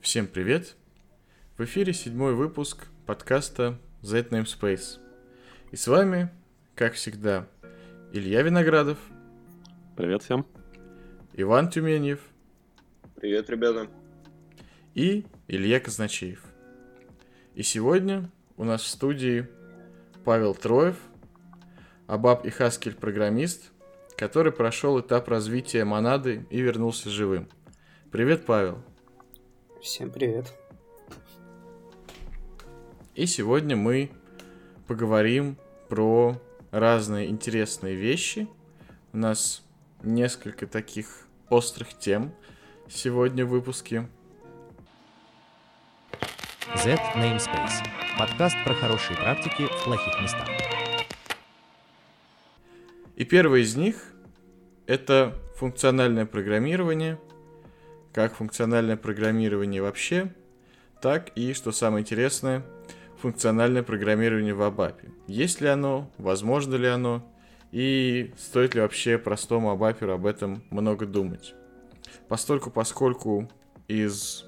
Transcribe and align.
Всем 0.00 0.28
привет! 0.28 0.76
В 1.58 1.64
эфире 1.64 1.92
седьмой 1.92 2.34
выпуск 2.34 2.86
подкаста 3.04 3.78
Z 4.00 4.28
Namespace. 4.30 5.00
И 5.72 5.76
с 5.76 5.88
вами, 5.88 6.30
как 6.76 6.94
всегда, 6.94 7.48
Илья 8.12 8.42
Виноградов. 8.42 8.96
Привет 9.96 10.22
всем. 10.22 10.46
Иван 11.34 11.68
Тюменьев. 11.68 12.20
Привет, 13.16 13.50
ребята. 13.50 13.88
И 14.94 15.26
Илья 15.48 15.80
Казначеев. 15.80 16.44
И 17.54 17.64
сегодня 17.64 18.30
у 18.56 18.62
нас 18.62 18.82
в 18.82 18.86
студии 18.86 19.48
Павел 20.24 20.54
Троев, 20.54 20.96
Абаб 22.06 22.46
и 22.46 22.50
Хаскель 22.50 22.94
программист, 22.94 23.72
который 24.16 24.52
прошел 24.52 25.00
этап 25.00 25.28
развития 25.28 25.84
монады 25.84 26.46
и 26.50 26.60
вернулся 26.60 27.10
живым. 27.10 27.48
Привет, 28.12 28.46
Павел. 28.46 28.82
Всем 29.80 30.10
привет. 30.10 30.52
И 33.14 33.26
сегодня 33.26 33.76
мы 33.76 34.10
поговорим 34.88 35.56
про 35.88 36.36
разные 36.72 37.28
интересные 37.28 37.94
вещи. 37.94 38.48
У 39.12 39.18
нас 39.18 39.62
несколько 40.02 40.66
таких 40.66 41.28
острых 41.48 41.96
тем 41.96 42.34
сегодня 42.88 43.46
в 43.46 43.50
выпуске. 43.50 44.08
Z 46.74 46.96
Namespace. 47.14 47.86
Подкаст 48.18 48.56
про 48.64 48.74
хорошие 48.74 49.16
практики 49.16 49.62
в 49.62 49.84
плохих 49.84 50.20
местах. 50.20 50.48
И 53.14 53.24
первый 53.24 53.62
из 53.62 53.76
них— 53.76 54.12
это 54.86 55.38
функциональное 55.54 56.26
программирование, 56.26 57.20
как 58.18 58.34
функциональное 58.34 58.96
программирование 58.96 59.80
вообще, 59.80 60.34
так 61.00 61.30
и, 61.36 61.52
что 61.52 61.70
самое 61.70 62.02
интересное, 62.02 62.64
функциональное 63.18 63.84
программирование 63.84 64.54
в 64.54 64.62
Абапе. 64.62 65.12
Есть 65.28 65.60
ли 65.60 65.68
оно, 65.68 66.10
возможно 66.18 66.74
ли 66.74 66.88
оно, 66.88 67.24
и 67.70 68.34
стоит 68.36 68.74
ли 68.74 68.80
вообще 68.80 69.18
простому 69.18 69.70
абаперу 69.70 70.14
об 70.14 70.26
этом 70.26 70.64
много 70.70 71.06
думать. 71.06 71.54
Постольку, 72.26 72.72
поскольку 72.72 73.48
из 73.86 74.44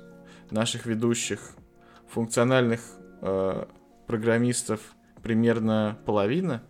наших 0.50 0.84
ведущих 0.84 1.52
функциональных 2.08 2.80
э, 3.22 3.66
программистов 4.08 4.80
примерно 5.22 5.96
половина, 6.06 6.64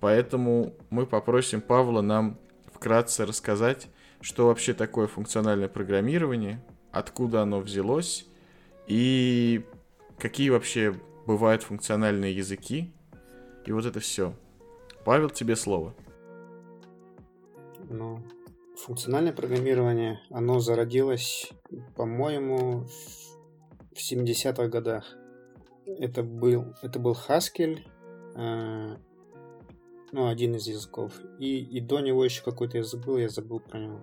поэтому 0.00 0.72
мы 0.88 1.04
попросим 1.04 1.60
Павла 1.60 2.00
нам 2.00 2.38
вкратце 2.72 3.26
рассказать, 3.26 3.88
что 4.20 4.46
вообще 4.46 4.74
такое 4.74 5.06
функциональное 5.06 5.68
программирование, 5.68 6.60
откуда 6.90 7.42
оно 7.42 7.60
взялось 7.60 8.26
и 8.86 9.64
какие 10.18 10.50
вообще 10.50 10.94
бывают 11.26 11.62
функциональные 11.62 12.34
языки. 12.34 12.92
И 13.66 13.72
вот 13.72 13.84
это 13.84 14.00
все. 14.00 14.34
Павел, 15.04 15.30
тебе 15.30 15.56
слово. 15.56 15.94
Ну, 17.90 18.22
функциональное 18.76 19.32
программирование, 19.32 20.20
оно 20.30 20.58
зародилось, 20.60 21.50
по-моему, 21.96 22.86
в 23.92 24.12
70-х 24.12 24.68
годах. 24.68 25.04
Это 25.86 26.22
был, 26.22 26.74
это 26.82 26.98
был 26.98 27.16
Haskell, 27.28 27.80
э, 28.36 28.96
ну, 30.12 30.28
один 30.28 30.54
из 30.56 30.66
языков. 30.66 31.12
И, 31.38 31.58
и 31.58 31.80
до 31.80 32.00
него 32.00 32.24
еще 32.24 32.42
какой-то 32.42 32.78
язык 32.78 33.04
был, 33.04 33.18
я 33.18 33.28
забыл 33.28 33.60
про 33.60 33.78
него. 33.78 34.00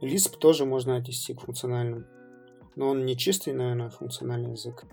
Lisp 0.00 0.38
тоже 0.38 0.64
можно 0.64 0.96
отнести 0.96 1.34
к 1.34 1.40
функциональным. 1.42 2.06
Но 2.74 2.88
он 2.90 3.06
не 3.06 3.16
чистый, 3.16 3.52
наверное, 3.52 3.88
функциональный 3.88 4.52
язык. 4.52 4.84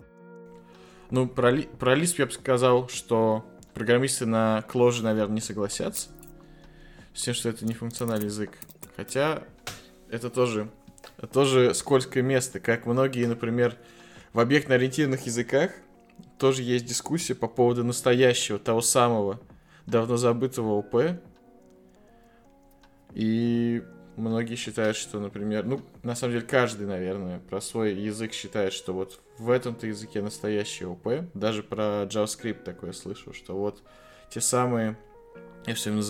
Ну, 1.10 1.28
про, 1.28 1.52
про 1.78 1.96
Lisp 1.96 2.14
я 2.18 2.26
бы 2.26 2.32
сказал, 2.32 2.88
что 2.88 3.44
программисты 3.74 4.26
на 4.26 4.64
Clojure, 4.68 5.02
наверное, 5.02 5.34
не 5.34 5.40
согласятся 5.40 6.08
с 7.12 7.22
тем, 7.22 7.34
что 7.34 7.48
это 7.48 7.64
не 7.64 7.74
функциональный 7.74 8.26
язык. 8.26 8.58
Хотя 8.96 9.44
это 10.08 10.30
тоже, 10.30 10.70
это 11.18 11.26
тоже 11.26 11.74
скользкое 11.74 12.22
место. 12.22 12.58
Как 12.58 12.86
многие, 12.86 13.26
например, 13.26 13.76
в 14.32 14.40
объектно-ориентированных 14.40 15.26
языках 15.26 15.72
тоже 16.38 16.62
есть 16.62 16.86
дискуссия 16.86 17.34
по 17.34 17.48
поводу 17.48 17.84
настоящего, 17.84 18.58
того 18.58 18.80
самого 18.80 19.40
давно 19.86 20.16
забытого 20.16 20.78
ОП. 20.78 21.20
И 23.14 23.82
многие 24.16 24.56
считают, 24.56 24.96
что, 24.96 25.20
например, 25.20 25.64
ну, 25.64 25.80
на 26.02 26.14
самом 26.14 26.34
деле, 26.34 26.46
каждый, 26.46 26.86
наверное, 26.86 27.38
про 27.38 27.60
свой 27.60 27.94
язык 27.94 28.32
считает, 28.32 28.72
что 28.72 28.92
вот 28.92 29.20
в 29.38 29.50
этом-то 29.50 29.86
языке 29.86 30.22
настоящий 30.22 30.84
ОП. 30.84 31.24
Даже 31.34 31.62
про 31.62 32.04
JavaScript 32.04 32.62
такое 32.64 32.92
слышу, 32.92 33.32
что 33.32 33.56
вот 33.56 33.82
те 34.30 34.40
самые, 34.40 34.96
я 35.66 35.74
все 35.74 35.90
время 35.90 36.02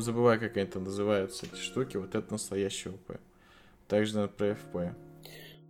забываю, 0.00 0.40
как 0.40 0.56
они 0.56 0.66
там 0.66 0.84
называются, 0.84 1.46
эти 1.46 1.60
штуки, 1.60 1.96
вот 1.96 2.14
это 2.14 2.32
настоящий 2.32 2.90
ОП. 2.90 3.18
Также 3.88 4.18
на 4.18 4.28
про 4.28 4.48
FP. 4.48 4.94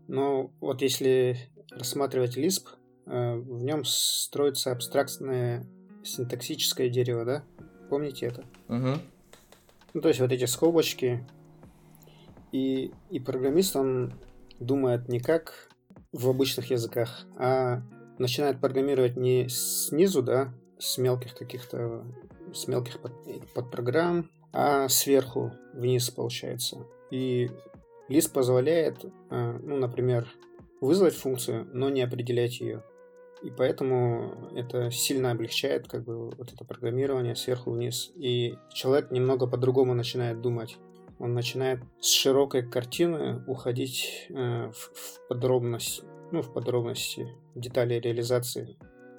Ну, 0.09 0.51
вот 0.61 0.83
если 0.83 1.37
рассматривать 1.71 2.37
Lisp, 2.37 2.69
э, 3.07 3.35
в 3.37 3.63
нем 3.63 3.85
строится 3.85 4.73
абстрактное 4.73 5.67
синтаксическое 6.07 6.89
дерево, 6.89 7.25
да? 7.25 7.45
Помните 7.91 8.27
это? 8.27 8.45
Угу. 8.69 9.01
Ну, 9.95 10.01
то 10.01 10.09
есть 10.09 10.21
вот 10.21 10.33
эти 10.33 10.45
скобочки. 10.45 11.27
И, 12.53 12.93
и 13.11 13.21
программист, 13.21 13.77
он 13.77 14.13
думает 14.59 15.09
не 15.09 15.21
как 15.21 15.69
в 16.13 16.29
обычных 16.29 16.71
языках, 16.71 17.27
а 17.37 17.83
начинает 18.19 18.61
программировать 18.61 19.17
не 19.17 19.49
снизу, 19.49 20.23
да, 20.23 20.55
с 20.79 20.99
мелких 20.99 21.35
каких-то, 21.35 22.05
с 22.55 22.67
мелких 22.69 23.01
под, 23.01 23.13
подпрограмм, 23.55 24.31
а 24.53 24.89
сверху 24.89 25.53
вниз 25.75 26.11
получается. 26.11 26.87
И 27.11 27.51
Lisp 28.09 28.33
позволяет, 28.33 29.05
э, 29.31 29.59
ну, 29.63 29.77
например, 29.77 30.29
вызвать 30.81 31.15
функцию, 31.15 31.69
но 31.73 31.89
не 31.91 32.03
определять 32.03 32.61
ее. 32.61 32.83
И 33.43 33.51
поэтому 33.51 34.51
это 34.55 34.91
сильно 34.91 35.31
облегчает 35.31 35.89
как 35.89 36.05
бы 36.05 36.31
вот 36.31 36.53
это 36.53 36.65
программирование 36.65 37.37
сверху 37.37 37.71
вниз. 37.71 38.11
И 38.17 38.57
человек 38.73 39.11
немного 39.11 39.47
по-другому 39.47 39.95
начинает 39.95 40.41
думать. 40.41 40.79
Он 41.19 41.35
начинает 41.35 41.81
с 42.01 42.11
широкой 42.11 42.63
картины 42.69 43.43
уходить 43.47 44.27
э, 44.29 44.71
в, 44.71 44.75
в 44.75 45.29
подробность, 45.29 46.03
ну, 46.33 46.43
в 46.43 46.53
подробности 46.53 47.29
деталей 47.55 48.01
реализации. 48.01 48.77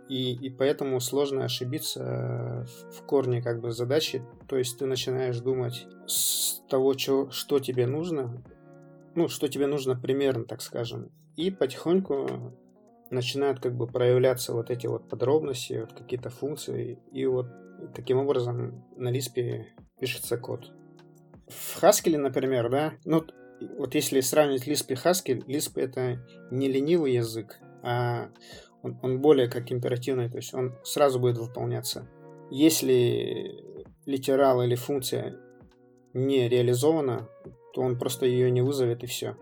И, 0.10 0.34
и 0.34 0.50
поэтому 0.50 1.00
сложно 1.00 1.46
ошибиться 1.46 2.66
в, 2.68 2.98
в 2.98 3.06
корне 3.06 3.42
как 3.42 3.62
бы 3.62 3.72
задачи. 3.72 4.24
То 4.48 4.58
есть 4.58 4.78
ты 4.78 4.86
начинаешь 4.86 5.40
думать 5.40 5.88
с 6.06 6.62
того, 6.70 6.94
чё, 6.94 7.30
что 7.30 7.60
тебе 7.60 7.88
нужно, 7.88 8.44
ну, 9.16 9.28
что 9.28 9.48
тебе 9.48 9.68
нужно 9.68 9.96
примерно, 9.96 10.46
так 10.46 10.62
скажем. 10.62 11.12
И 11.36 11.52
потихоньку 11.52 12.54
начинают 13.10 13.60
как 13.60 13.76
бы 13.76 13.88
проявляться 13.88 14.54
вот 14.54 14.70
эти 14.70 14.88
вот 14.88 15.10
подробности, 15.10 15.82
вот 15.82 15.94
какие-то 15.94 16.30
функции, 16.30 17.00
и 17.12 17.26
вот 17.26 17.48
таким 17.94 18.18
образом 18.18 18.86
на 18.96 19.10
Лиспе 19.10 19.68
пишется 20.00 20.38
код. 20.38 20.72
В 21.48 21.82
Haskell, 21.82 22.18
например, 22.18 22.70
да, 22.70 22.94
ну, 23.06 23.24
вот 23.78 23.96
если 23.96 24.20
сравнить 24.22 24.68
Lisp 24.68 24.86
и 24.90 24.94
Haskell, 24.94 25.46
Lisp 25.46 25.80
это 25.80 26.26
не 26.52 26.68
ленивый 26.68 27.14
язык, 27.14 27.60
а 27.84 28.30
он, 28.84 29.00
он 29.02 29.22
более 29.22 29.50
как 29.50 29.72
императивный, 29.72 30.30
то 30.30 30.38
есть 30.38 30.54
он 30.54 30.76
сразу 30.84 31.20
будет 31.20 31.38
выполняться. 31.38 32.08
Если 32.52 33.64
литерал 34.06 34.62
или 34.62 34.76
функция 34.76 35.38
не 36.14 36.48
реализована, 36.48 37.30
то 37.74 37.82
он 37.82 37.98
просто 37.98 38.26
ее 38.26 38.52
не 38.52 38.62
вызовет 38.62 39.04
и 39.04 39.08
все. 39.08 39.36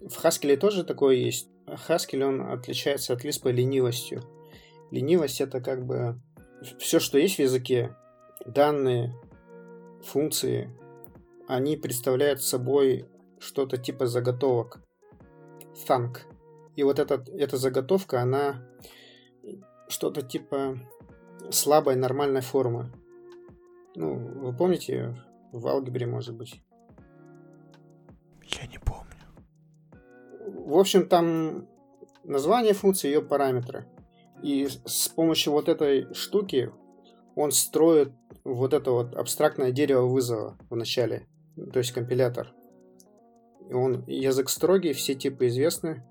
В 0.00 0.24
Haskell 0.24 0.56
тоже 0.56 0.84
такое 0.84 1.16
есть. 1.16 1.48
Haskell, 1.88 2.22
он 2.22 2.52
отличается 2.52 3.12
от 3.12 3.24
Lisp 3.24 3.50
ленивостью. 3.50 4.22
Ленивость 4.90 5.40
это 5.40 5.60
как 5.60 5.84
бы 5.86 6.20
все, 6.78 6.98
что 6.98 7.18
есть 7.18 7.36
в 7.36 7.40
языке, 7.40 7.96
данные, 8.44 9.14
функции, 10.02 10.70
они 11.46 11.76
представляют 11.76 12.42
собой 12.42 13.08
что-то 13.38 13.76
типа 13.76 14.06
заготовок. 14.06 14.80
Thunk. 15.88 16.18
И 16.76 16.82
вот 16.82 16.98
эта, 16.98 17.24
эта 17.32 17.56
заготовка, 17.56 18.20
она 18.20 18.66
что-то 19.88 20.22
типа 20.22 20.78
слабой 21.50 21.96
нормальной 21.96 22.42
формы. 22.42 22.92
Ну, 23.96 24.14
вы 24.14 24.56
помните, 24.56 25.16
в 25.52 25.66
алгебре, 25.66 26.06
может 26.06 26.36
быть. 26.36 26.62
В 30.70 30.78
общем, 30.78 31.08
там 31.08 31.66
название 32.22 32.74
функции, 32.74 33.08
ее 33.08 33.22
параметры. 33.22 33.86
И 34.40 34.68
с 34.84 35.08
помощью 35.08 35.52
вот 35.52 35.68
этой 35.68 36.14
штуки 36.14 36.70
он 37.34 37.50
строит 37.50 38.12
вот 38.44 38.72
это 38.72 38.92
вот 38.92 39.16
абстрактное 39.16 39.72
дерево 39.72 40.06
вызова 40.06 40.56
в 40.70 40.76
начале, 40.76 41.26
то 41.72 41.80
есть 41.80 41.90
компилятор. 41.90 42.52
Он 43.72 44.04
язык 44.06 44.48
строгий, 44.48 44.92
все 44.92 45.16
типы 45.16 45.48
известны, 45.48 46.04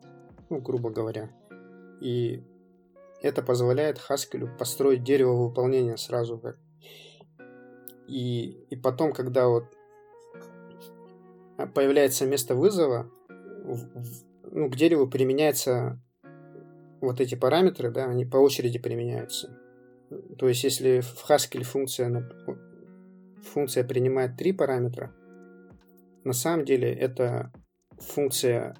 ну, 0.49 0.59
грубо 0.59 0.89
говоря. 0.89 1.31
И 2.01 2.43
это 3.21 3.41
позволяет 3.41 3.97
Haskell 4.09 4.57
построить 4.57 5.03
дерево 5.05 5.41
выполнения 5.41 5.95
сразу. 5.95 6.41
И, 8.09 8.65
и 8.69 8.75
потом, 8.75 9.13
когда 9.13 9.47
вот 9.47 9.63
появляется 11.73 12.25
место 12.25 12.55
вызова, 12.55 13.09
ну, 14.51 14.69
к 14.69 14.75
дереву 14.75 15.07
применяются 15.07 15.99
вот 17.01 17.21
эти 17.21 17.35
параметры, 17.35 17.91
да, 17.91 18.05
они 18.05 18.25
по 18.25 18.37
очереди 18.37 18.79
применяются. 18.79 19.57
То 20.37 20.47
есть, 20.47 20.63
если 20.63 21.01
в 21.01 21.29
Haskell 21.29 21.63
функция, 21.63 22.29
функция 23.43 23.83
принимает 23.83 24.37
три 24.37 24.53
параметра, 24.53 25.13
на 26.23 26.33
самом 26.33 26.65
деле 26.65 26.91
это 26.91 27.51
функция, 27.99 28.75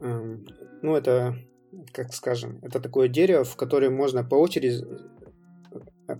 эм, 0.00 0.46
ну, 0.82 0.96
это, 0.96 1.36
как 1.92 2.12
скажем, 2.12 2.58
это 2.62 2.80
такое 2.80 3.08
дерево, 3.08 3.44
в 3.44 3.56
которое 3.56 3.90
можно 3.90 4.24
по 4.24 4.34
очереди, 4.34 4.84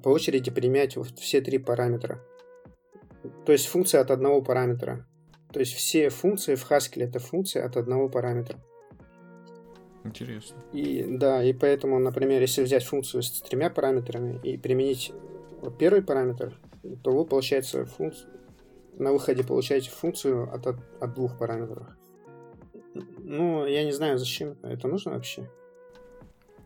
по 0.02 0.08
очереди 0.08 0.50
применять 0.50 0.96
вот 0.96 1.18
все 1.18 1.40
три 1.40 1.58
параметра. 1.58 2.24
То 3.44 3.52
есть 3.52 3.66
функция 3.66 4.00
от 4.00 4.10
одного 4.10 4.40
параметра. 4.42 5.06
То 5.52 5.60
есть 5.60 5.74
все 5.74 6.08
функции 6.08 6.54
в 6.54 6.70
Haskell 6.70 7.04
это 7.04 7.18
функция 7.18 7.64
от 7.64 7.76
одного 7.76 8.08
параметра. 8.08 8.58
Интересно. 10.04 10.56
И 10.72 11.04
да, 11.08 11.44
и 11.44 11.52
поэтому, 11.52 11.98
например, 11.98 12.40
если 12.40 12.62
взять 12.62 12.84
функцию 12.84 13.22
с 13.22 13.40
тремя 13.42 13.70
параметрами 13.70 14.40
и 14.42 14.56
применить 14.56 15.12
вот 15.60 15.78
первый 15.78 16.02
параметр, 16.02 16.58
то 17.04 17.12
вы, 17.12 17.24
получается, 17.24 17.84
функцию, 17.86 18.30
на 18.98 19.12
выходе 19.12 19.44
получаете 19.44 19.90
функцию 19.90 20.52
от, 20.52 20.66
от, 20.66 20.76
от 21.00 21.14
двух 21.14 21.38
параметров. 21.38 21.86
Ну, 23.18 23.64
я 23.66 23.84
не 23.84 23.92
знаю, 23.92 24.18
зачем 24.18 24.56
это 24.62 24.88
нужно 24.88 25.12
вообще. 25.12 25.48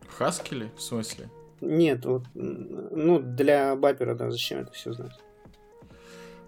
В 0.01 0.19
Haskell, 0.19 0.69
в 0.75 0.81
смысле? 0.81 1.29
Нет, 1.61 2.05
вот, 2.05 2.23
ну, 2.33 3.19
для 3.19 3.75
бапера, 3.75 4.15
да, 4.15 4.31
зачем 4.31 4.59
это 4.59 4.71
все 4.71 4.93
знать? 4.93 5.19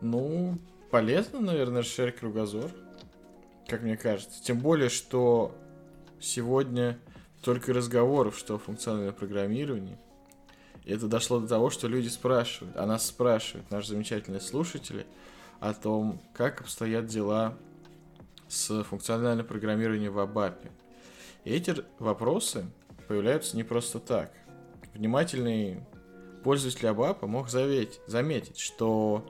Ну, 0.02 0.58
полезно, 0.90 1.40
наверное, 1.40 1.82
расширять 1.82 2.18
кругозор, 2.18 2.72
как 3.68 3.82
мне 3.82 3.98
кажется. 3.98 4.44
Тем 4.44 4.60
более, 4.60 4.90
что 4.90 5.56
сегодня 6.20 7.00
только 7.42 7.74
разговоров, 7.74 8.38
что 8.38 8.58
функциональное 8.58 9.12
программирование. 9.12 9.98
И 10.84 10.92
это 10.92 11.08
дошло 11.08 11.40
до 11.40 11.48
того, 11.48 11.70
что 11.70 11.88
люди 11.88 12.08
спрашивают, 12.08 12.76
а 12.76 12.86
нас 12.86 13.06
спрашивают, 13.06 13.70
наши 13.70 13.90
замечательные 13.90 14.42
слушатели, 14.42 15.06
о 15.60 15.74
том, 15.74 16.22
как 16.34 16.62
обстоят 16.62 17.06
дела 17.08 17.58
с 18.48 18.84
функциональным 18.84 19.46
программированием 19.46 20.14
в 20.14 20.20
Абапе. 20.20 20.72
И 21.44 21.52
эти 21.52 21.76
вопросы 22.00 22.66
появляются 23.08 23.56
не 23.56 23.64
просто 23.64 24.00
так. 24.00 24.32
Внимательный 24.94 25.86
пользователь 26.44 26.88
Абапа 26.88 27.28
мог 27.28 27.50
заметить, 27.50 28.00
заметить 28.08 28.58
что 28.58 29.26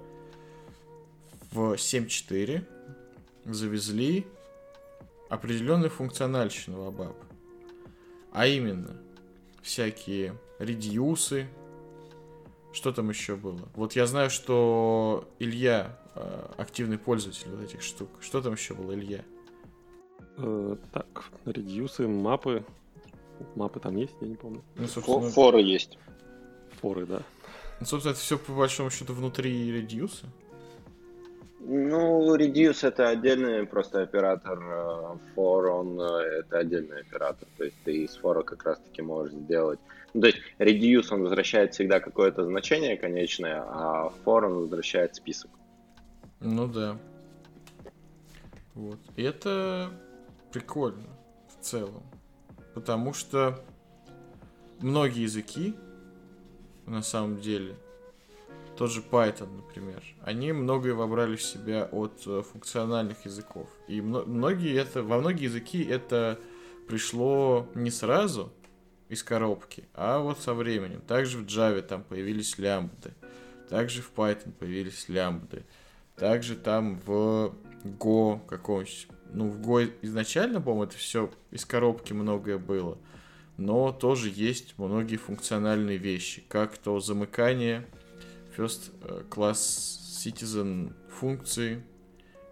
в 1.51 1.73
7.4 1.73 2.63
завезли 3.45 4.27
определенную 5.29 5.89
функциональщину 5.89 6.83
в 6.83 6.89
ABAP. 6.89 7.15
А 8.31 8.47
именно, 8.47 8.95
всякие 9.61 10.35
редиусы, 10.59 11.47
что 12.71 12.91
там 12.91 13.09
еще 13.09 13.35
было? 13.35 13.67
Вот 13.75 13.93
я 13.95 14.05
знаю, 14.05 14.29
что 14.29 15.27
Илья 15.39 15.99
э, 16.15 16.51
активный 16.57 16.97
пользователь 16.97 17.49
вот 17.49 17.63
этих 17.63 17.81
штук. 17.81 18.09
Что 18.19 18.41
там 18.41 18.53
еще 18.53 18.75
было, 18.75 18.93
Илья? 18.93 19.23
Э, 20.37 20.75
так, 20.93 21.31
редьюсы, 21.45 22.07
мапы. 22.07 22.63
Мапы 23.55 23.79
там 23.79 23.95
есть, 23.95 24.13
я 24.21 24.27
не 24.27 24.35
помню. 24.35 24.61
Ну, 24.75 24.87
собственно... 24.87 25.29
Форы 25.29 25.61
есть. 25.61 25.97
Форы, 26.81 27.05
да. 27.05 27.23
Ну, 27.79 27.85
собственно, 27.85 28.11
это 28.11 28.21
все 28.21 28.37
по 28.37 28.51
большому 28.53 28.91
счету 28.91 29.13
внутри 29.13 29.71
редьюса. 29.71 30.27
Ну, 31.61 32.35
Reduce 32.35 32.87
это 32.87 33.09
отдельный 33.09 33.65
просто 33.65 34.01
оператор, 34.01 34.59
э, 34.59 35.17
for 35.35 35.67
он 35.67 35.99
э, 35.99 36.39
это 36.39 36.59
отдельный 36.59 37.01
оператор, 37.01 37.47
то 37.57 37.65
есть 37.65 37.75
ты 37.83 38.05
из 38.05 38.15
фора 38.15 38.43
как 38.43 38.63
раз 38.63 38.79
таки 38.79 39.01
можешь 39.01 39.33
сделать. 39.33 39.79
Ну, 40.13 40.21
то 40.21 40.27
есть 40.27 40.39
Reduce 40.57 41.13
он 41.13 41.23
возвращает 41.23 41.73
всегда 41.73 41.99
какое-то 41.99 42.45
значение 42.45 42.95
конечное, 42.95 43.61
а 43.61 44.13
for 44.23 44.45
он 44.45 44.53
возвращает 44.61 45.15
список. 45.15 45.51
Ну 46.39 46.67
да. 46.67 46.97
Вот. 48.73 48.99
И 49.17 49.23
это 49.23 49.91
прикольно 50.53 51.09
в 51.49 51.63
целом. 51.63 52.03
Потому 52.73 53.13
что 53.13 53.59
многие 54.79 55.23
языки 55.23 55.75
на 56.85 57.01
самом 57.01 57.41
деле 57.41 57.75
тот 58.79 58.91
же 58.91 59.01
Python, 59.01 59.57
например, 59.57 60.01
они 60.21 60.53
многое 60.53 60.93
вобрали 60.93 61.35
в 61.35 61.43
себя 61.43 61.89
от 61.91 62.23
э, 62.25 62.43
функциональных 62.49 63.25
языков. 63.25 63.67
И 63.89 63.99
многие 63.99 64.73
это, 64.73 65.03
во 65.03 65.19
многие 65.19 65.43
языки 65.43 65.83
это 65.83 66.39
пришло 66.87 67.67
не 67.75 67.91
сразу 67.91 68.53
из 69.09 69.21
коробки, 69.21 69.83
а 69.93 70.19
вот 70.19 70.39
со 70.39 70.53
временем. 70.53 71.01
Также 71.01 71.39
в 71.39 71.45
Java 71.45 71.81
там 71.81 72.05
появились 72.05 72.57
лямбды, 72.57 73.11
также 73.69 74.01
в 74.01 74.13
Python 74.15 74.53
появились 74.53 75.09
лямбды, 75.09 75.65
также 76.15 76.55
там 76.55 77.01
в 77.05 77.53
Go 77.83 78.39
каком-нибудь, 78.47 79.09
ну 79.33 79.49
в 79.49 79.59
Go 79.59 79.91
изначально, 80.03 80.61
по-моему, 80.61 80.85
это 80.85 80.95
все 80.95 81.29
из 81.51 81.65
коробки 81.65 82.13
многое 82.13 82.57
было, 82.57 82.97
но 83.57 83.91
тоже 83.91 84.31
есть 84.33 84.75
многие 84.77 85.17
функциональные 85.17 85.97
вещи, 85.97 86.45
как 86.47 86.77
то 86.77 87.01
замыкание 87.01 87.85
first 88.59 88.91
э, 89.03 89.23
class 89.29 89.57
citizen 89.57 90.93
функции 91.09 91.81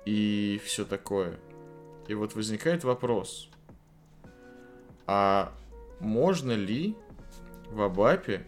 и 0.06 0.62
все 0.64 0.86
такое. 0.86 1.38
И 2.08 2.14
вот 2.14 2.34
возникает 2.36 2.86
вопрос, 2.86 3.50
а 5.06 5.54
можно 6.00 6.54
ли 6.54 6.96
в 7.70 7.82
Абапе 7.82 8.48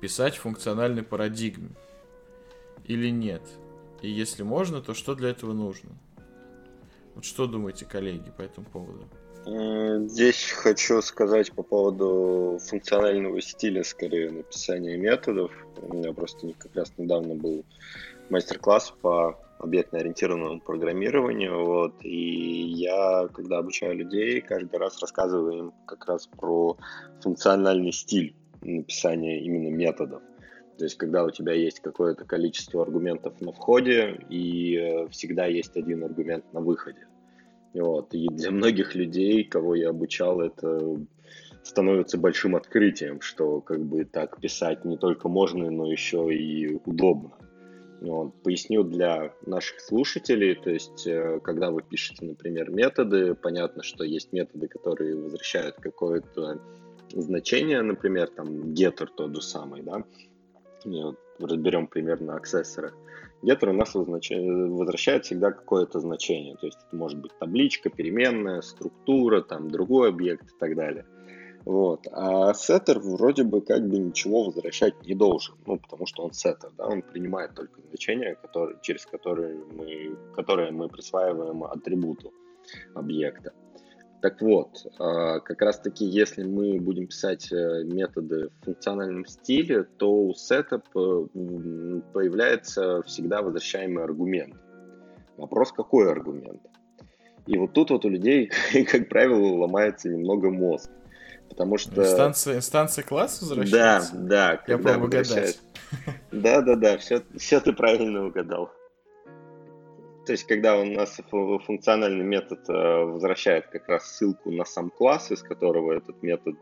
писать 0.00 0.36
функциональной 0.36 1.02
парадигме 1.02 1.70
или 2.84 3.08
нет? 3.08 3.42
И 4.00 4.08
если 4.08 4.44
можно, 4.44 4.80
то 4.80 4.94
что 4.94 5.16
для 5.16 5.30
этого 5.30 5.52
нужно? 5.52 5.90
Вот 7.16 7.24
что 7.24 7.46
думаете, 7.46 7.84
коллеги, 7.84 8.30
по 8.30 8.42
этому 8.42 8.66
поводу? 8.66 9.08
Здесь 9.44 10.50
хочу 10.50 11.02
сказать 11.02 11.52
по 11.52 11.62
поводу 11.62 12.58
функционального 12.64 13.40
стиля, 13.40 13.82
скорее, 13.82 14.30
написания 14.30 14.96
методов. 14.96 15.50
У 15.80 15.94
меня 15.94 16.12
просто 16.12 16.52
как 16.58 16.76
раз 16.76 16.92
недавно 16.96 17.34
был 17.34 17.64
мастер-класс 18.30 18.94
по 19.02 19.38
объектно-ориентированному 19.58 20.60
программированию, 20.60 21.64
вот, 21.64 21.94
и 22.02 22.62
я, 22.74 23.28
когда 23.32 23.58
обучаю 23.58 23.96
людей, 23.96 24.40
каждый 24.40 24.76
раз 24.78 25.00
рассказываю 25.00 25.58
им 25.58 25.72
как 25.86 26.06
раз 26.06 26.26
про 26.26 26.76
функциональный 27.20 27.92
стиль 27.92 28.34
написания 28.60 29.40
именно 29.40 29.74
методов. 29.74 30.22
То 30.78 30.84
есть, 30.84 30.96
когда 30.96 31.24
у 31.24 31.30
тебя 31.30 31.52
есть 31.52 31.80
какое-то 31.80 32.24
количество 32.24 32.82
аргументов 32.82 33.40
на 33.40 33.52
входе, 33.52 34.20
и 34.28 34.76
э, 34.76 35.08
всегда 35.10 35.46
есть 35.46 35.76
один 35.76 36.02
аргумент 36.02 36.44
на 36.52 36.60
выходе. 36.60 37.06
Вот. 37.74 38.14
И 38.14 38.28
для 38.28 38.50
многих 38.50 38.94
людей, 38.94 39.44
кого 39.44 39.74
я 39.74 39.90
обучал, 39.90 40.40
это 40.40 41.00
становится 41.62 42.18
большим 42.18 42.56
открытием, 42.56 43.20
что 43.20 43.60
как 43.60 43.80
бы 43.84 44.04
так 44.04 44.40
писать 44.40 44.84
не 44.84 44.96
только 44.96 45.28
можно, 45.28 45.70
но 45.70 45.90
еще 45.90 46.34
и 46.34 46.80
удобно. 46.84 47.32
Вот. 48.00 48.34
Поясню 48.42 48.82
для 48.82 49.32
наших 49.46 49.80
слушателей, 49.80 50.56
то 50.56 50.70
есть, 50.70 51.06
э, 51.06 51.38
когда 51.40 51.70
вы 51.70 51.82
пишете, 51.82 52.26
например, 52.26 52.70
методы, 52.70 53.36
понятно, 53.36 53.84
что 53.84 54.02
есть 54.02 54.32
методы, 54.32 54.66
которые 54.66 55.14
возвращают 55.14 55.76
какое-то 55.76 56.60
значение, 57.12 57.80
например, 57.80 58.28
там 58.28 58.72
getter 58.72 59.08
тот 59.16 59.36
же 59.36 59.40
самый, 59.40 59.82
да, 59.82 60.02
вот, 60.84 61.16
разберем 61.38 61.86
пример 61.86 62.20
на 62.20 62.36
аксессорах. 62.36 62.92
Getter 63.42 63.70
у 63.70 63.72
нас 63.72 63.94
возвращает 63.94 65.24
всегда 65.24 65.50
какое-то 65.50 66.00
значение. 66.00 66.56
То 66.56 66.66
есть 66.66 66.78
это 66.86 66.96
может 66.96 67.20
быть 67.20 67.32
табличка, 67.38 67.90
переменная, 67.90 68.60
структура, 68.62 69.42
там 69.42 69.68
другой 69.70 70.10
объект 70.10 70.44
и 70.44 70.58
так 70.58 70.76
далее. 70.76 71.04
Вот. 71.64 72.06
А 72.10 72.54
сеттер 72.54 72.98
вроде 72.98 73.44
бы 73.44 73.60
как 73.60 73.88
бы 73.88 73.98
ничего 73.98 74.44
возвращать 74.44 74.94
не 75.06 75.14
должен, 75.14 75.54
ну, 75.66 75.78
потому 75.78 76.06
что 76.06 76.24
он 76.24 76.32
сеттер, 76.32 76.70
да, 76.76 76.86
он 76.86 77.02
принимает 77.02 77.54
только 77.54 77.80
значения, 77.88 78.34
которые, 78.34 78.78
через 78.82 79.06
которые 79.06 79.64
мы, 79.72 80.16
которые 80.34 80.72
мы 80.72 80.88
присваиваем 80.88 81.62
атрибуту 81.64 82.32
объекта. 82.94 83.52
Так 84.22 84.40
вот, 84.40 84.86
а, 85.00 85.40
как 85.40 85.60
раз-таки, 85.62 86.04
если 86.04 86.44
мы 86.44 86.78
будем 86.78 87.08
писать 87.08 87.50
э, 87.50 87.82
методы 87.82 88.50
в 88.60 88.64
функциональном 88.66 89.26
стиле, 89.26 89.82
то 89.82 90.12
у 90.12 90.32
setup 90.32 90.84
э, 90.94 92.00
появляется 92.12 93.02
всегда 93.02 93.42
возвращаемый 93.42 94.04
аргумент. 94.04 94.54
Вопрос, 95.36 95.72
какой 95.72 96.08
аргумент? 96.08 96.62
И 97.48 97.58
вот 97.58 97.72
тут 97.72 97.90
вот 97.90 98.04
у 98.04 98.08
людей, 98.08 98.52
как 98.92 99.08
правило, 99.08 99.58
ломается 99.58 100.08
немного 100.08 100.50
мозг. 100.50 100.88
Потому 101.48 101.76
что... 101.76 102.02
Инстанция, 102.02 102.56
инстанция 102.58 103.02
класса 103.02 103.44
возвращается? 103.44 104.14
Да, 104.14 104.20
да. 104.22 104.62
Я 104.68 104.78
пробую 104.78 105.08
угадать. 105.08 105.60
Да, 106.30 106.62
да, 106.62 106.76
да, 106.76 106.96
все, 106.96 107.22
все 107.36 107.58
ты 107.60 107.72
правильно 107.72 108.26
угадал. 108.26 108.70
То 110.24 110.32
есть, 110.32 110.44
когда 110.44 110.78
у 110.78 110.84
нас 110.84 111.20
функциональный 111.30 112.24
метод 112.24 112.68
э, 112.68 112.72
возвращает 112.72 113.66
как 113.66 113.88
раз 113.88 114.06
ссылку 114.06 114.52
на 114.52 114.64
сам 114.64 114.90
класс, 114.90 115.32
из 115.32 115.42
которого 115.42 115.92
этот 115.92 116.22
метод, 116.22 116.56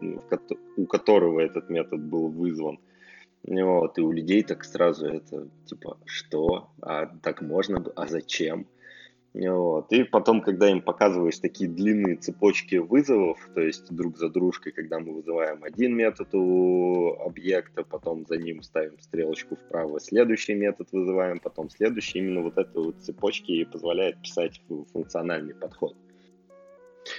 у 0.77 0.87
которого 0.87 1.41
этот 1.41 1.69
метод 1.69 2.01
был 2.01 2.29
вызван, 2.29 2.79
вот, 3.43 3.99
и 3.99 4.03
у 4.03 4.13
людей 4.13 4.43
так 4.43 4.65
сразу 4.65 5.07
это, 5.07 5.49
типа, 5.67 5.99
что? 6.07 6.71
А 6.81 7.07
так 7.23 7.43
можно? 7.43 7.85
А 7.97 8.07
зачем? 8.07 8.67
Вот. 9.33 9.93
И 9.93 10.03
потом, 10.03 10.41
когда 10.41 10.69
им 10.69 10.83
показываешь 10.83 11.39
такие 11.39 11.71
длинные 11.71 12.17
цепочки 12.17 12.77
вызовов, 12.77 13.39
то 13.55 13.61
есть 13.61 13.95
друг 13.95 14.17
за 14.19 14.29
дружкой, 14.29 14.73
когда 14.73 14.99
мы 14.99 15.15
вызываем 15.15 15.63
один 15.63 15.95
метод 15.95 16.35
у 16.35 17.15
объекта, 17.25 17.85
потом 17.85 18.27
за 18.27 18.39
ним 18.39 18.63
ставим 18.63 18.99
стрелочку 18.99 19.55
вправо, 19.55 20.01
следующий 20.01 20.55
метод 20.55 20.89
вызываем, 20.91 21.39
потом 21.39 21.71
следующий, 21.71 22.19
именно 22.19 22.43
вот 22.43 22.59
эта 22.59 22.81
вот 22.81 22.97
цепочки 23.01 23.53
и 23.53 23.65
позволяет 23.65 24.21
писать 24.21 24.61
функциональный 24.93 25.55
подход. 25.55 25.95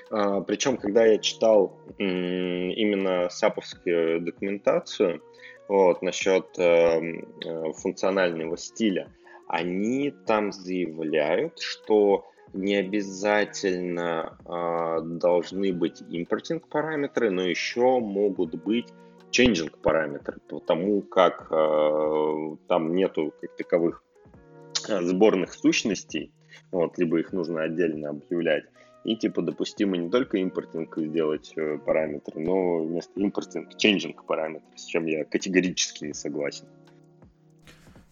А, 0.10 0.41
причем, 0.41 0.75
когда 0.77 1.06
я 1.06 1.18
читал 1.18 1.80
именно 1.98 3.30
саповскую 3.30 4.20
документацию 4.22 5.22
вот, 5.70 6.01
насчет 6.01 6.48
эм, 6.58 7.25
э, 7.46 7.72
функционального 7.74 8.58
стиля, 8.58 9.10
они 9.51 10.12
там 10.25 10.53
заявляют, 10.53 11.60
что 11.60 12.25
не 12.53 12.75
обязательно 12.75 14.38
э, 14.46 15.01
должны 15.03 15.74
быть 15.74 16.01
импортинг 16.10 16.70
параметры, 16.70 17.31
но 17.31 17.41
еще 17.41 18.00
могут 18.00 18.55
быть 18.63 18.88
changing 19.29 19.74
параметры, 19.81 20.39
потому 20.48 21.01
как 21.01 21.48
э, 21.51 22.55
там 22.70 22.96
нету 22.96 23.34
как 23.41 23.55
таковых 23.58 24.03
э, 24.88 25.01
сборных 25.01 25.53
сущностей, 25.53 26.31
вот, 26.72 26.98
либо 26.98 27.20
их 27.20 27.34
нужно 27.34 27.63
отдельно 27.63 28.12
объявлять. 28.12 28.63
И 29.03 29.17
типа 29.17 29.41
допустимо 29.41 29.98
не 29.98 30.10
только 30.10 30.38
импортинг 30.38 30.98
сделать 30.98 31.51
э, 31.58 31.77
параметры, 31.77 32.39
но 32.39 32.86
вместо 32.86 33.20
импортинг 33.20 33.75
ченджинг 33.75 34.25
параметры, 34.25 34.77
с 34.77 34.86
чем 34.86 35.08
я 35.08 35.25
категорически 35.25 36.05
не 36.05 36.13
согласен. 36.13 36.67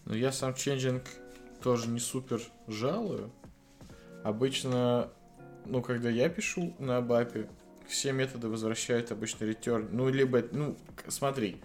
Ну 0.04 0.14
я 0.14 0.32
сам 0.32 0.52
ченджинг 0.54 1.04
тоже 1.62 1.88
не 1.88 2.00
супер 2.00 2.40
жалую. 2.66 3.30
Обычно, 4.24 5.10
ну, 5.66 5.82
когда 5.82 6.10
я 6.10 6.28
пишу 6.28 6.74
на 6.78 7.00
бапе, 7.00 7.48
все 7.86 8.12
методы 8.12 8.48
возвращают 8.48 9.10
обычно 9.10 9.44
return. 9.44 9.88
Ну, 9.90 10.08
либо, 10.08 10.42
ну, 10.52 10.76
смотри, 11.08 11.60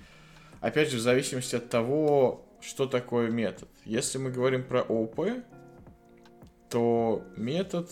опять 0.61 0.89
же, 0.89 0.97
в 0.97 1.01
зависимости 1.01 1.55
от 1.55 1.69
того, 1.69 2.45
что 2.61 2.87
такое 2.87 3.29
метод. 3.29 3.69
Если 3.83 4.17
мы 4.17 4.31
говорим 4.31 4.63
про 4.63 4.81
OP, 4.81 5.43
то 6.69 7.23
метод 7.37 7.89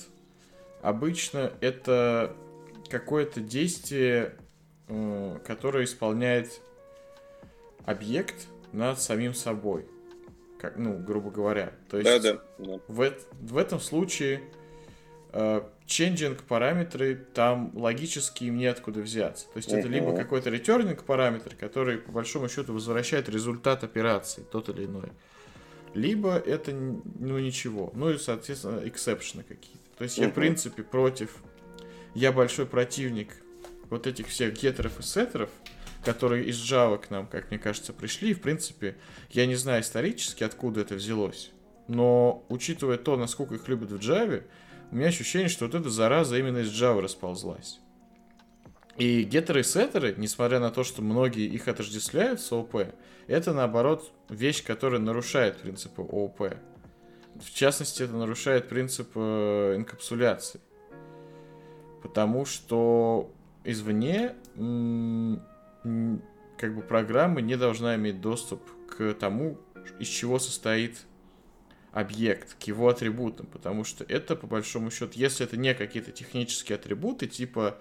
обычно 0.82 1.54
это 1.62 2.36
какое-то 2.90 3.40
действие, 3.40 4.36
э, 4.88 5.40
которое 5.46 5.84
исполняет 5.84 6.62
объект 7.86 8.48
над 8.72 9.00
самим 9.00 9.34
собой 9.34 9.86
как, 10.63 10.77
ну, 10.77 10.98
грубо 10.98 11.29
говоря. 11.29 11.74
То 11.89 11.98
есть 11.98 12.24
да, 12.24 12.39
да, 12.58 12.79
В, 12.88 13.13
в 13.41 13.58
этом 13.58 13.82
случае 13.82 14.41
э, 15.34 15.62
changing 15.88 16.39
параметры 16.48 17.15
там 17.34 17.72
логически 17.75 18.46
им 18.46 18.58
неоткуда 18.58 19.01
взяться. 19.01 19.48
То 19.48 19.58
есть 19.58 19.70
uh-huh. 19.70 19.79
это 19.79 19.89
либо 19.89 20.15
какой-то 20.15 20.51
returning 20.51 21.03
параметр, 21.03 21.53
который 21.55 21.98
по 21.98 22.13
большому 22.13 22.48
счету 22.48 22.72
возвращает 22.72 23.27
результат 23.27 23.84
операции, 23.84 24.46
тот 24.50 24.70
или 24.70 24.86
иной. 24.86 25.12
Либо 25.93 26.38
это 26.38 26.72
ну 26.72 27.38
ничего. 27.39 27.91
Ну 27.93 28.12
и, 28.12 28.17
соответственно, 28.17 28.88
эксепшены 28.88 29.43
какие-то. 29.43 29.98
То 29.98 30.05
есть 30.05 30.17
uh-huh. 30.17 30.24
я, 30.24 30.29
в 30.29 30.34
принципе, 30.34 30.84
против... 30.84 31.43
Я 32.15 32.32
большой 32.32 32.67
противник 32.67 33.36
вот 33.89 34.08
этих 34.08 34.27
всех 34.27 34.53
гетеров 34.53 34.98
и 34.98 35.03
сеттеров, 35.03 35.50
которые 36.04 36.46
из 36.46 36.58
Java 36.58 36.98
к 36.98 37.10
нам, 37.10 37.28
как 37.28 37.50
мне 37.50 37.60
кажется, 37.60 37.94
пришли. 37.94 38.32
И, 38.32 38.34
в 38.34 38.42
принципе, 38.42 38.96
я 39.30 39.46
не 39.46 39.56
знаю 39.56 39.82
исторически, 39.82 40.44
откуда 40.44 40.82
это 40.82 40.96
взялось. 40.96 41.52
Но, 41.88 42.46
учитывая 42.50 42.98
то, 42.98 43.18
насколько 43.18 43.56
их 43.56 43.68
любят 43.68 43.92
в 43.92 43.98
Java, 43.98 44.44
у 44.92 44.96
меня 44.96 45.08
ощущение, 45.08 45.50
что 45.50 45.66
вот 45.66 45.76
эта 45.76 45.90
зараза 45.90 46.38
именно 46.38 46.60
из 46.60 46.70
Java 46.70 47.02
расползлась. 47.02 47.80
И 48.98 49.24
геттеры 49.24 49.62
и 49.62 49.64
сеттеры, 49.64 50.14
несмотря 50.18 50.60
на 50.60 50.70
то, 50.70 50.84
что 50.84 51.02
многие 51.02 51.48
их 51.48 51.68
отождествляют 51.68 52.40
с 52.40 52.52
ООП, 52.52 52.94
это, 53.26 53.54
наоборот, 53.54 54.12
вещь, 54.30 54.64
которая 54.64 55.00
нарушает 55.00 55.58
принципы 55.58 56.04
ООП. 56.04 56.54
В 57.36 57.52
частности, 57.52 58.04
это 58.04 58.14
нарушает 58.14 58.70
принцип 58.70 59.10
э, 59.16 59.76
инкапсуляции. 59.78 60.62
Потому 62.04 62.46
что 62.46 63.32
извне 63.64 64.36
как 65.84 66.75
бы 66.75 66.82
программа 66.82 67.42
не 67.42 67.58
должна 67.58 67.96
иметь 67.96 68.22
доступ 68.22 68.62
к 68.88 69.13
тому, 69.13 69.60
из 70.00 70.08
чего 70.08 70.40
состоит 70.40 71.06
объект, 71.92 72.56
к 72.56 72.63
его 72.63 72.90
атрибутам, 72.90 73.46
потому 73.46 73.84
что 73.84 74.04
это, 74.04 74.36
по 74.36 74.48
большому 74.48 74.90
счету, 74.90 75.12
если 75.16 75.46
это 75.46 75.58
не 75.58 75.74
какие-то 75.75 76.12
технические 76.12 76.78
атрибуты, 76.78 77.28
типа, 77.28 77.78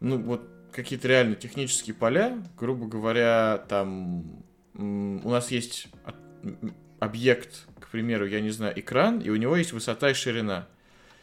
ну, 0.00 0.18
вот 0.18 0.48
какие-то 0.72 1.08
реально 1.08 1.36
технические 1.36 1.94
поля, 1.94 2.42
грубо 2.58 2.86
говоря, 2.86 3.64
там 3.68 4.44
у 4.74 5.30
нас 5.30 5.50
есть 5.50 5.88
объект, 6.98 7.66
к 7.80 7.88
примеру, 7.88 8.26
я 8.26 8.40
не 8.40 8.50
знаю, 8.50 8.78
экран, 8.78 9.20
и 9.20 9.30
у 9.30 9.36
него 9.36 9.56
есть 9.56 9.72
высота 9.72 10.10
и 10.10 10.14
ширина. 10.14 10.68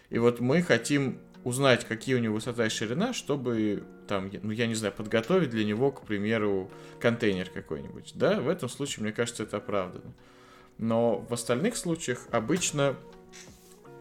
И 0.10 0.20
вот 0.20 0.40
мы 0.40 0.62
хотим 0.62 1.20
узнать, 1.44 1.86
какие 1.86 2.16
у 2.16 2.20
него 2.20 2.36
высота 2.36 2.66
и 2.66 2.70
ширина, 2.70 3.14
чтобы 3.14 3.84
там, 4.08 4.32
ну 4.42 4.52
я 4.52 4.68
не 4.68 4.76
знаю, 4.76 4.94
подготовить 4.94 5.50
для 5.50 5.66
него, 5.66 5.92
к 5.92 6.06
примеру, 6.06 6.72
контейнер 7.00 7.50
какой-нибудь. 7.50 8.14
Да, 8.16 8.40
в 8.40 8.50
этом 8.50 8.70
случае, 8.70 9.04
мне 9.04 9.14
кажется, 9.14 9.44
это 9.44 9.58
оправдано. 9.58 10.14
Но 10.78 11.20
в 11.20 11.34
остальных 11.34 11.76
случаях 11.76 12.28
обычно 12.32 12.96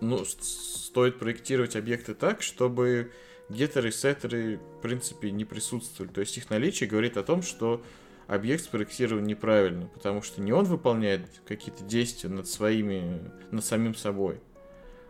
ну, 0.00 0.24
стоит 0.24 1.18
проектировать 1.18 1.76
объекты 1.76 2.14
так, 2.14 2.42
чтобы 2.42 3.12
геттеры 3.48 3.88
и 3.88 3.92
сеттеры, 3.92 4.58
в 4.78 4.82
принципе, 4.82 5.30
не 5.30 5.44
присутствовали. 5.44 6.12
То 6.12 6.20
есть 6.20 6.36
их 6.36 6.50
наличие 6.50 6.88
говорит 6.88 7.16
о 7.16 7.22
том, 7.22 7.42
что 7.42 7.82
объект 8.26 8.64
спроектирован 8.64 9.24
неправильно, 9.24 9.86
потому 9.86 10.22
что 10.22 10.40
не 10.40 10.52
он 10.52 10.64
выполняет 10.64 11.22
какие-то 11.46 11.84
действия 11.84 12.28
над 12.28 12.48
своими, 12.48 13.30
над 13.50 13.64
самим 13.64 13.94
собой, 13.94 14.40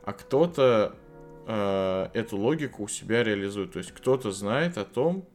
а 0.04 0.12
кто-то 0.12 0.96
э, 1.46 2.08
эту 2.12 2.36
логику 2.36 2.84
у 2.84 2.88
себя 2.88 3.24
реализует. 3.24 3.72
То 3.72 3.78
есть 3.78 3.92
кто-то 3.92 4.30
знает 4.32 4.76
о 4.78 4.84
том, 4.84 5.28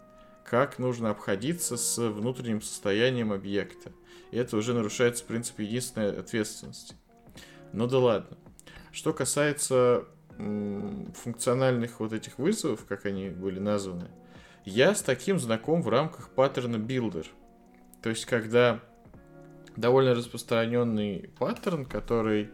как 0.46 0.80
нужно 0.80 1.10
обходиться 1.10 1.78
с 1.78 1.98
внутренним 1.98 2.62
состоянием 2.62 3.32
объекта. 3.32 3.92
И 4.32 4.38
это 4.38 4.58
уже 4.58 4.74
нарушается 4.74 5.24
принцип 5.26 5.60
единственной 5.60 6.18
ответственности. 6.18 6.96
Ну 7.74 7.88
да 7.88 8.00
ладно. 8.00 8.38
Что 8.92 9.14
касается 9.14 10.06
функциональных 10.38 12.00
вот 12.00 12.14
этих 12.14 12.40
вызовов, 12.40 12.86
как 12.86 13.06
они 13.06 13.30
были 13.30 13.60
названы, 13.60 14.10
я 14.66 14.96
с 14.96 15.02
таким 15.02 15.40
знаком 15.40 15.82
в 15.82 15.90
рамках 15.90 16.30
паттерна 16.30 16.78
Builder. 16.78 17.26
То 18.02 18.10
есть, 18.10 18.26
когда 18.26 18.80
довольно 19.76 20.14
распространенный 20.14 21.30
паттерн, 21.38 21.86
который 21.86 22.50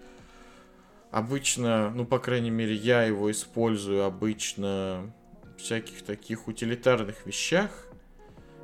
обычно, 1.18 1.90
ну, 1.90 2.06
по 2.06 2.20
крайней 2.20 2.52
мере, 2.52 2.76
я 2.76 3.04
его 3.04 3.32
использую 3.32 4.04
обычно 4.04 5.12
в 5.56 5.62
всяких 5.62 6.04
таких 6.04 6.48
утилитарных 6.48 7.26
вещах, 7.26 7.88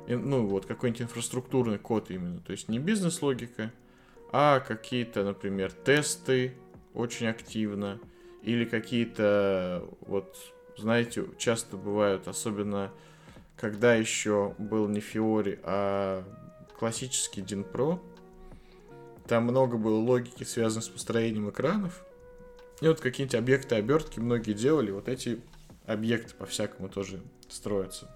ну, 0.06 0.46
вот 0.46 0.64
какой-нибудь 0.64 1.02
инфраструктурный 1.02 1.78
код 1.78 2.12
именно, 2.12 2.40
то 2.40 2.52
есть 2.52 2.68
не 2.68 2.78
бизнес-логика, 2.78 3.72
а 4.30 4.60
какие-то, 4.60 5.24
например, 5.24 5.72
тесты 5.72 6.54
очень 6.94 7.26
активно, 7.26 7.98
или 8.42 8.64
какие-то, 8.64 9.88
вот, 10.02 10.36
знаете, 10.78 11.24
часто 11.38 11.76
бывают, 11.76 12.28
особенно 12.28 12.92
когда 13.56 13.96
еще 13.96 14.54
был 14.58 14.86
не 14.86 15.00
Fiori, 15.00 15.58
а 15.64 16.22
классический 16.78 17.40
DynPro, 17.40 17.98
там 19.26 19.42
много 19.42 19.76
было 19.76 19.98
логики, 19.98 20.44
связанной 20.44 20.84
с 20.84 20.88
построением 20.88 21.50
экранов, 21.50 22.03
и 22.84 22.88
вот 22.88 23.00
какие-нибудь 23.00 23.34
объекты 23.34 23.76
обертки 23.76 24.20
многие 24.20 24.52
делали, 24.52 24.90
вот 24.90 25.08
эти 25.08 25.40
объекты 25.86 26.34
по-всякому 26.34 26.90
тоже 26.90 27.22
строятся. 27.48 28.10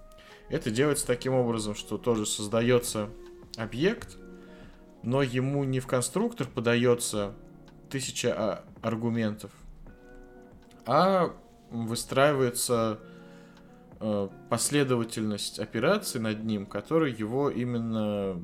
Это 0.51 0.71
делается 0.71 1.07
таким 1.07 1.33
образом, 1.33 1.75
что 1.75 1.97
тоже 1.97 2.27
создается 2.27 3.09
объект, 3.57 4.19
но 5.03 5.23
ему 5.23 5.65
не 5.65 5.81
в 5.81 5.87
конструктор 5.87 6.47
подается 6.47 7.35
тысяча 7.89 8.35
а, 8.37 8.65
аргументов, 8.83 9.51
а 10.85 11.35
выстраивается 11.71 13.01
э, 14.01 14.29
последовательность 14.51 15.61
операций 15.61 16.21
над 16.21 16.45
ним, 16.45 16.67
который 16.67 17.11
его 17.11 17.49
именно, 17.49 18.39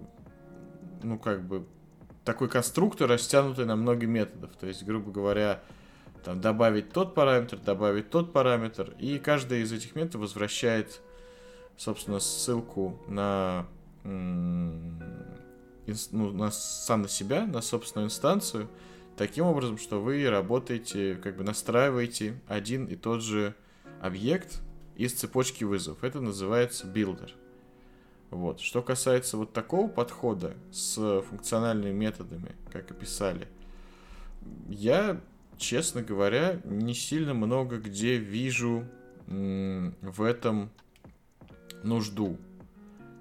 ну 1.02 1.18
как 1.18 1.46
бы, 1.46 1.66
такой 2.24 2.48
конструктор, 2.48 3.10
растянутый 3.10 3.66
на 3.66 3.76
много 3.76 4.06
методов. 4.06 4.56
То 4.56 4.66
есть, 4.66 4.84
грубо 4.84 5.10
говоря, 5.10 5.60
там, 6.24 6.40
добавить 6.40 6.90
тот 6.90 7.14
параметр, 7.14 7.58
добавить 7.58 8.10
тот 8.10 8.32
параметр, 8.32 8.94
и 8.98 9.18
каждый 9.18 9.60
из 9.62 9.72
этих 9.72 9.94
методов 9.94 10.22
возвращает, 10.22 11.00
собственно, 11.76 12.18
ссылку 12.18 12.98
на, 13.06 13.66
ну, 14.02 15.00
на 16.32 16.50
сам 16.50 17.02
на 17.02 17.08
себя, 17.08 17.46
на 17.46 17.60
собственную 17.60 18.06
инстанцию, 18.06 18.68
таким 19.16 19.44
образом, 19.44 19.78
что 19.78 20.00
вы 20.00 20.28
работаете, 20.28 21.16
как 21.16 21.36
бы 21.36 21.44
настраиваете 21.44 22.40
один 22.48 22.86
и 22.86 22.96
тот 22.96 23.22
же 23.22 23.54
объект 24.00 24.62
из 24.96 25.12
цепочки 25.12 25.64
вызовов. 25.64 26.04
Это 26.04 26.20
называется 26.20 26.86
builder. 26.86 27.34
Вот. 28.30 28.60
Что 28.60 28.82
касается 28.82 29.36
вот 29.36 29.52
такого 29.52 29.88
подхода 29.88 30.54
с 30.72 31.22
функциональными 31.28 31.92
методами, 31.92 32.52
как 32.72 32.90
описали, 32.90 33.46
я 34.68 35.20
честно 35.58 36.02
говоря, 36.02 36.60
не 36.64 36.94
сильно 36.94 37.34
много 37.34 37.78
где 37.78 38.16
вижу 38.16 38.84
в 39.26 40.22
этом 40.22 40.70
нужду. 41.82 42.38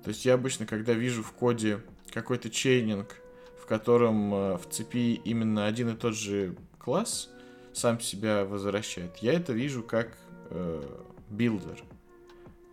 То 0.03 0.09
есть 0.09 0.25
я 0.25 0.33
обычно, 0.33 0.65
когда 0.65 0.93
вижу 0.93 1.23
в 1.23 1.31
коде 1.31 1.81
какой-то 2.11 2.49
chaining, 2.49 3.15
в 3.59 3.65
котором 3.65 4.33
э, 4.33 4.57
в 4.57 4.67
цепи 4.69 5.13
именно 5.13 5.65
один 5.65 5.89
и 5.89 5.95
тот 5.95 6.15
же 6.15 6.57
класс 6.77 7.29
сам 7.71 8.01
себя 8.01 8.43
возвращает, 8.43 9.17
я 9.17 9.33
это 9.33 9.53
вижу 9.53 9.81
как 9.81 10.17
э, 10.49 10.83
builder. 11.29 11.81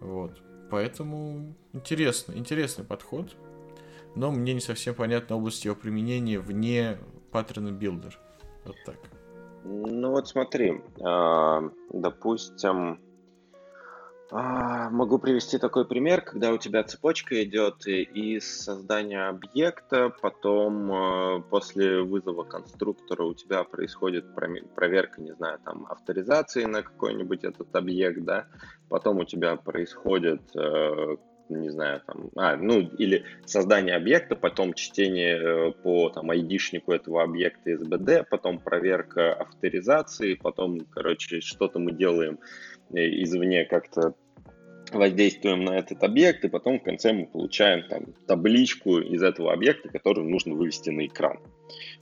Вот. 0.01 0.43
Поэтому 0.71 1.55
интересно, 1.73 2.33
интересный 2.33 2.85
подход. 2.85 3.37
Но 4.17 4.33
мне 4.33 4.55
не 4.55 4.61
совсем 4.61 4.97
понятна 4.97 5.37
область 5.37 5.65
его 5.65 5.77
применения 5.77 6.41
вне 6.41 6.99
паттерна 7.31 7.71
builder. 7.71 8.19
Вот 8.65 8.77
так. 8.85 8.99
Ну 9.65 10.11
вот 10.11 10.29
смотри, 10.29 10.81
а, 11.03 11.63
допустим, 11.93 12.99
а, 14.33 14.91
могу 14.91 15.19
привести 15.19 15.59
такой 15.59 15.87
пример, 15.87 16.23
когда 16.23 16.53
у 16.53 16.59
тебя 16.59 16.85
цепочка 16.85 17.43
идет 17.43 17.87
из 17.87 18.63
создания 18.63 19.29
объекта, 19.29 20.15
потом 20.23 20.93
а, 20.93 21.41
после 21.41 22.03
вызова 22.03 22.45
конструктора 22.45 23.25
у 23.25 23.35
тебя 23.35 23.65
происходит 23.65 24.35
проверка, 24.75 25.21
не 25.21 25.33
знаю, 25.35 25.59
там 25.65 25.87
авторизации 25.89 26.65
на 26.65 26.83
какой-нибудь 26.83 27.45
этот 27.45 27.75
объект, 27.75 28.23
да, 28.23 28.47
потом 28.89 29.19
у 29.19 29.25
тебя 29.25 29.57
происходит 29.57 30.43
не 31.57 31.71
знаю, 31.71 32.03
там, 32.07 32.31
а, 32.37 32.57
ну, 32.57 32.81
или 32.81 33.25
создание 33.45 33.97
объекта, 33.97 34.37
потом 34.37 34.75
чтение 34.75 35.37
э, 35.37 35.73
по 35.83 36.11
там 36.11 36.31
айдишнику 36.31 36.93
этого 36.93 37.23
объекта 37.23 37.71
из 37.71 37.83
БД, 37.83 38.29
потом 38.29 38.59
проверка 38.59 39.33
авторизации, 39.33 40.35
потом, 40.35 40.81
короче, 40.91 41.41
что-то 41.41 41.79
мы 41.79 41.93
делаем 41.93 42.39
э, 42.95 43.23
извне 43.23 43.65
как-то 43.65 44.15
воздействуем 44.93 45.65
на 45.65 45.79
этот 45.79 46.03
объект, 46.03 46.45
и 46.45 46.49
потом 46.49 46.81
в 46.81 46.83
конце 46.83 47.13
мы 47.13 47.27
получаем 47.27 47.87
там 47.89 48.07
табличку 48.27 48.99
из 48.99 49.23
этого 49.23 49.53
объекта, 49.53 49.89
которую 49.89 50.29
нужно 50.29 50.55
вывести 50.55 50.91
на 50.91 51.07
экран. 51.07 51.39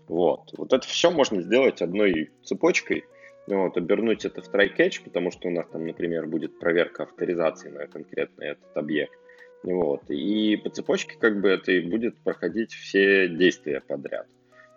Вот. 0.07 0.53
Вот 0.57 0.73
это 0.73 0.87
все 0.87 1.11
можно 1.11 1.43
сделать 1.43 1.83
одной 1.83 2.31
цепочкой, 2.45 3.05
вот, 3.47 3.77
обернуть 3.77 4.25
это 4.25 4.43
в 4.43 4.53
try-catch, 4.53 5.03
потому 5.05 5.31
что 5.31 5.49
у 5.49 5.51
нас 5.51 5.67
там, 5.69 5.87
например, 5.87 6.27
будет 6.27 6.59
проверка 6.59 7.05
авторизации 7.05 7.71
на 7.71 7.87
конкретно 7.87 8.45
этот 8.45 8.77
объект. 8.77 9.18
Вот. 9.63 10.03
И 10.09 10.57
по 10.57 10.71
цепочке 10.71 11.17
как 11.19 11.41
бы 11.41 11.49
это 11.49 11.73
и 11.73 11.81
будет 11.81 12.17
проходить 12.19 12.73
все 12.73 13.29
действия 13.29 13.81
подряд. 13.81 14.27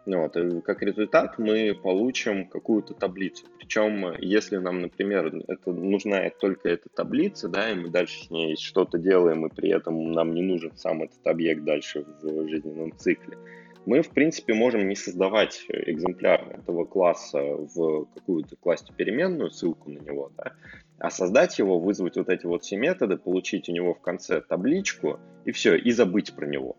Вот. 0.06 0.36
И 0.36 0.62
как 0.62 0.82
результат 0.82 1.38
мы 1.38 1.76
получим 1.76 2.48
какую-то 2.48 2.94
таблицу. 2.94 3.46
Причем, 3.58 4.15
если 4.20 4.58
нам, 4.58 4.82
например, 4.82 5.34
это 5.48 5.72
нужна 5.72 6.30
только 6.30 6.70
эта 6.70 6.89
таблица, 6.89 7.48
да, 7.48 7.72
и 7.72 7.76
мы 7.76 7.89
дальше 7.89 8.26
с 8.26 8.30
ней 8.32 8.56
что-то 8.58 8.98
делаем, 8.98 9.46
и 9.46 9.54
при 9.54 9.70
этом 9.70 10.12
нам 10.12 10.34
не 10.34 10.41
нужен 10.41 10.76
сам 10.76 11.04
этот 11.04 11.26
объект 11.26 11.63
дальше 11.63 12.06
в 12.22 12.48
жизненном 12.48 12.98
цикле, 12.98 13.38
мы, 13.86 14.02
в 14.04 14.10
принципе, 14.10 14.54
можем 14.54 14.88
не 14.88 14.96
создавать 14.96 15.65
экземпляр 15.70 16.56
этого 16.60 16.86
класса 16.86 17.41
в 17.41 18.06
какую-то 18.13 18.56
классе 18.56 18.94
переменную, 18.96 19.50
ссылку 19.50 19.89
на 19.89 20.00
него, 20.00 20.32
да, 20.38 20.54
а 21.02 21.10
создать 21.10 21.58
его, 21.58 21.80
вызвать 21.80 22.16
вот 22.16 22.30
эти 22.30 22.46
вот 22.46 22.64
все 22.64 22.78
методы, 22.78 23.18
получить 23.18 23.68
у 23.70 23.72
него 23.72 23.96
в 23.96 24.02
конце 24.02 24.40
табличку 24.40 25.20
и 25.46 25.52
все, 25.52 25.76
и 25.76 25.92
забыть 25.92 26.36
про 26.36 26.46
него. 26.46 26.78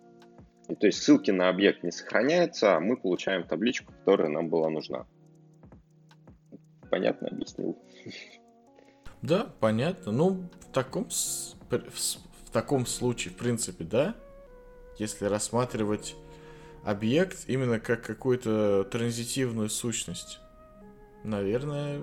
И 0.69 0.77
то 0.77 0.87
есть 0.87 1.03
ссылки 1.03 1.33
на 1.33 1.49
объект 1.49 1.83
не 1.83 1.91
сохраняются, 1.91 2.77
а 2.77 2.81
мы 2.81 2.97
получаем 2.97 3.43
табличку, 3.43 3.93
которая 3.93 4.29
нам 4.29 4.49
была 4.49 4.71
нужна. 4.71 5.07
Понятно 6.89 7.29
объяснил? 7.29 7.77
Да, 9.23 9.53
понятно. 9.59 10.13
Ну, 10.13 10.49
в 10.61 10.73
таком, 10.73 11.09
в 11.09 12.51
таком 12.53 12.87
случае, 12.87 13.35
в 13.35 13.37
принципе, 13.37 13.83
да, 13.83 14.15
если 14.99 15.25
рассматривать 15.25 16.15
объект 16.85 17.45
именно 17.49 17.81
как 17.81 18.03
какую-то 18.03 18.85
транзитивную 18.85 19.69
сущность, 19.69 20.39
наверное, 21.25 22.03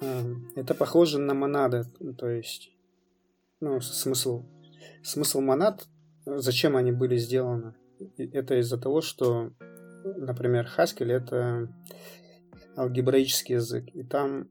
это 0.00 0.74
похоже 0.74 1.18
на 1.18 1.34
монады, 1.34 1.84
то 2.18 2.28
есть, 2.28 2.70
ну, 3.60 3.80
смысл, 3.80 4.44
смысл 5.02 5.40
монад, 5.40 5.86
зачем 6.24 6.76
они 6.76 6.92
были 6.92 7.16
сделаны? 7.16 7.74
Это 8.18 8.60
из-за 8.60 8.78
того, 8.78 9.00
что, 9.00 9.52
например, 10.04 10.68
Haskell 10.76 11.12
это 11.12 11.68
алгебраический 12.76 13.54
язык, 13.54 13.86
и 13.94 14.02
там 14.02 14.50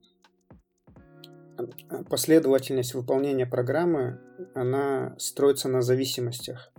последовательность 2.09 2.95
выполнения 2.95 3.45
программы, 3.45 4.19
она 4.53 5.15
строится 5.17 5.69
на 5.69 5.81
зависимостях. 5.81 6.71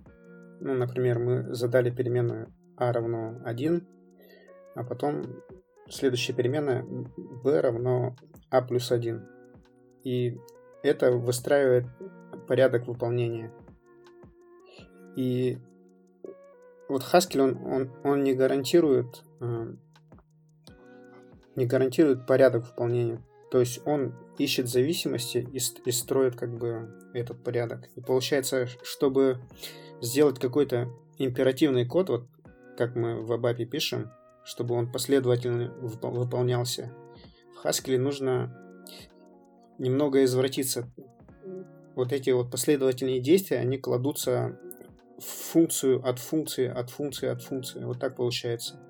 Ну, 0.61 0.75
например, 0.75 1.19
мы 1.19 1.55
задали 1.55 1.91
переменную 1.91 2.53
a 2.77 2.93
равно 2.93 3.41
1, 3.45 3.87
а 4.75 4.85
потом 4.85 5.43
следующая 5.89 6.33
переменная 6.33 6.85
b 6.85 7.61
равно 7.61 8.17
а 8.51 8.63
плюс 8.63 8.93
1. 8.93 9.27
И 10.05 10.39
это 10.83 11.13
выстраивает 11.13 11.87
порядок 12.47 12.87
выполнения. 12.87 13.53
И 15.17 15.59
вот 16.89 17.03
Haskell, 17.03 17.41
он, 17.41 17.73
он, 17.73 17.91
он 18.05 18.23
не 18.23 18.35
гарантирует 18.35 19.25
э, 19.41 19.75
не 21.57 21.67
гарантирует 21.67 22.27
порядок 22.27 22.67
выполнения. 22.69 23.21
То 23.51 23.61
есть 23.61 23.81
он 23.87 24.15
ищет 24.39 24.69
зависимости 24.69 25.49
и, 25.53 25.59
и 25.89 25.91
строит 25.91 26.37
как 26.37 26.57
бы 26.57 26.95
этот 27.15 27.43
порядок. 27.43 27.89
И 27.97 28.01
получается, 28.01 28.67
чтобы 28.83 29.41
сделать 30.01 30.39
какой-то 30.39 30.89
императивный 31.19 31.87
код, 31.87 32.11
вот 32.11 32.29
как 32.77 32.95
мы 32.95 33.23
в 33.23 33.33
ABAP 33.33 33.65
пишем, 33.65 34.13
чтобы 34.47 34.77
он 34.77 34.91
последовательно 34.91 35.73
выполнялся, 35.73 36.95
в 37.57 37.67
Haskell 37.67 37.99
нужно 37.99 38.57
немного 39.77 40.23
извратиться. 40.25 40.89
Вот 41.97 42.13
эти 42.13 42.31
вот 42.31 42.51
последовательные 42.51 43.21
действия, 43.21 43.59
они 43.59 43.77
кладутся 43.77 44.57
в 45.19 45.25
функцию 45.25 46.07
от 46.07 46.21
функции, 46.21 46.69
от 46.69 46.91
функции, 46.91 47.29
от 47.29 47.43
функции. 47.43 47.83
Вот 47.83 47.99
так 47.99 48.15
получается. 48.15 48.81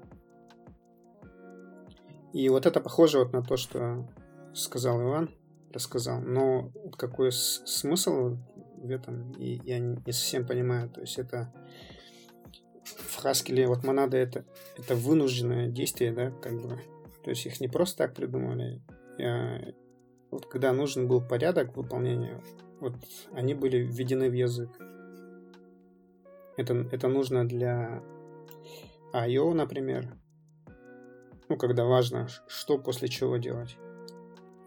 И 2.34 2.48
вот 2.50 2.66
это 2.66 2.80
похоже 2.80 3.20
вот 3.20 3.32
на 3.32 3.42
то, 3.42 3.56
что 3.56 4.06
сказал 4.52 5.00
Иван, 5.00 5.30
рассказал. 5.72 6.20
Но 6.20 6.70
какой 6.98 7.32
смысл 7.32 8.36
в 8.76 8.90
этом, 8.90 9.32
я 9.38 9.78
не 9.78 10.12
совсем 10.12 10.46
понимаю. 10.46 10.90
То 10.90 11.00
есть 11.00 11.18
это 11.18 11.50
в 13.22 13.68
вот 13.68 13.84
монада 13.84 14.16
это, 14.16 14.44
это 14.76 14.94
вынужденное 14.94 15.68
действие, 15.68 16.12
да, 16.12 16.30
как 16.30 16.60
бы 16.60 16.80
то 17.26 17.30
есть 17.30 17.44
их 17.44 17.60
не 17.60 17.66
просто 17.66 17.98
так 17.98 18.14
придумали. 18.14 18.80
А 19.20 19.58
вот 20.30 20.46
когда 20.46 20.72
нужен 20.72 21.08
был 21.08 21.20
порядок 21.20 21.76
выполнения, 21.76 22.40
вот 22.78 22.94
они 23.32 23.52
были 23.52 23.78
введены 23.78 24.30
в 24.30 24.32
язык. 24.32 24.70
Это, 26.56 26.86
это 26.92 27.08
нужно 27.08 27.46
для 27.48 28.00
I.O., 29.12 29.54
например. 29.54 30.14
Ну, 31.48 31.56
когда 31.56 31.84
важно, 31.84 32.28
что 32.46 32.78
после 32.78 33.08
чего 33.08 33.38
делать. 33.38 33.76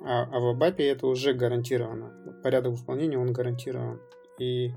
А, 0.01 0.23
а 0.23 0.39
в 0.39 0.53
ABAP 0.53 0.81
это 0.81 1.07
уже 1.07 1.33
гарантировано. 1.33 2.41
Порядок 2.43 2.73
выполнения, 2.73 3.17
он 3.17 3.31
гарантирован. 3.31 4.01
И 4.37 4.73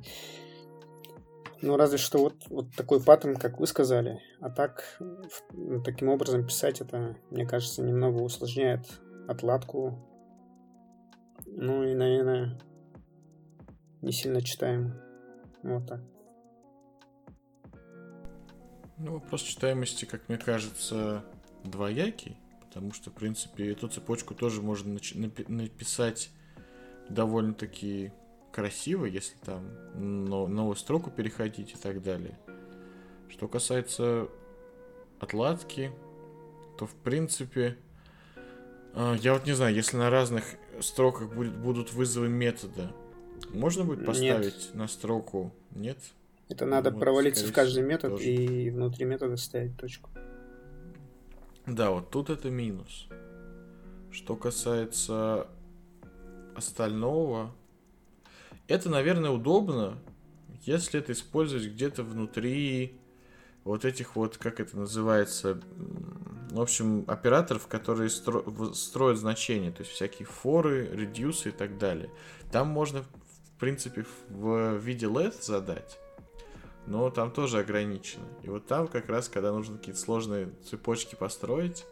ну, 1.63 1.77
разве 1.77 1.97
что 1.97 2.19
вот, 2.19 2.35
вот 2.49 2.75
такой 2.75 3.03
паттерн, 3.03 3.37
как 3.37 3.61
вы 3.61 3.67
сказали. 3.67 4.21
А 4.41 4.51
так, 4.51 5.01
таким 5.85 6.09
образом 6.09 6.45
писать 6.45 6.81
это, 6.81 7.17
мне 7.31 7.47
кажется, 7.47 7.83
немного 7.83 8.21
усложняет 8.21 8.85
отладку 9.29 9.99
Ну 11.47 11.85
и, 11.85 11.95
наверное, 11.95 12.59
не 14.01 14.13
сильно 14.13 14.43
читаем. 14.43 14.95
Вот 15.63 15.87
так. 15.87 16.01
Ну, 18.99 19.15
вопрос 19.15 19.43
читаемости, 19.43 20.05
как 20.05 20.29
мне 20.29 20.39
кажется, 20.39 21.25
двоякий, 21.65 22.37
потому 22.61 22.93
что, 22.93 23.11
в 23.11 23.15
принципе, 23.15 23.73
эту 23.73 23.89
цепочку 23.89 24.35
тоже 24.35 24.63
можно 24.63 24.99
написать 25.49 26.31
довольно-таки 27.09 28.13
красиво, 28.53 29.07
если 29.07 29.37
там 29.45 29.65
новую 29.95 30.77
строку 30.77 31.11
переходить 31.11 31.73
и 31.73 31.77
так 31.77 32.03
далее. 32.03 32.39
Что 33.29 33.49
касается 33.49 34.29
отладки, 35.19 35.91
то, 36.79 36.87
в 36.87 36.95
принципе, 36.95 37.79
а, 38.95 39.15
я 39.15 39.33
вот 39.33 39.47
не 39.47 39.53
знаю, 39.53 39.75
если 39.75 39.97
на 39.97 40.11
разных 40.11 40.45
строках 40.81 41.33
будет, 41.33 41.57
будут 41.57 41.93
вызовы 41.93 42.29
метода, 42.29 42.93
можно 43.51 43.85
будет 43.85 44.05
поставить 44.05 44.67
Нет. 44.67 44.75
на 44.75 44.89
строку? 44.89 45.53
Нет? 45.71 45.99
Это 46.49 46.67
надо 46.67 46.91
вот, 46.91 47.01
провалиться 47.01 47.47
в 47.47 47.53
каждый 47.53 47.83
метод 47.83 48.13
тоже. 48.13 48.25
и 48.25 48.71
внутри 48.71 49.07
метода 49.07 49.37
ставить 49.37 49.77
точку. 49.77 50.11
Да, 51.67 51.91
вот 51.91 52.11
тут 52.11 52.29
это 52.29 52.51
минус. 52.51 53.09
Что 54.11 54.37
касается 54.37 55.47
остального, 56.55 57.55
это, 58.69 58.89
наверное, 58.89 59.31
удобно, 59.31 59.99
если 60.63 61.01
это 61.01 61.13
использовать 61.13 61.67
где-то 61.67 62.03
внутри 62.03 62.99
вот 63.65 63.85
этих 63.85 64.17
вот, 64.17 64.39
как 64.39 64.61
это 64.61 64.77
называется, 64.77 65.61
в 66.51 66.61
общем, 66.61 67.05
операторов, 67.07 67.67
которые 67.67 68.11
стро 68.11 68.45
строят 68.75 69.19
значения, 69.19 69.71
то 69.71 69.83
есть 69.83 69.93
всякие 69.93 70.27
форы, 70.27 70.89
редюсы 70.93 71.51
и 71.51 71.53
так 71.53 71.79
далее. 71.79 72.11
Там 72.51 72.69
можно, 72.69 73.03
в 73.03 73.61
принципе, 73.61 74.05
в 74.29 74.77
виде 74.79 75.07
LED 75.07 75.43
задать, 75.43 75.99
но 76.87 77.11
там 77.11 77.31
тоже 77.31 77.59
ограничено. 77.59 78.27
И 78.43 78.49
вот 78.49 78.67
там 78.67 78.89
как 78.89 79.09
раз, 79.09 79.29
когда 79.29 79.53
нужно 79.53 79.79
какие-то 79.79 80.01
сложные 80.01 80.51
цепочки 80.69 81.15
построить, 81.15 81.85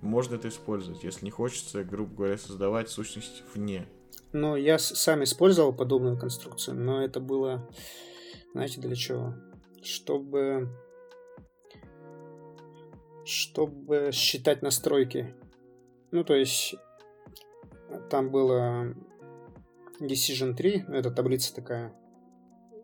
можно 0.00 0.34
это 0.34 0.48
использовать, 0.48 1.02
если 1.04 1.24
не 1.24 1.30
хочется, 1.30 1.84
грубо 1.84 2.14
говоря, 2.14 2.38
создавать 2.38 2.90
сущность 2.90 3.42
вне. 3.54 3.88
Ну, 4.34 4.56
я 4.56 4.80
сам 4.80 5.22
использовал 5.22 5.72
подобную 5.72 6.18
конструкцию, 6.18 6.76
но 6.76 7.04
это 7.04 7.20
было, 7.20 7.70
знаете, 8.52 8.80
для 8.80 8.96
чего? 8.96 9.32
Чтобы 9.80 10.68
чтобы 13.24 14.10
считать 14.12 14.60
настройки. 14.60 15.36
Ну, 16.10 16.24
то 16.24 16.34
есть 16.34 16.74
там 18.10 18.32
было 18.32 18.92
Decision 20.00 20.54
3, 20.54 20.86
это 20.88 21.12
таблица 21.12 21.54
такая, 21.54 21.94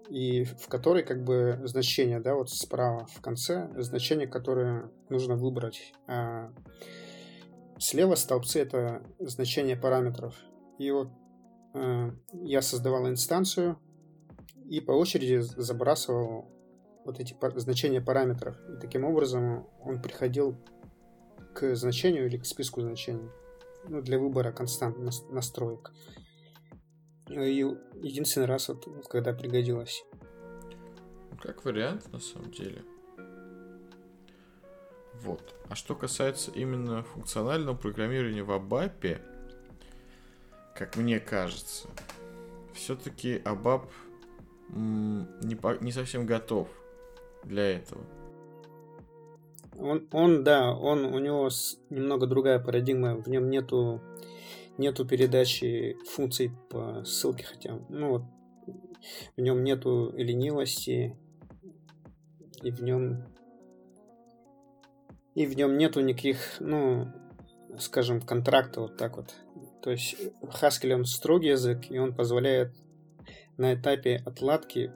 и 0.09 0.45
в 0.45 0.69
которой 0.69 1.03
как 1.03 1.25
бы 1.25 1.61
значение, 1.65 2.21
да, 2.21 2.37
вот 2.37 2.51
справа 2.51 3.07
в 3.07 3.21
конце, 3.21 3.73
значение, 3.77 4.29
которое 4.29 4.93
нужно 5.09 5.35
выбрать. 5.35 5.95
А 6.07 6.53
слева 7.77 8.15
столбцы 8.15 8.61
это 8.61 9.03
значение 9.19 9.77
параметров. 9.77 10.37
И 10.79 10.93
вот 10.93 11.09
я 11.72 12.62
создавал 12.62 13.09
инстанцию 13.09 13.78
и 14.68 14.80
по 14.80 14.92
очереди 14.92 15.40
забрасывал 15.40 16.50
вот 17.04 17.20
эти 17.20 17.37
значения 17.56 18.00
параметров. 18.00 18.56
И 18.68 18.80
таким 18.80 19.04
образом 19.04 19.68
он 19.83 20.00
приходил 20.00 20.56
к 21.54 21.74
значению 21.74 22.26
или 22.26 22.37
к 22.38 22.46
списку 22.46 22.80
значений 22.80 23.30
ну, 23.88 24.02
для 24.02 24.18
выбора 24.18 24.52
констант 24.52 24.98
настроек. 25.30 25.92
И 27.28 27.64
единственный 28.02 28.46
раз, 28.46 28.68
вот, 28.68 28.87
когда 29.09 29.33
пригодилось. 29.33 30.04
Как 31.40 31.64
вариант, 31.64 32.12
на 32.12 32.18
самом 32.20 32.50
деле. 32.50 32.83
Вот. 35.14 35.54
А 35.68 35.74
что 35.74 35.94
касается 35.94 36.50
именно 36.50 37.02
функционального 37.02 37.76
программирования 37.76 38.42
в 38.42 38.50
ABAP, 38.50 39.20
как 40.81 40.97
мне 40.97 41.21
кажется, 41.21 41.88
все-таки 42.73 43.37
ABAP 43.45 43.83
не, 44.71 45.55
по, 45.55 45.77
не 45.79 45.93
совсем 45.93 46.25
готов 46.25 46.69
для 47.45 47.77
этого. 47.77 48.01
Он, 49.79 50.09
он, 50.11 50.43
да, 50.43 50.75
он, 50.75 51.05
у 51.05 51.19
него 51.19 51.51
немного 51.90 52.27
другая 52.27 52.59
парадигма, 52.59 53.16
в 53.16 53.29
нем 53.29 53.51
нету 53.51 54.01
нету 54.79 55.05
передачи 55.05 55.99
функций 56.09 56.51
по 56.71 57.05
ссылке, 57.05 57.45
хотя, 57.45 57.79
ну 57.90 58.09
вот, 58.09 58.23
в 59.37 59.40
нем 59.43 59.62
нету 59.62 60.14
ленивости, 60.16 61.14
и 62.62 62.71
в 62.71 62.83
нем 62.83 63.27
и 65.35 65.45
в 65.45 65.55
нем 65.55 65.77
нету 65.77 66.01
никаких, 66.01 66.38
ну, 66.59 67.12
скажем, 67.79 68.23
контракта 68.23 68.81
вот 68.81 68.97
так 68.97 69.19
вот. 69.19 69.35
То 69.83 69.90
есть 69.90 70.16
Haskell 70.43 70.95
он 70.95 71.05
строгий 71.05 71.49
язык, 71.49 71.90
и 71.90 71.99
он 71.99 72.14
позволяет 72.14 72.73
на 73.57 73.75
этапе 73.75 74.23
отладки, 74.27 74.93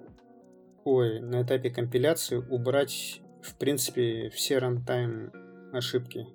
ой, 0.85 1.21
на 1.21 1.43
этапе 1.43 1.71
компиляции 1.71 2.37
убрать, 2.37 3.21
в 3.43 3.57
принципе, 3.57 4.31
все 4.31 4.59
рантайм 4.59 5.33
ошибки 5.73 6.27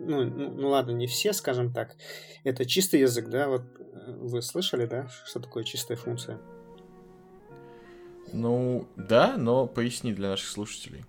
ну, 0.00 0.24
ну, 0.24 0.50
ну 0.50 0.68
ладно, 0.68 0.92
не 0.92 1.06
все, 1.06 1.32
скажем 1.32 1.72
так. 1.72 1.94
Это 2.42 2.64
чистый 2.64 3.00
язык, 3.00 3.28
да? 3.28 3.48
Вот 3.48 3.62
э, 3.78 4.12
вы 4.12 4.42
слышали, 4.42 4.86
да, 4.86 5.08
что 5.26 5.40
такое 5.40 5.62
чистая 5.64 5.96
функция? 5.96 6.38
Ну, 8.32 8.86
да, 8.96 9.36
но 9.36 9.66
поясни 9.66 10.12
для 10.12 10.30
наших 10.30 10.48
слушателей. 10.48 11.04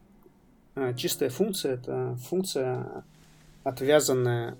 А, 0.76 0.94
чистая 0.94 1.30
функция 1.30 1.76
это 1.76 2.16
функция, 2.16 3.06
отвязанная 3.64 4.58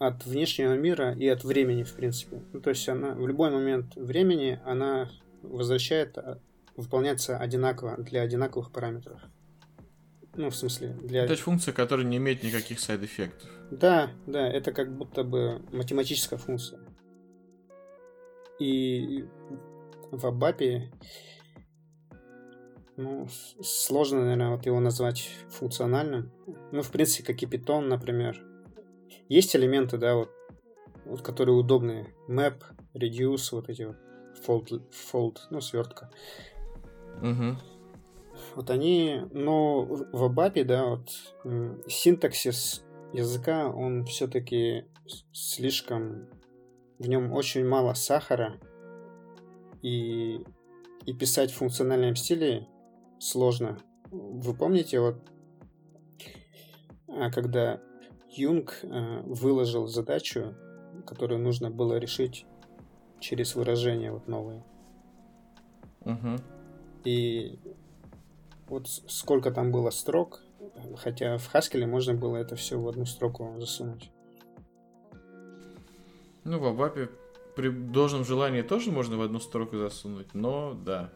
от 0.00 0.24
внешнего 0.24 0.72
мира 0.78 1.12
и 1.12 1.28
от 1.28 1.44
времени, 1.44 1.82
в 1.82 1.92
принципе. 1.92 2.42
Ну, 2.54 2.60
то 2.62 2.70
есть 2.70 2.88
она 2.88 3.10
в 3.12 3.28
любой 3.28 3.50
момент 3.50 3.96
времени 3.96 4.58
она 4.64 5.10
возвращает, 5.42 6.16
а, 6.16 6.40
выполняется 6.74 7.36
одинаково 7.36 7.98
для 7.98 8.22
одинаковых 8.22 8.72
параметров. 8.72 9.20
Ну, 10.36 10.48
в 10.48 10.56
смысле, 10.56 10.96
для... 11.02 11.26
То 11.26 11.32
есть 11.32 11.42
функция, 11.42 11.74
которая 11.74 12.06
не 12.06 12.16
имеет 12.16 12.42
никаких 12.42 12.80
сайд-эффектов. 12.80 13.50
Да, 13.70 14.10
да, 14.26 14.48
это 14.48 14.72
как 14.72 14.90
будто 14.96 15.22
бы 15.22 15.60
математическая 15.70 16.38
функция. 16.38 16.80
И 18.58 19.26
в 20.10 20.26
Абапе 20.26 20.90
ну, 22.96 23.28
сложно, 23.62 24.20
наверное, 24.20 24.56
вот 24.56 24.64
его 24.64 24.80
назвать 24.80 25.30
функциональным. 25.50 26.32
Ну, 26.72 26.80
в 26.80 26.90
принципе, 26.90 27.34
как 27.34 27.42
и 27.42 27.46
Python, 27.46 27.80
например. 27.80 28.42
Есть 29.28 29.54
элементы, 29.56 29.98
да, 29.98 30.16
вот, 30.16 30.30
вот 31.04 31.22
которые 31.22 31.56
удобные. 31.56 32.14
Map, 32.28 32.62
reduce, 32.94 33.48
вот 33.52 33.68
эти 33.68 33.82
вот 33.82 33.96
fold, 34.46 34.82
fold 35.12 35.38
ну, 35.50 35.60
свертка. 35.60 36.10
Угу. 37.18 37.56
Вот 38.56 38.70
они, 38.70 39.22
но 39.32 39.82
в 39.84 40.24
Абапе, 40.24 40.64
да, 40.64 40.86
вот 40.86 41.10
синтаксис 41.86 42.84
языка, 43.12 43.68
он 43.68 44.04
все-таки 44.04 44.84
слишком... 45.32 46.28
В 46.98 47.08
нем 47.08 47.32
очень 47.32 47.66
мало 47.66 47.94
сахара, 47.94 48.60
и, 49.82 50.44
и 51.06 51.12
писать 51.14 51.50
в 51.50 51.56
функциональном 51.56 52.14
стиле 52.16 52.68
сложно. 53.18 53.78
Вы 54.10 54.54
помните, 54.54 55.00
вот 55.00 55.16
а, 57.08 57.30
когда 57.30 57.80
Юнг 58.30 58.80
а, 58.82 59.22
выложил 59.24 59.86
задачу, 59.86 60.54
которую 61.06 61.40
нужно 61.40 61.70
было 61.70 61.98
решить 61.98 62.46
через 63.18 63.54
выражение 63.54 64.12
вот 64.12 64.28
новые. 64.28 64.64
Угу. 66.04 66.36
И 67.04 67.58
вот 68.68 68.88
сколько 68.88 69.50
там 69.50 69.72
было 69.72 69.90
строк, 69.90 70.40
хотя 70.96 71.38
в 71.38 71.54
Haskell 71.54 71.86
можно 71.86 72.14
было 72.14 72.36
это 72.36 72.56
все 72.56 72.78
в 72.78 72.88
одну 72.88 73.04
строку 73.04 73.54
засунуть. 73.58 74.10
Ну, 76.44 76.58
в 76.58 76.66
Абапе 76.66 77.10
при 77.56 77.68
должном 77.68 78.24
желании 78.24 78.62
тоже 78.62 78.90
можно 78.90 79.16
в 79.16 79.22
одну 79.22 79.40
строку 79.40 79.76
засунуть, 79.76 80.32
но 80.34 80.74
да. 80.74 81.10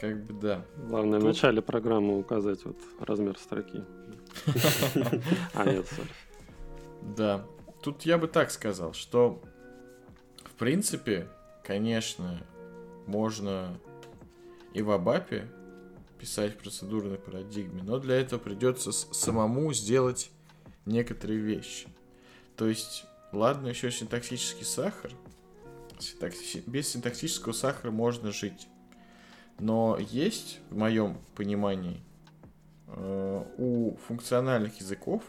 Как 0.00 0.24
бы 0.24 0.34
да. 0.34 0.64
Главное 0.88 1.18
Тут... 1.18 1.24
в 1.24 1.26
начале 1.28 1.62
программы 1.62 2.18
указать 2.18 2.64
вот 2.64 2.76
размер 3.00 3.38
строки. 3.38 3.84
А, 5.54 5.64
нет, 5.64 5.86
Да. 7.16 7.44
Тут 7.82 8.02
я 8.02 8.16
бы 8.16 8.28
так 8.28 8.50
сказал, 8.50 8.94
что 8.94 9.42
в 10.44 10.52
принципе, 10.56 11.28
конечно, 11.62 12.40
можно 13.06 13.78
и 14.72 14.82
в 14.82 14.90
Абапе 14.90 15.50
писать 16.18 16.54
в 16.54 16.58
процедурной 16.58 17.18
парадигме, 17.18 17.82
но 17.82 17.98
для 17.98 18.14
этого 18.14 18.38
придется 18.38 18.92
самому 18.92 19.72
сделать 19.72 20.30
некоторые 20.86 21.40
вещи. 21.40 21.88
То 22.56 22.68
есть 22.68 23.04
ладно, 23.32 23.68
еще 23.68 23.90
синтаксический 23.90 24.64
сахар. 24.64 25.10
Без 26.66 26.88
синтаксического 26.88 27.52
сахара 27.52 27.90
можно 27.90 28.32
жить. 28.32 28.68
Но 29.58 29.98
есть, 29.98 30.60
в 30.70 30.76
моем 30.76 31.18
понимании, 31.34 32.00
у 32.96 33.96
функциональных 34.06 34.80
языков 34.80 35.22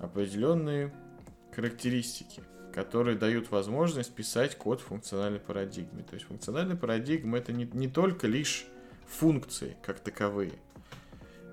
определенные 0.00 0.92
характеристики, 1.54 2.42
которые 2.72 3.16
дают 3.16 3.50
возможность 3.50 4.14
писать 4.14 4.56
код 4.56 4.80
в 4.80 4.84
функциональной 4.84 5.40
парадигме. 5.40 6.02
То 6.02 6.14
есть 6.14 6.26
функциональная 6.26 6.76
парадигма 6.76 7.38
это 7.38 7.52
не, 7.52 7.64
не 7.64 7.88
только 7.88 8.26
лишь 8.26 8.66
функции 9.06 9.76
как 9.82 10.00
таковые. 10.00 10.52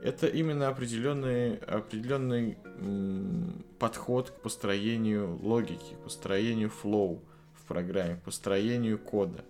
Это 0.04 0.25
именно 0.25 0.67
определенный, 0.67 1.58
определенный 1.58 2.58
м, 2.65 3.63
подход 3.77 4.32
к 4.32 4.41
построению 4.41 5.38
логики, 5.43 5.93
к 5.93 6.04
построению 6.04 6.69
флоу 6.69 7.23
в 7.54 7.65
программе, 7.65 8.15
к 8.15 8.23
построению 8.23 8.97
кода. 8.97 9.45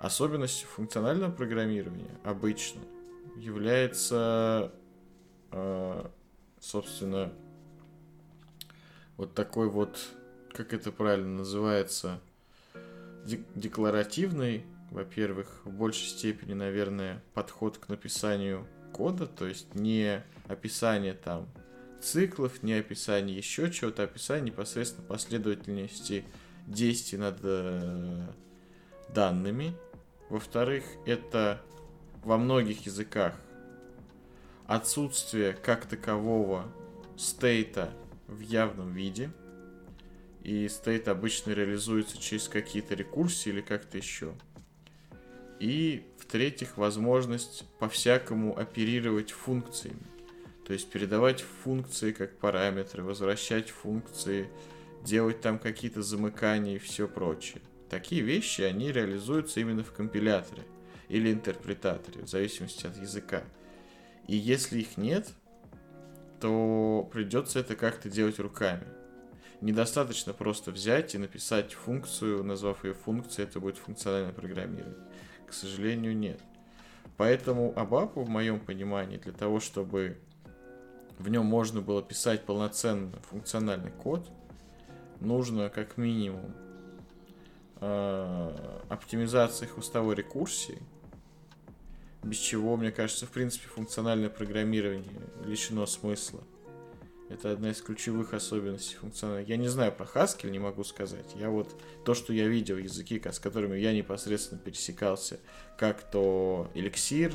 Особенность 0.00 0.64
функционального 0.64 1.32
программирования 1.32 2.10
обычно 2.24 2.82
является, 3.38 4.72
э, 5.52 6.04
собственно, 6.60 7.32
вот 9.16 9.34
такой 9.34 9.68
вот, 9.68 9.98
как 10.52 10.72
это 10.72 10.92
правильно 10.92 11.38
называется, 11.38 12.20
декларативный, 13.54 14.64
во-первых, 14.90 15.60
в 15.64 15.72
большей 15.72 16.08
степени, 16.08 16.54
наверное, 16.54 17.22
подход 17.34 17.78
к 17.78 17.88
написанию 17.88 18.66
кода, 18.92 19.26
то 19.26 19.46
есть 19.46 19.74
не 19.74 20.22
описание 20.46 21.12
там 21.12 21.46
циклов, 22.00 22.62
не 22.62 22.74
описание 22.74 23.36
еще 23.36 23.70
чего-то, 23.70 24.02
а 24.02 24.04
описание 24.06 24.52
непосредственно 24.52 25.06
последовательности 25.06 26.24
действий 26.66 27.18
над 27.18 27.38
э, 27.42 28.26
данными. 29.14 29.74
Во-вторых, 30.30 30.84
это 31.06 31.60
во 32.28 32.36
многих 32.36 32.84
языках 32.84 33.32
отсутствие 34.66 35.54
как 35.54 35.86
такового 35.86 36.70
стейта 37.16 37.90
в 38.26 38.40
явном 38.40 38.92
виде. 38.92 39.30
И 40.42 40.68
стейт 40.68 41.08
обычно 41.08 41.52
реализуется 41.52 42.18
через 42.20 42.48
какие-то 42.48 42.94
рекурсии 42.94 43.48
или 43.48 43.62
как-то 43.62 43.96
еще. 43.96 44.34
И, 45.58 46.04
в-третьих, 46.18 46.76
возможность 46.76 47.64
по-всякому 47.78 48.58
оперировать 48.58 49.30
функциями. 49.30 50.06
То 50.66 50.74
есть 50.74 50.90
передавать 50.90 51.40
функции 51.64 52.12
как 52.12 52.36
параметры, 52.36 53.02
возвращать 53.04 53.70
функции, 53.70 54.50
делать 55.02 55.40
там 55.40 55.58
какие-то 55.58 56.02
замыкания 56.02 56.76
и 56.76 56.78
все 56.78 57.08
прочее. 57.08 57.62
Такие 57.88 58.20
вещи, 58.20 58.60
они 58.60 58.92
реализуются 58.92 59.60
именно 59.60 59.82
в 59.82 59.92
компиляторе 59.92 60.64
или 61.08 61.32
интерпретаторе, 61.32 62.22
в 62.22 62.28
зависимости 62.28 62.86
от 62.86 62.96
языка. 62.96 63.42
И 64.26 64.36
если 64.36 64.80
их 64.80 64.96
нет, 64.96 65.28
то 66.40 67.08
придется 67.12 67.60
это 67.60 67.76
как-то 67.76 68.10
делать 68.10 68.38
руками. 68.38 68.86
Недостаточно 69.60 70.32
просто 70.32 70.70
взять 70.70 71.14
и 71.14 71.18
написать 71.18 71.74
функцию, 71.74 72.44
назвав 72.44 72.84
ее 72.84 72.94
функцией, 72.94 73.48
это 73.48 73.58
будет 73.58 73.76
функциональное 73.76 74.32
программирование. 74.32 75.08
К 75.46 75.52
сожалению, 75.52 76.16
нет. 76.16 76.40
Поэтому 77.16 77.72
ABAP, 77.72 78.12
в 78.22 78.28
моем 78.28 78.60
понимании, 78.60 79.16
для 79.16 79.32
того, 79.32 79.58
чтобы 79.58 80.18
в 81.18 81.28
нем 81.28 81.44
можно 81.44 81.80
было 81.80 82.02
писать 82.02 82.44
полноценный 82.46 83.18
функциональный 83.28 83.90
код, 83.90 84.30
нужно 85.20 85.68
как 85.68 85.96
минимум 85.96 86.54
э, 87.80 88.80
оптимизация 88.88 89.66
хвостовой 89.66 90.14
рекурсии, 90.14 90.80
без 92.28 92.38
чего, 92.38 92.76
мне 92.76 92.92
кажется, 92.92 93.26
в 93.26 93.30
принципе, 93.30 93.68
функциональное 93.68 94.28
программирование 94.28 95.22
лишено 95.44 95.86
смысла. 95.86 96.42
Это 97.28 97.52
одна 97.52 97.70
из 97.70 97.82
ключевых 97.82 98.32
особенностей 98.32 98.96
функционала. 98.96 99.38
Я 99.38 99.56
не 99.56 99.68
знаю 99.68 99.92
про 99.92 100.06
Haskell, 100.06 100.50
не 100.50 100.58
могу 100.58 100.82
сказать. 100.82 101.26
Я 101.34 101.50
вот 101.50 101.78
то, 102.04 102.14
что 102.14 102.32
я 102.32 102.48
видел, 102.48 102.78
языки, 102.78 103.20
с 103.22 103.38
которыми 103.38 103.78
я 103.78 103.92
непосредственно 103.92 104.60
пересекался, 104.60 105.38
как 105.76 106.10
то 106.10 106.70
Elixir, 106.74 107.34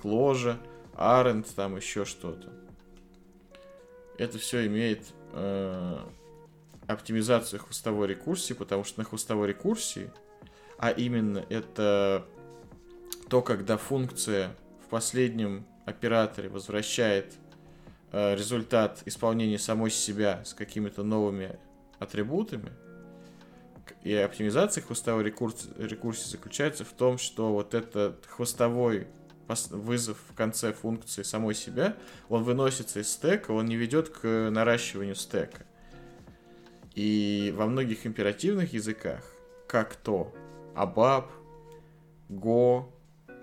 Clojure, 0.00 0.58
Arendt, 0.94 1.48
там 1.56 1.76
еще 1.76 2.04
что-то. 2.04 2.52
Это 4.16 4.38
все 4.38 4.66
имеет 4.66 5.00
э, 5.32 5.98
оптимизацию 6.86 7.60
хвостовой 7.60 8.06
рекурсии, 8.06 8.54
потому 8.54 8.84
что 8.84 9.00
на 9.00 9.04
хвостовой 9.04 9.48
рекурсии, 9.48 10.12
а 10.78 10.90
именно 10.90 11.44
это 11.48 12.26
то, 13.32 13.42
когда 13.42 13.78
функция 13.78 14.54
в 14.84 14.90
последнем 14.90 15.66
операторе 15.86 16.48
возвращает 16.48 17.34
Э, 18.12 18.34
результат 18.34 19.02
исполнения 19.06 19.58
самой 19.58 19.90
себя 19.90 20.44
с 20.44 20.52
какими-то 20.52 21.02
новыми 21.02 21.58
атрибутами. 21.98 22.70
И 24.04 24.12
оптимизация 24.14 24.82
хвостовой 24.82 25.24
рекурс, 25.24 25.68
рекурсии 25.78 26.28
заключается 26.28 26.84
в 26.84 26.92
том, 26.92 27.16
что 27.16 27.52
вот 27.54 27.72
этот 27.72 28.26
хвостовой 28.26 29.06
вызов 29.70 30.18
в 30.28 30.34
конце 30.34 30.74
функции 30.74 31.22
самой 31.22 31.54
себя, 31.54 31.96
он 32.28 32.42
выносится 32.42 33.00
из 33.00 33.10
стека, 33.10 33.52
он 33.52 33.64
не 33.64 33.76
ведет 33.76 34.10
к 34.10 34.50
наращиванию 34.50 35.14
стека. 35.14 35.64
И 36.94 37.52
во 37.56 37.66
многих 37.66 38.06
императивных 38.06 38.74
языках, 38.74 39.24
как 39.66 39.96
то 39.96 40.34
ABAP, 40.74 41.24
Go 42.28 42.91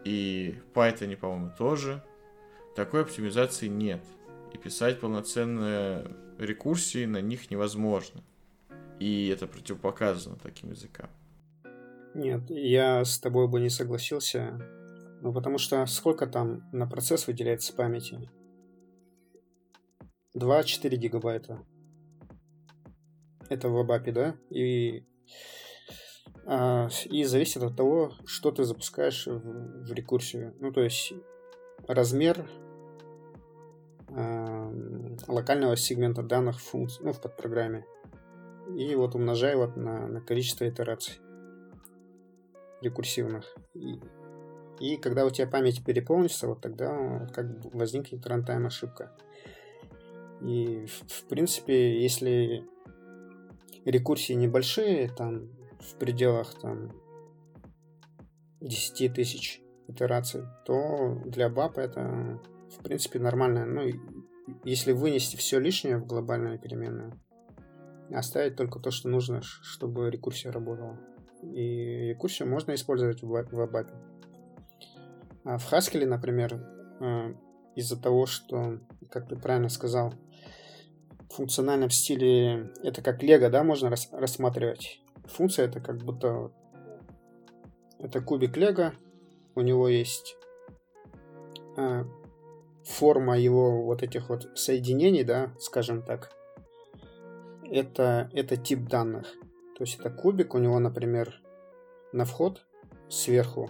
и 0.10 0.56
Python, 0.74 1.16
по-моему, 1.18 1.52
тоже, 1.56 2.04
такой 2.76 3.04
оптимизации 3.04 3.68
нет 3.68 4.02
и 4.52 4.58
писать 4.58 5.00
полноценные 5.00 6.08
рекурсии 6.40 7.06
на 7.06 7.22
них 7.22 7.52
невозможно. 7.52 8.24
И 9.00 9.28
это 9.28 9.46
противопоказано 9.46 10.38
таким 10.42 10.72
языкам. 10.72 11.10
Нет, 12.16 12.42
я 12.50 13.06
с 13.06 13.20
тобой 13.20 13.48
бы 13.48 13.60
не 13.60 13.70
согласился. 13.70 14.60
Ну, 15.22 15.32
потому 15.32 15.60
что 15.60 15.86
сколько 15.86 16.26
там 16.26 16.68
на 16.72 16.88
процесс 16.88 17.28
выделяется 17.28 17.76
памяти? 17.76 18.32
2-4 20.36 20.96
гигабайта. 20.96 21.64
Это 23.48 23.70
в 23.70 23.78
Абапе, 23.78 24.12
да? 24.12 24.36
И, 24.50 25.06
и 27.06 27.24
зависит 27.26 27.62
от 27.62 27.76
того, 27.76 28.14
что 28.26 28.52
ты 28.52 28.64
запускаешь 28.64 29.28
в, 29.28 29.86
в 29.86 29.94
рекурсию. 29.94 30.56
Ну, 30.60 30.72
то 30.72 30.82
есть 30.82 31.14
размер 31.88 32.48
Эм, 34.16 35.18
локального 35.28 35.78
сегмента 35.78 36.24
данных 36.24 36.60
функций, 36.60 37.06
ну, 37.06 37.14
в 37.14 37.22
подпрограмме. 37.22 37.86
И 38.76 38.96
вот 38.96 39.16
умножаю 39.16 39.60
вот 39.60 39.78
на, 39.78 40.08
на 40.08 40.22
количество 40.22 40.68
итераций 40.68 41.16
рекурсивных. 42.82 43.56
И, 43.76 44.00
и 44.80 44.98
когда 44.98 45.26
у 45.26 45.30
тебя 45.30 45.48
память 45.48 45.84
переполнится, 45.84 46.48
вот 46.48 46.62
тогда 46.62 47.28
как 47.34 47.60
бы 47.60 47.70
возникнет 47.78 48.26
рантайм 48.26 48.66
ошибка. 48.66 49.16
И 50.42 50.86
в, 50.86 51.12
в 51.12 51.24
принципе, 51.26 52.02
если 52.02 52.66
рекурсии 53.86 54.34
небольшие, 54.34 55.10
там 55.10 55.50
в 55.80 55.96
пределах 55.96 56.54
там 56.60 56.92
10 58.62 59.14
тысяч 59.14 59.62
итераций, 59.88 60.44
то 60.66 61.22
для 61.26 61.48
BAP 61.48 61.80
это 61.80 62.40
в 62.70 62.84
принципе, 62.84 63.20
нормально. 63.20 63.66
Ну, 63.66 63.90
если 64.64 64.92
вынести 64.92 65.36
все 65.36 65.60
лишнее 65.60 65.98
в 65.98 66.06
глобальную 66.06 66.60
переменную, 66.60 67.14
оставить 68.12 68.56
только 68.56 68.80
то, 68.80 68.92
что 68.92 69.10
нужно, 69.10 69.42
чтобы 69.42 70.10
рекурсия 70.10 70.52
работала. 70.52 71.00
И 71.44 72.10
рекурсию 72.10 72.50
можно 72.50 72.74
использовать 72.74 73.22
в 73.22 73.34
ABAP. 73.34 73.92
А 75.46 75.58
в 75.58 75.72
Haskell, 75.72 76.06
например, 76.06 76.56
э, 77.00 77.34
из-за 77.76 78.00
того, 78.00 78.26
что, 78.26 78.80
как 79.10 79.28
ты 79.30 79.36
правильно 79.36 79.70
сказал, 79.70 80.14
в 81.30 81.34
функциональном 81.36 81.90
стиле 81.90 82.72
это 82.84 83.02
как 83.02 83.24
лего, 83.24 83.50
да, 83.50 83.64
можно 83.64 83.90
рас- 83.90 84.10
рассматривать. 84.12 85.02
Функция 85.30 85.68
это 85.68 85.80
как 85.80 85.98
будто 85.98 86.52
это 88.00 88.22
кубик 88.22 88.58
лего, 88.58 88.94
у 89.56 89.62
него 89.62 89.88
есть 89.88 90.38
э, 91.78 92.04
форма 92.84 93.38
его 93.38 93.84
вот 93.84 94.04
этих 94.04 94.30
вот 94.30 94.50
соединений, 94.56 95.24
да, 95.24 95.54
скажем 95.60 96.02
так, 96.02 96.32
это, 97.64 98.30
это 98.34 98.58
тип 98.58 98.88
данных. 98.88 99.28
То 99.78 99.84
есть 99.84 100.00
это 100.00 100.10
кубик, 100.10 100.56
у 100.56 100.58
него, 100.58 100.80
например, 100.80 101.42
на 102.12 102.26
вход 102.26 102.66
сверху, 103.10 103.70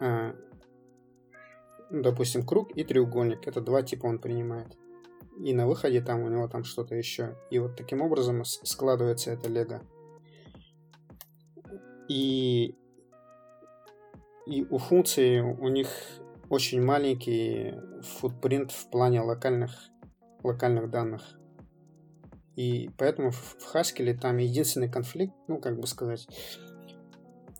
а, 0.00 0.34
допустим, 1.90 2.46
круг 2.46 2.76
и 2.76 2.84
треугольник. 2.84 3.46
Это 3.46 3.60
два 3.60 3.82
типа 3.82 4.06
он 4.06 4.18
принимает. 4.18 4.76
И 5.42 5.54
на 5.54 5.66
выходе 5.66 6.00
там 6.00 6.22
у 6.22 6.28
него 6.28 6.48
там 6.48 6.64
что-то 6.64 6.94
еще. 6.94 7.36
И 7.50 7.58
вот 7.58 7.76
таким 7.76 8.02
образом 8.02 8.44
складывается 8.44 9.30
это 9.30 9.48
лего. 9.48 9.80
И, 12.08 12.74
и 14.46 14.64
у 14.68 14.78
функций 14.78 15.40
у 15.40 15.68
них 15.68 15.88
очень 16.48 16.82
маленький 16.82 17.74
футпринт 18.02 18.72
в 18.72 18.90
плане 18.90 19.20
локальных, 19.20 19.70
локальных 20.42 20.90
данных. 20.90 21.22
И 22.56 22.90
поэтому 22.98 23.30
в 23.30 23.56
Haskell 23.74 24.12
там 24.18 24.36
единственный 24.38 24.90
конфликт, 24.90 25.34
ну, 25.48 25.58
как 25.58 25.78
бы 25.78 25.86
сказать, 25.86 26.26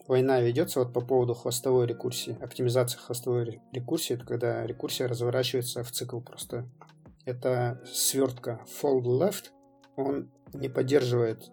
война 0.08 0.40
ведется 0.40 0.80
вот 0.80 0.92
по 0.92 1.00
поводу 1.00 1.32
хвостовой 1.32 1.86
рекурсии. 1.86 2.36
Оптимизация 2.42 2.98
хвостовой 2.98 3.62
рекурсии, 3.72 4.16
это 4.16 4.26
когда 4.26 4.66
рекурсия 4.66 5.06
разворачивается 5.06 5.84
в 5.84 5.92
цикл 5.92 6.20
просто. 6.20 6.68
Это 7.30 7.80
свертка 7.86 8.64
fold 8.66 9.04
left, 9.04 9.50
он 9.96 10.30
не 10.52 10.68
поддерживает 10.68 11.50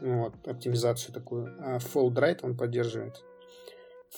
ну, 0.00 0.24
вот, 0.24 0.46
оптимизацию 0.46 1.14
такую, 1.14 1.56
а 1.60 1.78
fold 1.78 2.14
right 2.14 2.40
он 2.42 2.56
поддерживает. 2.56 3.24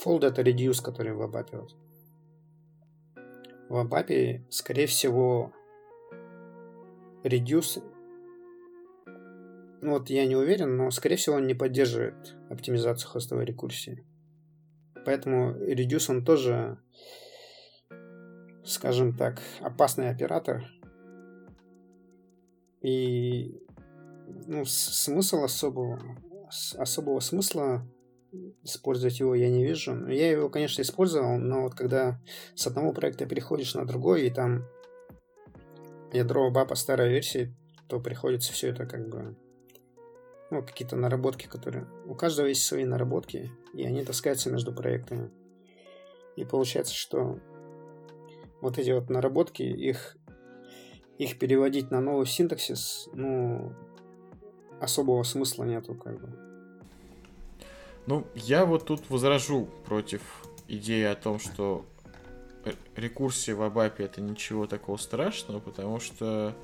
Fold 0.05 0.27
это 0.27 0.43
reduce, 0.43 0.83
который 0.83 1.13
в 1.13 1.23
ABAP. 1.23 1.49
Вот. 1.53 1.77
В 3.69 3.87
ABAP, 3.87 4.47
скорее 4.51 4.87
всего, 4.87 5.53
reduce 7.23 7.83
ну 9.83 9.93
вот 9.93 10.11
я 10.11 10.27
не 10.27 10.35
уверен, 10.35 10.77
но 10.77 10.91
скорее 10.91 11.17
всего 11.17 11.37
он 11.37 11.47
не 11.47 11.55
поддерживает 11.55 12.35
оптимизацию 12.51 13.09
хостовой 13.09 13.45
рекурсии. 13.45 14.05
Поэтому 15.05 15.53
Reduce 15.53 16.11
он 16.11 16.25
тоже, 16.25 16.79
скажем 18.65 19.17
так, 19.17 19.41
опасный 19.61 20.11
оператор. 20.11 20.65
И 22.87 23.61
ну, 24.47 24.65
смысл 24.65 25.43
особого, 25.43 26.01
особого 26.79 27.19
смысла 27.19 27.85
использовать 28.63 29.19
его 29.19 29.35
я 29.35 29.51
не 29.51 29.65
вижу. 29.65 30.07
Я 30.07 30.31
его, 30.31 30.49
конечно, 30.49 30.83
использовал, 30.83 31.37
но 31.37 31.63
вот 31.63 31.75
когда 31.75 32.21
с 32.55 32.65
одного 32.69 32.93
проекта 32.93 33.27
переходишь 33.27 33.75
на 33.75 33.85
другой, 33.87 34.29
и 34.29 34.31
там 34.31 34.65
ядро 36.13 36.49
бапа 36.53 36.77
старой 36.77 37.09
версии, 37.09 37.53
то 37.89 37.99
приходится 37.99 38.53
все 38.53 38.69
это 38.69 38.87
как 38.87 39.09
бы 39.09 39.37
ну, 40.53 40.63
какие-то 40.63 40.95
наработки, 40.95 41.49
которые... 41.49 41.89
У 42.07 42.15
каждого 42.15 42.47
есть 42.47 42.65
свои 42.65 42.85
наработки, 42.85 43.51
и 43.75 43.83
они 43.83 44.05
таскаются 44.05 44.49
между 44.49 44.73
проектами. 44.73 45.33
И 46.37 46.45
получается, 46.45 46.95
что 46.95 47.41
вот 48.61 48.79
эти 48.79 48.91
вот 48.91 49.11
наработки, 49.11 49.63
их, 49.63 50.17
их 51.19 51.39
переводить 51.39 51.91
на 51.91 52.01
новый 52.01 52.27
синтаксис, 52.27 53.09
ну, 53.13 53.73
особого 54.81 55.23
смысла 55.23 55.65
нету, 55.65 55.95
как 55.95 56.21
бы. 56.21 56.29
Ну, 58.07 58.27
я 58.35 58.65
вот 58.65 58.87
тут 58.87 59.09
возражу 59.11 59.69
против 59.87 60.23
идеи 60.69 61.05
о 61.05 61.15
том, 61.17 61.39
что 61.39 61.85
рекурсия 62.95 63.55
в 63.55 63.63
Абапе 63.63 64.05
это 64.05 64.21
ничего 64.21 64.67
такого 64.67 64.97
страшного, 64.97 65.61
потому 65.61 66.01
что 66.01 66.55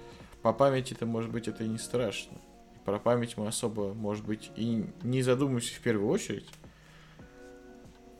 по 0.42 0.52
памяти-то, 0.52 1.06
может 1.06 1.30
быть, 1.30 1.48
это 1.48 1.64
и 1.64 1.68
не 1.68 1.78
страшно 1.78 2.38
про 2.84 2.98
память 2.98 3.36
мы 3.36 3.46
особо, 3.46 3.94
может 3.94 4.24
быть, 4.24 4.50
и 4.56 4.84
не 5.02 5.22
задумываемся 5.22 5.74
в 5.74 5.80
первую 5.80 6.08
очередь. 6.08 6.48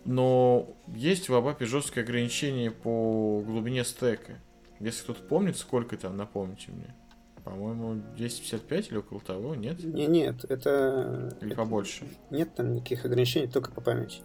Но 0.04 0.68
есть 0.88 1.28
в 1.28 1.34
Абапе 1.34 1.64
жесткое 1.64 2.04
ограничение 2.04 2.70
по 2.70 3.42
глубине 3.44 3.84
стека. 3.84 4.40
Если 4.82 5.04
кто-то 5.04 5.22
помнит, 5.22 5.56
сколько 5.56 5.96
там, 5.96 6.16
напомните 6.16 6.72
мне. 6.72 6.94
По-моему, 7.44 8.02
255 8.16 8.90
или 8.90 8.98
около 8.98 9.20
того, 9.20 9.54
нет? 9.54 9.82
Не, 9.82 10.06
нет, 10.06 10.44
это... 10.44 11.36
Или 11.40 11.52
это... 11.52 11.56
побольше? 11.56 12.04
Нет 12.30 12.54
там 12.56 12.72
никаких 12.74 13.04
ограничений, 13.04 13.46
только 13.46 13.70
по 13.72 13.80
памяти. 13.80 14.22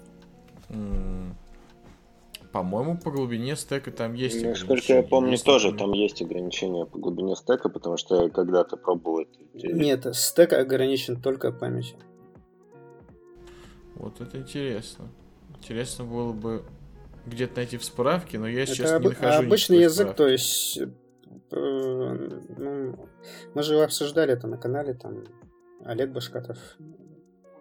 По-моему, 2.52 2.98
по 2.98 3.12
глубине 3.12 3.56
стека 3.56 3.92
там 3.92 4.14
есть 4.14 4.44
Насколько 4.44 4.94
я 4.94 5.04
помню, 5.04 5.32
есть 5.32 5.46
тоже 5.46 5.74
там 5.74 5.92
есть 5.94 6.22
ограничения 6.22 6.86
по 6.86 6.98
глубине 6.98 7.36
стека, 7.36 7.70
потому 7.70 7.98
что 7.98 8.24
я 8.24 8.30
когда-то 8.30 8.78
пробовал 8.78 9.22
это. 9.22 9.40
Нет, 9.54 10.08
стек 10.16 10.54
ограничен 10.54 11.22
только 11.22 11.52
памятью. 11.52 11.98
Вот 13.96 14.22
это 14.22 14.38
интересно. 14.40 15.10
Интересно 15.58 16.06
было 16.06 16.34
бы 16.34 16.64
где-то 17.28 17.58
найти 17.58 17.78
в 17.78 17.84
справке, 17.84 18.40
но 18.40 18.48
я 18.48 18.66
сейчас 18.66 18.92
об... 18.92 19.04
не 19.04 19.10
нахожу 19.10 19.40
Обычный 19.46 19.80
язык, 19.80 20.10
справки. 20.12 20.18
то 20.18 20.28
есть 20.28 20.80
э, 21.52 22.40
ну, 22.58 23.10
мы 23.54 23.64
же 23.64 23.82
обсуждали 23.82 24.34
это 24.34 24.48
на 24.48 24.58
канале, 24.58 24.94
там 24.94 25.26
Олег 25.84 26.12
Башкатов 26.12 26.58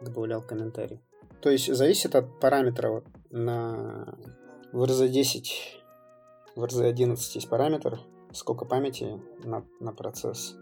добавлял 0.01 0.43
комментарий. 0.43 1.01
То 1.41 1.51
есть 1.51 1.73
зависит 1.75 2.15
от 2.15 2.41
параметра 2.41 2.91
вот, 2.91 3.07
на 3.31 4.17
в 4.73 4.83
RZ10, 4.83 5.45
в 6.55 6.65
RZ11 6.65 7.17
есть 7.35 7.49
параметр, 7.49 8.01
сколько 8.33 8.65
памяти 8.65 9.21
на, 9.45 9.65
на 9.81 9.93
процесс. 9.93 10.57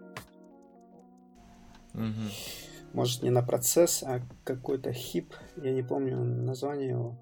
Угу. 1.95 2.93
Может 2.93 3.23
не 3.23 3.31
на 3.31 3.43
процесс, 3.43 4.03
а 4.03 4.21
какой-то 4.45 4.93
хип, 4.93 5.35
я 5.57 5.73
не 5.73 5.83
помню 5.83 6.23
название 6.23 6.91
его. 6.91 7.17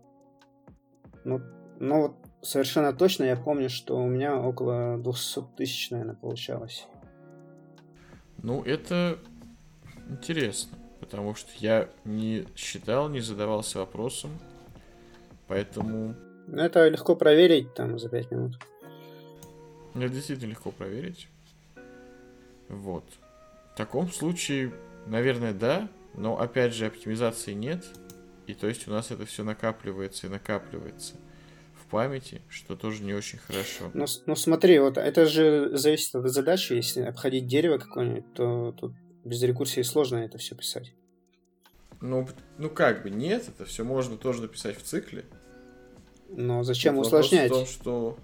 Ну, 1.24 1.40
но 1.78 2.02
вот 2.02 2.16
совершенно 2.42 2.92
точно 2.92 3.24
я 3.24 3.36
помню, 3.36 3.70
что 3.70 3.96
у 3.96 4.06
меня 4.06 4.36
около 4.36 4.98
200 4.98 5.40
тысяч, 5.56 5.90
наверное, 5.90 6.16
получалось. 6.16 6.86
Ну, 8.42 8.62
это 8.62 9.18
интересно, 10.08 10.76
потому 11.00 11.34
что 11.34 11.50
я 11.58 11.88
не 12.04 12.46
считал, 12.56 13.08
не 13.08 13.20
задавался 13.20 13.78
вопросом, 13.78 14.30
поэтому 15.46 16.14
ну, 16.48 16.62
это 16.62 16.88
легко 16.88 17.14
проверить 17.14 17.72
там 17.74 17.98
за 17.98 18.08
5 18.08 18.30
минут. 18.32 18.58
Это 19.94 20.08
действительно 20.08 20.50
легко 20.50 20.70
проверить. 20.70 21.28
Вот. 22.68 23.04
В 23.72 23.76
таком 23.76 24.10
случае, 24.10 24.72
наверное, 25.06 25.52
да, 25.52 25.88
но 26.14 26.40
опять 26.40 26.74
же 26.74 26.86
оптимизации 26.86 27.52
нет. 27.52 27.84
И 28.46 28.54
то 28.54 28.66
есть 28.66 28.88
у 28.88 28.90
нас 28.90 29.10
это 29.10 29.24
все 29.24 29.44
накапливается 29.44 30.26
и 30.26 30.30
накапливается 30.30 31.14
памяти, 31.92 32.40
что 32.48 32.74
тоже 32.74 33.02
не 33.04 33.12
очень 33.12 33.38
хорошо. 33.38 33.90
Ну, 33.92 34.06
ну 34.26 34.34
смотри, 34.34 34.78
вот 34.78 34.96
это 34.96 35.26
же 35.26 35.76
зависит 35.76 36.14
от 36.14 36.28
задачи. 36.30 36.72
Если 36.72 37.02
обходить 37.02 37.46
дерево 37.46 37.76
какое-нибудь, 37.76 38.32
то 38.32 38.72
тут 38.72 38.94
без 39.24 39.42
рекурсии 39.42 39.82
сложно 39.82 40.16
это 40.16 40.38
все 40.38 40.56
писать. 40.56 40.94
Ну, 42.00 42.26
ну 42.56 42.70
как 42.70 43.02
бы 43.02 43.10
нет, 43.10 43.44
это 43.46 43.66
все 43.66 43.84
можно 43.84 44.16
тоже 44.16 44.40
написать 44.42 44.78
в 44.78 44.82
цикле. 44.82 45.24
Но 46.30 46.64
зачем 46.64 46.96
Тут 46.96 47.06
усложнять? 47.06 47.50
Вопрос 47.50 47.68
в 47.68 47.74
том, 47.74 47.80
что... 47.80 48.18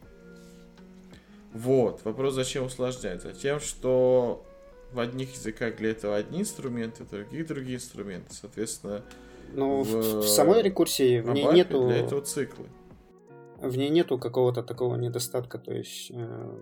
Вот, 1.52 2.00
вопрос 2.04 2.34
зачем 2.34 2.64
усложнять? 2.64 3.22
Затем, 3.22 3.60
что 3.60 4.46
в 4.92 4.98
одних 4.98 5.34
языках 5.34 5.76
для 5.76 5.90
этого 5.90 6.16
одни 6.16 6.40
инструменты, 6.40 7.04
в 7.04 7.10
других 7.10 7.46
другие 7.46 7.76
инструменты. 7.76 8.32
Соответственно, 8.32 9.04
ну, 9.52 9.82
в, 9.82 10.22
в 10.22 10.28
самой 10.28 10.62
рекурсии 10.62 11.20
в 11.20 11.30
ней 11.30 11.44
нету... 11.52 11.86
Для 11.86 11.98
этого 11.98 12.22
циклы. 12.22 12.66
В 13.60 13.76
ней 13.76 13.90
нету 13.90 14.18
какого-то 14.18 14.62
такого 14.62 14.94
недостатка. 14.96 15.58
То 15.58 15.72
есть 15.72 16.10
э, 16.10 16.58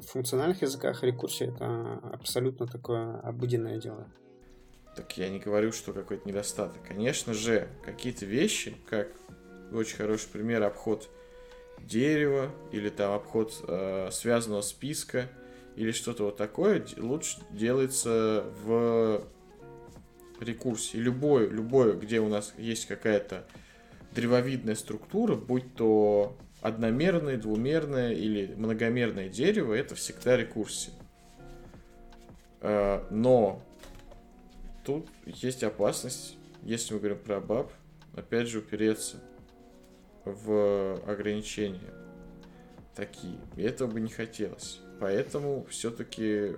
в 0.00 0.06
функциональных 0.06 0.62
языках 0.62 1.02
рекурсия 1.04 1.52
это 1.52 2.00
абсолютно 2.12 2.66
такое 2.66 3.20
обыденное 3.20 3.78
дело. 3.78 4.08
Так 4.96 5.16
я 5.16 5.28
не 5.28 5.38
говорю, 5.38 5.72
что 5.72 5.92
какой-то 5.92 6.28
недостаток. 6.28 6.82
Конечно 6.86 7.34
же, 7.34 7.68
какие-то 7.84 8.26
вещи, 8.26 8.76
как 8.88 9.08
очень 9.72 9.96
хороший 9.96 10.28
пример 10.28 10.62
обход 10.62 11.08
дерева 11.80 12.50
или 12.72 12.88
там 12.88 13.12
обход 13.12 13.52
э, 13.68 14.08
связанного 14.10 14.62
списка 14.62 15.28
или 15.76 15.92
что-то 15.92 16.24
вот 16.24 16.36
такое 16.36 16.84
лучше 16.96 17.38
делается 17.50 18.44
в 18.64 19.24
рекурсии. 20.40 20.96
Любое, 20.96 21.48
любое, 21.48 21.94
где 21.94 22.20
у 22.20 22.28
нас 22.28 22.54
есть 22.58 22.86
какая-то 22.86 23.46
древовидная 24.14 24.74
структура, 24.74 25.34
будь 25.34 25.74
то 25.74 26.36
одномерное, 26.60 27.36
двумерное 27.36 28.12
или 28.12 28.54
многомерное 28.54 29.28
дерево, 29.28 29.74
это 29.74 29.94
всегда 29.94 30.36
рекурсия. 30.36 30.94
Э, 32.60 33.04
но 33.10 33.62
тут 34.84 35.08
есть 35.26 35.62
опасность, 35.62 36.36
если 36.62 36.94
мы 36.94 37.00
говорим 37.00 37.18
про 37.18 37.40
баб, 37.40 37.72
опять 38.16 38.48
же 38.48 38.60
упереться 38.60 39.18
в 40.24 40.98
ограничения 41.06 41.92
такие. 42.94 43.38
И 43.56 43.62
этого 43.62 43.90
бы 43.90 44.00
не 44.00 44.10
хотелось. 44.10 44.80
Поэтому 45.00 45.66
все-таки 45.68 46.52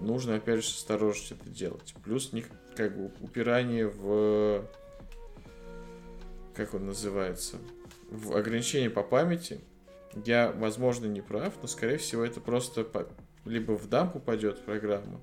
нужно, 0.00 0.36
опять 0.36 0.64
же, 0.64 0.70
с 0.70 0.76
осторожностью 0.76 1.36
это 1.40 1.50
делать. 1.50 1.94
Плюс 2.02 2.32
них 2.32 2.46
как 2.76 2.96
бы 2.96 3.10
упирание 3.20 3.88
в... 3.88 4.64
Как 6.54 6.74
он 6.74 6.86
называется? 6.86 7.56
В 8.10 8.36
ограничение 8.36 8.90
по 8.90 9.02
памяти. 9.02 9.60
Я, 10.24 10.52
возможно, 10.52 11.06
не 11.06 11.20
прав, 11.20 11.54
но, 11.60 11.66
скорее 11.66 11.96
всего, 11.98 12.24
это 12.24 12.40
просто 12.40 12.86
либо 13.44 13.72
в 13.72 13.88
дамп 13.88 14.16
упадет 14.16 14.64
программа, 14.64 15.20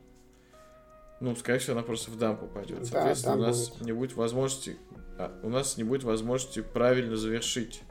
ну, 1.22 1.36
скорее 1.36 1.60
всего, 1.60 1.78
она 1.78 1.84
просто 1.84 2.12
в 2.12 2.18
дамп 2.18 2.44
упадет. 2.44 2.80
Да, 2.80 2.86
Соответственно, 2.86 3.36
дамп 3.36 3.44
у 3.44 3.48
нас 3.48 3.70
будет. 3.70 3.82
не 3.86 3.92
будет 3.94 4.16
возможности, 4.16 4.78
а, 5.18 5.40
у 5.44 5.50
нас 5.50 5.78
не 5.78 5.84
будет 5.84 6.04
возможности 6.04 6.62
правильно 6.62 7.16
завершить 7.16 7.84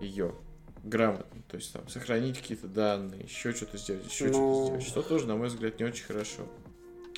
ее 0.00 0.34
грамотно. 0.82 1.42
То 1.48 1.56
есть 1.56 1.72
там 1.72 1.86
сохранить 1.88 2.38
какие-то 2.40 2.66
данные, 2.66 3.22
еще 3.24 3.52
что-то 3.52 3.78
сделать, 3.78 4.06
еще 4.10 4.24
Ну. 4.26 4.30
что-то 4.32 4.64
сделать. 4.66 4.82
Что 4.86 5.02
тоже, 5.02 5.26
на 5.26 5.36
мой 5.36 5.48
взгляд, 5.48 5.78
не 5.78 5.84
очень 5.84 6.04
хорошо. 6.06 6.42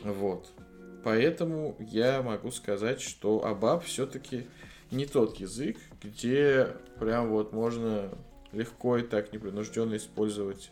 Вот. 0.02 0.50
Поэтому 1.04 1.76
я 1.78 2.20
могу 2.22 2.50
сказать, 2.50 3.00
что 3.00 3.42
ABAP 3.46 3.84
все-таки 3.84 4.48
не 4.90 5.06
тот 5.06 5.38
язык, 5.38 5.76
где 6.02 6.68
прям 6.98 7.30
вот 7.30 7.52
можно 7.52 8.10
легко 8.52 8.96
и 8.96 9.02
так 9.02 9.32
непринужденно 9.32 9.96
использовать 9.96 10.70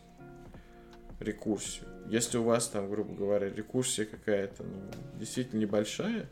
рекурсию. 1.19 1.87
Если 2.07 2.37
у 2.37 2.43
вас 2.43 2.67
там, 2.67 2.89
грубо 2.89 3.13
говоря, 3.13 3.49
рекурсия 3.49 4.05
какая-то 4.05 4.63
ну, 4.63 4.81
действительно 5.19 5.59
небольшая, 5.59 6.29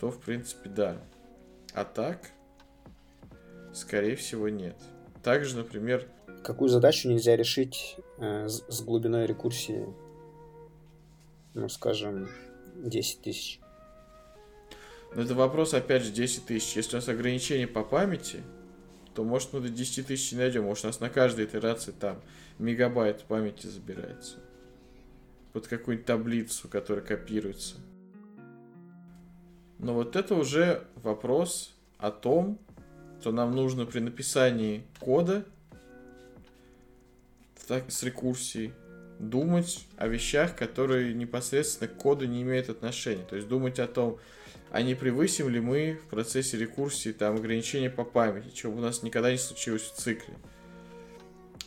то 0.00 0.10
в 0.10 0.20
принципе 0.20 0.68
да. 0.68 0.96
А 1.74 1.84
так, 1.84 2.30
скорее 3.72 4.16
всего, 4.16 4.48
нет. 4.48 4.76
Также, 5.22 5.56
например, 5.56 6.06
Какую 6.42 6.68
задачу 6.68 7.08
нельзя 7.08 7.36
решить 7.36 7.96
э, 8.18 8.48
с, 8.48 8.80
глубиной 8.80 9.26
рекурсии, 9.26 9.86
ну, 11.54 11.68
скажем, 11.68 12.28
10 12.76 13.22
тысяч? 13.22 13.60
Но 15.14 15.22
это 15.22 15.34
вопрос, 15.34 15.74
опять 15.74 16.02
же, 16.02 16.12
10 16.12 16.46
тысяч. 16.46 16.76
Если 16.76 16.96
у 16.96 16.98
нас 16.98 17.08
ограничение 17.08 17.66
по 17.66 17.82
памяти, 17.82 18.42
то, 19.14 19.24
может, 19.24 19.52
мы 19.52 19.60
до 19.60 19.68
10 19.68 20.06
тысяч 20.06 20.32
найдем. 20.32 20.64
Может, 20.64 20.84
у 20.84 20.86
нас 20.88 21.00
на 21.00 21.10
каждой 21.10 21.46
итерации 21.46 21.92
там 21.92 22.20
мегабайт 22.58 23.24
памяти 23.24 23.66
забирается. 23.66 24.36
Под 25.52 25.66
какую-нибудь 25.66 26.06
таблицу, 26.06 26.68
которая 26.68 27.04
копируется. 27.04 27.76
Но 29.78 29.94
вот 29.94 30.16
это 30.16 30.34
уже 30.34 30.84
вопрос 30.96 31.74
о 31.98 32.10
том, 32.10 32.58
что 33.20 33.32
нам 33.32 33.54
нужно 33.54 33.86
при 33.86 34.00
написании 34.00 34.84
кода 34.98 35.44
так, 37.68 37.90
с 37.90 38.02
рекурсией 38.02 38.72
думать 39.18 39.86
о 39.96 40.08
вещах, 40.08 40.56
которые 40.56 41.12
непосредственно 41.12 41.88
к 41.88 41.96
коду 41.96 42.26
не 42.26 42.42
имеют 42.42 42.70
отношения. 42.70 43.24
То 43.24 43.36
есть 43.36 43.46
думать 43.46 43.78
о 43.78 43.86
том, 43.86 44.18
а 44.70 44.82
не 44.82 44.94
превысим 44.94 45.48
ли 45.48 45.60
мы 45.60 45.98
в 46.04 46.08
процессе 46.08 46.56
рекурсии 46.58 47.10
там 47.12 47.36
ограничения 47.36 47.90
по 47.90 48.04
памяти, 48.04 48.54
чего 48.54 48.74
у 48.76 48.80
нас 48.80 49.02
никогда 49.02 49.30
не 49.30 49.38
случилось 49.38 49.82
в 49.82 49.94
цикле. 49.94 50.34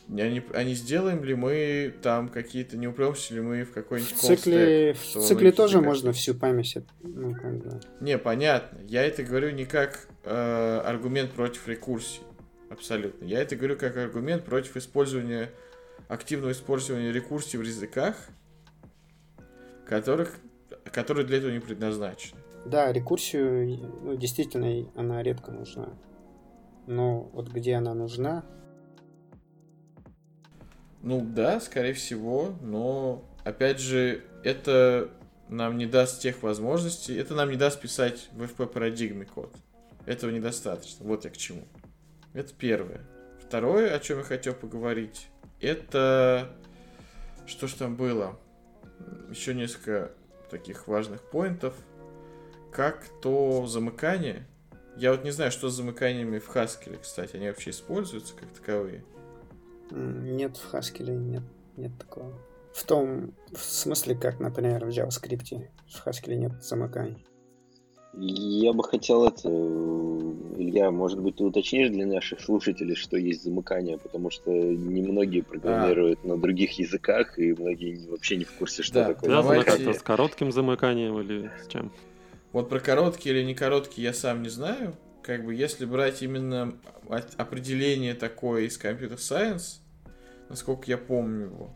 А 0.10 0.14
не, 0.28 0.44
а 0.54 0.64
не 0.64 0.74
сделаем 0.74 1.24
ли 1.24 1.34
мы 1.36 1.94
там 2.02 2.28
какие-то, 2.28 2.76
не 2.76 2.88
упремся 2.88 3.34
ли 3.34 3.40
мы 3.40 3.64
в 3.64 3.70
В 3.70 3.74
какой-нибудь 3.74 4.14
цикле, 4.14 4.92
call 4.92 4.94
stack, 4.94 5.20
в 5.22 5.28
цикле 5.28 5.52
тоже 5.54 5.78
как- 5.78 5.86
можно 5.86 6.12
всю 6.12 6.36
память, 6.36 6.78
ну, 7.02 7.34
как 7.34 7.58
бы, 7.58 7.80
Не, 8.02 8.18
понятно. 8.18 8.80
Я 8.88 9.04
это 9.04 9.24
говорю 9.24 9.52
не 9.52 9.66
как 9.66 10.08
э, 10.26 10.82
аргумент 10.86 11.32
против 11.32 11.68
рекурсии. 11.68 12.22
Абсолютно. 12.70 13.26
Я 13.26 13.42
это 13.42 13.56
говорю 13.56 13.78
как 13.78 13.96
аргумент 13.98 14.44
против 14.44 14.76
использования, 14.76 15.50
активного 16.10 16.52
использования 16.52 17.12
рекурсии 17.12 17.56
в 17.58 17.62
языках, 17.62 18.16
которых, 19.88 20.36
которые 20.92 21.26
для 21.26 21.38
этого 21.38 21.52
не 21.52 21.60
предназначены. 21.60 22.41
Да, 22.66 22.92
рекурсию, 22.92 23.78
ну, 24.04 24.16
действительно, 24.16 24.90
она 24.96 25.24
редко 25.24 25.52
нужна. 25.52 25.90
Но 26.88 27.30
вот 27.34 27.50
где 27.50 27.76
она 27.76 27.94
нужна, 27.94 28.44
Ну 31.04 31.22
да, 31.22 31.60
скорее 31.60 31.94
всего, 31.94 32.54
но 32.62 33.26
опять 33.44 33.80
же, 33.80 34.24
это 34.44 35.10
нам 35.50 35.78
не 35.78 35.86
даст 35.88 36.22
тех 36.22 36.44
возможностей, 36.44 37.16
это 37.16 37.34
нам 37.34 37.50
не 37.50 37.58
даст 37.58 37.82
писать 37.82 38.30
в 38.34 38.44
FP 38.44 38.68
парадигме 38.68 39.26
код. 39.26 39.54
Этого 40.06 40.30
недостаточно. 40.32 41.06
Вот 41.06 41.26
я 41.26 41.32
к 41.32 41.38
чему. 41.38 41.64
Это 42.34 42.54
первое. 42.54 43.02
Второе, 43.44 43.94
о 43.96 44.00
чем 44.00 44.20
я 44.20 44.24
хотел 44.24 44.54
поговорить, 44.54 45.28
это 45.60 46.52
что 47.46 47.68
ж 47.68 47.74
там 47.74 47.96
было? 47.96 48.40
Еще 49.30 49.54
несколько 49.54 50.12
таких 50.50 50.88
важных 50.88 51.22
поинтов. 51.22 51.74
Как 52.72 53.06
то 53.22 53.66
замыкание. 53.68 54.48
Я 54.98 55.12
вот 55.12 55.24
не 55.24 55.32
знаю, 55.32 55.52
что 55.52 55.70
с 55.70 55.74
замыканиями 55.74 56.40
в 56.40 56.50
Haskell, 56.56 56.98
кстати, 57.02 57.36
они 57.36 57.48
вообще 57.48 57.72
используются 57.72 58.34
как 58.36 58.50
таковые. 58.50 59.04
нет 59.92 60.58
в 60.58 60.74
Haskell, 60.74 61.12
нет, 61.12 61.44
нет 61.78 61.92
такого. 61.98 62.38
В 62.74 62.84
том 62.86 63.34
в 63.52 63.60
смысле, 63.60 64.16
как, 64.16 64.40
например, 64.40 64.86
в 64.86 64.90
JavaScript. 64.90 65.68
В 65.88 66.08
Haskell 66.08 66.36
нет 66.36 66.64
замыканий. 66.64 67.26
Я 68.14 68.74
бы 68.74 68.84
хотел 68.84 69.26
это, 69.26 69.48
Илья, 69.48 70.92
может 70.92 71.20
быть, 71.22 71.38
ты 71.38 71.46
уточнишь 71.46 71.90
для 71.90 72.06
наших 72.06 72.42
слушателей, 72.42 72.96
что 72.96 73.16
есть 73.16 73.44
замыкание, 73.44 73.98
потому 73.98 74.30
что 74.30 74.52
немногие 74.52 75.44
программируют 75.44 76.24
на 76.26 76.38
других 76.38 76.78
языках, 76.78 77.40
и 77.40 77.54
многие 77.54 78.06
вообще 78.10 78.36
не 78.36 78.44
в 78.44 78.52
курсе, 78.52 78.84
что 78.84 78.96
Да, 78.96 79.06
такое 79.14 79.30
Связано 79.30 79.44
Давайте- 79.44 79.72
как-то 79.72 79.94
с 79.94 80.02
коротким 80.02 80.52
замыканием 80.52 81.20
или 81.22 81.52
с 81.64 81.68
чем? 81.68 81.92
Вот 82.52 82.70
про 82.70 82.80
короткий 82.80 83.30
или 83.30 83.44
не 83.44 83.56
короткий 83.56 84.02
я 84.02 84.14
сам 84.14 84.44
не 84.44 84.50
знаю. 84.50 84.96
Как 85.24 85.46
бы 85.46 85.54
если 85.54 85.86
брать 85.86 86.22
именно 86.22 86.78
определение 87.38 88.14
такое 88.14 88.64
из 88.64 88.78
Computer 88.80 89.18
Science, 89.18 89.80
насколько 90.50 90.84
я 90.88 90.98
помню 90.98 91.46
его, 91.46 91.76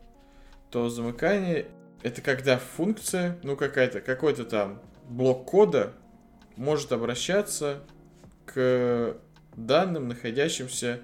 то 0.72 0.90
замыкание 0.90 1.68
это 2.02 2.22
когда 2.22 2.58
функция, 2.58 3.38
ну 3.44 3.56
какая-то, 3.56 4.02
какой-то 4.02 4.46
там 4.46 4.82
блок 5.10 5.46
кода 5.46 5.94
может 6.56 6.92
обращаться 6.92 7.82
к 8.46 9.18
данным, 9.56 10.08
находящимся 10.08 11.02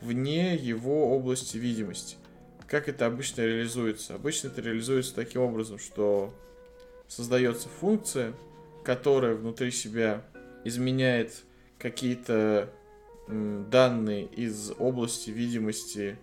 вне 0.00 0.54
его 0.56 1.14
области 1.14 1.56
видимости. 1.56 2.16
Как 2.66 2.88
это 2.88 3.06
обычно 3.06 3.42
реализуется? 3.42 4.14
Обычно 4.14 4.48
это 4.48 4.60
реализуется 4.60 5.14
таким 5.14 5.42
образом, 5.42 5.78
что 5.78 6.34
создается 7.06 7.68
функция, 7.68 8.32
которая 8.84 9.34
внутри 9.34 9.70
себя 9.70 10.22
изменяет 10.64 11.44
какие-то 11.78 12.70
данные 13.28 14.26
из 14.26 14.72
области 14.78 15.30
видимости 15.30 16.18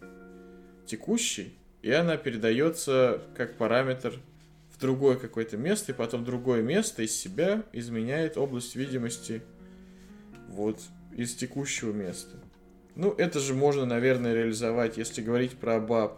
текущей, 0.85 1.57
и 1.81 1.91
она 1.91 2.17
передается 2.17 3.21
как 3.35 3.57
параметр 3.57 4.19
в 4.73 4.79
другое 4.79 5.17
какое-то 5.17 5.57
место, 5.57 5.91
и 5.91 5.95
потом 5.95 6.23
другое 6.23 6.61
место 6.61 7.03
из 7.03 7.15
себя 7.15 7.63
изменяет 7.73 8.37
область 8.37 8.75
видимости 8.75 9.41
вот 10.47 10.79
из 11.15 11.35
текущего 11.35 11.91
места. 11.91 12.37
Ну, 12.95 13.11
это 13.11 13.39
же 13.39 13.53
можно, 13.53 13.85
наверное, 13.85 14.33
реализовать, 14.33 14.97
если 14.97 15.21
говорить 15.21 15.57
про 15.57 15.77
BAP. 15.77 16.17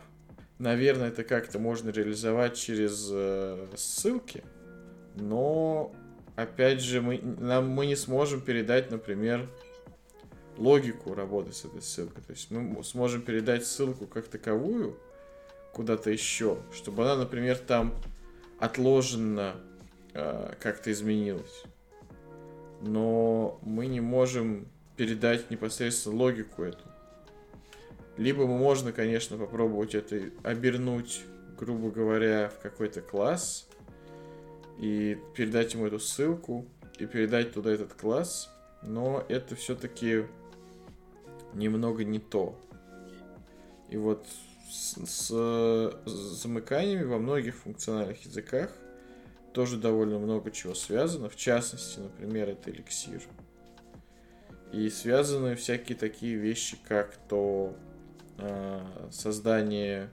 Наверное, 0.57 1.09
это 1.09 1.23
как-то 1.23 1.59
можно 1.59 1.89
реализовать 1.89 2.55
через 2.55 3.09
э, 3.11 3.67
ссылки, 3.75 4.43
но 5.15 5.93
опять 6.35 6.81
же, 6.81 7.01
мы, 7.01 7.19
нам, 7.19 7.69
мы 7.69 7.85
не 7.85 7.95
сможем 7.95 8.41
передать, 8.41 8.91
например, 8.91 9.47
логику 10.57 11.13
работы 11.13 11.53
с 11.53 11.65
этой 11.65 11.81
ссылкой. 11.81 12.23
То 12.23 12.33
есть 12.33 12.51
мы 12.51 12.83
сможем 12.83 13.21
передать 13.21 13.65
ссылку 13.65 14.05
как 14.07 14.27
таковую 14.27 14.97
куда-то 15.73 16.09
еще, 16.11 16.57
чтобы 16.73 17.03
она, 17.03 17.15
например, 17.15 17.57
там 17.57 17.93
отложенно 18.59 19.55
э, 20.13 20.53
как-то 20.59 20.91
изменилась. 20.91 21.63
Но 22.81 23.59
мы 23.63 23.87
не 23.87 24.01
можем 24.01 24.67
передать 24.97 25.49
непосредственно 25.49 26.15
логику 26.15 26.63
эту. 26.63 26.83
Либо 28.17 28.45
мы 28.45 28.57
можно, 28.57 28.91
конечно, 28.91 29.37
попробовать 29.37 29.95
это 29.95 30.19
обернуть, 30.43 31.23
грубо 31.57 31.89
говоря, 31.89 32.49
в 32.49 32.61
какой-то 32.61 33.01
класс, 33.01 33.67
и 34.79 35.17
передать 35.35 35.73
ему 35.73 35.87
эту 35.87 35.99
ссылку, 35.99 36.65
и 36.99 37.05
передать 37.05 37.53
туда 37.53 37.71
этот 37.71 37.93
класс, 37.93 38.49
но 38.83 39.23
это 39.27 39.55
все-таки 39.55 40.25
немного 41.53 42.03
не 42.03 42.19
то. 42.19 42.57
И 43.89 43.97
вот 43.97 44.25
с, 44.69 44.95
с 45.05 46.05
замыканиями 46.07 47.03
во 47.03 47.17
многих 47.17 47.55
функциональных 47.55 48.25
языках 48.25 48.71
тоже 49.53 49.77
довольно 49.77 50.17
много 50.17 50.51
чего 50.51 50.73
связано. 50.73 51.29
В 51.29 51.35
частности, 51.35 51.99
например, 51.99 52.49
это 52.49 52.71
эликсир. 52.71 53.21
И 54.71 54.89
связаны 54.89 55.55
всякие 55.55 55.97
такие 55.97 56.35
вещи, 56.37 56.77
как 56.87 57.17
то 57.27 57.75
э, 58.37 59.09
создание 59.11 60.09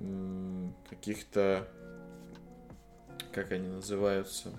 м, 0.00 0.74
каких-то 0.90 1.68
как 3.42 3.52
они 3.52 3.68
называются. 3.68 4.52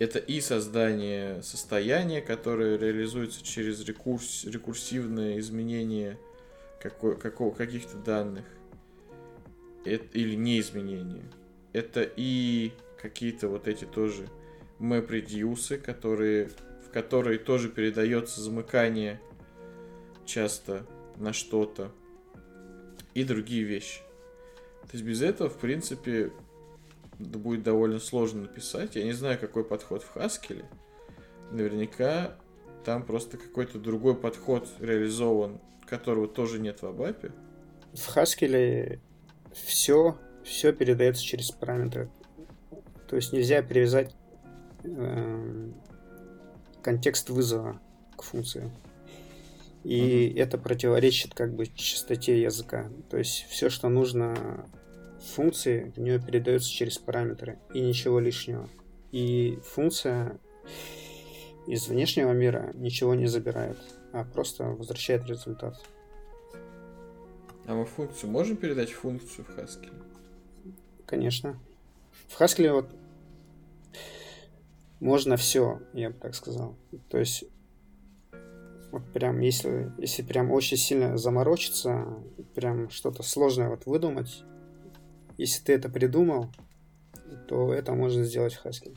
Это 0.00 0.18
и 0.18 0.40
создание 0.40 1.42
состояния, 1.42 2.20
которое 2.20 2.76
реализуется 2.76 3.44
через 3.44 3.84
рекурс, 3.86 4.44
рекурсивное 4.44 5.38
изменение 5.38 6.18
каких-то 6.80 7.96
данных. 7.98 8.44
это, 9.84 10.04
или 10.12 10.34
не 10.34 10.58
изменения. 10.58 11.24
Это 11.72 12.02
и 12.16 12.72
какие-то 13.00 13.48
вот 13.48 13.68
эти 13.68 13.84
тоже 13.84 14.26
map 14.80 15.78
которые, 15.78 16.50
в 16.84 16.90
которые 16.92 17.38
тоже 17.38 17.68
передается 17.68 18.40
замыкание 18.40 19.20
часто 20.26 20.84
на 21.16 21.32
что-то 21.32 21.92
и 23.14 23.22
другие 23.22 23.62
вещи. 23.62 24.00
То 24.82 24.96
есть 24.96 25.04
без 25.04 25.22
этого, 25.22 25.48
в 25.48 25.58
принципе, 25.58 26.32
будет 27.22 27.62
довольно 27.62 27.98
сложно 27.98 28.42
написать. 28.42 28.96
Я 28.96 29.04
не 29.04 29.12
знаю, 29.12 29.38
какой 29.38 29.64
подход 29.64 30.02
в 30.02 30.16
Haskell. 30.16 30.64
Наверняка 31.50 32.36
там 32.84 33.04
просто 33.04 33.36
какой-то 33.36 33.78
другой 33.78 34.14
подход 34.14 34.68
реализован, 34.80 35.60
которого 35.86 36.28
тоже 36.28 36.58
нет 36.58 36.82
в 36.82 36.86
Абапе. 36.86 37.32
В 37.92 38.16
Haskell 38.16 38.98
все, 39.52 40.18
все 40.44 40.72
передается 40.72 41.22
через 41.22 41.50
параметры. 41.50 42.10
То 43.08 43.16
есть 43.16 43.32
нельзя 43.32 43.62
привязать 43.62 44.14
э, 44.84 45.70
контекст 46.82 47.28
вызова 47.28 47.80
к 48.16 48.22
функции. 48.22 48.70
И 49.84 50.28
uh-huh. 50.28 50.40
это 50.40 50.58
противоречит 50.58 51.34
как 51.34 51.54
бы 51.54 51.66
чистоте 51.66 52.40
языка. 52.40 52.90
То 53.10 53.18
есть 53.18 53.46
все, 53.48 53.68
что 53.68 53.88
нужно 53.88 54.66
функции, 55.24 55.92
в 55.96 56.00
нее 56.00 56.20
передается 56.20 56.70
через 56.70 56.98
параметры. 56.98 57.58
И 57.74 57.80
ничего 57.80 58.20
лишнего. 58.20 58.68
И 59.10 59.58
функция 59.64 60.38
из 61.66 61.88
внешнего 61.88 62.32
мира 62.32 62.72
ничего 62.74 63.14
не 63.14 63.26
забирает, 63.26 63.78
а 64.12 64.24
просто 64.24 64.64
возвращает 64.64 65.26
результат. 65.26 65.80
А 67.66 67.74
мы 67.74 67.84
функцию 67.84 68.30
можем 68.30 68.56
передать 68.56 68.90
функцию 68.90 69.44
в 69.44 69.50
Haskell? 69.50 69.94
Конечно. 71.06 71.58
В 72.28 72.40
Haskell 72.40 72.72
вот 72.72 72.90
можно 74.98 75.36
все, 75.36 75.80
я 75.92 76.10
бы 76.10 76.16
так 76.18 76.34
сказал. 76.34 76.76
То 77.08 77.18
есть 77.18 77.44
вот 78.90 79.10
прям, 79.12 79.40
если, 79.40 79.92
если 79.98 80.22
прям 80.22 80.50
очень 80.50 80.76
сильно 80.76 81.16
заморочиться, 81.16 82.06
прям 82.54 82.90
что-то 82.90 83.22
сложное 83.22 83.70
вот 83.70 83.86
выдумать, 83.86 84.44
если 85.42 85.62
ты 85.62 85.72
это 85.72 85.88
придумал, 85.88 86.50
то 87.48 87.74
это 87.74 87.92
можно 87.94 88.24
сделать 88.24 88.54
в 88.54 88.64
Haskell. 88.64 88.96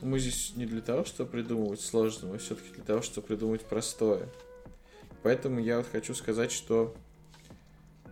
Мы 0.00 0.18
здесь 0.18 0.54
не 0.56 0.66
для 0.66 0.80
того, 0.80 1.04
чтобы 1.04 1.30
придумывать 1.30 1.80
сложное, 1.80 2.32
мы 2.32 2.38
все-таки 2.38 2.72
для 2.74 2.84
того, 2.84 3.02
чтобы 3.02 3.26
придумать 3.26 3.62
простое. 3.62 4.28
Поэтому 5.22 5.60
я 5.60 5.78
вот 5.78 5.86
хочу 5.90 6.14
сказать, 6.14 6.52
что, 6.52 6.94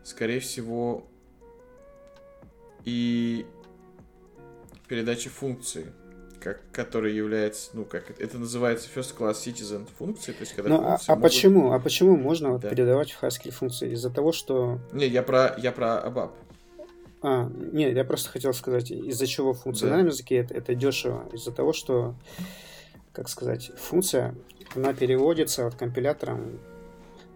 скорее 0.03 0.41
всего, 0.41 1.07
и 2.85 3.47
передача 4.89 5.31
функции– 5.31 5.93
как, 6.45 6.61
который 6.73 7.15
является, 7.15 7.71
ну, 7.73 7.87
как 7.87 8.21
это 8.21 8.39
называется 8.39 8.87
first 8.95 9.17
class 9.17 9.33
citizen 9.33 9.89
функции, 9.99 10.33
то 10.33 10.41
есть 10.41 10.53
когда 10.53 10.69
ну, 10.69 10.77
а, 10.83 10.99
а 11.07 11.11
могут... 11.15 11.23
почему, 11.23 11.73
а 11.73 11.81
почему 11.81 12.17
можно 12.19 12.51
вот 12.51 12.69
передавать 12.69 13.13
в 13.13 13.23
Haskell 13.23 13.51
функции? 13.51 13.93
Из-за 13.93 14.11
того, 14.11 14.31
что... 14.33 14.79
Не, 14.93 15.07
я 15.07 15.23
про, 15.23 15.55
я 15.57 15.73
про 15.73 16.03
ABAP. 16.05 16.31
А, 17.23 17.51
нет, 17.73 17.97
я 17.97 18.05
просто 18.05 18.29
хотел 18.29 18.53
сказать, 18.53 18.91
из-за 18.91 19.27
чего 19.27 19.55
в 19.55 19.61
функциональном 19.61 20.09
да. 20.09 20.13
языке 20.13 20.37
это, 20.37 20.53
это 20.53 20.75
дешево. 20.75 21.27
Из-за 21.33 21.51
того, 21.51 21.73
что, 21.73 22.15
как 23.13 23.31
сказать, 23.31 23.73
функция, 23.79 24.35
она 24.75 24.93
переводится 24.93 25.65
вот 25.65 25.77
компилятором 25.77 26.61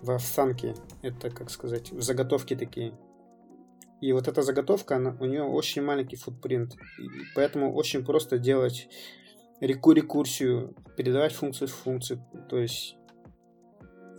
в 0.02 0.18
станки. 0.18 0.74
Это, 1.00 1.30
как 1.30 1.48
сказать, 1.48 1.88
заготовки 1.92 2.54
такие. 2.54 2.92
И 4.00 4.12
вот 4.12 4.28
эта 4.28 4.42
заготовка, 4.42 4.96
она, 4.96 5.16
у 5.18 5.24
нее 5.24 5.42
очень 5.42 5.82
маленький 5.82 6.16
футпринт. 6.16 6.76
Поэтому 7.34 7.74
очень 7.74 8.04
просто 8.04 8.38
делать 8.38 8.88
реку 9.60 9.92
рекурсию, 9.92 10.74
передавать 10.96 11.32
функцию 11.32 11.68
в 11.68 11.72
функцию. 11.72 12.24
То 12.48 12.58
есть 12.58 12.96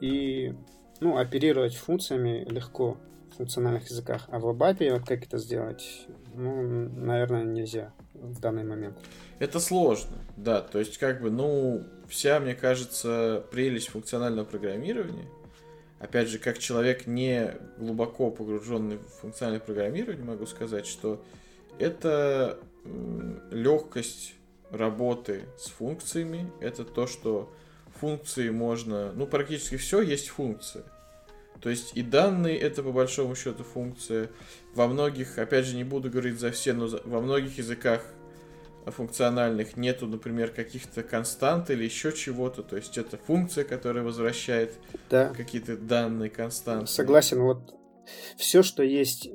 и 0.01 0.53
ну, 0.99 1.17
оперировать 1.17 1.75
функциями 1.75 2.45
легко 2.49 2.97
в 3.31 3.37
функциональных 3.37 3.89
языках. 3.89 4.27
А 4.29 4.39
в 4.39 4.47
ABAP 4.49 4.91
вот 4.91 5.07
как 5.07 5.23
это 5.23 5.37
сделать, 5.37 6.07
ну, 6.33 6.61
наверное, 6.61 7.43
нельзя 7.43 7.93
в 8.13 8.39
данный 8.41 8.65
момент. 8.65 8.97
Это 9.39 9.61
сложно, 9.61 10.17
да. 10.35 10.61
То 10.61 10.79
есть, 10.79 10.97
как 10.97 11.21
бы, 11.21 11.31
ну, 11.31 11.85
вся, 12.09 12.39
мне 12.41 12.53
кажется, 12.53 13.45
прелесть 13.51 13.89
функционального 13.89 14.45
программирования– 14.45 15.29
опять 15.99 16.29
же, 16.29 16.39
как 16.39 16.57
человек 16.57 17.07
не 17.07 17.55
глубоко 17.77 18.31
погруженный 18.31 18.97
в 18.97 19.21
функциональное 19.21 19.59
программирование, 19.59 20.25
могу 20.25 20.45
сказать, 20.45 20.85
что 20.85 21.23
это 21.77 22.59
легкость 23.51 24.35
работы 24.71 25.43
с 25.57 25.67
функциями, 25.67 26.51
это 26.61 26.85
то, 26.85 27.07
что 27.07 27.53
функции 27.99 28.49
можно, 28.49 29.11
ну, 29.13 29.27
практически 29.27 29.77
все 29.77 30.01
есть 30.01 30.29
функция. 30.29 30.83
То 31.61 31.69
есть 31.69 31.91
и 31.95 32.01
данные 32.01 32.57
это 32.57 32.81
по 32.83 32.91
большому 32.91 33.35
счету 33.35 33.63
функция. 33.63 34.29
Во 34.73 34.87
многих, 34.87 35.37
опять 35.37 35.65
же, 35.65 35.75
не 35.75 35.83
буду 35.83 36.09
говорить 36.09 36.39
за 36.39 36.51
все, 36.51 36.73
но 36.73 36.87
во 37.03 37.19
многих 37.19 37.57
языках 37.57 38.05
функциональных 38.85 39.77
нету, 39.77 40.07
например, 40.07 40.51
каких-то 40.51 41.03
констант 41.03 41.69
или 41.69 41.83
еще 41.83 42.11
чего-то. 42.11 42.63
То 42.63 42.75
есть 42.75 42.97
это 42.97 43.17
функция, 43.17 43.63
которая 43.63 44.03
возвращает 44.03 44.73
да. 45.09 45.29
какие-то 45.29 45.77
данные 45.77 46.29
константы. 46.29 46.87
Согласен. 46.87 47.41
Вот 47.41 47.75
все, 48.37 48.63
что 48.63 48.83
есть 48.83 49.27
э, 49.27 49.31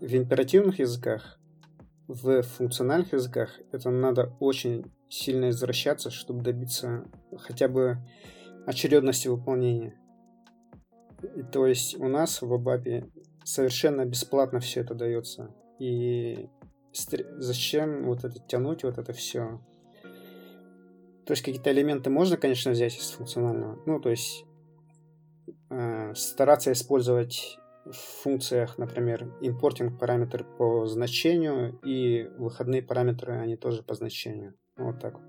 в 0.00 0.14
императивных 0.14 0.78
языках, 0.78 1.38
в 2.08 2.42
функциональных 2.42 3.12
языках, 3.12 3.58
это 3.72 3.90
надо 3.90 4.36
очень 4.40 4.92
сильно 5.08 5.50
извращаться, 5.50 6.10
чтобы 6.10 6.42
добиться 6.42 7.04
хотя 7.38 7.68
бы 7.68 7.98
очередности 8.66 9.28
выполнения. 9.28 9.98
И, 11.36 11.42
то 11.42 11.66
есть 11.66 11.98
у 11.98 12.08
нас 12.08 12.42
в 12.42 12.52
Абапе 12.52 13.08
совершенно 13.44 14.04
бесплатно 14.04 14.60
все 14.60 14.80
это 14.80 14.94
дается. 14.94 15.54
И 15.78 16.48
зачем 16.92 18.04
вот 18.04 18.24
это 18.24 18.38
тянуть, 18.40 18.84
вот 18.84 18.98
это 18.98 19.12
все. 19.12 19.60
То 21.24 21.32
есть 21.32 21.42
какие-то 21.42 21.72
элементы 21.72 22.10
можно, 22.10 22.36
конечно, 22.36 22.72
взять 22.72 22.98
из 22.98 23.10
функционального. 23.10 23.78
Ну, 23.86 24.00
то 24.00 24.10
есть 24.10 24.44
э, 25.70 26.14
стараться 26.14 26.72
использовать 26.72 27.58
в 27.84 28.22
функциях, 28.22 28.78
например, 28.78 29.32
импортинг 29.40 29.98
параметр 29.98 30.44
по 30.44 30.86
значению 30.86 31.78
и 31.84 32.28
выходные 32.38 32.82
параметры, 32.82 33.34
они 33.34 33.56
тоже 33.56 33.82
по 33.82 33.94
значению. 33.94 34.54
Вот 34.76 35.00
так. 35.00 35.20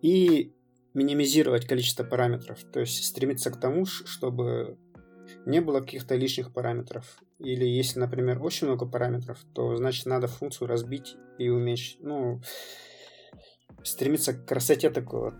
И 0.00 0.54
минимизировать 0.94 1.66
количество 1.66 2.04
параметров. 2.04 2.62
То 2.72 2.80
есть 2.80 3.04
стремиться 3.04 3.50
к 3.50 3.60
тому, 3.60 3.84
чтобы 3.86 4.78
не 5.46 5.60
было 5.60 5.80
каких-то 5.80 6.14
лишних 6.14 6.52
параметров. 6.52 7.22
Или 7.38 7.64
если, 7.64 7.98
например, 8.00 8.42
очень 8.42 8.66
много 8.66 8.86
параметров, 8.86 9.38
то 9.54 9.76
значит 9.76 10.06
надо 10.06 10.28
функцию 10.28 10.68
разбить 10.68 11.16
и 11.38 11.48
уменьшить. 11.48 11.98
Ну, 12.00 12.40
стремиться 13.82 14.32
к 14.34 14.46
красоте 14.46 14.90
такого, 14.90 15.34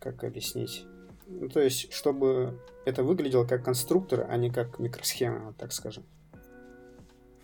как 0.00 0.24
объяснить. 0.24 0.84
Ну, 1.26 1.48
то 1.48 1.60
есть, 1.60 1.92
чтобы 1.92 2.60
это 2.84 3.02
выглядело 3.04 3.44
как 3.44 3.64
конструктор, 3.64 4.26
а 4.28 4.36
не 4.36 4.50
как 4.50 4.78
микросхема, 4.78 5.46
вот 5.46 5.56
так 5.56 5.72
скажем. 5.72 6.04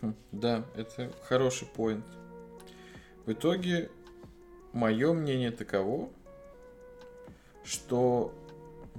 Хм, 0.01 0.15
да, 0.33 0.65
это 0.75 1.13
хороший 1.23 1.69
поинт. 1.69 2.05
В 3.25 3.33
итоге, 3.33 3.91
мое 4.73 5.13
мнение 5.13 5.51
таково, 5.51 6.11
что 7.65 8.33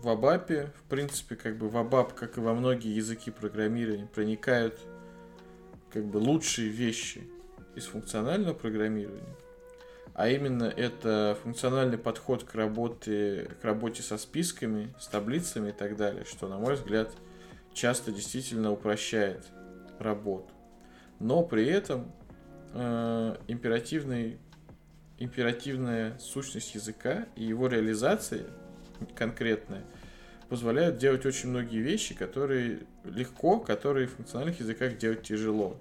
в 0.01 0.09
Абапе, 0.09 0.71
в 0.75 0.83
принципе, 0.89 1.35
как 1.35 1.57
бы 1.57 1.69
в 1.69 1.77
Абап, 1.77 2.13
как 2.13 2.37
и 2.37 2.41
во 2.41 2.53
многие 2.53 2.95
языки 2.95 3.31
программирования, 3.31 4.07
проникают 4.07 4.79
как 5.91 6.05
бы 6.05 6.17
лучшие 6.17 6.69
вещи 6.69 7.23
из 7.75 7.85
функционального 7.85 8.53
программирования. 8.53 9.35
А 10.13 10.29
именно 10.29 10.63
это 10.63 11.37
функциональный 11.43 11.97
подход 11.97 12.43
к 12.43 12.55
работе, 12.55 13.51
к 13.61 13.63
работе 13.63 14.01
со 14.01 14.17
списками, 14.17 14.93
с 14.99 15.07
таблицами 15.07 15.69
и 15.69 15.73
так 15.73 15.95
далее, 15.95 16.25
что, 16.25 16.47
на 16.47 16.57
мой 16.57 16.73
взгляд, 16.73 17.11
часто 17.73 18.11
действительно 18.11 18.71
упрощает 18.71 19.45
работу. 19.99 20.51
Но 21.19 21.43
при 21.43 21.67
этом 21.67 22.11
э, 22.73 23.35
императивный, 23.47 24.39
императивная 25.19 26.17
сущность 26.17 26.73
языка 26.73 27.27
и 27.35 27.43
его 27.43 27.67
реализация 27.67 28.47
конкретные, 29.15 29.83
позволяют 30.49 30.97
делать 30.97 31.25
очень 31.25 31.49
многие 31.49 31.79
вещи, 31.79 32.15
которые 32.15 32.79
легко, 33.03 33.59
которые 33.59 34.07
в 34.07 34.15
функциональных 34.15 34.59
языках 34.59 34.97
делать 34.97 35.23
тяжело. 35.23 35.77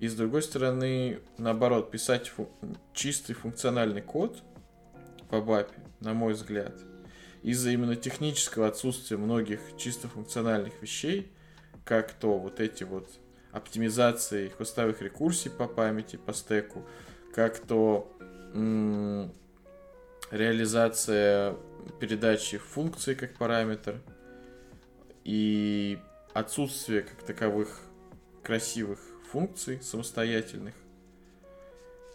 И 0.00 0.08
с 0.08 0.14
другой 0.14 0.42
стороны, 0.42 1.20
наоборот, 1.38 1.90
писать 1.90 2.28
фу- 2.28 2.50
чистый 2.92 3.32
функциональный 3.32 4.02
код 4.02 4.42
в 5.30 5.34
ABAP, 5.34 5.68
на 6.00 6.12
мой 6.12 6.34
взгляд, 6.34 6.74
из-за 7.42 7.70
именно 7.70 7.96
технического 7.96 8.68
отсутствия 8.68 9.16
многих 9.16 9.60
чисто 9.78 10.08
функциональных 10.08 10.82
вещей, 10.82 11.32
как 11.84 12.12
то 12.12 12.38
вот 12.38 12.60
эти 12.60 12.84
вот 12.84 13.08
оптимизации 13.52 14.48
хвостовых 14.48 15.00
рекурсий 15.00 15.50
по 15.50 15.66
памяти, 15.66 16.16
по 16.16 16.34
стеку, 16.34 16.84
как 17.34 17.58
то 17.58 18.12
м- 18.52 19.32
реализация 20.30 21.56
передачи 22.00 22.58
функции 22.58 23.14
как 23.14 23.34
параметр 23.34 24.00
и 25.24 25.98
отсутствие 26.34 27.02
как 27.02 27.22
таковых 27.22 27.80
красивых 28.42 29.00
функций 29.30 29.80
самостоятельных. 29.82 30.74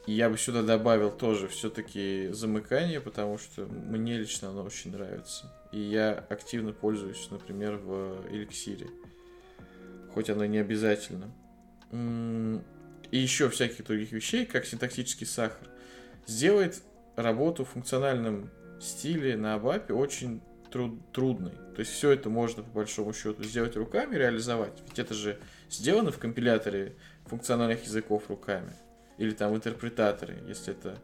И 0.08 0.14
я 0.14 0.30
бы 0.30 0.38
сюда 0.38 0.64
добавил 0.64 1.12
тоже 1.12 1.48
все-таки 1.48 2.30
замыкание, 2.32 3.02
потому 3.02 3.38
что 3.38 3.66
мне 3.66 4.18
лично 4.18 4.50
оно 4.50 4.64
очень 4.64 4.92
нравится. 4.92 5.54
И 5.72 5.80
я 5.80 6.14
активно 6.30 6.74
пользуюсь, 6.74 7.30
например, 7.30 7.78
в 7.78 8.28
эликсире. 8.32 8.88
Хоть 10.14 10.30
оно 10.30 10.46
не 10.46 10.58
обязательно. 10.58 11.32
И 11.92 13.18
еще 13.18 13.50
всяких 13.50 13.86
других 13.86 14.12
вещей, 14.12 14.46
как 14.46 14.66
синтаксический 14.66 15.28
сахар, 15.28 15.68
сделает 16.26 16.82
работу 17.16 17.66
в 17.66 17.70
функциональном 17.70 18.50
стиле 18.84 19.38
на 19.38 19.56
абапе 19.56 19.94
очень 19.94 20.42
труд, 20.72 21.00
трудной. 21.12 21.52
То 21.76 21.80
есть 21.80 21.92
все 21.92 22.12
это 22.12 22.30
можно 22.30 22.64
по 22.64 22.70
большому 22.70 23.14
счету 23.14 23.44
сделать 23.44 23.76
руками, 23.76 24.16
реализовать. 24.16 24.82
Ведь 24.88 25.00
это 25.00 25.14
же 25.14 25.40
сделано 25.70 26.12
в 26.12 26.18
компиляторе 26.18 26.96
функциональных 27.26 27.84
языков 27.84 28.30
руками. 28.30 28.74
Или 29.18 29.32
там 29.32 29.54
в 29.54 29.56
интерпретаторе, 29.56 30.42
если 30.48 30.74
это 30.74 30.98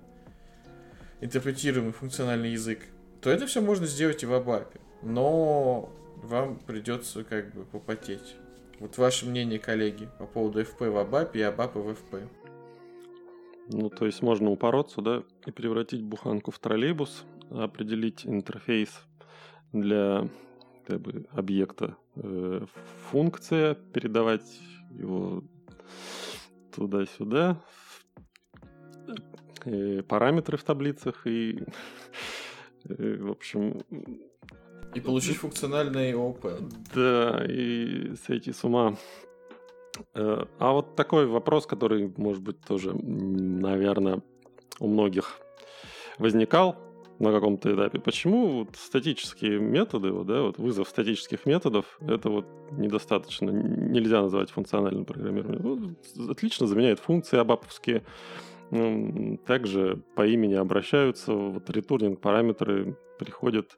интерпретируемый 1.22 1.94
функциональный 1.94 2.52
язык. 2.52 2.80
То 3.22 3.30
это 3.30 3.46
все 3.46 3.62
можно 3.62 3.86
сделать 3.86 4.24
и 4.24 4.26
в 4.26 4.34
абапе. 4.34 4.80
Но 5.02 5.90
вам 6.16 6.60
придется 6.60 7.24
как 7.24 7.54
бы 7.54 7.66
попотеть. 7.66 8.36
Вот 8.80 8.98
ваше 8.98 9.26
мнение, 9.28 9.60
коллеги, 9.60 10.10
по 10.20 10.26
поводу 10.26 10.62
FP 10.62 10.90
в 10.90 10.98
абапе 10.98 11.40
и 11.40 11.44
абапа 11.44 11.80
в 11.80 11.90
FP. 11.90 12.28
Ну, 13.70 13.90
то 13.90 14.06
есть 14.06 14.22
можно 14.22 14.50
упороться, 14.50 15.02
да, 15.02 15.24
и 15.46 15.52
превратить 15.52 16.02
буханку 16.02 16.52
в 16.52 16.60
троллейбус, 16.60 17.26
определить 17.50 18.26
интерфейс 18.26 18.90
для 19.74 20.28
как 20.86 21.02
бы, 21.02 21.26
объекта. 21.32 21.98
Э, 22.16 22.66
функция, 23.10 23.76
передавать 23.76 24.60
его 24.92 25.44
туда-сюда, 26.76 27.62
э, 29.66 30.02
параметры 30.04 30.58
в 30.58 30.64
таблицах 30.64 31.28
и, 31.28 31.64
э, 32.86 33.18
в 33.20 33.32
общем... 33.32 33.82
И 34.96 35.02
получить 35.02 35.38
функциональный 35.38 36.14
ООП. 36.14 36.48
Да, 36.96 37.46
и 37.48 38.16
сойти 38.26 38.54
с 38.54 38.64
ума. 38.64 38.96
Э, 40.14 40.46
а 40.60 40.72
вот 40.72 40.96
такой 40.96 41.28
вопрос, 41.28 41.66
который, 41.66 42.14
может 42.18 42.42
быть, 42.42 42.62
тоже, 42.62 42.94
наверное, 42.94 44.22
у 44.80 44.88
многих 44.88 45.40
возникал 46.18 46.87
на 47.20 47.32
каком-то 47.32 47.74
этапе. 47.74 48.00
Почему 48.00 48.60
вот 48.60 48.76
статические 48.76 49.60
методы, 49.60 50.12
вот, 50.12 50.28
да, 50.28 50.42
вот 50.42 50.58
вызов 50.58 50.88
статических 50.88 51.46
методов, 51.46 52.00
это 52.02 52.30
вот 52.30 52.46
недостаточно, 52.72 53.50
нельзя 53.50 54.22
называть 54.22 54.52
функциональным 54.52 55.06
программированием. 55.06 55.62
Вот, 55.64 56.30
отлично 56.30 56.68
заменяет 56.68 57.00
функции 57.00 57.38
абаповские. 57.38 58.04
Также 59.46 60.02
по 60.16 60.28
имени 60.28 60.56
обращаются, 60.56 61.34
вот 61.34 61.70
ретурнинг 61.70 62.20
параметры 62.20 62.98
приходят. 63.18 63.78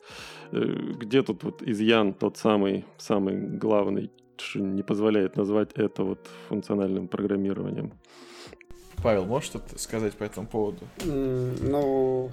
Э, 0.51 0.57
где 0.99 1.21
тут 1.21 1.43
вот 1.43 1.61
изъян 1.61 2.13
тот 2.13 2.37
самый, 2.37 2.85
самый 2.97 3.37
главный, 3.57 4.11
не 4.55 4.83
позволяет 4.83 5.35
назвать 5.35 5.71
это 5.75 6.03
вот 6.03 6.27
функциональным 6.47 7.07
программированием. 7.07 7.93
Павел, 9.03 9.25
можешь 9.25 9.49
что-то 9.49 9.77
сказать 9.77 10.15
по 10.15 10.23
этому 10.23 10.47
поводу? 10.47 10.79
Mm, 10.99 11.69
ну, 11.69 12.31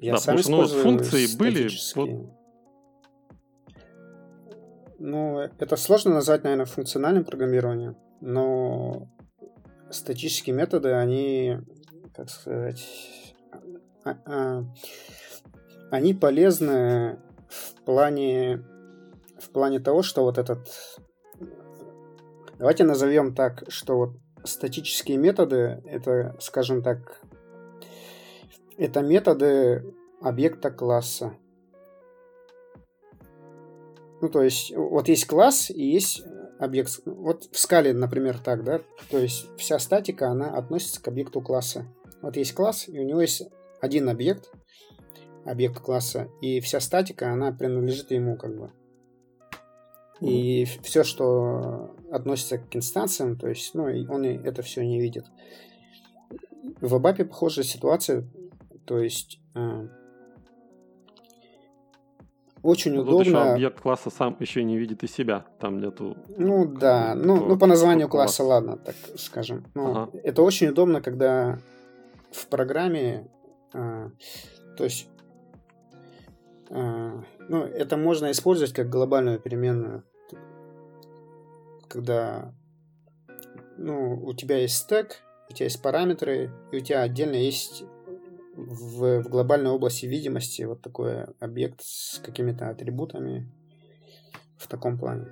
я 0.00 0.14
да, 0.14 0.18
сам 0.18 0.36
потому 0.36 0.64
что 0.66 0.76
ну, 0.76 0.82
функции 0.82 1.36
были... 1.36 1.68
Вот... 1.94 2.30
Ну, 4.98 5.38
это 5.38 5.76
сложно 5.76 6.14
назвать, 6.14 6.44
наверное, 6.44 6.66
функциональным 6.66 7.24
программированием, 7.24 7.96
но 8.20 9.08
статические 9.90 10.54
методы, 10.54 10.92
они, 10.92 11.58
как 12.14 12.28
сказать, 12.28 12.86
а, 14.04 14.16
а, 14.26 14.64
они 15.90 16.14
полезны 16.14 17.18
в 17.48 17.84
плане 17.84 18.64
в 19.40 19.50
плане 19.50 19.80
того, 19.80 20.02
что 20.02 20.22
вот 20.22 20.38
этот... 20.38 20.68
Давайте 22.58 22.84
назовем 22.84 23.34
так, 23.34 23.64
что 23.68 23.96
вот 23.96 24.10
статические 24.44 25.16
методы, 25.16 25.82
это, 25.86 26.36
скажем 26.40 26.82
так, 26.82 27.22
это 28.80 29.02
методы 29.02 29.84
объекта 30.22 30.70
класса. 30.70 31.34
Ну, 34.22 34.28
то 34.30 34.42
есть, 34.42 34.74
вот 34.74 35.08
есть 35.08 35.26
класс 35.26 35.70
и 35.70 35.82
есть 35.82 36.22
объект. 36.58 37.00
Вот 37.04 37.44
в 37.52 37.58
скале, 37.58 37.92
например, 37.92 38.38
так, 38.38 38.64
да? 38.64 38.80
То 39.10 39.18
есть, 39.18 39.46
вся 39.58 39.78
статика, 39.78 40.28
она 40.28 40.56
относится 40.56 41.02
к 41.02 41.08
объекту 41.08 41.42
класса. 41.42 41.86
Вот 42.22 42.36
есть 42.36 42.54
класс, 42.54 42.88
и 42.88 42.98
у 42.98 43.04
него 43.04 43.20
есть 43.20 43.42
один 43.82 44.08
объект, 44.08 44.50
объект 45.44 45.78
класса, 45.80 46.28
и 46.40 46.60
вся 46.60 46.80
статика, 46.80 47.32
она 47.32 47.52
принадлежит 47.52 48.10
ему, 48.10 48.36
как 48.36 48.56
бы. 48.56 48.70
И 50.20 50.64
все, 50.82 51.02
что 51.02 51.94
относится 52.10 52.58
к 52.58 52.74
инстанциям, 52.74 53.38
то 53.38 53.48
есть, 53.48 53.74
ну, 53.74 53.84
он 53.84 54.24
это 54.24 54.62
все 54.62 54.84
не 54.86 55.00
видит. 55.00 55.24
В 56.80 56.94
Абапе 56.94 57.24
похожая 57.24 57.64
ситуация, 57.64 58.26
то 58.90 58.98
есть 58.98 59.38
э, 59.54 59.88
очень 62.60 62.92
ну, 62.92 63.02
удобно. 63.02 63.18
Тут 63.18 63.26
еще 63.28 63.38
объект 63.38 63.80
класса 63.80 64.10
сам 64.10 64.36
еще 64.40 64.64
не 64.64 64.78
видит 64.78 65.04
и 65.04 65.06
себя, 65.06 65.46
там 65.60 65.78
нету. 65.78 66.16
Ну 66.36 66.64
да, 66.64 67.14
ну, 67.14 67.36
ну 67.46 67.56
по 67.56 67.68
названию 67.68 68.08
класса, 68.08 68.42
ладно, 68.42 68.78
так 68.78 68.96
скажем. 69.16 69.64
Ну, 69.74 69.92
ага. 69.92 70.10
Это 70.24 70.42
очень 70.42 70.70
удобно, 70.70 71.00
когда 71.00 71.60
в 72.32 72.48
программе, 72.48 73.30
э, 73.74 74.10
то 74.76 74.82
есть 74.82 75.08
э, 76.70 77.22
ну, 77.48 77.62
это 77.62 77.96
можно 77.96 78.32
использовать 78.32 78.72
как 78.72 78.88
глобальную 78.88 79.38
переменную 79.38 80.02
когда 81.86 82.52
ну, 83.76 84.20
у 84.24 84.34
тебя 84.34 84.56
есть 84.58 84.78
стек, 84.78 85.22
у 85.48 85.52
тебя 85.52 85.66
есть 85.66 85.80
параметры, 85.80 86.50
и 86.72 86.76
у 86.78 86.80
тебя 86.80 87.02
отдельно 87.02 87.34
есть 87.34 87.84
в, 88.56 89.22
в 89.22 89.28
глобальной 89.28 89.70
области 89.70 90.06
видимости 90.06 90.62
вот 90.62 90.82
такой 90.82 91.24
объект 91.38 91.80
с 91.82 92.20
какими-то 92.24 92.68
атрибутами 92.68 93.50
в 94.56 94.66
таком 94.66 94.98
плане. 94.98 95.26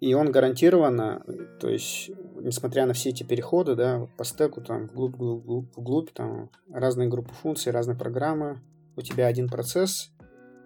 И 0.00 0.14
он 0.14 0.32
гарантированно, 0.32 1.22
то 1.60 1.68
есть, 1.68 2.10
несмотря 2.40 2.86
на 2.86 2.94
все 2.94 3.10
эти 3.10 3.24
переходы, 3.24 3.74
да, 3.74 4.08
по 4.16 4.24
стеку, 4.24 4.62
там, 4.62 4.86
вглубь, 4.86 5.14
вглубь, 5.14 5.42
вглубь, 5.42 5.76
вглубь, 5.76 6.10
там, 6.12 6.50
разные 6.72 7.08
группы 7.08 7.34
функций, 7.34 7.72
разные 7.72 7.96
программы, 7.96 8.60
у 8.96 9.02
тебя 9.02 9.26
один 9.26 9.48
процесс, 9.48 10.10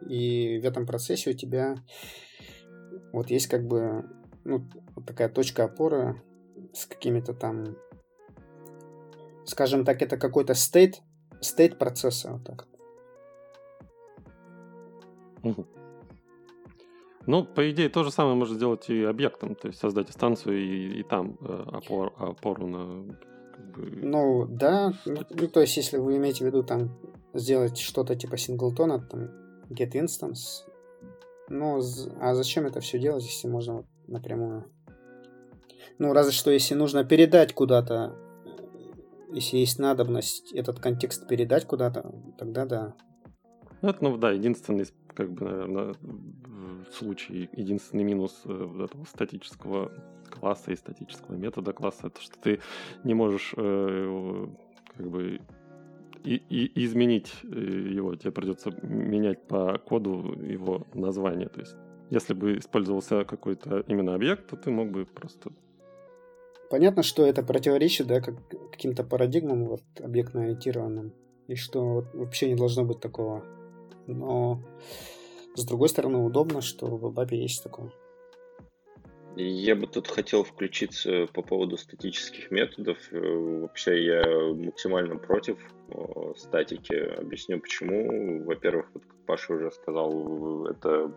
и 0.09 0.61
в 0.63 0.65
этом 0.65 0.87
процессе 0.87 1.31
у 1.31 1.33
тебя 1.33 1.77
вот 3.13 3.31
есть 3.31 3.49
как 3.49 3.67
бы 3.67 4.05
ну, 4.45 4.65
такая 5.07 5.29
точка 5.29 5.65
опоры 5.65 6.23
с 6.73 6.87
какими-то 6.87 7.35
там, 7.35 7.77
скажем 9.45 9.85
так, 9.85 10.03
это 10.03 10.17
какой-то 10.17 10.55
стейт, 10.55 11.03
стейт 11.41 11.79
процесса, 11.79 12.33
вот 12.33 12.45
так. 12.45 12.67
Угу. 15.43 15.67
Ну, 17.27 17.45
по 17.45 17.71
идее, 17.71 17.89
то 17.89 18.03
же 18.03 18.11
самое 18.11 18.35
можно 18.35 18.57
сделать 18.57 18.89
и 18.89 19.05
объектом, 19.05 19.55
то 19.55 19.69
есть 19.69 19.81
создать 19.81 20.11
станцию 20.11 20.59
и, 20.59 21.01
и 21.01 21.03
там 21.03 21.37
э, 21.41 21.65
опор, 21.73 22.13
опору 22.19 22.67
на... 22.67 23.15
Как 23.55 23.65
бы... 23.73 23.91
Ну, 24.03 24.47
да, 24.47 24.95
ну, 25.05 25.23
ну, 25.31 25.49
то 25.49 25.61
есть 25.61 25.77
если 25.77 25.99
вы 25.99 26.17
имеете 26.17 26.45
в 26.45 26.47
виду 26.47 26.63
там 26.63 26.91
сделать 27.35 27.79
что-то 27.79 28.17
типа 28.17 28.37
синглтона, 28.37 29.01
там, 29.01 29.29
get 29.69 29.93
instance, 29.93 30.65
ну, 31.49 31.81
а 32.21 32.35
зачем 32.35 32.67
это 32.67 32.81
все 32.81 32.99
делать, 32.99 33.25
если 33.25 33.49
можно 33.49 33.75
вот 33.75 33.87
напрямую. 34.07 34.65
Ну, 35.99 36.13
разве 36.13 36.33
что, 36.33 36.51
если 36.51 36.75
нужно 36.75 37.05
передать 37.05 37.53
куда-то, 37.53 38.17
если 39.33 39.59
есть 39.59 39.79
надобность 39.79 40.53
этот 40.53 40.81
контекст 40.81 41.29
передать 41.29 41.67
куда-то, 41.67 42.13
тогда 42.39 42.67
да. 42.67 42.95
Это, 43.83 43.99
ну 44.03 44.17
да, 44.17 44.31
единственный, 44.31 44.87
как 45.15 45.33
бы, 45.33 45.45
наверное, 45.45 45.95
случай, 46.93 47.49
единственный 47.53 48.05
минус 48.05 48.43
э, 48.45 48.85
этого 48.85 49.05
статического 49.05 49.93
класса 50.29 50.73
и 50.73 50.77
статического 50.77 51.37
метода 51.37 51.73
класса, 51.73 52.09
это 52.09 52.21
что 52.21 52.39
ты 52.39 52.61
не 53.05 53.15
можешь 53.15 53.55
э, 53.57 54.47
как 54.97 55.11
бы 55.11 55.41
и, 56.25 56.37
и 56.49 56.85
изменить 56.85 57.33
э, 57.43 57.49
его, 57.49 58.15
тебе 58.15 58.33
придется 58.33 58.71
менять 58.83 59.47
по 59.47 59.79
коду 59.79 60.39
его 60.43 60.87
название. 60.95 61.49
То 61.49 61.61
есть, 61.61 61.77
если 62.11 62.35
бы 62.35 62.59
использовался 62.59 63.25
какой-то 63.25 63.81
именно 63.89 64.15
объект, 64.15 64.49
то 64.49 64.57
ты 64.57 64.71
мог 64.71 64.91
бы 64.91 65.07
просто... 65.07 65.53
Понятно, 66.71 67.03
что 67.03 67.27
это 67.27 67.43
противоречит 67.43 68.07
да, 68.07 68.21
как, 68.21 68.37
каким-то 68.71 69.03
парадигмам 69.03 69.65
вот, 69.67 69.83
объектно-ориентированным, 69.99 71.13
и 71.49 71.57
что 71.57 71.85
вот, 71.85 72.15
вообще 72.15 72.49
не 72.49 72.55
должно 72.55 72.85
быть 72.85 73.01
такого. 73.01 73.45
Но, 74.07 74.63
с 75.57 75.65
другой 75.65 75.89
стороны, 75.89 76.19
удобно, 76.19 76.61
что 76.61 76.87
в 76.87 77.05
Абапе 77.05 77.43
есть 77.43 77.65
такое. 77.65 77.91
Я 79.35 79.75
бы 79.75 79.89
тут 79.89 80.07
хотел 80.07 80.45
включиться 80.45 81.27
по 81.33 81.43
поводу 81.43 81.77
статических 81.77 82.53
методов. 82.53 82.99
Э, 83.11 83.19
вообще 83.19 84.05
я 84.05 84.23
максимально 84.55 85.17
против 85.17 85.59
статики. 86.37 86.95
Объясню 86.95 87.61
почему. 87.61 88.45
Во-первых, 88.45 88.91
вот 88.95 89.05
как 89.05 89.17
Паша 89.27 89.55
уже 89.55 89.71
сказал, 89.71 90.67
это 90.67 91.13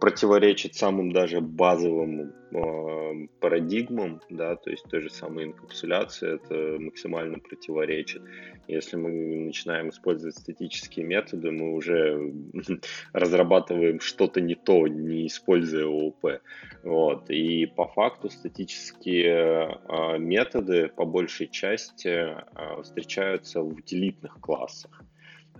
противоречит 0.00 0.74
самым 0.74 1.12
даже 1.12 1.40
базовым 1.40 2.32
э, 2.50 3.26
парадигмам, 3.40 4.20
да, 4.30 4.56
то 4.56 4.70
есть 4.70 4.84
той 4.88 5.02
же 5.02 5.10
самой 5.10 5.44
инкапсуляции, 5.44 6.36
это 6.36 6.80
максимально 6.80 7.38
противоречит. 7.38 8.22
Если 8.68 8.96
мы 8.96 9.10
начинаем 9.46 9.90
использовать 9.90 10.36
статические 10.36 11.04
методы, 11.04 11.50
мы 11.50 11.74
уже 11.74 12.32
разрабатываем 13.12 14.00
что-то 14.00 14.40
не 14.40 14.54
то, 14.54 14.86
не 14.86 15.26
используя 15.26 15.84
ООП. 15.84 16.40
Вот. 16.82 17.30
И 17.30 17.66
по 17.66 17.86
факту 17.86 18.30
статические 18.30 19.78
э, 19.88 20.18
методы 20.18 20.88
по 20.88 21.04
большей 21.04 21.48
части 21.48 22.08
э, 22.08 22.82
встречаются 22.82 23.60
в 23.60 23.68
утилизации 23.68 24.01
утилитных 24.02 24.40
классах. 24.40 25.02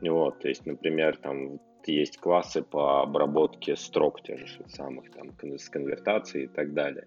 Вот, 0.01 0.41
то 0.41 0.49
есть, 0.49 0.67
например, 0.67 1.17
там 1.17 1.61
есть 1.87 2.19
классы 2.19 2.63
по 2.63 3.03
обработке 3.03 3.77
строк 3.77 4.23
тех 4.23 4.47
же 4.47 4.65
самых, 4.69 5.11
там, 5.11 5.33
с 5.59 5.69
конвертацией 5.69 6.45
и 6.45 6.49
так 6.49 6.75
далее. 6.75 7.07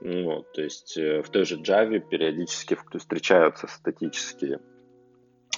Вот, 0.00 0.52
то 0.52 0.62
есть 0.62 0.96
э, 0.96 1.22
в 1.22 1.30
той 1.30 1.44
же 1.44 1.60
Java 1.60 1.98
периодически 2.00 2.76
встречаются 2.98 3.66
статические 3.68 4.60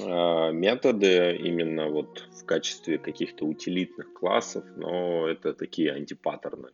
э, 0.01 0.53
методы 0.53 1.37
именно 1.37 1.89
вот 1.89 2.29
в 2.43 2.45
качестве 2.45 2.99
каких-то 2.99 3.47
утилитных 3.47 4.13
классов, 4.13 4.65
но 4.77 5.29
это 5.29 5.55
такие 5.55 5.93
антипаттерны, 5.93 6.71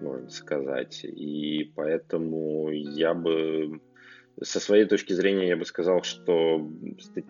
можно 0.00 0.30
сказать. 0.30 1.04
И 1.04 1.72
поэтому 1.76 2.70
я 2.70 3.14
бы 3.14 3.80
со 4.42 4.58
своей 4.58 4.84
точки 4.84 5.12
зрения 5.12 5.48
я 5.48 5.56
бы 5.56 5.64
сказал, 5.64 6.02
что 6.02 6.68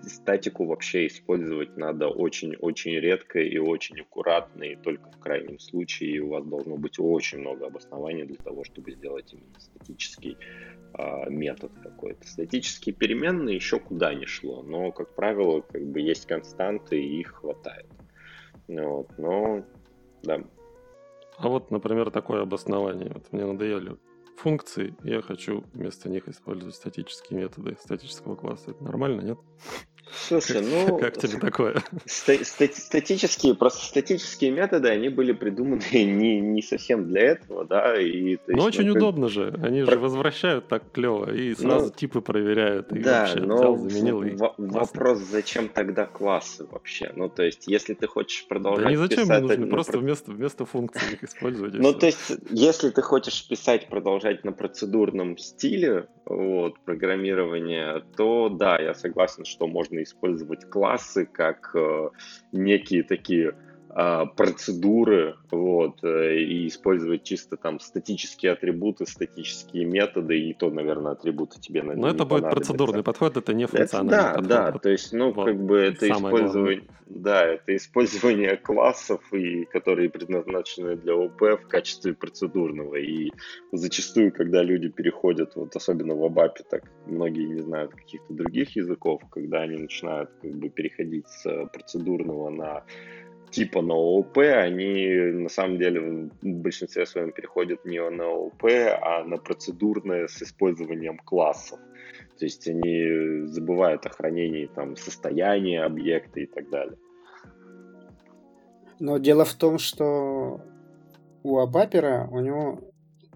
статику 0.03 0.65
вообще 0.65 1.07
использовать 1.07 1.77
надо 1.77 2.09
очень-очень 2.09 2.93
редко 2.93 3.41
и 3.41 3.59
очень 3.59 4.01
аккуратно, 4.01 4.65
и 4.65 4.77
только 4.77 5.11
в 5.11 5.19
крайнем 5.19 5.59
случае 5.59 6.21
у 6.21 6.31
вас 6.31 6.45
должно 6.47 6.77
быть 6.77 6.99
очень 6.99 7.41
много 7.41 7.67
обоснований 7.67 8.25
для 8.25 8.37
того, 8.37 8.65
чтобы 8.65 8.93
сделать 8.93 9.35
именно 9.35 9.61
статический 9.61 10.39
э, 10.99 11.31
метод 11.31 11.73
какой-то. 11.83 12.27
Статические 12.27 12.95
переменные 12.95 13.57
еще 13.57 13.79
куда 13.79 14.15
ни 14.15 14.25
шло, 14.25 14.63
но, 14.63 14.91
как 14.91 15.15
правило, 15.15 15.61
как 15.61 15.85
бы 15.85 16.01
есть 16.01 16.27
константы, 16.27 17.03
и 17.03 17.21
их 17.21 17.35
хватает. 17.35 17.87
Вот, 18.67 19.11
но, 19.19 19.63
да. 20.23 20.43
А 21.37 21.49
вот, 21.49 21.71
например, 21.71 22.11
такое 22.11 22.41
обоснование. 22.41 23.11
Вот 23.13 23.31
мне 23.31 23.45
надоели 23.45 23.97
функции, 24.37 24.95
я 25.03 25.23
хочу 25.23 25.65
вместо 25.73 26.09
них 26.09 26.29
использовать 26.29 26.75
статические 26.75 27.41
методы 27.41 27.77
статического 27.81 28.37
класса. 28.37 28.73
Это 28.73 28.85
нормально, 28.85 29.21
нет? 29.23 29.39
Слушай, 30.11 30.63
ну... 30.63 30.99
Как 30.99 31.17
тебе 31.19 31.39
такое? 31.39 31.83
Статические, 32.07 33.55
просто 33.55 33.85
статические 33.85 34.51
методы, 34.51 34.89
они 34.89 35.09
были 35.09 35.33
придуманы 35.33 35.83
не, 35.93 36.41
не 36.41 36.63
совсем 36.63 37.09
для 37.09 37.23
этого, 37.23 37.65
да, 37.65 38.01
и... 38.01 38.39
Но 38.47 38.67
есть, 38.67 38.79
очень 38.79 38.87
ну, 38.89 38.95
удобно 38.95 39.29
же, 39.29 39.59
они 39.63 39.83
про... 39.83 39.93
же 39.93 39.99
возвращают 39.99 40.69
так 40.69 40.91
клево 40.93 41.33
и 41.33 41.55
сразу 41.55 41.87
ну, 41.87 41.93
типы 41.93 42.21
проверяют, 42.21 42.93
и 42.93 43.01
да, 43.01 43.21
вообще 43.21 43.41
но 43.41 43.57
взял, 43.57 43.77
заменил, 43.77 44.23
и 44.23 44.37
вопрос, 44.59 45.19
зачем 45.19 45.69
тогда 45.69 46.07
классы 46.07 46.67
вообще? 46.71 47.13
Ну, 47.17 47.29
то 47.29 47.43
есть, 47.43 47.67
если 47.67 47.95
ты 47.95 48.07
хочешь 48.07 48.47
продолжать 48.47 48.85
Да 48.85 48.91
не 48.91 48.97
зачем 48.97 49.25
писать... 49.25 49.43
нужно, 49.43 49.67
просто 49.67 49.93
про... 49.93 50.01
вместо, 50.01 50.31
вместо 50.31 50.65
функций 50.65 51.13
их 51.13 51.25
использовать. 51.25 51.75
Ну, 51.75 51.93
то 51.93 52.07
есть, 52.07 52.33
если 52.51 52.91
ты 52.91 53.03
хочешь 53.03 53.47
писать, 53.49 53.89
продолжать 53.89 54.45
на 54.45 54.53
процедурном 54.53 55.39
стиле, 55.39 56.09
вот, 56.27 56.79
программирования, 56.81 58.03
то 58.17 58.49
да, 58.49 58.79
я 58.79 58.95
согласен, 58.95 59.45
что 59.45 59.67
можно 59.67 59.94
использовать 60.03 60.69
классы 60.69 61.27
как 61.27 61.71
э, 61.75 62.09
некие 62.53 63.03
такие 63.03 63.55
процедуры, 63.95 65.37
вот, 65.53 66.03
э, 66.03 66.39
и 66.39 66.67
использовать 66.67 67.23
чисто 67.23 67.57
там 67.57 67.79
статические 67.79 68.53
атрибуты, 68.53 69.07
статические 69.07 69.85
методы, 69.85 70.37
и 70.41 70.53
то, 70.53 70.71
наверное, 70.71 71.13
атрибуты 71.13 71.61
тебе 71.61 71.83
Но 71.83 72.09
это 72.09 72.25
будет 72.25 72.51
процедурный 72.51 73.05
подход, 73.05 73.37
это 73.37 73.55
не 73.55 73.67
функциональный 73.67 74.15
это, 74.15 74.23
да, 74.23 74.33
подход. 74.33 74.49
Да, 74.49 74.73
да, 74.73 74.79
то 74.79 74.89
есть, 74.89 75.13
ну, 75.13 75.33
вот. 75.33 75.47
как 75.47 75.65
бы 75.65 75.79
это 75.79 76.11
использование, 76.11 76.83
да, 77.07 77.45
это 77.47 77.77
использование 77.77 78.57
классов, 78.57 79.21
и, 79.33 79.65
которые 79.67 80.11
предназначены 80.11 80.97
для 80.97 81.15
ОП 81.15 81.43
в 81.63 81.69
качестве 81.69 82.15
процедурного, 82.15 82.97
и 82.97 83.31
зачастую, 83.71 84.33
когда 84.33 84.65
люди 84.65 84.89
переходят, 84.89 85.55
вот 85.55 85.77
особенно 85.77 86.17
в 86.17 86.25
Абапе, 86.25 86.65
так 86.69 86.91
многие 87.07 87.47
не 87.47 87.61
знают 87.61 87.95
каких-то 87.95 88.35
других 88.35 88.75
языков, 88.75 89.23
когда 89.31 89.61
они 89.61 89.77
начинают 89.77 90.31
как 90.43 90.51
бы 90.51 90.69
переходить 90.69 91.29
с 91.29 91.69
процедурного 91.73 92.51
на 92.51 92.85
типа 93.55 93.83
на 93.83 93.95
ООП, 93.95 94.39
они 94.39 95.15
на 95.33 95.49
самом 95.49 95.79
деле 95.79 96.01
в 96.01 96.31
большинстве 96.43 97.07
своем 97.07 97.31
переходят 97.31 97.85
не 97.85 98.01
на 98.11 98.25
ООП, 98.25 98.65
а 99.01 99.25
на 99.25 99.37
процедурное 99.37 100.27
с 100.27 100.43
использованием 100.43 101.19
классов. 101.19 101.79
То 102.39 102.45
есть 102.45 102.67
они 102.67 103.47
забывают 103.47 104.07
о 104.07 104.11
хранении 104.11 104.67
там, 104.67 104.97
состояния 104.97 105.85
объекта 105.85 106.41
и 106.41 106.47
так 106.47 106.69
далее. 106.69 106.99
Но 108.99 109.19
дело 109.19 109.45
в 109.45 109.55
том, 109.55 109.79
что 109.79 110.61
у 111.45 111.59
Абапера 111.59 112.29
у 112.33 112.41
него 112.41 112.81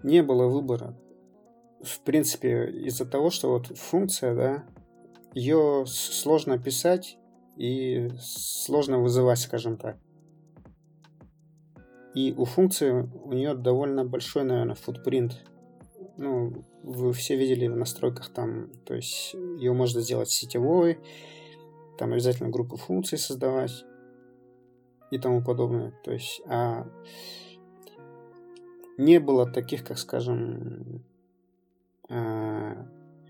не 0.03 0.21
было 0.21 0.47
выбора. 0.47 0.97
В 1.81 2.01
принципе, 2.01 2.69
из-за 2.87 3.05
того, 3.05 3.29
что 3.29 3.51
вот 3.51 3.67
функция, 3.77 4.35
да, 4.35 4.63
ее 5.33 5.85
сложно 5.87 6.57
писать 6.57 7.17
и 7.55 8.09
сложно 8.19 8.99
вызывать, 8.99 9.39
скажем 9.39 9.77
так. 9.77 9.97
И 12.13 12.33
у 12.37 12.45
функции 12.45 12.91
у 12.91 13.33
нее 13.33 13.53
довольно 13.53 14.03
большой, 14.03 14.43
наверное, 14.43 14.75
футпринт. 14.75 15.43
Ну, 16.17 16.65
вы 16.83 17.13
все 17.13 17.35
видели 17.35 17.67
в 17.67 17.77
настройках 17.77 18.29
там, 18.29 18.71
то 18.85 18.95
есть 18.95 19.33
ее 19.33 19.73
можно 19.73 20.01
сделать 20.01 20.29
сетевой, 20.29 20.99
там 21.97 22.13
обязательно 22.13 22.49
группу 22.49 22.77
функций 22.77 23.17
создавать 23.17 23.85
и 25.11 25.17
тому 25.17 25.43
подобное. 25.43 25.93
То 26.03 26.11
есть, 26.11 26.41
а 26.47 26.87
не 28.97 29.19
было 29.19 29.49
таких, 29.49 29.85
как 29.85 29.97
скажем, 29.97 31.03
а, 32.09 32.85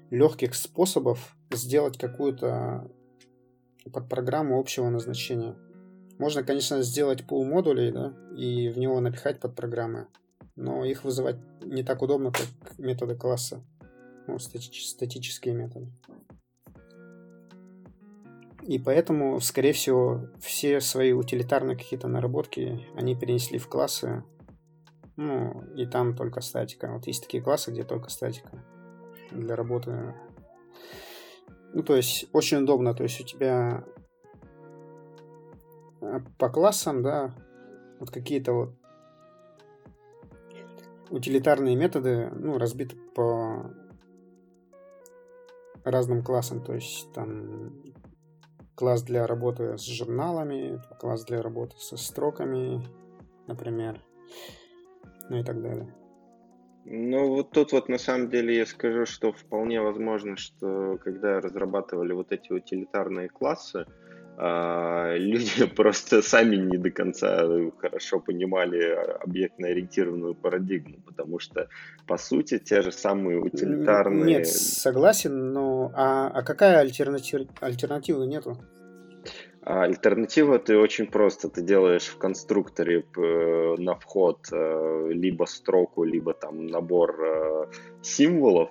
легких 0.10 0.56
способов 0.56 1.36
сделать 1.52 1.98
какую-то 1.98 2.90
подпрограмму 3.92 4.60
общего 4.60 4.90
назначения. 4.90 5.56
Можно, 6.20 6.44
конечно, 6.44 6.82
сделать 6.84 7.26
пул 7.26 7.46
модулей, 7.46 7.92
да, 7.92 8.14
и 8.36 8.70
в 8.70 8.78
него 8.78 9.00
напихать 9.00 9.40
под 9.40 9.56
программы, 9.56 10.08
но 10.58 10.84
их 10.84 11.06
вызывать 11.06 11.38
не 11.64 11.82
так 11.82 12.02
удобно, 12.02 12.32
как 12.32 12.46
методы 12.78 13.16
класса, 13.16 13.64
ну, 14.28 14.38
стати- 14.38 14.86
статические 14.86 15.56
методы. 15.56 15.88
И 18.64 18.78
поэтому, 18.78 19.40
скорее 19.40 19.72
всего, 19.72 20.28
все 20.42 20.82
свои 20.82 21.14
утилитарные 21.14 21.78
какие-то 21.78 22.10
наработки 22.10 22.86
они 22.96 23.16
перенесли 23.16 23.58
в 23.58 23.70
классы, 23.70 24.24
ну, 25.16 25.64
и 25.76 25.86
там 25.86 26.16
только 26.16 26.42
статика. 26.42 26.92
Вот 26.94 27.08
есть 27.08 27.24
такие 27.24 27.42
классы, 27.42 27.72
где 27.72 27.84
только 27.84 28.10
статика 28.10 28.64
для 29.32 29.56
работы. 29.56 30.14
Ну, 31.74 31.82
то 31.82 31.96
есть, 31.96 32.28
очень 32.34 32.60
удобно. 32.60 32.94
То 32.94 33.04
есть, 33.04 33.22
у 33.22 33.24
тебя 33.24 33.86
по 36.38 36.50
классам, 36.50 37.04
да, 37.04 37.32
вот 38.00 38.12
какие-то 38.12 38.54
вот 38.54 38.76
утилитарные 41.10 41.76
методы, 41.76 42.30
ну, 42.34 42.58
разбиты 42.58 42.96
по 43.16 43.72
разным 45.84 46.24
классам, 46.24 46.64
то 46.64 46.74
есть 46.74 47.12
там 47.14 47.74
класс 48.76 49.04
для 49.04 49.28
работы 49.28 49.78
с 49.78 49.86
журналами, 49.86 50.82
класс 51.00 51.26
для 51.26 51.42
работы 51.42 51.76
со 51.78 51.98
строками, 51.98 52.82
например, 53.48 54.02
ну 55.30 55.38
и 55.38 55.44
так 55.44 55.62
далее. 55.62 55.94
Ну, 56.86 57.28
вот 57.28 57.52
тут 57.52 57.74
вот 57.74 57.90
на 57.90 57.98
самом 57.98 58.30
деле 58.30 58.56
я 58.56 58.66
скажу, 58.66 59.06
что 59.06 59.32
вполне 59.32 59.82
возможно, 59.82 60.38
что 60.38 60.98
когда 61.04 61.40
разрабатывали 61.42 62.14
вот 62.14 62.32
эти 62.32 62.52
утилитарные 62.52 63.30
классы, 63.30 63.86
люди 64.42 65.66
просто 65.76 66.22
сами 66.22 66.56
не 66.56 66.78
до 66.78 66.92
конца 66.92 67.48
хорошо 67.80 68.20
понимали 68.20 68.98
объектно-ориентированную 69.22 70.36
парадигму, 70.36 70.98
потому 71.06 71.40
что, 71.40 71.68
по 72.08 72.18
сути, 72.18 72.60
те 72.60 72.82
же 72.82 72.92
самые 72.92 73.40
утилитарные... 73.40 74.26
Нет, 74.26 74.48
согласен, 74.48 75.52
но 75.52 75.92
а, 75.94 76.28
а 76.28 76.44
какая 76.44 76.80
альтернатива, 76.80 77.46
альтернативы 77.60 78.28
нету? 78.28 78.58
А 79.62 79.84
альтернатива 79.84 80.58
ты 80.58 80.78
очень 80.78 81.08
просто. 81.08 81.50
Ты 81.50 81.62
делаешь 81.62 82.08
в 82.08 82.18
конструкторе 82.18 83.06
на 83.78 83.96
вход 83.96 84.48
э, 84.52 85.10
либо 85.12 85.46
строку, 85.46 86.04
либо 86.04 86.34
там 86.34 86.66
набор 86.68 87.22
э, 87.22 87.66
символов, 88.02 88.70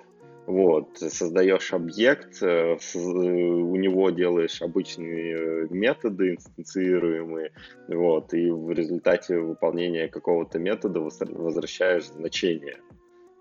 вот, 0.49 0.97
создаешь 0.97 1.73
объект, 1.73 2.41
э, 2.41 2.75
у 2.95 3.75
него 3.75 4.09
делаешь 4.09 4.63
обычные 4.63 5.35
э, 5.35 5.67
методы 5.69 6.31
инстанцируемые, 6.31 7.51
вот, 7.87 8.33
и 8.33 8.49
в 8.49 8.71
результате 8.71 9.37
выполнения 9.37 10.07
какого-то 10.07 10.57
метода 10.57 11.01
возвращаешь 11.01 12.07
значение. 12.07 12.77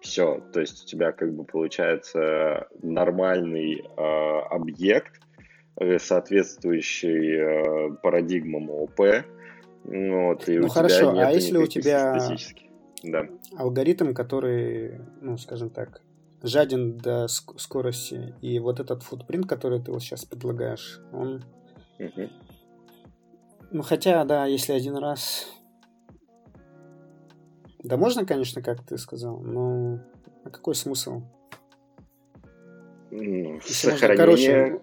Все, 0.02 0.42
то 0.52 0.60
есть 0.60 0.84
у 0.84 0.86
тебя 0.86 1.12
как 1.12 1.34
бы 1.34 1.44
получается 1.44 2.68
нормальный 2.82 3.80
э, 3.80 4.02
объект, 4.50 5.18
э, 5.80 5.98
соответствующий 5.98 7.36
э, 7.38 7.90
парадигмам 8.02 8.68
ОП. 8.68 9.00
Вот, 9.84 10.46
и 10.46 10.58
ну 10.58 10.66
у 10.66 10.68
хорошо, 10.68 11.12
тебя 11.12 11.12
нет 11.12 11.26
а 11.26 11.30
если 11.30 11.56
у 11.56 11.66
тебя 11.66 12.36
да. 13.02 13.28
алгоритм, 13.56 14.12
который, 14.12 15.00
ну, 15.22 15.38
скажем 15.38 15.70
так, 15.70 16.02
жаден 16.42 16.96
до 16.96 17.28
скорости. 17.28 18.34
И 18.40 18.58
вот 18.58 18.80
этот 18.80 19.02
футпринт, 19.02 19.48
который 19.48 19.80
ты 19.80 19.92
вот 19.92 20.02
сейчас 20.02 20.24
предлагаешь, 20.24 21.00
он... 21.12 21.44
Угу. 21.98 22.30
Ну, 23.70 23.82
хотя, 23.82 24.24
да, 24.24 24.46
если 24.46 24.72
один 24.72 24.96
раз... 24.96 25.46
Да 27.82 27.96
можно, 27.96 28.24
конечно, 28.24 28.62
как 28.62 28.84
ты 28.84 28.98
сказал, 28.98 29.40
но 29.40 30.00
а 30.44 30.50
какой 30.50 30.74
смысл? 30.74 31.22
Ну, 33.10 33.60
сохранение... 33.62 34.16
короче, 34.16 34.80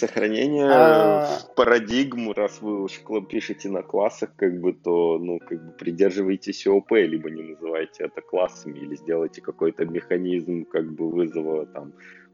Сохранение 0.00 0.66
а... 0.66 1.28
парадигму, 1.56 2.32
раз 2.32 2.62
вы 2.62 2.84
уж 2.84 3.02
пишете 3.28 3.68
на 3.68 3.82
классах, 3.82 4.30
как 4.34 4.58
бы, 4.58 4.72
то, 4.72 5.18
ну, 5.18 5.38
как 5.38 5.62
бы 5.62 5.72
придерживайтесь 5.72 6.66
ОП, 6.66 6.92
либо 6.92 7.28
не 7.30 7.42
называйте 7.42 8.04
это 8.04 8.22
классами, 8.22 8.78
или 8.78 8.96
сделайте 8.96 9.42
какой-то 9.42 9.84
механизм, 9.84 10.64
как 10.64 10.90
бы, 10.90 11.10
вызова 11.10 11.66
там 11.66 11.92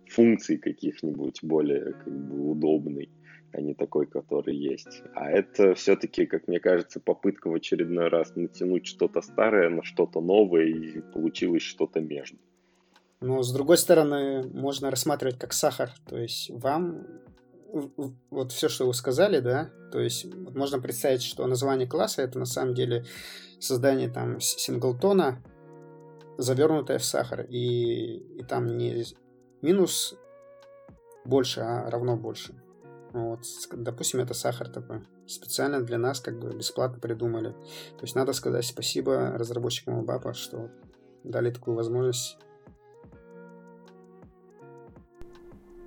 функций 0.09 0.59
каких-нибудь 0.59 1.41
более, 1.43 1.95
как 2.05 2.13
бы, 2.13 2.51
удобный, 2.53 3.11
а 3.53 3.61
не 3.61 3.75
такой, 3.75 4.07
который 4.07 4.55
есть. 4.55 5.03
А 5.15 5.29
это 5.29 5.75
все-таки, 5.75 6.27
как 6.27 6.47
мне 6.47 6.61
кажется, 6.61 7.01
попытка 7.01 7.51
в 7.51 7.55
очередной 7.55 8.09
раз 8.11 8.37
натянуть 8.37 8.87
что-то 8.87 9.23
старое 9.23 9.71
на 9.71 9.83
что-то 9.83 10.21
новое, 10.21 10.67
и 10.67 11.01
получилось 11.01 11.63
что-то 11.63 12.01
между. 12.01 12.39
Но, 13.21 13.43
с 13.43 13.53
другой 13.53 13.79
стороны, 13.79 14.45
можно 14.55 14.89
рассматривать 14.89 15.39
как 15.39 15.53
сахар. 15.53 15.91
То 16.09 16.17
есть 16.17 16.51
вам 16.51 17.07
вот 18.31 18.53
все, 18.53 18.69
что 18.69 18.87
вы 18.87 18.95
сказали, 18.95 19.41
да, 19.41 19.71
то 19.93 20.01
есть 20.01 20.27
можно 20.35 20.81
представить, 20.81 21.23
что 21.23 21.47
название 21.47 21.87
класса 21.87 22.23
это 22.23 22.39
на 22.39 22.47
самом 22.47 22.75
деле 22.75 23.05
создание 23.59 24.09
там 24.09 24.41
синглтона, 24.41 25.43
завернутое 26.39 26.99
в 26.99 27.05
сахар, 27.05 27.47
и, 27.49 28.17
и 28.39 28.43
там 28.43 28.77
не 28.77 29.05
минус 29.63 30.15
больше, 31.25 31.61
а 31.61 31.91
равно 31.91 32.17
больше. 32.17 32.55
Вот, 33.13 33.41
допустим, 33.73 34.21
это 34.21 34.35
сахар 34.35 34.69
такой. 34.69 35.03
Специально 35.27 35.81
для 35.81 35.99
нас 35.99 36.21
как 36.21 36.39
бы 36.39 36.51
бесплатно 36.51 37.01
придумали. 37.01 37.53
То 37.97 38.03
есть 38.03 38.15
надо 38.15 38.33
сказать 38.33 38.67
спасибо 38.67 39.33
разработчикам 39.33 40.05
Бапа, 40.05 40.35
что 40.35 40.71
дали 41.25 41.51
такую 41.51 41.77
возможность. 41.77 42.37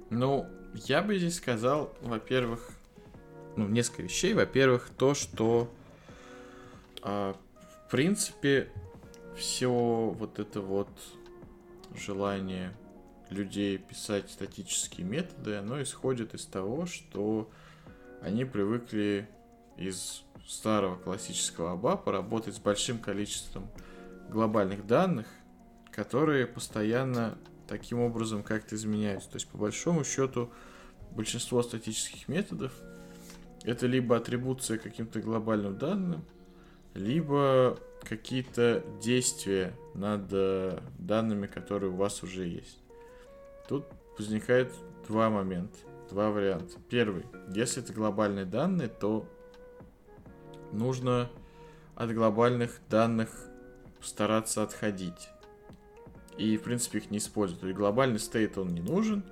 Ну, 0.09 0.47
я 0.73 1.01
бы 1.01 1.17
здесь 1.17 1.37
сказал, 1.37 1.93
во-первых, 2.01 2.71
ну, 3.55 3.67
несколько 3.67 4.03
вещей. 4.03 4.33
Во-первых, 4.33 4.89
то, 4.97 5.13
что, 5.13 5.71
э, 7.03 7.33
в 7.33 7.91
принципе, 7.91 8.71
все 9.35 9.69
вот 9.69 10.39
это 10.39 10.61
вот 10.61 10.89
желание 11.95 12.75
людей 13.29 13.77
писать 13.77 14.29
статические 14.29 15.05
методы, 15.05 15.55
оно 15.55 15.81
исходит 15.81 16.33
из 16.33 16.45
того, 16.45 16.85
что 16.85 17.49
они 18.21 18.45
привыкли 18.45 19.29
из 19.77 20.23
старого 20.47 20.95
классического 20.95 21.77
ABAP 21.77 22.11
работать 22.11 22.55
с 22.55 22.59
большим 22.59 22.99
количеством 22.99 23.69
глобальных 24.29 24.85
данных, 24.85 25.27
которые 25.91 26.47
постоянно 26.47 27.37
таким 27.69 27.99
образом 27.99 28.43
как-то 28.43 28.75
изменяются. 28.75 29.29
То 29.29 29.35
есть, 29.35 29.47
по 29.47 29.57
большому 29.57 30.03
счету, 30.03 30.51
большинство 31.11 31.61
статических 31.61 32.27
методов 32.27 32.73
это 33.63 33.87
либо 33.87 34.17
атрибуция 34.17 34.77
каким-то 34.77 35.21
глобальным 35.21 35.77
данным, 35.77 36.25
либо 36.93 37.77
какие-то 38.03 38.83
действия 39.01 39.73
над 39.93 40.27
э, 40.31 40.79
данными, 40.97 41.47
которые 41.47 41.91
у 41.91 41.95
вас 41.95 42.23
уже 42.23 42.45
есть. 42.45 42.79
Тут 43.67 43.85
возникает 44.17 44.73
два 45.07 45.29
момента, 45.29 45.77
два 46.09 46.31
варианта. 46.31 46.77
Первый, 46.89 47.25
если 47.53 47.83
это 47.83 47.93
глобальные 47.93 48.45
данные, 48.45 48.87
то 48.87 49.27
нужно 50.71 51.29
от 51.95 52.13
глобальных 52.13 52.79
данных 52.89 53.29
стараться 54.01 54.63
отходить 54.63 55.29
и, 56.39 56.55
в 56.57 56.63
принципе, 56.63 56.99
их 56.99 57.11
не 57.11 57.17
использовать. 57.17 57.61
То 57.61 57.67
есть 57.67 57.77
глобальный 57.77 58.19
стейт, 58.19 58.57
он 58.57 58.69
не 58.69 58.81
нужен, 58.81 59.23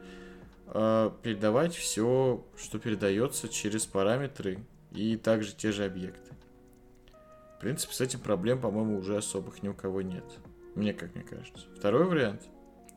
а 0.68 1.16
передавать 1.24 1.74
все, 1.74 2.46
что 2.58 2.80
передается 2.80 3.48
через 3.48 3.86
параметры 3.86 4.60
и 4.92 5.16
также 5.16 5.56
те 5.56 5.72
же 5.72 5.86
объекты. 5.86 6.34
В 7.56 7.62
принципе, 7.62 7.94
с 7.94 8.02
этим 8.02 8.20
проблем, 8.20 8.60
по-моему, 8.60 8.98
уже 8.98 9.18
особых 9.18 9.64
ни 9.64 9.70
у 9.70 9.74
кого 9.74 10.02
нет. 10.02 10.26
Мне 10.76 10.94
как 10.94 11.16
мне 11.16 11.24
кажется. 11.24 11.66
Второй 11.76 12.06
вариант, 12.06 12.44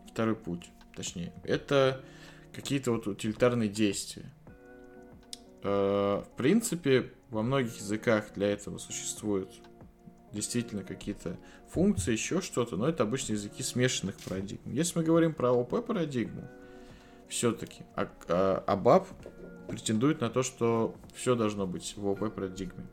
второй 0.06 0.34
путь, 0.34 0.70
точнее, 0.94 1.32
это 1.44 2.04
какие-то 2.52 2.90
вот 2.90 3.06
утилитарные 3.06 3.68
действия. 3.68 4.30
А, 5.62 6.22
в 6.22 6.36
принципе, 6.36 7.12
во 7.30 7.42
многих 7.42 7.76
языках 7.76 8.34
для 8.34 8.48
этого 8.48 8.78
существуют 8.78 9.50
действительно 10.32 10.82
какие-то 10.82 11.36
функции, 11.68 12.12
еще 12.12 12.40
что-то, 12.40 12.76
но 12.76 12.88
это 12.88 13.02
обычно 13.02 13.32
языки 13.32 13.62
смешанных 13.62 14.16
парадигм. 14.16 14.72
Если 14.72 14.98
мы 14.98 15.04
говорим 15.04 15.34
про 15.34 15.52
ОП 15.52 15.84
парадигму, 15.84 16.48
все-таки 17.28 17.82
а, 17.94 18.08
а, 18.28 18.64
Абаб 18.66 19.08
претендует 19.68 20.20
на 20.20 20.30
то, 20.30 20.42
что 20.42 20.94
все 21.14 21.34
должно 21.34 21.66
быть 21.66 21.94
в 21.96 22.06
ОП 22.06 22.34
парадигме, 22.34 22.86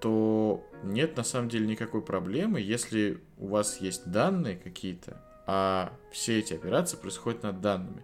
то 0.00 0.64
нет 0.82 1.16
на 1.16 1.24
самом 1.24 1.48
деле 1.48 1.66
никакой 1.66 2.02
проблемы, 2.02 2.60
если 2.60 3.22
у 3.38 3.46
вас 3.48 3.80
есть 3.80 4.10
данные 4.10 4.56
какие-то, 4.56 5.22
а 5.46 5.92
все 6.10 6.38
эти 6.38 6.54
операции 6.54 6.96
происходят 6.96 7.42
над 7.42 7.60
данными. 7.60 8.02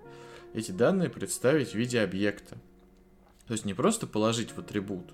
Эти 0.54 0.70
данные 0.70 1.10
представить 1.10 1.70
в 1.70 1.74
виде 1.74 2.00
объекта. 2.00 2.56
То 3.46 3.52
есть 3.52 3.64
не 3.64 3.74
просто 3.74 4.06
положить 4.06 4.52
в 4.52 4.58
атрибут, 4.58 5.12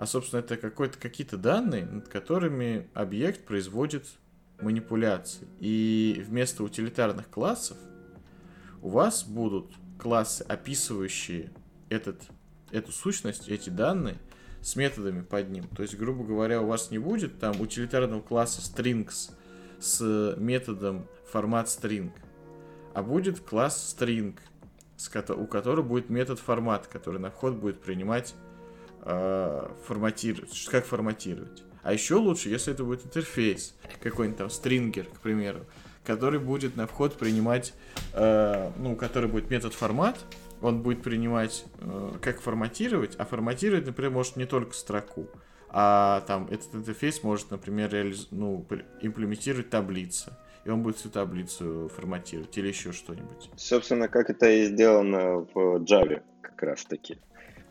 а, 0.00 0.06
собственно, 0.06 0.40
это 0.40 0.56
какие-то 0.56 1.36
данные, 1.36 1.84
над 1.84 2.08
которыми 2.08 2.88
объект 2.94 3.44
производит 3.44 4.06
манипуляции. 4.58 5.46
И 5.58 6.24
вместо 6.26 6.64
утилитарных 6.64 7.28
классов 7.28 7.76
у 8.80 8.88
вас 8.88 9.24
будут 9.24 9.66
классы, 9.98 10.40
описывающие 10.48 11.52
этот, 11.90 12.18
эту 12.70 12.92
сущность, 12.92 13.50
эти 13.50 13.68
данные, 13.68 14.16
с 14.62 14.74
методами 14.74 15.20
под 15.20 15.50
ним. 15.50 15.68
То 15.68 15.82
есть, 15.82 15.98
грубо 15.98 16.24
говоря, 16.24 16.62
у 16.62 16.66
вас 16.66 16.90
не 16.90 16.98
будет 16.98 17.38
там 17.38 17.60
утилитарного 17.60 18.22
класса 18.22 18.62
strings 18.62 19.32
с 19.80 20.34
методом 20.38 21.06
формат 21.30 21.66
string, 21.66 22.10
а 22.94 23.02
будет 23.02 23.40
класс 23.40 23.94
string, 23.94 24.34
у 25.36 25.46
которого 25.46 25.86
будет 25.86 26.08
метод 26.08 26.38
формат, 26.38 26.86
который 26.86 27.20
на 27.20 27.30
вход 27.30 27.56
будет 27.56 27.82
принимать 27.82 28.34
э, 29.02 29.68
форматировать, 29.86 30.68
как 30.70 30.86
форматировать. 30.86 31.62
А 31.82 31.92
еще 31.92 32.16
лучше, 32.16 32.48
если 32.50 32.72
это 32.72 32.84
будет 32.84 33.06
интерфейс, 33.06 33.74
какой-нибудь 34.02 34.38
там 34.38 34.50
стрингер, 34.50 35.06
к 35.06 35.20
примеру, 35.20 35.60
который 36.04 36.40
будет 36.40 36.76
на 36.76 36.86
вход 36.86 37.14
принимать, 37.14 37.72
э, 38.12 38.70
ну, 38.78 38.96
который 38.96 39.28
будет 39.28 39.50
метод 39.50 39.74
формат, 39.74 40.18
он 40.60 40.82
будет 40.82 41.02
принимать, 41.02 41.64
э, 41.80 42.12
как 42.20 42.40
форматировать, 42.40 43.16
а 43.16 43.24
форматировать, 43.24 43.86
например, 43.86 44.10
может 44.10 44.36
не 44.36 44.46
только 44.46 44.74
строку, 44.74 45.28
а 45.68 46.22
там 46.26 46.48
этот 46.50 46.74
интерфейс 46.74 47.22
может, 47.22 47.50
например, 47.50 47.90
реализ... 47.90 48.28
ну, 48.30 48.66
имплементировать 49.00 49.70
таблицы, 49.70 50.32
и 50.64 50.70
он 50.70 50.82
будет 50.82 50.96
всю 50.96 51.08
таблицу 51.08 51.90
форматировать 51.94 52.56
или 52.58 52.68
еще 52.68 52.92
что-нибудь. 52.92 53.50
Собственно, 53.56 54.08
как 54.08 54.28
это 54.30 54.50
и 54.50 54.66
сделано 54.66 55.46
в 55.54 55.82
Java 55.84 56.22
как 56.42 56.62
раз 56.62 56.84
таки. 56.84 57.18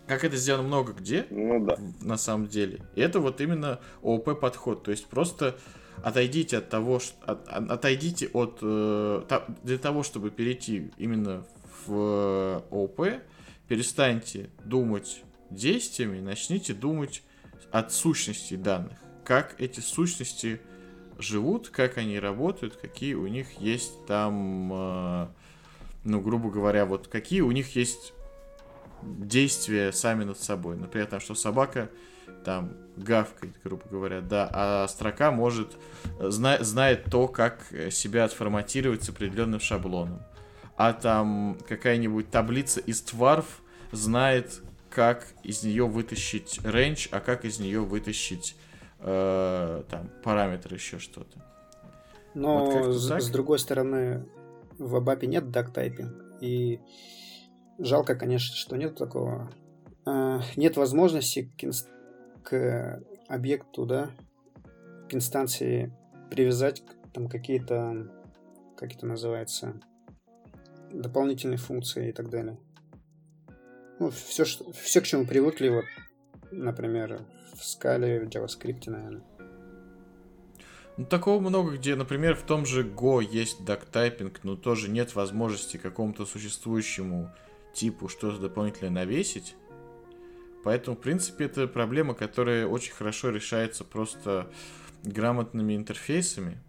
Как 0.10 0.24
это 0.24 0.38
сделано 0.38 0.64
много 0.64 0.94
где, 0.94 1.28
ну, 1.30 1.64
да. 1.64 1.78
на 2.02 2.18
самом 2.18 2.48
деле. 2.48 2.82
И 2.96 3.00
это 3.00 3.20
вот 3.20 3.42
именно 3.42 3.80
ООП 4.02 4.40
подход. 4.40 4.82
То 4.82 4.90
есть 4.90 5.06
просто 5.06 5.56
отойдите 6.04 6.58
от 6.58 6.68
того, 6.68 7.00
что, 7.00 7.16
от, 7.32 7.48
отойдите 7.48 8.28
от 8.34 8.58
э, 8.64 9.42
для 9.62 9.78
того, 9.78 10.02
чтобы 10.02 10.32
перейти 10.32 10.90
именно 10.98 11.46
в 11.86 12.64
ООП, 12.72 13.22
перестаньте 13.68 14.50
думать 14.66 15.24
действиями, 15.52 16.20
начните 16.22 16.74
думать 16.74 17.22
от 17.70 17.94
сущности 17.94 18.56
данных. 18.56 18.98
Как 19.24 19.62
эти 19.62 19.80
сущности 19.80 20.60
живут, 21.20 21.70
как 21.70 22.00
они 22.00 22.18
работают, 22.18 22.78
какие 22.78 23.14
у 23.14 23.28
них 23.28 23.62
есть 23.62 24.08
там, 24.08 24.74
э, 24.74 25.28
ну, 26.04 26.20
грубо 26.20 26.50
говоря, 26.50 26.88
вот 26.88 27.08
какие 27.08 27.42
у 27.42 27.52
них 27.52 27.76
есть 27.76 28.14
действия 29.04 29.92
сами 29.92 30.24
над 30.24 30.40
собой. 30.40 30.78
Например, 30.78 31.08
там, 31.08 31.20
что 31.20 31.36
собака 31.36 31.90
там 32.44 32.74
гавкает, 32.96 33.54
грубо 33.64 33.84
говоря, 33.90 34.22
да, 34.22 34.50
а 34.52 34.88
строка 34.88 35.32
может, 35.32 35.78
зна, 36.20 36.58
знает 36.64 37.06
то, 37.06 37.28
как 37.28 37.66
себя 37.92 38.26
отформатировать 38.26 39.04
с 39.04 39.10
определенным 39.10 39.60
шаблоном. 39.60 40.22
А 40.78 40.94
там 40.94 41.58
какая-нибудь 41.68 42.30
таблица 42.30 42.80
из 42.80 43.02
тварф 43.02 43.62
знает, 43.92 44.62
как 44.90 45.28
из 45.44 45.64
нее 45.64 45.86
вытащить 45.86 46.60
range, 46.64 47.10
а 47.12 47.20
как 47.20 47.46
из 47.46 47.60
нее 47.60 47.82
вытащить 47.82 48.56
э, 49.00 49.84
там 49.90 50.10
параметр 50.24 50.74
еще 50.74 51.00
что-то. 51.00 51.44
Но 52.34 52.66
вот 52.66 52.96
с, 52.96 53.12
с 53.12 53.30
другой 53.30 53.60
стороны, 53.60 54.26
в 54.78 54.96
Абапе 54.96 55.28
нет 55.28 55.52
дактайпинг, 55.52 56.14
и 56.42 56.80
жалко, 57.80 58.16
конечно, 58.16 58.56
что 58.56 58.76
нет 58.76 58.96
такого. 58.96 59.52
Э, 60.06 60.40
нет 60.56 60.78
возможности 60.78 61.52
к, 61.58 61.64
инст... 61.64 61.90
к 62.44 63.02
объекту, 63.28 63.86
да, 63.86 64.12
к 65.10 65.14
инстанции 65.14 65.94
привязать 66.30 66.84
там 67.14 67.28
какие-то, 67.28 68.08
как 68.78 68.94
это 68.94 69.06
называется, 69.06 69.82
дополнительные 70.92 71.58
функции 71.58 72.10
и 72.10 72.12
так 72.12 72.30
далее. 72.30 72.60
Ну, 74.00 74.12
все, 74.12 74.46
что, 74.46 74.72
все, 74.72 75.02
к 75.02 75.06
чему 75.06 75.26
привыкли, 75.26 75.70
вот, 75.70 75.86
например, 76.52 77.22
в 77.54 77.66
скале, 77.66 78.22
в 78.22 78.30
JavaScript, 78.30 78.90
наверное. 78.90 79.24
Ну, 80.98 81.06
такого 81.06 81.40
много 81.40 81.78
где, 81.78 81.96
например, 81.96 82.36
в 82.36 82.44
том 82.44 82.66
же 82.66 82.84
Go 82.84 83.24
есть 83.24 83.64
дактайпинг, 83.64 84.44
но 84.44 84.56
тоже 84.56 84.90
нет 84.90 85.16
возможности 85.16 85.78
какому-то 85.78 86.26
существующему 86.26 87.32
типу 87.80 88.10
что-то 88.10 88.40
дополнительное 88.40 88.92
навесить. 88.92 89.56
Поэтому, 90.66 90.98
в 90.98 91.00
принципе, 91.00 91.46
это 91.46 91.66
проблема, 91.68 92.14
которая 92.14 92.68
очень 92.68 92.92
хорошо 92.92 93.30
решается 93.30 93.86
просто 93.86 94.52
грамотными 95.04 95.78
интерфейсами. 95.78 96.62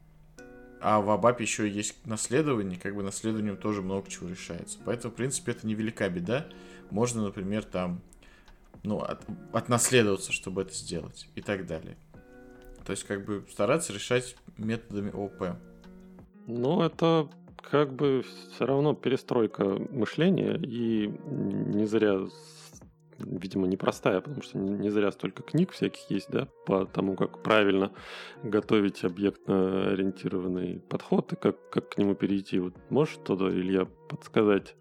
А 0.80 1.00
в 1.00 1.10
ABAP 1.10 1.42
еще 1.42 1.68
есть 1.68 2.06
наследование, 2.06 2.78
как 2.78 2.94
бы 2.94 3.02
наследованием 3.02 3.56
тоже 3.56 3.82
много 3.82 4.08
чего 4.08 4.28
решается. 4.28 4.78
Поэтому, 4.84 5.12
в 5.12 5.16
принципе, 5.16 5.50
это 5.52 5.66
невелика 5.66 6.08
беда 6.08 6.46
можно, 6.90 7.24
например, 7.24 7.64
там, 7.64 8.00
ну, 8.84 9.00
от, 9.00 9.20
отнаследоваться, 9.52 10.32
чтобы 10.32 10.62
это 10.62 10.72
сделать 10.72 11.28
и 11.34 11.42
так 11.42 11.66
далее. 11.66 11.96
То 12.86 12.92
есть, 12.92 13.04
как 13.04 13.24
бы 13.24 13.44
стараться 13.50 13.92
решать 13.92 14.36
методами 14.56 15.10
ОП. 15.10 15.56
Ну, 16.46 16.82
это 16.82 17.28
как 17.62 17.92
бы 17.92 18.24
все 18.52 18.66
равно 18.66 18.94
перестройка 18.94 19.64
мышления, 19.90 20.58
и 20.62 21.08
не 21.26 21.84
зря, 21.86 22.20
видимо, 23.18 23.66
непростая, 23.66 24.20
потому 24.20 24.42
что 24.42 24.58
не 24.58 24.90
зря 24.90 25.10
столько 25.12 25.42
книг 25.42 25.72
всяких 25.72 26.10
есть, 26.10 26.30
да, 26.30 26.48
по 26.66 26.86
тому, 26.86 27.16
как 27.16 27.42
правильно 27.42 27.92
готовить 28.42 29.04
объектно-ориентированный 29.04 30.80
подход 30.80 31.32
и 31.32 31.36
как, 31.36 31.70
как 31.70 31.90
к 31.90 31.98
нему 31.98 32.14
перейти. 32.14 32.58
Вот 32.58 32.74
можешь 32.90 33.14
что-то, 33.14 33.50
Илья, 33.50 33.86
подсказать, 34.08 34.74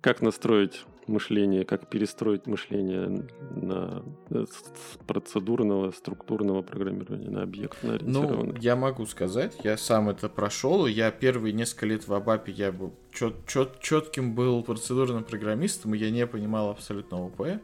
как 0.00 0.22
настроить 0.22 0.84
мышление, 1.12 1.64
как 1.64 1.88
перестроить 1.88 2.46
мышление 2.46 3.26
на 3.54 4.02
с 4.30 4.98
процедурного, 5.06 5.92
структурного 5.92 6.62
программирования 6.62 7.30
на 7.30 7.42
объектно 7.42 7.98
Ну, 8.00 8.54
я 8.60 8.74
могу 8.74 9.06
сказать, 9.06 9.56
я 9.62 9.76
сам 9.76 10.08
это 10.08 10.28
прошел, 10.28 10.86
я 10.86 11.10
первые 11.10 11.52
несколько 11.52 11.86
лет 11.86 12.08
в 12.08 12.14
Абапе 12.14 12.50
я 12.52 12.72
был 12.72 12.92
чет, 13.12 13.46
чет, 13.46 13.78
четким 13.80 14.34
был 14.34 14.64
процедурным 14.64 15.22
программистом, 15.22 15.94
и 15.94 15.98
я 15.98 16.10
не 16.10 16.26
понимал 16.26 16.70
абсолютно 16.70 17.26
ОП. 17.26 17.60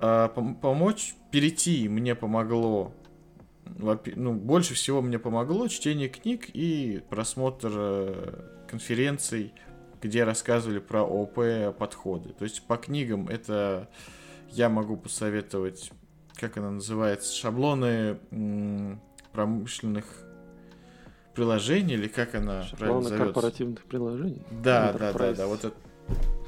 А, 0.00 0.28
помочь 0.28 1.14
перейти 1.32 1.88
мне 1.88 2.14
помогло 2.14 2.92
ну, 4.16 4.32
больше 4.34 4.74
всего 4.74 5.02
мне 5.02 5.18
помогло 5.18 5.68
чтение 5.68 6.08
книг 6.08 6.48
и 6.52 7.02
просмотр 7.10 7.70
э, 7.72 8.64
конференций 8.68 9.52
где 10.00 10.24
рассказывали 10.24 10.78
про 10.78 11.02
ОП 11.02 11.76
подходы. 11.76 12.30
То 12.30 12.44
есть 12.44 12.62
по 12.62 12.76
книгам 12.76 13.28
это 13.28 13.88
я 14.50 14.68
могу 14.68 14.96
посоветовать, 14.96 15.90
как 16.34 16.56
она 16.56 16.70
называется, 16.70 17.34
шаблоны 17.34 18.18
промышленных 19.32 20.04
приложений, 21.34 21.94
или 21.94 22.08
как 22.08 22.34
она 22.34 22.64
Шаблоны 22.64 23.08
правильно 23.08 23.24
корпоративных 23.24 23.84
приложений. 23.84 24.42
Да, 24.50 24.90
Enterprise. 24.92 24.98
да, 24.98 25.12
да, 25.12 25.32
да. 25.34 25.46
Вот 25.46 25.64
это, 25.64 25.76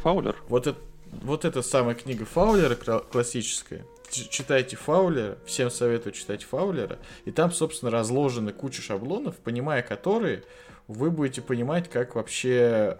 Фаулер. 0.02 0.36
Вот 0.48 0.66
это, 0.66 0.78
вот 1.22 1.44
эта 1.44 1.62
самая 1.62 1.94
книга 1.94 2.24
Фаулера 2.24 2.74
классическая. 2.74 3.84
Читайте 4.10 4.74
Фаулера, 4.76 5.38
всем 5.46 5.70
советую 5.70 6.12
читать 6.12 6.42
Фаулера. 6.42 6.98
И 7.24 7.30
там, 7.30 7.52
собственно, 7.52 7.92
разложены 7.92 8.52
куча 8.52 8.82
шаблонов, 8.82 9.36
понимая 9.36 9.82
которые, 9.82 10.42
вы 10.90 11.12
будете 11.12 11.40
понимать, 11.40 11.88
как 11.88 12.16
вообще 12.16 12.98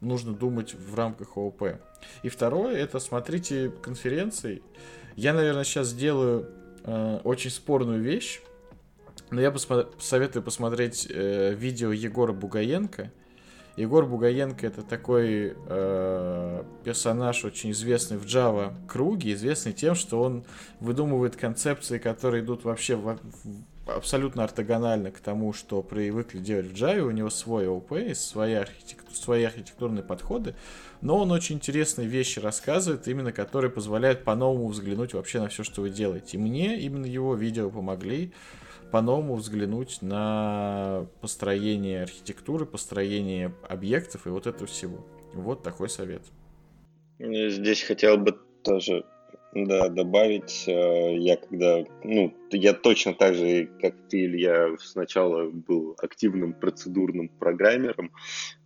нужно 0.00 0.34
думать 0.34 0.74
в 0.74 0.94
рамках 0.96 1.36
ООП. 1.36 1.76
И 2.24 2.28
второе, 2.28 2.76
это 2.76 2.98
смотрите 2.98 3.70
конференции. 3.70 4.62
Я, 5.14 5.32
наверное, 5.32 5.62
сейчас 5.62 5.88
сделаю 5.88 6.50
э, 6.82 7.20
очень 7.22 7.50
спорную 7.50 8.02
вещь, 8.02 8.40
но 9.30 9.40
я 9.40 9.50
посмо- 9.50 9.88
советую 10.00 10.42
посмотреть 10.42 11.06
э, 11.08 11.54
видео 11.54 11.92
Егора 11.92 12.32
Бугаенко. 12.32 13.12
Егор 13.76 14.06
Бугаенко 14.06 14.66
это 14.66 14.82
такой 14.82 15.54
э, 15.68 16.64
персонаж, 16.82 17.44
очень 17.44 17.70
известный 17.70 18.18
в 18.18 18.24
Java 18.24 18.74
круге, 18.88 19.34
известный 19.34 19.72
тем, 19.72 19.94
что 19.94 20.20
он 20.20 20.44
выдумывает 20.80 21.36
концепции, 21.36 21.98
которые 21.98 22.42
идут 22.42 22.64
вообще 22.64 22.96
в, 22.96 23.20
абсолютно 23.86 24.44
ортогонально 24.44 25.10
к 25.10 25.20
тому, 25.20 25.52
что 25.52 25.82
привыкли 25.82 26.38
делать 26.38 26.66
в 26.66 26.74
Java. 26.74 27.00
У 27.00 27.10
него 27.10 27.30
свой 27.30 27.66
OP, 27.66 28.14
свои, 28.14 28.54
архитектур, 28.54 29.14
свои 29.14 29.44
архитектурные 29.44 30.02
подходы, 30.02 30.54
но 31.00 31.18
он 31.18 31.30
очень 31.30 31.56
интересные 31.56 32.08
вещи 32.08 32.38
рассказывает, 32.38 33.06
именно 33.08 33.32
которые 33.32 33.70
позволяют 33.70 34.24
по-новому 34.24 34.68
взглянуть 34.68 35.14
вообще 35.14 35.40
на 35.40 35.48
все, 35.48 35.64
что 35.64 35.82
вы 35.82 35.90
делаете. 35.90 36.36
И 36.36 36.40
мне 36.40 36.80
именно 36.80 37.06
его 37.06 37.34
видео 37.34 37.70
помогли 37.70 38.32
по-новому 38.90 39.34
взглянуть 39.34 40.02
на 40.02 41.06
построение 41.20 42.02
архитектуры, 42.02 42.64
построение 42.64 43.52
объектов 43.68 44.26
и 44.26 44.30
вот 44.30 44.46
этого 44.46 44.66
всего. 44.66 45.04
Вот 45.34 45.62
такой 45.62 45.88
совет. 45.88 46.22
Здесь 47.18 47.82
хотел 47.82 48.16
бы 48.16 48.38
тоже 48.62 49.04
да, 49.54 49.88
добавить, 49.88 50.64
э, 50.66 51.16
я 51.16 51.36
когда, 51.36 51.84
ну, 52.02 52.34
я 52.50 52.72
точно 52.72 53.14
так 53.14 53.34
же, 53.34 53.68
как 53.80 53.94
ты, 54.08 54.24
Илья, 54.24 54.76
сначала 54.80 55.48
был 55.48 55.94
активным 56.02 56.52
процедурным 56.52 57.28
программером, 57.28 58.10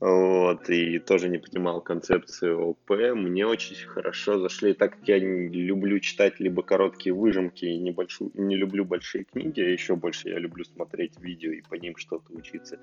вот, 0.01 0.69
и 0.71 0.99
тоже 0.99 1.29
не 1.29 1.39
понимал 1.39 1.83
концепции 1.83 2.51
ОП, 2.51 3.15
мне 3.15 3.47
очень 3.47 3.77
хорошо 3.77 4.39
зашли, 4.39 4.73
так 4.73 4.99
как 4.99 5.09
я 5.09 5.19
люблю 5.19 6.01
читать 6.01 6.41
либо 6.41 6.63
короткие 6.63 7.15
выжимки, 7.15 7.67
и 7.67 7.79
небольшую, 7.79 8.31
не 8.35 8.57
люблю 8.57 8.85
большие 8.87 9.25
книги, 9.25 9.61
а 9.61 9.69
еще 9.69 9.95
больше 9.95 10.31
я 10.31 10.39
люблю 10.39 10.65
смотреть 10.65 11.21
видео 11.21 11.53
и 11.53 11.61
по 11.61 11.75
ним 11.75 11.97
что-то 11.97 12.33
учиться. 12.33 12.79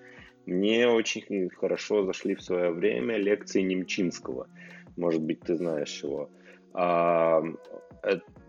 Мне 0.46 0.88
очень 0.88 1.50
хорошо 1.50 2.04
зашли 2.04 2.36
в 2.36 2.44
свое 2.44 2.70
время 2.70 3.18
лекции 3.18 3.62
Немчинского, 3.62 4.48
может 4.96 5.22
быть, 5.22 5.42
ты 5.42 5.56
знаешь 5.56 6.04
его. 6.04 6.30
А, 6.78 7.42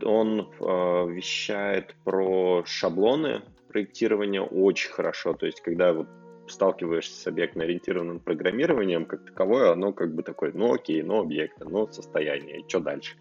он 0.02 0.40
э, 0.40 0.64
вещает 1.10 1.94
про 2.04 2.64
шаблоны 2.66 3.42
проектирования 3.68 4.42
очень 4.42 4.90
хорошо. 4.90 5.34
То 5.34 5.46
есть, 5.46 5.60
когда 5.60 5.92
вот 5.92 6.08
сталкиваешься 6.48 7.20
с 7.20 7.26
объектно-ориентированным 7.26 8.20
программированием, 8.20 9.04
как 9.04 9.24
таковое, 9.24 9.72
оно 9.72 9.92
как 9.92 10.14
бы 10.14 10.22
такое, 10.22 10.52
ну 10.52 10.74
окей, 10.74 11.02
ну 11.02 11.20
объекты, 11.20 11.64
ну 11.64 11.88
состояние, 11.88 12.64
что 12.68 12.80
дальше? 12.80 13.16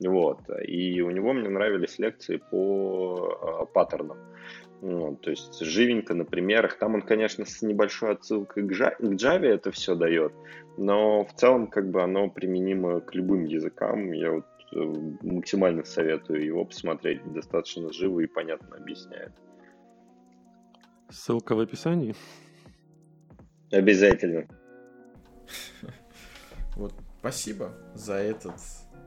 Вот. 0.00 0.40
И 0.66 1.00
у 1.02 1.10
него 1.10 1.32
мне 1.32 1.48
нравились 1.48 1.98
лекции 1.98 2.40
по 2.50 3.38
э, 3.62 3.72
паттернам. 3.72 4.18
Вот, 4.80 5.20
то 5.20 5.30
есть 5.30 5.60
живенько 5.60 6.14
на 6.14 6.24
примерах. 6.24 6.78
Там 6.78 6.94
он, 6.94 7.02
конечно, 7.02 7.44
с 7.44 7.60
небольшой 7.60 8.12
отсылкой 8.12 8.66
к 8.66 8.72
Java 8.72 9.46
это 9.46 9.70
все 9.70 9.94
дает, 9.94 10.32
но 10.78 11.24
в 11.24 11.34
целом 11.34 11.66
как 11.66 11.90
бы 11.90 12.02
оно 12.02 12.30
применимо 12.30 13.00
к 13.00 13.14
любым 13.14 13.44
языкам. 13.44 14.12
Я 14.12 14.32
вот 14.32 14.46
максимально 14.72 15.84
советую 15.84 16.44
его 16.44 16.64
посмотреть. 16.64 17.20
Достаточно 17.32 17.92
живо 17.92 18.20
и 18.20 18.26
понятно 18.26 18.76
объясняет. 18.76 19.32
Ссылка 21.08 21.54
в 21.54 21.60
описании. 21.60 22.14
Обязательно. 23.70 24.46
Вот, 26.76 26.94
спасибо 27.18 27.74
за 27.94 28.14
этот 28.14 28.54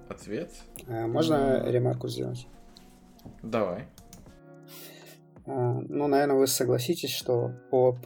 ответ. 0.10 0.52
А 0.88 1.08
можно 1.08 1.64
ремарку 1.66 2.08
сделать? 2.10 2.46
Давай. 3.42 3.88
А, 5.46 5.80
ну, 5.88 6.08
наверное, 6.08 6.36
вы 6.36 6.48
согласитесь, 6.48 7.10
что 7.10 7.54
ООП, 7.72 8.06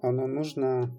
оно 0.00 0.26
нужно 0.26 0.90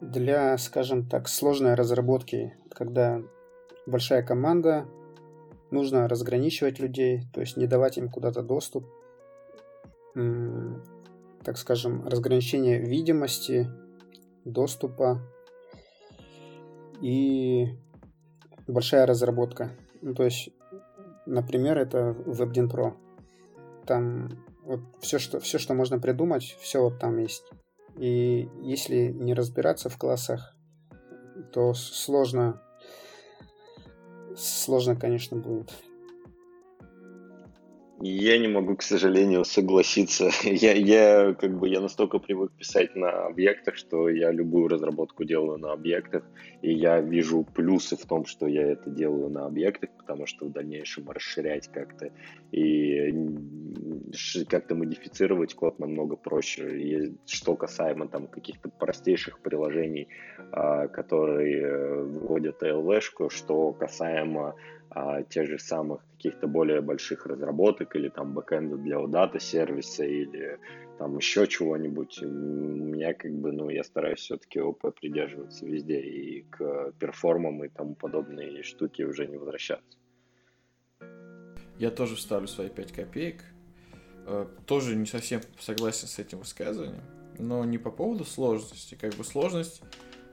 для, 0.00 0.56
скажем 0.58 1.06
так, 1.06 1.28
сложной 1.28 1.74
разработки, 1.74 2.56
когда 2.70 3.22
большая 3.90 4.22
команда, 4.22 4.86
нужно 5.70 6.08
разграничивать 6.08 6.78
людей, 6.78 7.22
то 7.32 7.40
есть 7.40 7.56
не 7.56 7.66
давать 7.66 7.98
им 7.98 8.08
куда-то 8.08 8.42
доступ, 8.42 8.86
так 10.14 11.56
скажем, 11.56 12.06
разграничение 12.06 12.78
видимости, 12.78 13.68
доступа 14.44 15.20
и 17.00 17.68
большая 18.66 19.06
разработка. 19.06 19.70
Ну, 20.02 20.14
то 20.14 20.24
есть, 20.24 20.50
например, 21.26 21.78
это 21.78 22.16
WebDin 22.26 22.70
Pro. 22.70 22.94
Там 23.86 24.30
вот 24.64 24.80
все, 25.00 25.18
что, 25.18 25.40
все, 25.40 25.58
что 25.58 25.74
можно 25.74 25.98
придумать, 25.98 26.56
все 26.60 26.82
вот 26.82 26.98
там 26.98 27.18
есть. 27.18 27.44
И 27.96 28.48
если 28.62 29.08
не 29.08 29.34
разбираться 29.34 29.88
в 29.88 29.98
классах, 29.98 30.54
то 31.52 31.74
сложно, 31.74 32.62
сложно, 34.40 34.96
конечно, 34.96 35.36
будет. 35.36 35.70
Я 38.02 38.38
не 38.38 38.48
могу, 38.48 38.76
к 38.76 38.82
сожалению, 38.82 39.44
согласиться. 39.44 40.30
Я, 40.44 40.72
я 40.72 41.34
как 41.34 41.58
бы 41.58 41.68
я 41.68 41.80
настолько 41.80 42.18
привык 42.18 42.50
писать 42.52 42.96
на 42.96 43.26
объектах, 43.26 43.76
что 43.76 44.08
я 44.08 44.32
любую 44.32 44.68
разработку 44.68 45.24
делаю 45.24 45.58
на 45.58 45.72
объектах, 45.72 46.24
и 46.62 46.72
я 46.72 47.00
вижу 47.00 47.44
плюсы 47.44 47.96
в 47.96 48.06
том, 48.06 48.24
что 48.24 48.46
я 48.46 48.62
это 48.62 48.88
делаю 48.88 49.28
на 49.28 49.44
объектах, 49.44 49.90
потому 49.98 50.26
что 50.26 50.46
в 50.46 50.52
дальнейшем 50.52 51.10
расширять 51.10 51.68
как-то 51.68 52.10
и 52.52 53.12
как-то 54.48 54.74
модифицировать 54.74 55.54
код 55.54 55.78
намного 55.78 56.16
проще. 56.16 56.80
И 56.80 57.14
что 57.26 57.54
касаемо 57.54 58.08
там 58.08 58.28
каких-то 58.28 58.70
простейших 58.70 59.40
приложений, 59.40 60.08
а, 60.52 60.88
которые 60.88 62.02
вводят 62.04 62.62
LV-шку, 62.62 63.28
что 63.28 63.72
касаемо 63.72 64.54
а, 64.90 65.22
тех 65.22 65.46
же 65.46 65.58
самых 65.58 66.04
каких-то 66.16 66.48
более 66.48 66.80
больших 66.80 67.26
разработок 67.26 67.94
или 67.94 68.08
там 68.08 68.34
бэкэнда 68.34 68.76
для 68.76 69.06
дата 69.06 69.38
сервиса 69.38 70.04
или 70.04 70.58
там 70.98 71.16
еще 71.16 71.46
чего-нибудь. 71.46 72.22
У 72.22 72.26
меня 72.26 73.14
как 73.14 73.32
бы, 73.32 73.52
ну, 73.52 73.68
я 73.70 73.84
стараюсь 73.84 74.18
все-таки 74.18 74.60
ОП 74.60 74.92
придерживаться 75.00 75.64
везде 75.64 76.00
и 76.00 76.42
к 76.42 76.92
перформам 76.98 77.64
и 77.64 77.68
тому 77.68 77.94
подобные 77.94 78.62
штуки 78.64 79.02
уже 79.02 79.26
не 79.26 79.36
возвращаться. 79.36 79.98
Я 81.78 81.90
тоже 81.90 82.16
вставлю 82.16 82.48
свои 82.48 82.68
5 82.68 82.92
копеек. 82.92 83.44
Э, 84.26 84.46
тоже 84.66 84.96
не 84.96 85.06
совсем 85.06 85.40
согласен 85.58 86.08
с 86.08 86.18
этим 86.18 86.40
высказыванием, 86.40 87.04
но 87.38 87.64
не 87.64 87.78
по 87.78 87.90
поводу 87.90 88.24
сложности. 88.24 88.98
Как 89.00 89.14
бы 89.14 89.24
сложность, 89.24 89.82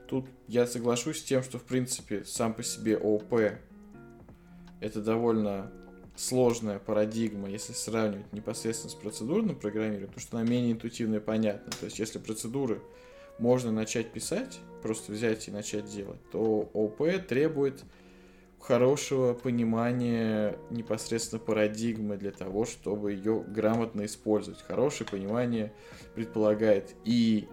тут 0.08 0.26
я 0.48 0.66
соглашусь 0.66 1.20
с 1.20 1.22
тем, 1.22 1.42
что 1.42 1.58
в 1.58 1.64
принципе 1.64 2.24
сам 2.24 2.52
по 2.52 2.62
себе 2.62 2.96
ООП 2.96 3.60
это 4.80 5.00
довольно 5.00 5.70
сложная 6.16 6.78
парадигма, 6.78 7.48
если 7.48 7.72
сравнивать 7.72 8.32
непосредственно 8.32 8.90
с 8.90 8.94
процедурным 8.94 9.56
программированием, 9.56 10.08
потому 10.08 10.20
что 10.20 10.38
она 10.38 10.48
менее 10.48 10.72
интуитивная 10.72 11.20
и 11.20 11.22
понятна. 11.22 11.70
То 11.78 11.84
есть, 11.84 11.98
если 11.98 12.18
процедуры 12.18 12.80
можно 13.38 13.70
начать 13.70 14.12
писать, 14.12 14.58
просто 14.82 15.12
взять 15.12 15.46
и 15.48 15.52
начать 15.52 15.86
делать, 15.86 16.18
то 16.32 16.68
ОП 16.72 17.24
требует 17.28 17.84
хорошего 18.60 19.34
понимания 19.34 20.58
непосредственно 20.70 21.40
парадигмы 21.40 22.16
для 22.16 22.32
того, 22.32 22.64
чтобы 22.64 23.12
ее 23.12 23.44
грамотно 23.46 24.04
использовать. 24.04 24.60
Хорошее 24.62 25.08
понимание 25.08 25.72
предполагает 26.14 26.96
и 27.04 27.48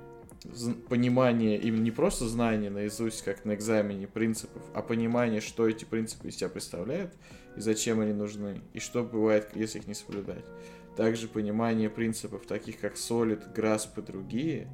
понимание, 0.89 1.59
именно 1.59 1.83
не 1.83 1.91
просто 1.91 2.27
знание 2.27 2.69
наизусть, 2.69 3.23
как 3.23 3.45
на 3.45 3.55
экзамене 3.55 4.07
принципов, 4.07 4.61
а 4.73 4.81
понимание, 4.81 5.41
что 5.41 5.67
эти 5.67 5.85
принципы 5.85 6.29
из 6.29 6.37
себя 6.37 6.49
представляют 6.49 7.13
и 7.55 7.61
зачем 7.61 7.99
они 7.99 8.13
нужны, 8.13 8.61
и 8.73 8.79
что 8.79 9.03
бывает, 9.03 9.49
если 9.55 9.79
их 9.79 9.87
не 9.87 9.93
соблюдать. 9.93 10.45
Также 10.95 11.27
понимание 11.27 11.89
принципов, 11.89 12.45
таких 12.45 12.79
как 12.79 12.93
Solid, 12.95 13.53
Grasp 13.53 13.97
и 13.97 14.01
другие, 14.01 14.67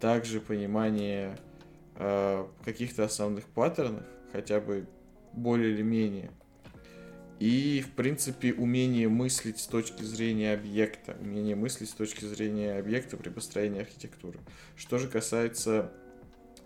также 0.00 0.40
понимание 0.40 1.36
э, 1.96 2.46
каких-то 2.64 3.04
основных 3.04 3.46
паттернов, 3.46 4.04
хотя 4.32 4.60
бы 4.60 4.86
более 5.32 5.72
или 5.72 5.82
менее, 5.82 6.30
и, 7.38 7.84
в 7.86 7.90
принципе, 7.92 8.54
умение 8.54 9.08
мыслить 9.08 9.58
с 9.58 9.66
точки 9.66 10.02
зрения 10.02 10.54
объекта, 10.54 11.16
умение 11.20 11.54
мыслить 11.54 11.90
с 11.90 11.92
точки 11.92 12.24
зрения 12.24 12.78
объекта 12.78 13.16
при 13.16 13.28
построении 13.28 13.80
архитектуры. 13.80 14.38
Что 14.74 14.98
же 14.98 15.08
касается, 15.08 15.92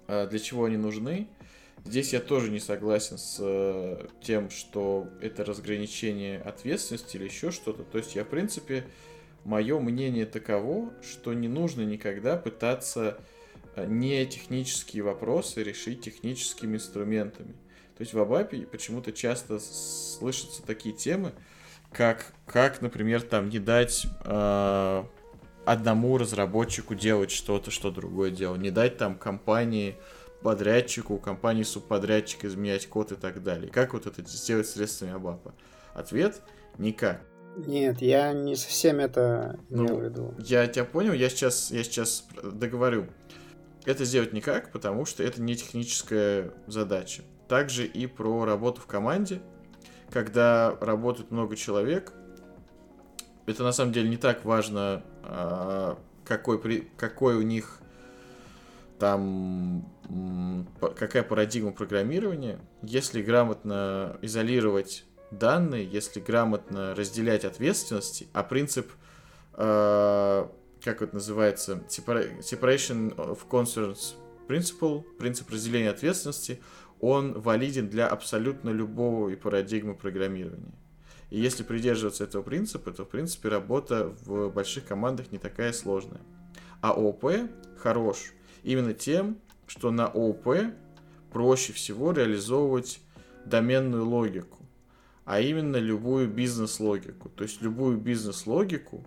а, 0.06 0.28
для 0.28 0.38
чего 0.38 0.66
они 0.66 0.76
нужны, 0.76 1.26
здесь 1.84 2.12
я 2.12 2.20
тоже 2.20 2.50
не 2.50 2.60
согласен 2.60 3.18
с 3.18 3.38
э, 3.40 4.06
тем, 4.22 4.50
что 4.50 5.08
это 5.20 5.44
разграничение 5.44 6.40
ответственности 6.40 7.16
или 7.16 7.24
еще 7.24 7.50
что-то. 7.50 7.82
То 7.82 7.98
есть 7.98 8.14
я, 8.14 8.24
в 8.24 8.28
принципе, 8.28 8.84
мое 9.44 9.80
мнение 9.80 10.26
таково, 10.26 10.92
что 11.02 11.32
не 11.34 11.48
нужно 11.48 11.82
никогда 11.82 12.36
пытаться 12.36 13.18
э, 13.74 13.86
не 13.86 14.24
технические 14.26 15.02
вопросы 15.02 15.64
решить 15.64 16.02
техническими 16.02 16.76
инструментами. 16.76 17.54
То 18.00 18.04
есть 18.04 18.14
в 18.14 18.18
Абапе 18.18 18.62
почему-то 18.62 19.12
часто 19.12 19.58
слышатся 19.58 20.62
такие 20.62 20.94
темы, 20.94 21.32
как, 21.92 22.32
как 22.46 22.80
например, 22.80 23.20
там 23.20 23.50
не 23.50 23.58
дать 23.58 24.06
э, 24.24 25.04
одному 25.66 26.16
разработчику 26.16 26.94
делать 26.94 27.30
что-то, 27.30 27.70
что 27.70 27.90
другое 27.90 28.30
делал, 28.30 28.56
не 28.56 28.70
дать 28.70 28.96
там 28.96 29.16
компании 29.16 29.98
подрядчику, 30.40 31.18
компании 31.18 31.62
субподрядчика 31.62 32.46
изменять 32.46 32.86
код 32.86 33.12
и 33.12 33.16
так 33.16 33.42
далее. 33.42 33.70
Как 33.70 33.92
вот 33.92 34.06
это 34.06 34.22
сделать 34.26 34.66
средствами 34.66 35.12
Абапа? 35.12 35.54
Ответ– 35.92 36.40
никак. 36.78 37.20
Нет, 37.58 38.00
я 38.00 38.32
не 38.32 38.56
совсем 38.56 38.98
это 39.00 39.60
ну, 39.68 39.84
имел 39.84 39.98
в 39.98 40.04
виду. 40.04 40.34
Я 40.38 40.66
тебя 40.68 40.86
понял, 40.86 41.12
я 41.12 41.28
сейчас, 41.28 41.70
я 41.70 41.84
сейчас 41.84 42.24
договорю. 42.42 43.08
Это 43.84 44.06
сделать 44.06 44.32
никак, 44.32 44.72
потому 44.72 45.04
что 45.04 45.22
это 45.22 45.42
не 45.42 45.54
техническая 45.54 46.54
задача 46.66 47.24
также 47.50 47.84
и 47.84 48.06
про 48.06 48.44
работу 48.44 48.80
в 48.80 48.86
команде, 48.86 49.42
когда 50.08 50.76
работает 50.80 51.32
много 51.32 51.56
человек. 51.56 52.12
Это 53.46 53.64
на 53.64 53.72
самом 53.72 53.92
деле 53.92 54.08
не 54.08 54.18
так 54.18 54.44
важно, 54.44 55.02
а, 55.24 55.98
какой, 56.24 56.88
какой 56.96 57.34
у 57.34 57.42
них 57.42 57.80
там 59.00 59.84
какая 60.96 61.24
парадигма 61.24 61.72
программирования. 61.72 62.60
Если 62.82 63.20
грамотно 63.20 64.16
изолировать 64.22 65.04
данные, 65.32 65.84
если 65.86 66.20
грамотно 66.20 66.94
разделять 66.94 67.44
ответственности, 67.44 68.28
а 68.32 68.44
принцип, 68.44 68.92
э, 69.54 70.46
как 70.84 71.02
это 71.02 71.14
называется, 71.14 71.82
separation 71.88 73.14
of 73.16 73.40
concerns 73.48 74.14
principle, 74.50 75.02
принцип 75.18 75.48
разделения 75.50 75.90
ответственности, 75.90 76.60
он 77.00 77.32
валиден 77.32 77.88
для 77.88 78.06
абсолютно 78.06 78.70
любого 78.70 79.30
и 79.30 79.36
парадигмы 79.36 79.94
программирования. 79.94 80.74
И 81.30 81.40
если 81.40 81.62
придерживаться 81.62 82.24
этого 82.24 82.42
принципа, 82.42 82.90
то, 82.90 83.04
в 83.04 83.08
принципе, 83.08 83.48
работа 83.48 84.12
в 84.24 84.50
больших 84.50 84.86
командах 84.86 85.32
не 85.32 85.38
такая 85.38 85.72
сложная. 85.72 86.20
А 86.80 86.90
ООП 86.90 87.50
хорош 87.78 88.32
именно 88.62 88.94
тем, 88.94 89.38
что 89.66 89.90
на 89.90 90.06
ООП 90.06 90.72
проще 91.32 91.72
всего 91.72 92.12
реализовывать 92.12 93.00
доменную 93.44 94.04
логику, 94.04 94.58
а 95.24 95.40
именно 95.40 95.76
любую 95.76 96.28
бизнес-логику. 96.28 97.28
То 97.30 97.44
есть 97.44 97.62
любую 97.62 97.98
бизнес-логику, 97.98 99.06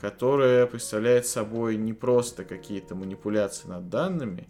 которая 0.00 0.66
представляет 0.66 1.26
собой 1.26 1.76
не 1.76 1.92
просто 1.92 2.44
какие-то 2.44 2.94
манипуляции 2.94 3.66
над 3.66 3.88
данными, 3.88 4.48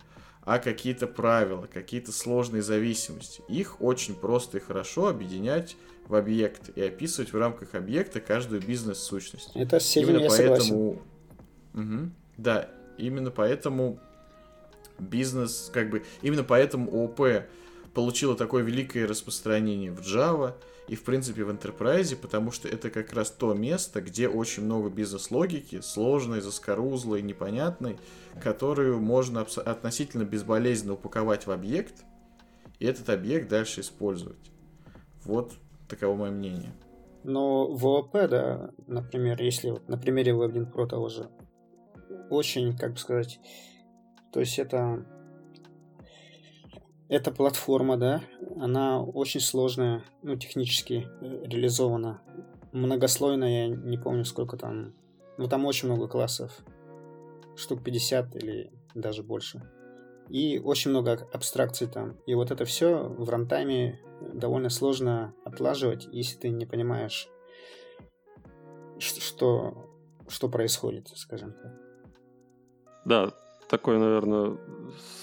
а 0.49 0.59
какие-то 0.59 1.07
правила, 1.07 1.69
какие-то 1.71 2.11
сложные 2.11 2.63
зависимости. 2.63 3.43
Их 3.49 3.83
очень 3.83 4.15
просто 4.15 4.57
и 4.57 4.61
хорошо 4.61 5.09
объединять 5.09 5.77
в 6.07 6.15
объект 6.15 6.71
и 6.75 6.81
описывать 6.81 7.35
в 7.35 7.39
рамках 7.39 7.75
объекта 7.75 8.19
каждую 8.21 8.63
бизнес-сущность. 8.63 9.51
Это 9.55 9.79
с 9.79 9.95
именно 9.95 10.21
я 10.21 10.29
поэтому, 10.31 11.03
угу, 11.75 12.11
да, 12.39 12.71
именно 12.97 13.31
поэтому 13.31 14.01
бизнес, 14.99 15.71
как 15.71 15.91
бы, 15.91 16.03
именно 16.23 16.45
поэтому 16.45 16.91
ООП 16.93 17.45
получила 17.93 18.35
такое 18.35 18.63
великое 18.63 19.07
распространение 19.07 19.93
в 19.93 20.01
Java 20.01 20.55
и, 20.89 20.97
в 20.97 21.05
принципе, 21.05 21.45
в 21.45 21.51
Enterprise, 21.51 22.17
потому 22.17 22.51
что 22.51 22.67
это 22.67 22.91
как 22.91 23.13
раз 23.13 23.31
то 23.31 23.53
место, 23.53 24.01
где 24.01 24.29
очень 24.29 24.65
много 24.65 24.89
бизнес-логики, 24.89 25.81
сложной, 25.83 26.41
заскорузлой, 26.41 27.21
непонятной, 27.21 27.99
которую 28.43 28.99
можно 28.99 29.43
относительно 29.43 30.25
безболезненно 30.25 30.95
упаковать 30.95 31.47
в 31.47 31.51
объект, 31.51 32.05
и 32.79 32.87
этот 32.87 33.11
объект 33.11 33.49
дальше 33.49 33.83
использовать. 33.83 34.51
Вот 35.25 35.53
таково 35.89 36.17
мое 36.17 36.31
мнение. 36.31 36.73
Но 37.23 37.67
в 37.67 37.87
ООП, 37.87 38.13
да, 38.31 38.71
например, 38.87 39.43
если 39.43 39.71
вот 39.71 39.89
на 39.89 39.99
примере 39.99 40.33
Web1 40.33 40.73
Pro 40.73 40.87
того 40.87 41.09
же, 41.09 41.29
очень, 42.31 42.77
как 42.77 42.93
бы 42.93 42.99
сказать, 42.99 43.41
то 44.33 44.41
есть 44.41 44.59
это 44.59 45.05
эта 47.09 47.31
платформа, 47.33 47.97
да, 47.97 48.23
она 48.61 49.03
очень 49.03 49.41
сложная, 49.41 50.03
ну, 50.23 50.37
технически 50.37 51.09
э, 51.21 51.45
реализована. 51.45 52.21
Многослойная, 52.73 53.69
я 53.69 53.69
не 53.69 53.99
помню, 53.99 54.25
сколько 54.25 54.57
там. 54.57 54.95
Ну, 55.37 55.49
там 55.49 55.65
очень 55.65 55.89
много 55.89 56.09
классов. 56.09 56.53
Штук 57.57 57.83
50 57.85 58.37
или 58.37 58.73
даже 58.95 59.23
больше. 59.23 59.63
И 60.29 60.59
очень 60.59 60.91
много 60.91 61.27
абстракций 61.33 61.87
там. 61.87 62.17
И 62.27 62.35
вот 62.35 62.51
это 62.51 62.65
все 62.65 63.05
в 63.05 63.29
рантайме 63.31 64.01
довольно 64.21 64.69
сложно 64.69 65.35
отлаживать, 65.45 66.09
если 66.13 66.37
ты 66.39 66.49
не 66.51 66.67
понимаешь, 66.67 67.29
что, 68.99 69.89
что 70.29 70.49
происходит, 70.49 71.09
скажем 71.15 71.53
так. 71.53 71.73
Да, 73.05 73.33
такой, 73.69 73.99
наверное, 73.99 74.59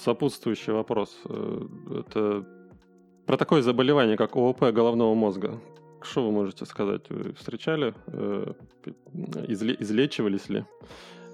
сопутствующий 0.02 0.72
вопрос. 0.72 1.16
Э, 1.26 1.60
это 2.00 2.55
про 3.26 3.36
такое 3.36 3.62
заболевание, 3.62 4.16
как 4.16 4.36
ООП 4.36 4.72
головного 4.72 5.14
мозга. 5.14 5.58
Что 6.02 6.24
вы 6.24 6.32
можете 6.32 6.64
сказать? 6.66 7.02
Вы 7.08 7.32
встречали? 7.32 7.94
Э, 8.06 8.52
изле- 9.48 9.76
излечивались 9.78 10.48
ли? 10.48 10.64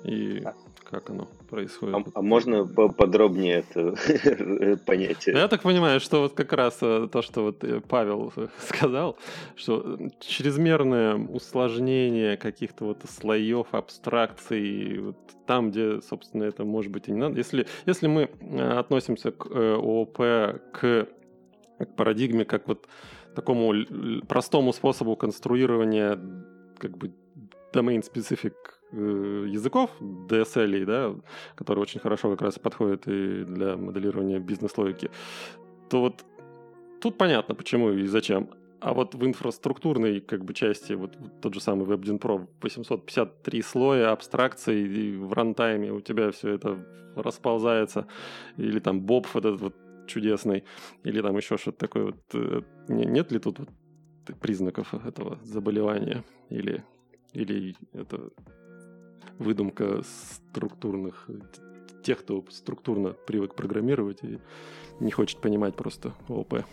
И 0.04 0.42
как 0.90 1.10
оно 1.10 1.28
происходит. 1.48 1.94
А, 1.94 2.18
а 2.18 2.22
можно 2.22 2.66
подробнее 2.66 3.64
это 3.64 4.76
понятие? 4.86 5.36
Я 5.36 5.48
так 5.48 5.62
понимаю, 5.62 6.00
что 6.00 6.20
вот 6.20 6.34
как 6.34 6.52
раз 6.52 6.78
э, 6.82 7.08
то, 7.10 7.22
что 7.22 7.44
вот 7.44 7.64
э, 7.64 7.80
Павел 7.80 8.32
сказал, 8.58 9.16
что 9.56 9.98
чрезмерное 10.20 11.16
усложнение 11.16 12.36
каких-то 12.36 12.84
вот 12.86 12.98
слоев, 13.08 13.68
абстракций, 13.72 14.98
вот 14.98 15.16
там, 15.46 15.70
где, 15.70 16.00
собственно, 16.02 16.44
это 16.44 16.64
может 16.64 16.90
быть 16.92 17.08
и 17.08 17.12
не 17.12 17.18
надо. 17.18 17.36
Если, 17.36 17.66
если 17.86 18.06
мы 18.06 18.24
относимся 18.78 19.30
к 19.30 19.46
ООП 19.46 20.16
к, 20.72 21.08
к 21.86 21.96
парадигме, 21.96 22.44
как 22.44 22.68
вот 22.68 22.88
такому 23.34 23.72
простому 24.26 24.72
способу 24.72 25.16
конструирования 25.16 26.18
как 26.78 26.96
бы 26.98 27.12
domain-specific 27.72 28.54
Э, 28.94 29.46
языков, 29.48 29.90
DSL, 30.00 30.84
да, 30.84 31.14
которые 31.54 31.82
очень 31.82 31.98
хорошо 31.98 32.30
как 32.30 32.42
раз 32.42 32.58
подходят 32.58 33.08
и 33.08 33.42
для 33.44 33.76
моделирования 33.78 34.38
бизнес-логики, 34.38 35.10
то 35.88 36.00
вот 36.00 36.24
тут 37.00 37.16
понятно, 37.16 37.54
почему 37.54 37.90
и 37.90 38.06
зачем. 38.06 38.50
А 38.80 38.92
вот 38.92 39.14
в 39.14 39.24
инфраструктурной 39.24 40.20
как 40.20 40.44
бы 40.44 40.52
части, 40.52 40.92
вот, 40.92 41.16
вот 41.16 41.40
тот 41.40 41.54
же 41.54 41.60
самый 41.60 41.86
WebGen 41.86 42.20
Pro, 42.20 42.46
853 42.60 43.62
слоя 43.62 44.12
абстракций, 44.12 44.82
и 44.82 45.16
в 45.16 45.32
рантайме 45.32 45.90
у 45.90 46.02
тебя 46.02 46.30
все 46.30 46.50
это 46.50 46.76
расползается, 47.16 48.06
или 48.58 48.78
там 48.78 49.00
Боб 49.00 49.26
вот 49.32 49.44
этот 49.46 49.60
вот 49.62 49.74
чудесный, 50.06 50.64
или 51.04 51.20
там 51.20 51.36
еще 51.36 51.56
что-то 51.56 51.78
такое 51.78 52.04
вот. 52.04 52.20
Э, 52.34 52.62
нет 52.88 53.32
ли 53.32 53.38
тут 53.38 53.58
вот 53.60 53.68
признаков 54.40 54.94
этого 54.94 55.38
заболевания? 55.42 56.24
Или, 56.50 56.84
или 57.32 57.76
это 57.92 58.30
выдумка 59.38 60.02
структурных 60.02 61.28
тех, 62.02 62.18
кто 62.18 62.44
структурно 62.50 63.10
привык 63.10 63.54
программировать 63.54 64.22
и 64.22 64.38
не 65.00 65.10
хочет 65.10 65.40
понимать 65.40 65.76
просто 65.76 66.14
ОП. 66.28 66.64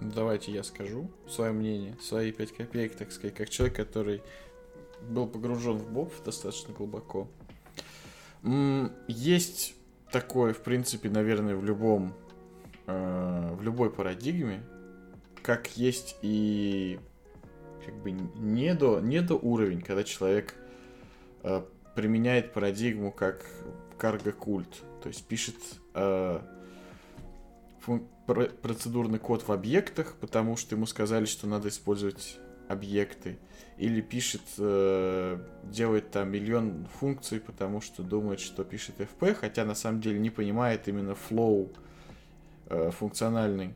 Давайте 0.00 0.52
я 0.52 0.62
скажу 0.62 1.10
свое 1.26 1.52
мнение, 1.52 1.96
свои 2.00 2.30
пять 2.30 2.52
копеек, 2.52 2.94
так 2.94 3.10
сказать, 3.10 3.34
как 3.34 3.48
человек, 3.48 3.76
который 3.76 4.22
был 5.08 5.26
погружен 5.26 5.78
в 5.78 5.90
Боб 5.90 6.12
достаточно 6.24 6.74
глубоко. 6.74 7.28
Есть 9.08 9.74
такое, 10.10 10.52
в 10.52 10.62
принципе, 10.62 11.08
наверное, 11.08 11.56
в 11.56 11.64
любом, 11.64 12.14
э, 12.86 13.54
в 13.58 13.62
любой 13.62 13.90
парадигме, 13.90 14.62
как 15.42 15.76
есть 15.76 16.16
и 16.22 17.00
как 17.84 17.94
бы 18.02 18.10
не 18.10 18.74
до, 18.74 19.00
не 19.00 19.20
до 19.22 19.34
уровень, 19.34 19.80
когда 19.80 20.04
человек 20.04 20.54
э, 21.42 21.62
применяет 21.94 22.52
парадигму 22.52 23.12
как 23.12 23.46
карго-культ, 23.98 24.82
то 25.02 25.08
есть 25.08 25.26
пишет 25.26 25.56
э, 25.94 26.40
процедурный 28.62 29.18
код 29.18 29.42
в 29.46 29.52
объектах, 29.52 30.16
потому 30.20 30.56
что 30.56 30.74
ему 30.74 30.86
сказали, 30.86 31.24
что 31.24 31.46
надо 31.46 31.68
использовать 31.68 32.38
объекты, 32.68 33.38
или 33.76 34.00
пишет, 34.00 34.42
э, 34.58 35.38
делает 35.64 36.10
там 36.10 36.30
миллион 36.30 36.86
функций, 37.00 37.40
потому 37.40 37.80
что 37.80 38.02
думает, 38.02 38.40
что 38.40 38.64
пишет 38.64 38.96
FP, 39.00 39.34
хотя 39.34 39.64
на 39.64 39.74
самом 39.74 40.00
деле 40.00 40.18
не 40.18 40.30
понимает 40.30 40.88
именно 40.88 41.14
флоу 41.14 41.70
э, 42.68 42.90
функциональный 42.90 43.74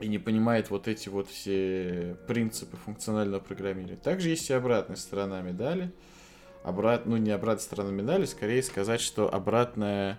и 0.00 0.08
не 0.08 0.18
понимает 0.18 0.70
вот 0.70 0.88
эти 0.88 1.08
вот 1.08 1.28
все 1.28 2.16
принципы 2.26 2.76
функционального 2.76 3.40
программирования. 3.40 3.96
Также 3.96 4.28
есть 4.28 4.48
и 4.50 4.52
обратная 4.52 4.96
сторона 4.96 5.40
медали. 5.40 5.90
Обрат... 6.62 7.06
Ну, 7.06 7.16
не 7.16 7.30
обратная 7.30 7.64
сторона 7.64 7.90
медали, 7.90 8.24
скорее 8.24 8.62
сказать, 8.62 9.00
что 9.00 9.32
обратная 9.32 10.18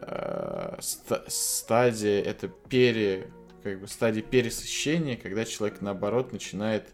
э, 0.00 0.76
ст- 0.80 1.24
стадия 1.28 2.20
это 2.22 2.48
пере, 2.48 3.28
как 3.62 3.80
бы 3.80 3.88
стадия 3.88 4.22
пересыщения, 4.22 5.16
когда 5.16 5.44
человек 5.44 5.80
наоборот 5.80 6.32
начинает 6.32 6.88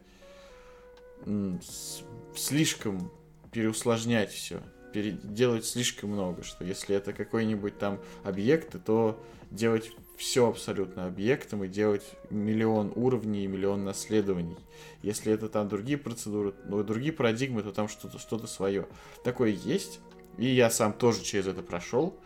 слишком 2.35 3.11
переусложнять 3.53 4.31
все, 4.31 4.61
переделать 4.93 5.65
слишком 5.65 6.11
много, 6.11 6.43
что 6.43 6.65
если 6.65 6.95
это 6.95 7.13
какой-нибудь 7.13 7.79
там 7.79 8.01
объект, 8.25 8.77
то 8.85 9.23
делать 9.51 9.91
все 10.17 10.49
абсолютно 10.49 11.07
объектом 11.07 11.65
и 11.65 11.69
делать 11.69 12.05
миллион 12.31 12.93
уровней 12.97 13.45
и 13.45 13.47
миллион 13.47 13.85
наследований. 13.85 14.57
Если 15.03 15.33
это 15.33 15.49
там 15.49 15.69
другие 15.69 15.97
процедуры, 15.97 16.55
ну, 16.67 16.83
другие 16.83 17.13
парадигмы, 17.13 17.63
то 17.63 17.73
там 17.73 17.89
что-то 17.89 18.19
что 18.19 18.45
свое. 18.47 18.87
Такое 19.25 19.51
есть. 19.51 20.01
И 20.37 20.47
я 20.47 20.71
сам 20.71 20.93
тоже 20.93 21.23
через 21.23 21.47
это 21.47 21.63
прошел. 21.63 22.19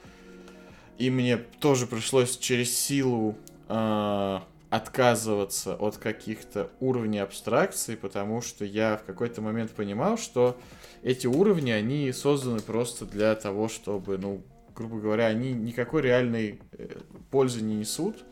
И 0.99 1.11
мне 1.11 1.37
тоже 1.37 1.87
пришлось 1.87 2.37
через 2.39 2.77
силу 2.77 3.37
э, 3.73 4.41
отказываться 4.71 5.75
от 5.75 5.99
каких-то 5.99 6.71
уровней 6.81 7.19
абстракции, 7.19 7.95
потому 7.95 8.41
что 8.41 8.65
я 8.65 8.97
в 8.97 9.05
какой-то 9.05 9.43
момент 9.43 9.73
понимал, 9.73 10.17
что 10.17 10.57
эти 11.03 11.27
уровни, 11.27 11.71
они 11.71 12.13
созданы 12.13 12.61
просто 12.61 13.05
для 13.05 13.35
того, 13.35 13.69
чтобы, 13.69 14.19
ну, 14.19 14.43
грубо 14.75 14.99
говоря, 14.99 15.27
они 15.27 15.53
никакой 15.53 16.03
реальной 16.03 16.61
э, 16.73 17.01
пользы 17.31 17.63
не 17.63 17.77
несут. 17.77 18.25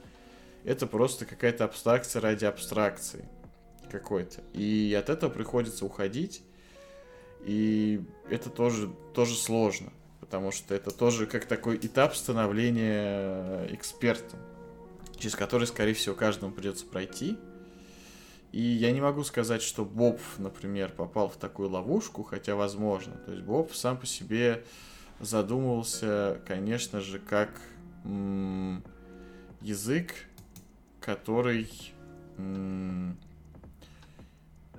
Это 0.64 0.86
просто 0.86 1.24
какая-то 1.24 1.64
абстракция 1.64 2.20
ради 2.20 2.44
абстракции 2.44 3.28
какой-то. 3.90 4.42
И 4.52 4.96
от 4.98 5.08
этого 5.08 5.30
приходится 5.30 5.84
уходить. 5.84 6.42
И 7.44 8.02
это 8.28 8.50
тоже, 8.50 8.90
тоже 9.14 9.34
сложно. 9.34 9.92
Потому 10.20 10.52
что 10.52 10.74
это 10.74 10.90
тоже 10.90 11.26
как 11.26 11.46
такой 11.46 11.76
этап 11.76 12.14
становления 12.14 13.66
экспертом. 13.72 14.38
Через 15.20 15.36
который, 15.36 15.66
скорее 15.66 15.92
всего, 15.92 16.14
каждому 16.14 16.50
придется 16.50 16.86
пройти. 16.86 17.36
И 18.52 18.60
я 18.60 18.90
не 18.90 19.00
могу 19.00 19.22
сказать, 19.22 19.62
что 19.62 19.84
Боб, 19.84 20.18
например, 20.38 20.90
попал 20.90 21.28
в 21.28 21.36
такую 21.36 21.68
ловушку, 21.68 22.22
хотя 22.22 22.56
возможно. 22.56 23.12
То 23.26 23.32
есть 23.32 23.44
Боб 23.44 23.72
сам 23.74 23.98
по 23.98 24.06
себе 24.06 24.64
задумывался, 25.20 26.40
конечно 26.48 27.00
же, 27.00 27.18
как 27.18 27.50
м- 28.04 28.82
язык, 29.60 30.14
который 31.00 31.70
м- 32.38 33.18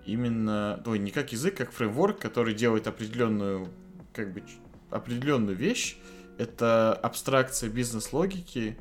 именно, 0.05 0.81
ой, 0.85 0.97
не 0.97 1.11
как 1.11 1.31
язык, 1.31 1.55
как 1.55 1.72
фреймворк, 1.72 2.19
который 2.19 2.55
делает 2.55 2.88
определенную, 2.88 3.69
как 4.11 4.34
бы, 4.34 4.43
определенную 4.89 5.55
вещь. 5.55 5.97
Это 6.39 6.93
абстракция 6.93 7.69
бизнес-логики 7.69 8.76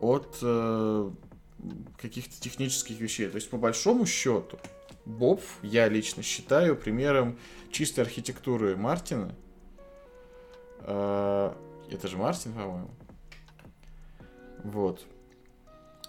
от 0.00 0.38
э, 0.42 1.10
каких-то 2.00 2.40
технических 2.40 3.00
вещей. 3.00 3.28
То 3.28 3.36
есть, 3.36 3.50
по 3.50 3.56
большому 3.56 4.06
счету, 4.06 4.58
Боб, 5.04 5.42
я 5.62 5.88
лично 5.88 6.22
считаю 6.22 6.76
примером 6.76 7.38
чистой 7.70 8.00
архитектуры 8.00 8.76
Мартина, 8.76 9.34
Э, 10.82 11.52
это 11.90 12.08
же 12.08 12.16
Мартин, 12.16 12.52
по-моему. 12.52 12.90
Вот. 14.64 15.04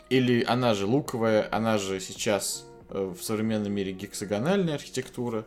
Или 0.10 0.44
она 0.44 0.74
же 0.74 0.86
луковая, 0.86 1.48
она 1.52 1.78
же 1.78 2.00
сейчас 2.00 2.66
э, 2.90 3.14
в 3.18 3.22
современном 3.22 3.72
мире 3.72 3.94
гексагональная 3.94 4.76
архитектура. 4.76 5.46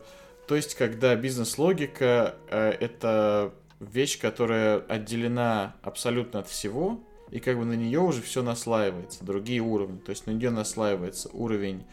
То 0.48 0.56
есть, 0.56 0.74
когда 0.74 1.14
бизнес-логика 1.16 2.34
э, 2.48 2.70
это 2.80 3.52
вещь, 3.80 4.18
которая 4.20 4.78
отделена 4.78 5.74
абсолютно 5.82 6.40
от 6.40 6.48
всего, 6.48 7.00
и 7.30 7.40
как 7.40 7.58
бы 7.58 7.64
на 7.64 7.74
нее 7.74 8.00
уже 8.00 8.22
все 8.22 8.42
наслаивается, 8.42 9.24
другие 9.24 9.60
уровни. 9.60 9.98
То 9.98 10.10
есть 10.10 10.26
на 10.26 10.32
нее 10.32 10.50
наслаивается 10.50 11.28
уровень 11.32 11.84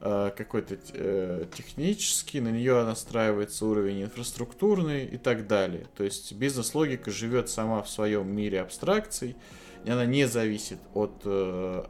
э, 0.00 0.30
какой-то 0.36 0.78
э, 0.92 1.46
технический, 1.54 2.40
на 2.40 2.50
нее 2.50 2.84
настраивается 2.84 3.66
уровень 3.66 4.02
инфраструктурный 4.02 5.06
и 5.06 5.16
так 5.16 5.46
далее. 5.46 5.86
То 5.96 6.04
есть 6.04 6.32
бизнес-логика 6.32 7.10
живет 7.10 7.48
сама 7.48 7.82
в 7.82 7.88
своем 7.88 8.28
мире 8.28 8.60
абстракций, 8.60 9.36
и 9.84 9.90
она 9.90 10.04
не 10.04 10.26
зависит 10.26 10.78
от 10.94 11.22
э, 11.24 11.84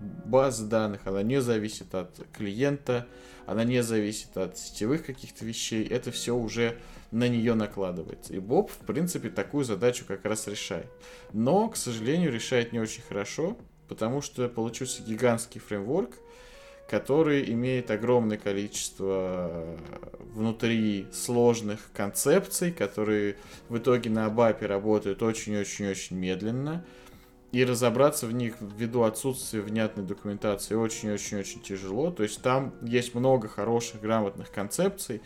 баз 0.00 0.60
данных, 0.60 1.06
она 1.06 1.22
не 1.22 1.40
зависит 1.40 1.94
от 1.94 2.20
клиента, 2.32 3.06
она 3.46 3.64
не 3.64 3.82
зависит 3.82 4.36
от 4.36 4.58
сетевых 4.58 5.06
каких-то 5.06 5.44
вещей, 5.44 5.86
это 5.86 6.10
все 6.10 6.36
уже 6.36 6.76
на 7.10 7.28
нее 7.28 7.54
накладывается. 7.54 8.34
И 8.34 8.38
Боб, 8.38 8.70
в 8.70 8.86
принципе, 8.86 9.30
такую 9.30 9.64
задачу 9.64 10.04
как 10.06 10.24
раз 10.24 10.46
решает. 10.46 10.86
Но, 11.32 11.68
к 11.68 11.76
сожалению, 11.76 12.32
решает 12.32 12.72
не 12.72 12.80
очень 12.80 13.02
хорошо, 13.02 13.56
потому 13.88 14.20
что 14.20 14.48
получился 14.48 15.02
гигантский 15.02 15.60
фреймворк, 15.60 16.16
который 16.88 17.50
имеет 17.52 17.90
огромное 17.90 18.38
количество 18.38 19.50
э, 19.50 19.76
внутри 20.34 21.06
сложных 21.12 21.90
концепций, 21.92 22.72
которые 22.72 23.36
в 23.68 23.76
итоге 23.76 24.08
на 24.08 24.26
АБАПе 24.26 24.66
работают 24.66 25.22
очень-очень-очень 25.22 26.16
медленно. 26.16 26.84
И 27.52 27.64
разобраться 27.64 28.26
в 28.26 28.32
них 28.32 28.56
ввиду 28.60 29.02
отсутствия 29.02 29.60
внятной 29.60 30.04
документации 30.04 30.74
очень-очень-очень 30.74 31.60
тяжело. 31.60 32.10
То 32.10 32.22
есть 32.22 32.42
там 32.42 32.74
есть 32.82 33.14
много 33.14 33.48
хороших, 33.48 34.00
грамотных 34.02 34.50
концепций, 34.50 35.22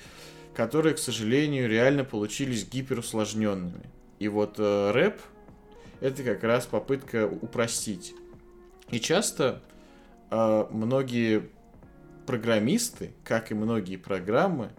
которые, 0.55 0.95
к 0.95 0.99
сожалению, 0.99 1.69
реально 1.69 2.05
получились 2.05 2.69
гиперусложненными. 2.69 3.91
И 4.19 4.29
вот 4.29 4.57
э, 4.59 4.91
рэп 4.93 5.21
это 6.01 6.23
как 6.23 6.43
раз 6.43 6.67
попытка 6.67 7.27
упростить. 7.27 8.15
И 8.91 9.01
часто 9.01 9.63
э, 10.31 10.67
многие 10.71 11.51
программисты, 12.27 13.15
как 13.25 13.51
и 13.51 13.55
многие 13.55 13.97
программы, 13.97 14.71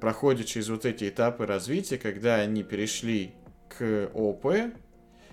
проходят 0.00 0.46
через 0.46 0.68
вот 0.68 0.84
эти 0.84 1.08
этапы 1.08 1.46
развития, 1.46 1.98
когда 1.98 2.36
они 2.36 2.62
перешли 2.62 3.32
к 3.68 4.10
ООП 4.14 4.46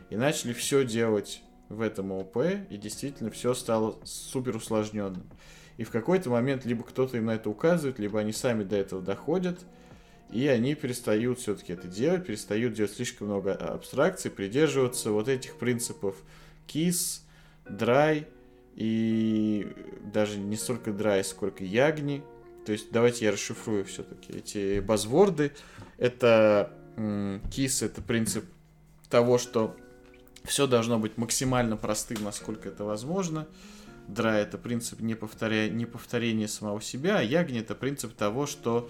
и 0.10 0.16
начали 0.16 0.54
все 0.54 0.86
делать 0.86 1.42
в 1.70 1.82
этом 1.82 2.12
ООП, 2.12 2.38
и 2.70 2.78
действительно 2.78 3.30
все 3.32 3.54
стало 3.54 4.00
супер 4.04 4.56
усложненным. 4.56 5.30
И 5.78 5.84
в 5.84 5.90
какой-то 5.90 6.30
момент 6.30 6.66
либо 6.66 6.84
кто-то 6.84 7.18
им 7.18 7.26
на 7.26 7.36
это 7.36 7.50
указывает, 7.50 8.00
либо 8.00 8.20
они 8.20 8.32
сами 8.32 8.64
до 8.64 8.76
этого 8.76 9.02
доходят, 9.02 9.60
и 10.32 10.48
они 10.48 10.76
перестают 10.76 11.40
все-таки 11.40 11.74
это 11.74 11.88
делать, 11.88 12.26
перестают 12.26 12.74
делать 12.74 12.94
слишком 12.94 13.28
много 13.28 13.54
абстракций, 13.54 14.32
придерживаться 14.32 15.12
вот 15.12 15.28
этих 15.28 15.56
принципов 15.56 16.16
KISS, 16.68 17.22
DRY 17.66 18.28
и 18.76 19.68
даже 20.12 20.38
не 20.38 20.56
столько 20.56 20.92
DRY, 20.92 21.24
сколько 21.24 21.64
ягни. 21.64 22.24
То 22.66 22.72
есть 22.72 22.92
давайте 22.92 23.26
я 23.26 23.32
расшифрую 23.32 23.86
все-таки 23.86 24.34
эти 24.34 24.80
базворды. 24.80 25.52
Это 25.98 26.72
KISS, 26.98 27.86
это 27.86 28.02
принцип 28.02 28.46
того, 29.10 29.38
что 29.38 29.76
все 30.44 30.66
должно 30.68 30.98
быть 31.00 31.18
максимально 31.18 31.78
простым, 31.78 32.24
насколько 32.24 32.70
это 32.70 32.84
возможно. 32.84 33.48
Дра 34.08 34.38
это 34.38 34.58
принцип 34.58 35.00
не, 35.00 35.16
повторя... 35.16 35.70
не 35.70 35.86
повторения 35.86 36.48
самого 36.48 36.82
себя, 36.82 37.20
а 37.20 37.22
ягни 37.22 37.60
это 37.60 37.76
принцип 37.76 38.14
того, 38.14 38.46
что 38.46 38.90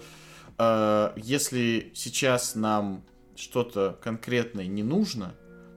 э, 0.58 1.12
если 1.16 1.92
сейчас 1.94 2.54
нам 2.54 3.04
что-то 3.36 3.98
конкретное 4.02 4.66
не 4.66 4.82
нужно, 4.82 5.34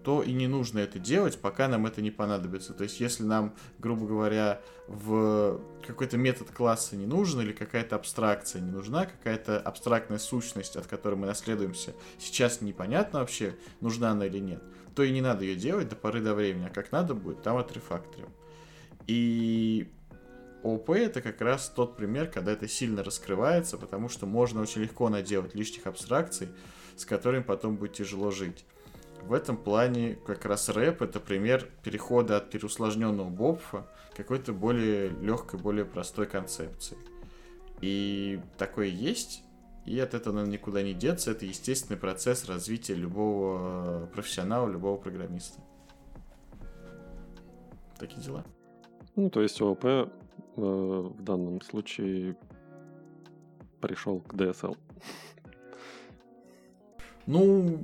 то 0.07 0.23
и 0.23 0.31
не 0.31 0.47
нужно 0.47 0.79
это 0.79 0.99
делать, 0.99 1.37
пока 1.37 1.67
нам 1.67 1.85
это 1.85 2.01
не 2.01 2.11
понадобится. 2.11 2.73
То 2.73 2.83
есть, 2.83 3.01
если 3.01 3.23
нам, 3.23 3.53
грубо 3.77 4.07
говоря, 4.07 4.61
в 4.87 5.59
какой-то 5.85 6.15
метод 6.15 6.49
класса 6.49 6.95
не 6.95 7.05
нужен 7.05 7.41
или 7.41 7.51
какая-то 7.51 7.97
абстракция 7.97 8.61
не 8.61 8.71
нужна, 8.71 9.05
какая-то 9.05 9.59
абстрактная 9.59 10.17
сущность, 10.17 10.77
от 10.77 10.87
которой 10.87 11.15
мы 11.15 11.27
наследуемся, 11.27 11.93
сейчас 12.19 12.61
непонятно 12.61 13.19
вообще, 13.19 13.57
нужна 13.81 14.11
она 14.11 14.27
или 14.27 14.39
нет, 14.39 14.63
то 14.95 15.03
и 15.03 15.11
не 15.11 15.19
надо 15.19 15.43
ее 15.43 15.57
делать 15.57 15.89
до 15.89 15.97
поры 15.97 16.21
до 16.21 16.33
времени, 16.33 16.67
а 16.67 16.73
как 16.73 16.93
надо 16.93 17.13
будет, 17.13 17.43
там 17.43 17.57
отрефакторим. 17.57 18.29
И 19.07 19.89
ОП 20.63 20.91
это 20.91 21.21
как 21.21 21.41
раз 21.41 21.69
тот 21.69 21.95
пример, 21.95 22.29
когда 22.29 22.51
это 22.51 22.67
сильно 22.67 23.03
раскрывается, 23.03 23.77
потому 23.77 24.09
что 24.09 24.25
можно 24.25 24.61
очень 24.61 24.81
легко 24.81 25.09
наделать 25.09 25.55
лишних 25.55 25.87
абстракций, 25.87 26.49
с 26.95 27.05
которыми 27.05 27.43
потом 27.43 27.77
будет 27.77 27.93
тяжело 27.93 28.31
жить. 28.31 28.65
В 29.21 29.33
этом 29.33 29.57
плане 29.57 30.17
как 30.25 30.45
раз 30.45 30.69
рэп 30.69 31.01
это 31.01 31.19
пример 31.19 31.67
перехода 31.83 32.37
от 32.37 32.49
переусложненного 32.49 33.29
бобфа 33.29 33.87
к 34.13 34.17
какой-то 34.17 34.53
более 34.53 35.09
легкой, 35.09 35.59
более 35.59 35.85
простой 35.85 36.27
концепции. 36.27 36.97
И 37.81 38.39
такое 38.57 38.87
есть, 38.87 39.43
и 39.85 39.99
от 39.99 40.13
этого 40.13 40.33
наверное, 40.33 40.53
никуда 40.53 40.81
не 40.81 40.93
деться. 40.93 41.31
Это 41.31 41.45
естественный 41.45 41.97
процесс 41.97 42.45
развития 42.45 42.95
любого 42.95 44.07
профессионала, 44.07 44.69
любого 44.69 44.97
программиста. 44.97 45.61
Такие 47.97 48.21
дела. 48.21 48.43
Ну, 49.17 49.31
то 49.31 49.41
есть 49.41 49.59
ООП 49.59 49.83
э, 49.83 50.07
в 50.55 51.23
данном 51.23 51.59
случае 51.61 52.37
пришел 53.81 54.19
к 54.19 54.35
DSL. 54.35 54.77
Ну, 57.25 57.79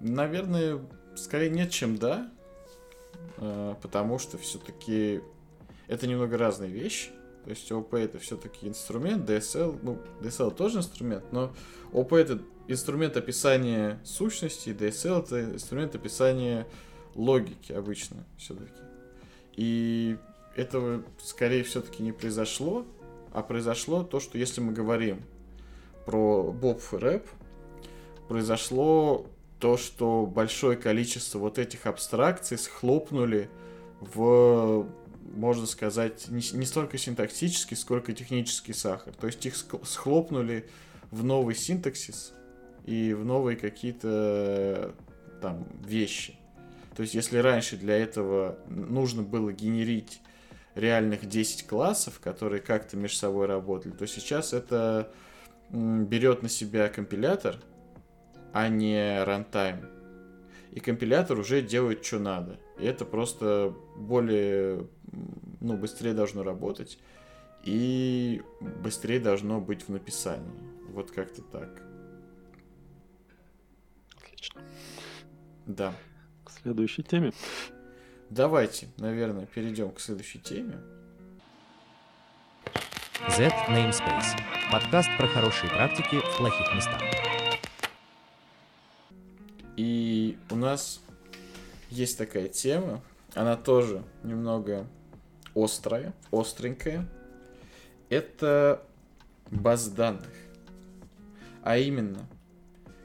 наверное, 0.00 0.80
скорее 1.14 1.50
нет, 1.50 1.70
чем 1.70 1.96
да. 1.96 2.32
Э, 3.38 3.76
потому 3.80 4.18
что 4.18 4.38
все-таки 4.38 5.20
это 5.86 6.08
немного 6.08 6.36
разные 6.36 6.70
вещи. 6.70 7.10
То 7.44 7.50
есть 7.50 7.70
ОП 7.70 7.94
это 7.94 8.18
все-таки 8.18 8.66
инструмент, 8.66 9.30
DSL, 9.30 9.78
ну, 9.82 10.00
DSL 10.20 10.52
тоже 10.52 10.78
инструмент, 10.78 11.30
но 11.30 11.54
ОП 11.92 12.14
это 12.14 12.40
инструмент 12.66 13.16
описания 13.16 14.00
сущности, 14.02 14.70
DSL 14.70 15.22
это 15.22 15.44
инструмент 15.52 15.94
описания 15.94 16.66
логики 17.14 17.72
обычно 17.72 18.24
все-таки. 18.36 18.72
И 19.56 20.16
этого 20.56 21.04
скорее 21.22 21.64
все-таки 21.64 22.02
не 22.02 22.12
произошло, 22.12 22.84
а 23.32 23.42
произошло 23.42 24.02
то, 24.02 24.20
что 24.20 24.38
если 24.38 24.60
мы 24.60 24.72
говорим 24.72 25.22
про 26.06 26.52
Боб 26.52 26.80
и 26.92 26.96
рэп, 26.96 27.26
произошло 28.28 29.26
то, 29.58 29.76
что 29.76 30.26
большое 30.26 30.76
количество 30.76 31.38
вот 31.38 31.58
этих 31.58 31.86
абстракций 31.86 32.58
схлопнули 32.58 33.48
в 34.00 34.86
можно 35.32 35.66
сказать, 35.66 36.28
не, 36.28 36.42
не 36.56 36.66
столько 36.66 36.98
синтаксический, 36.98 37.76
сколько 37.76 38.12
технический 38.12 38.72
сахар. 38.72 39.14
То 39.14 39.26
есть 39.26 39.44
их 39.46 39.56
схлопнули 39.56 40.68
в 41.10 41.24
новый 41.24 41.54
синтаксис 41.54 42.34
и 42.84 43.14
в 43.14 43.24
новые 43.24 43.56
какие-то 43.56 44.94
там 45.40 45.66
вещи. 45.84 46.36
То 46.94 47.02
есть 47.02 47.14
если 47.14 47.38
раньше 47.38 47.76
для 47.76 47.96
этого 47.96 48.58
нужно 48.68 49.22
было 49.22 49.52
генерить 49.52 50.20
реальных 50.74 51.26
10 51.26 51.66
классов, 51.66 52.20
которые 52.20 52.60
как-то 52.60 52.96
между 52.96 53.18
собой 53.18 53.46
работали, 53.46 53.92
то 53.92 54.06
сейчас 54.06 54.52
это 54.52 55.12
берет 55.70 56.42
на 56.42 56.48
себя 56.48 56.88
компилятор, 56.88 57.56
а 58.52 58.68
не 58.68 59.22
рантайм. 59.24 59.88
И 60.70 60.80
компилятор 60.80 61.38
уже 61.38 61.62
делает, 61.62 62.04
что 62.04 62.18
надо. 62.18 62.58
И 62.78 62.84
это 62.84 63.04
просто 63.04 63.74
более, 63.96 64.88
ну, 65.60 65.76
быстрее 65.76 66.14
должно 66.14 66.42
работать. 66.42 66.98
И 67.64 68.42
быстрее 68.60 69.20
должно 69.20 69.60
быть 69.60 69.82
в 69.82 69.88
написании. 69.88 70.52
Вот 70.88 71.12
как-то 71.12 71.42
так. 71.42 71.82
Отлично. 74.16 74.62
Да. 75.66 75.94
Следующей 76.64 77.02
теме. 77.02 77.30
Давайте, 78.30 78.88
наверное, 78.96 79.44
перейдем 79.44 79.92
к 79.92 80.00
следующей 80.00 80.38
теме. 80.38 80.78
Z 83.36 83.50
Namespace. 83.68 84.40
Подкаст 84.72 85.10
про 85.18 85.26
хорошие 85.26 85.68
практики 85.68 86.16
в 86.20 86.38
плохих 86.38 86.74
местах. 86.74 87.02
И 89.76 90.38
у 90.50 90.56
нас 90.56 91.02
есть 91.90 92.16
такая 92.16 92.48
тема, 92.48 93.02
она 93.34 93.56
тоже 93.56 94.02
немного 94.22 94.86
острая, 95.54 96.14
остренькая. 96.32 97.06
Это 98.08 98.82
баз 99.50 99.88
данных. 99.88 100.32
А 101.62 101.76
именно, 101.76 102.26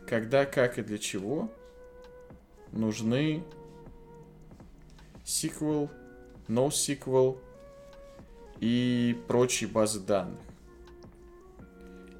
когда, 0.07 0.45
как 0.45 0.79
и 0.79 0.81
для 0.81 0.97
чего 0.97 1.51
нужны 2.71 3.43
SQL, 5.25 5.89
NoSQL 6.47 7.37
и 8.59 9.17
прочие 9.27 9.69
базы 9.69 9.99
данных. 9.99 10.39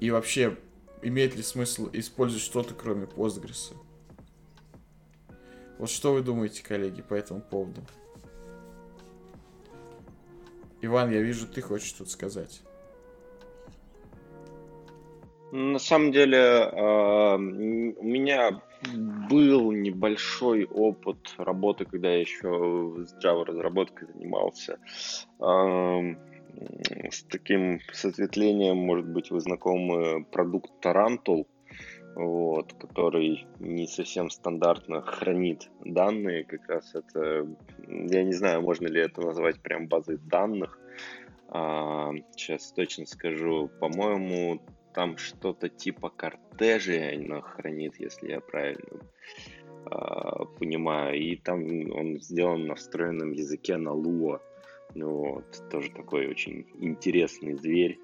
И 0.00 0.10
вообще, 0.10 0.56
имеет 1.02 1.36
ли 1.36 1.42
смысл 1.42 1.90
использовать 1.92 2.42
что-то 2.42 2.74
кроме 2.74 3.06
Postgres? 3.06 3.74
Вот 5.78 5.90
что 5.90 6.12
вы 6.12 6.22
думаете, 6.22 6.62
коллеги, 6.62 7.02
по 7.02 7.14
этому 7.14 7.40
поводу? 7.40 7.80
Иван, 10.82 11.10
я 11.10 11.20
вижу, 11.20 11.46
ты 11.46 11.60
хочешь 11.60 11.88
что-то 11.88 12.10
сказать. 12.10 12.62
На 15.52 15.78
самом 15.78 16.12
деле, 16.12 16.38
а, 16.38 17.34
у 17.34 17.38
меня 17.38 18.62
был 19.28 19.72
небольшой 19.72 20.64
опыт 20.64 21.34
работы, 21.36 21.84
когда 21.84 22.10
я 22.10 22.20
еще 22.20 23.04
с 23.06 23.14
Java 23.24 23.44
разработкой 23.44 24.08
занимался. 24.12 24.78
С 25.38 27.22
таким 27.30 27.80
с 27.92 28.04
ответвлением, 28.04 28.78
может 28.78 29.06
быть, 29.06 29.30
вы 29.30 29.40
знакомы 29.40 30.24
продукт 30.24 30.70
Tarantul, 30.84 31.46
вот, 32.14 32.72
который 32.74 33.46
не 33.58 33.86
совсем 33.86 34.30
стандартно 34.30 35.02
хранит 35.02 35.70
данные. 35.84 36.44
Как 36.44 36.68
раз 36.68 36.94
это, 36.94 37.46
я 37.86 38.24
не 38.24 38.32
знаю, 38.32 38.62
можно 38.62 38.88
ли 38.88 39.00
это 39.00 39.20
назвать 39.20 39.60
прям 39.60 39.86
базой 39.86 40.18
данных. 40.18 40.78
А, 41.48 42.12
сейчас 42.32 42.72
точно 42.72 43.06
скажу. 43.06 43.70
По-моему, 43.80 44.60
там 44.94 45.16
что-то 45.16 45.68
типа 45.68 46.10
кортежи 46.10 47.14
она 47.16 47.40
хранит, 47.40 47.94
если 47.98 48.32
я 48.32 48.40
правильно 48.40 49.00
э, 49.86 50.44
понимаю. 50.58 51.18
И 51.18 51.36
там 51.36 51.62
он 51.92 52.20
сделан 52.20 52.66
на 52.66 52.74
встроенном 52.74 53.32
языке 53.32 53.76
на 53.76 53.90
Lua. 53.90 54.40
Ну 54.94 55.10
вот, 55.10 55.62
тоже 55.70 55.90
такой 55.90 56.28
очень 56.28 56.66
интересный 56.80 57.54
зверь. 57.54 57.98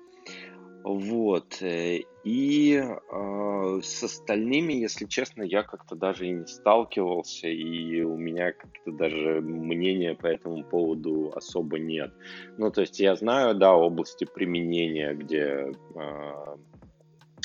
Вот. 0.87 1.61
Э, 1.63 1.99
и 2.23 2.81
э, 2.81 3.81
с 3.83 4.03
остальными, 4.05 4.73
если 4.73 5.07
честно, 5.07 5.43
я 5.43 5.65
как-то 5.65 5.97
даже 5.97 6.29
и 6.29 6.33
не 6.33 6.47
сталкивался, 6.47 7.49
и 7.49 8.03
у 8.03 8.17
меня 8.17 8.53
как-то 8.53 8.93
даже 8.93 9.41
мнения 9.41 10.15
по 10.15 10.29
этому 10.29 10.63
поводу 10.63 11.33
особо 11.35 11.81
нет. 11.81 12.13
Ну, 12.57 12.71
то 12.71 12.83
есть 12.83 13.01
я 13.01 13.17
знаю, 13.17 13.57
да, 13.57 13.75
области 13.75 14.27
применения, 14.33 15.13
где 15.15 15.73
э, 15.97 16.57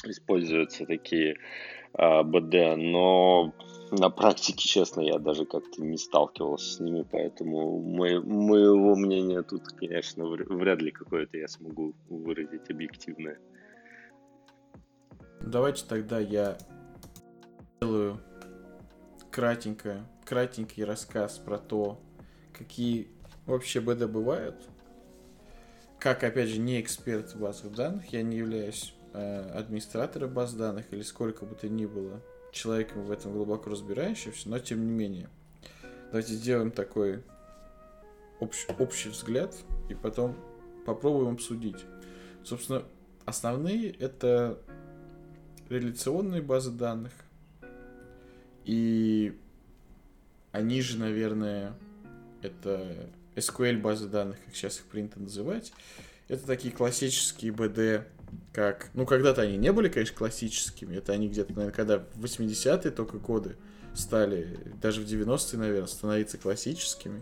используются 0.04 0.86
такие 0.86 1.38
э, 1.94 2.24
БД, 2.24 2.78
но 2.78 3.54
на 3.92 4.10
практике, 4.10 4.68
честно, 4.68 5.02
я 5.02 5.20
даже 5.20 5.46
как-то 5.46 5.84
не 5.84 5.98
сталкивался 5.98 6.76
с 6.76 6.80
ними, 6.80 7.06
поэтому 7.10 7.82
мое, 7.82 8.22
моего 8.22 8.96
мнения 8.96 9.42
тут, 9.44 9.68
конечно, 9.68 10.26
вряд 10.28 10.82
ли 10.82 10.92
какое-то 10.92 11.38
я 11.38 11.48
смогу 11.48 11.94
выразить 12.10 12.70
объективное. 12.70 13.40
Давайте 15.42 15.86
тогда 15.88 16.20
я 16.20 16.58
сделаю 17.78 18.20
кратенько, 19.32 20.08
кратенький 20.24 20.84
рассказ 20.84 21.38
про 21.40 21.58
то, 21.58 22.00
какие 22.54 23.08
вообще 23.46 23.82
БД 23.82 24.06
бывают. 24.06 24.70
Как, 26.00 26.24
опять 26.24 26.50
же, 26.50 26.60
не 26.60 26.80
эксперт 26.80 27.34
в 27.34 27.40
базах 27.40 27.74
данных, 27.74 28.14
я 28.14 28.24
не 28.24 28.38
являюсь 28.38 28.94
э, 29.14 29.52
администратором 29.54 30.34
баз 30.34 30.54
данных 30.54 30.86
или 30.92 31.02
сколько 31.02 31.46
бы 31.46 31.56
то 31.56 31.68
ни 31.70 31.86
было 31.86 32.22
человеком 32.52 33.04
в 33.04 33.12
этом 33.12 33.32
глубоко 33.34 33.70
разбирающимся, 33.70 34.50
но 34.50 34.60
тем 34.60 34.86
не 34.86 34.92
менее. 34.92 35.30
Давайте 36.12 36.34
сделаем 36.34 36.72
такой 36.72 37.24
общ, 38.40 38.68
общий 38.78 39.10
взгляд 39.10 39.56
и 39.90 39.94
потом 39.94 40.36
попробуем 40.86 41.34
обсудить. 41.34 41.86
Собственно, 42.44 42.84
основные 43.26 43.92
это 43.92 44.60
реляционные 45.70 46.42
базы 46.42 46.72
данных. 46.72 47.14
И 48.66 49.40
они 50.52 50.82
же, 50.82 51.00
наверное, 51.00 51.74
это 52.42 53.10
SQL 53.36 53.80
базы 53.80 54.08
данных, 54.08 54.38
как 54.46 54.56
сейчас 54.56 54.80
их 54.80 54.86
принято 54.86 55.20
называть. 55.20 55.72
Это 56.28 56.46
такие 56.46 56.74
классические 56.74 57.52
BD 57.52 58.04
как... 58.54 58.90
Ну, 58.94 59.06
когда-то 59.06 59.42
они 59.42 59.58
не 59.58 59.72
были, 59.72 59.90
конечно, 59.90 60.16
классическими. 60.16 60.96
Это 60.96 61.14
они 61.14 61.30
где-то, 61.30 61.54
наверное, 61.54 61.76
когда 61.76 62.00
в 62.00 62.24
80-е 62.24 62.92
только 62.92 63.18
годы 63.18 63.56
стали, 63.94 64.58
даже 64.82 65.02
в 65.02 65.06
90-е, 65.06 65.60
наверное, 65.60 65.88
становиться 65.88 66.38
классическими. 66.38 67.22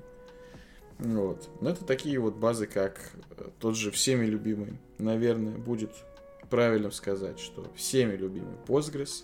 Вот. 1.00 1.50
Но 1.62 1.70
это 1.70 1.86
такие 1.86 2.20
вот 2.20 2.36
базы, 2.36 2.68
как 2.68 3.00
э, 3.38 3.50
тот 3.60 3.78
же 3.78 3.90
всеми 3.90 4.26
любимый, 4.26 4.74
наверное, 4.98 5.58
будет 5.58 5.92
правильно 6.50 6.92
сказать, 6.92 7.40
что 7.40 7.72
всеми 7.76 8.16
любимый 8.16 8.56
Postgres. 8.68 9.24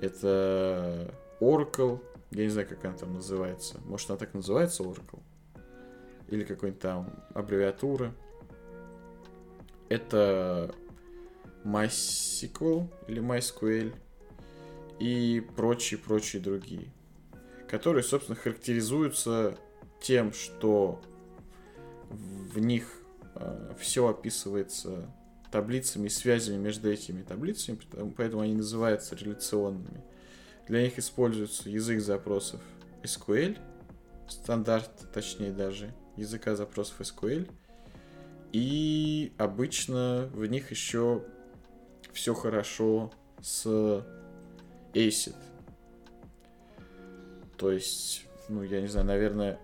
Это 0.00 1.14
Oracle. 1.40 2.00
Я 2.32 2.44
не 2.44 2.48
знаю, 2.48 2.68
как 2.68 2.84
она 2.84 2.94
там 2.94 3.14
называется. 3.14 3.80
Может, 3.84 4.10
она 4.10 4.18
так 4.18 4.34
называется, 4.34 4.82
Oracle? 4.82 5.20
Или 6.28 6.44
какой-нибудь 6.44 6.80
там 6.80 7.12
аббревиатура. 7.34 8.12
Это 9.88 10.74
MySQL 11.64 12.88
или 13.08 13.22
MySQL 13.22 13.94
и 14.98 15.42
прочие-прочие 15.56 16.40
другие, 16.42 16.92
которые, 17.68 18.02
собственно, 18.02 18.36
характеризуются 18.36 19.58
тем, 20.00 20.32
что 20.32 21.00
в 22.10 22.58
них 22.58 22.88
э, 23.34 23.74
все 23.78 24.08
описывается 24.08 25.08
таблицами 25.50 26.06
и 26.06 26.10
связями 26.10 26.56
между 26.56 26.90
этими 26.90 27.22
таблицами, 27.22 27.78
поэтому 28.16 28.42
они 28.42 28.54
называются 28.54 29.14
реляционными. 29.14 30.02
Для 30.66 30.82
них 30.82 30.98
используется 30.98 31.68
язык 31.68 32.00
запросов 32.00 32.60
SQL, 33.02 33.58
стандарт, 34.28 34.90
точнее 35.12 35.52
даже, 35.52 35.94
языка 36.16 36.56
запросов 36.56 37.00
SQL, 37.00 37.50
и 38.52 39.32
обычно 39.38 40.30
в 40.32 40.46
них 40.46 40.70
еще 40.70 41.24
все 42.12 42.34
хорошо 42.34 43.12
с 43.40 43.66
ACID. 44.94 45.34
То 47.56 47.70
есть, 47.70 48.26
ну, 48.48 48.62
я 48.62 48.80
не 48.80 48.88
знаю, 48.88 49.06
наверное, 49.06 49.58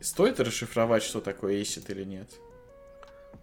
стоит 0.00 0.40
расшифровать, 0.40 1.02
что 1.02 1.20
такое 1.20 1.60
ACID 1.60 1.90
или 1.92 2.04
нет? 2.04 2.30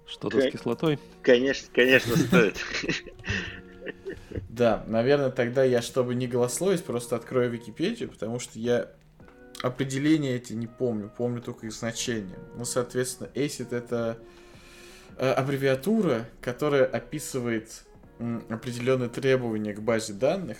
Что-то 0.06 0.42
с 0.42 0.52
кислотой? 0.52 1.00
Конечно, 1.22 1.68
конечно, 1.74 2.16
стоит. 2.16 2.58
Да, 4.50 4.84
наверное, 4.88 5.32
тогда 5.32 5.64
я, 5.64 5.82
чтобы 5.82 6.16
не 6.16 6.28
голословить, 6.28 6.84
просто 6.84 7.16
открою 7.16 7.50
Википедию, 7.50 8.10
потому 8.10 8.40
что 8.40 8.58
я 8.60 8.92
определения 9.62 10.36
эти 10.36 10.54
не 10.54 10.68
помню, 10.68 11.12
помню 11.16 11.42
только 11.42 11.66
их 11.68 11.74
значение. 11.74 12.38
Ну, 12.56 12.66
соответственно, 12.66 13.30
ACID 13.34 13.76
это 13.76 14.20
аббревиатура, 15.20 16.26
которая 16.42 16.86
описывает 16.86 17.84
определенные 18.50 19.10
требования 19.10 19.74
к 19.74 19.82
базе 19.82 20.14
данных, 20.14 20.58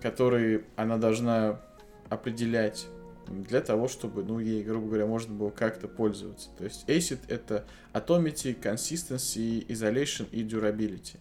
которые 0.00 0.64
она 0.76 0.98
должна 0.98 1.60
определять 2.08 2.86
для 3.28 3.60
того, 3.60 3.88
чтобы, 3.88 4.22
ну, 4.22 4.38
ей, 4.38 4.62
грубо 4.62 4.86
говоря, 4.86 5.06
можно 5.06 5.34
было 5.34 5.50
как-то 5.50 5.88
пользоваться. 5.88 6.50
То 6.56 6.64
есть 6.64 6.88
ACID— 6.88 7.20
это 7.28 7.64
Atomity, 7.92 8.58
Consistency, 8.60 9.66
Isolation 9.66 10.28
и 10.30 10.44
Durability. 10.44 11.16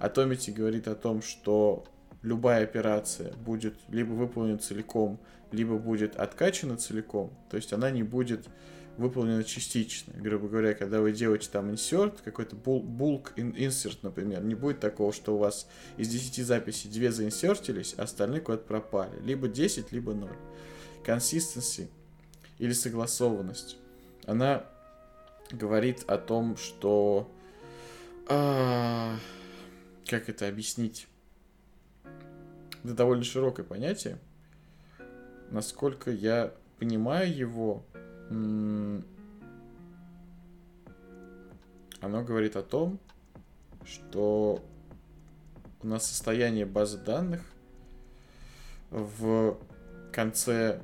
Atomity 0.00 0.52
говорит 0.52 0.88
о 0.88 0.96
том, 0.96 1.22
что 1.22 1.84
любая 2.22 2.64
операция 2.64 3.32
будет 3.34 3.74
либо 3.88 4.12
выполнена 4.12 4.58
целиком, 4.58 5.20
либо 5.52 5.78
будет 5.78 6.16
откачана 6.16 6.76
целиком, 6.76 7.32
то 7.50 7.56
есть 7.56 7.72
она 7.72 7.90
не 7.90 8.02
будет 8.02 8.48
выполнено 8.96 9.42
частично. 9.44 10.12
Грубо 10.16 10.48
говоря, 10.48 10.74
когда 10.74 11.00
вы 11.00 11.12
делаете 11.12 11.48
там 11.50 11.70
insert, 11.70 12.22
какой-то 12.24 12.56
bulk 12.56 13.34
insert, 13.36 13.98
например, 14.02 14.42
не 14.44 14.54
будет 14.54 14.80
такого, 14.80 15.12
что 15.12 15.34
у 15.34 15.38
вас 15.38 15.66
из 15.96 16.08
10 16.08 16.46
записей 16.46 16.90
2 16.90 17.10
заинсертились, 17.10 17.94
а 17.98 18.02
остальные 18.04 18.40
куда-то 18.40 18.64
пропали. 18.64 19.20
Либо 19.22 19.48
10, 19.48 19.92
либо 19.92 20.14
0. 20.14 20.30
Consistency 21.04 21.88
или 22.58 22.72
согласованность, 22.72 23.76
она 24.26 24.64
говорит 25.50 26.04
о 26.06 26.18
том, 26.18 26.56
что... 26.56 27.30
А, 28.26 29.16
как 30.06 30.28
это 30.28 30.48
объяснить? 30.48 31.08
Это 32.84 32.94
довольно 32.94 33.24
широкое 33.24 33.66
понятие. 33.66 34.18
Насколько 35.50 36.10
я 36.10 36.54
понимаю 36.78 37.34
его, 37.34 37.84
оно 38.30 39.02
говорит 42.22 42.56
о 42.56 42.62
том, 42.62 42.98
что 43.84 44.62
у 45.82 45.86
нас 45.86 46.06
состояние 46.06 46.66
базы 46.66 46.98
данных 46.98 47.42
в 48.90 49.56
конце 50.12 50.82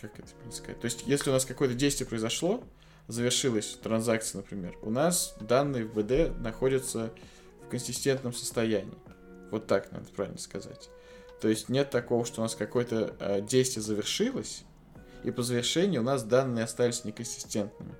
как 0.00 0.18
это 0.18 0.28
сказать? 0.52 0.80
То 0.80 0.84
есть, 0.84 1.04
если 1.06 1.30
у 1.30 1.32
нас 1.32 1.44
какое-то 1.44 1.74
действие 1.74 2.08
произошло, 2.08 2.62
завершилась 3.08 3.78
транзакция, 3.82 4.38
например, 4.38 4.76
у 4.82 4.90
нас 4.90 5.36
данные 5.40 5.84
в 5.84 5.94
БД 5.94 6.38
находятся 6.38 7.12
в 7.64 7.68
консистентном 7.68 8.32
состоянии. 8.32 8.94
Вот 9.50 9.66
так 9.66 9.90
надо 9.90 10.08
правильно 10.10 10.38
сказать. 10.38 10.88
То 11.40 11.48
есть 11.48 11.68
нет 11.68 11.90
такого, 11.90 12.24
что 12.24 12.40
у 12.40 12.44
нас 12.44 12.54
какое-то 12.54 13.14
э, 13.20 13.40
действие 13.40 13.82
завершилось, 13.82 14.64
и 15.24 15.30
по 15.30 15.42
завершении 15.42 15.98
у 15.98 16.02
нас 16.02 16.24
данные 16.24 16.64
остались 16.64 17.04
неконсистентными. 17.04 17.94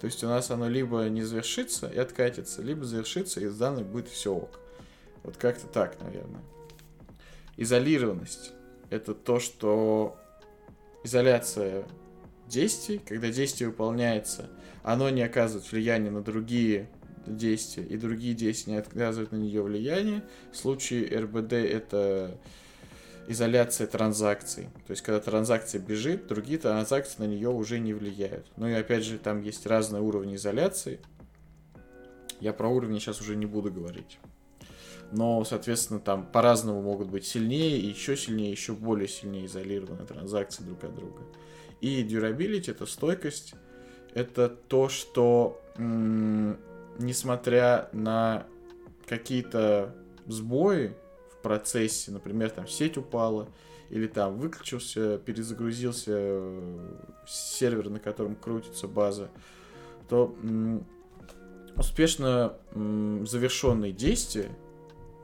То 0.00 0.06
есть 0.06 0.22
у 0.22 0.28
нас 0.28 0.50
оно 0.50 0.68
либо 0.68 1.04
не 1.08 1.22
завершится 1.22 1.88
и 1.88 1.98
откатится, 1.98 2.62
либо 2.62 2.84
завершится 2.84 3.40
и 3.40 3.46
с 3.46 3.56
данных 3.56 3.86
будет 3.86 4.08
все 4.08 4.34
ок. 4.34 4.60
Вот 5.22 5.36
как-то 5.38 5.66
так, 5.66 5.98
наверное. 6.00 6.42
Изолированность. 7.56 8.52
Это 8.90 9.14
то, 9.14 9.40
что 9.40 10.18
изоляция 11.04 11.86
действий, 12.48 12.98
когда 12.98 13.30
действие 13.30 13.70
выполняется, 13.70 14.50
оно 14.82 15.08
не 15.08 15.22
оказывает 15.22 15.70
влияния 15.72 16.10
на 16.10 16.22
другие 16.22 16.90
действия, 17.26 17.84
и 17.84 17.96
другие 17.96 18.34
действия 18.34 18.74
не 18.74 18.78
оказывают 18.78 19.32
на 19.32 19.36
нее 19.36 19.62
влияние. 19.62 20.22
В 20.52 20.56
случае 20.56 21.18
РБД 21.18 21.54
это 21.54 22.38
изоляция 23.28 23.86
транзакций. 23.86 24.64
То 24.86 24.90
есть, 24.90 25.02
когда 25.02 25.20
транзакция 25.20 25.80
бежит, 25.80 26.26
другие 26.26 26.58
транзакции 26.58 27.22
на 27.22 27.26
нее 27.26 27.48
уже 27.48 27.78
не 27.78 27.94
влияют. 27.94 28.46
Ну 28.56 28.66
и 28.66 28.72
опять 28.72 29.04
же, 29.04 29.18
там 29.18 29.40
есть 29.40 29.66
разные 29.66 30.02
уровни 30.02 30.34
изоляции. 30.36 31.00
Я 32.40 32.52
про 32.52 32.68
уровни 32.68 32.98
сейчас 32.98 33.20
уже 33.20 33.36
не 33.36 33.46
буду 33.46 33.72
говорить. 33.72 34.18
Но, 35.12 35.44
соответственно, 35.44 36.00
там 36.00 36.26
по-разному 36.26 36.82
могут 36.82 37.08
быть 37.08 37.24
сильнее, 37.24 37.78
и 37.78 37.86
еще 37.86 38.16
сильнее, 38.16 38.50
еще 38.50 38.72
более 38.72 39.08
сильнее 39.08 39.46
изолированы 39.46 40.04
транзакции 40.04 40.64
друг 40.64 40.82
от 40.84 40.94
друга. 40.94 41.22
И 41.80 42.02
durability— 42.02 42.70
это 42.72 42.86
стойкость, 42.86 43.54
это 44.14 44.48
то, 44.48 44.88
что, 44.88 45.60
несмотря 46.98 47.88
на 47.92 48.46
какие-то 49.06 49.94
сбои, 50.26 50.94
процессе, 51.44 52.10
например, 52.10 52.50
там 52.50 52.66
сеть 52.66 52.96
упала, 52.96 53.48
или 53.90 54.06
там 54.06 54.38
выключился, 54.38 55.18
перезагрузился 55.18 56.12
э, 56.14 56.96
сервер, 57.28 57.90
на 57.90 58.00
котором 58.00 58.34
крутится 58.34 58.88
база, 58.88 59.28
то 60.08 60.34
успешно 61.76 62.56
завершенные 62.74 63.92
действия, 63.92 64.50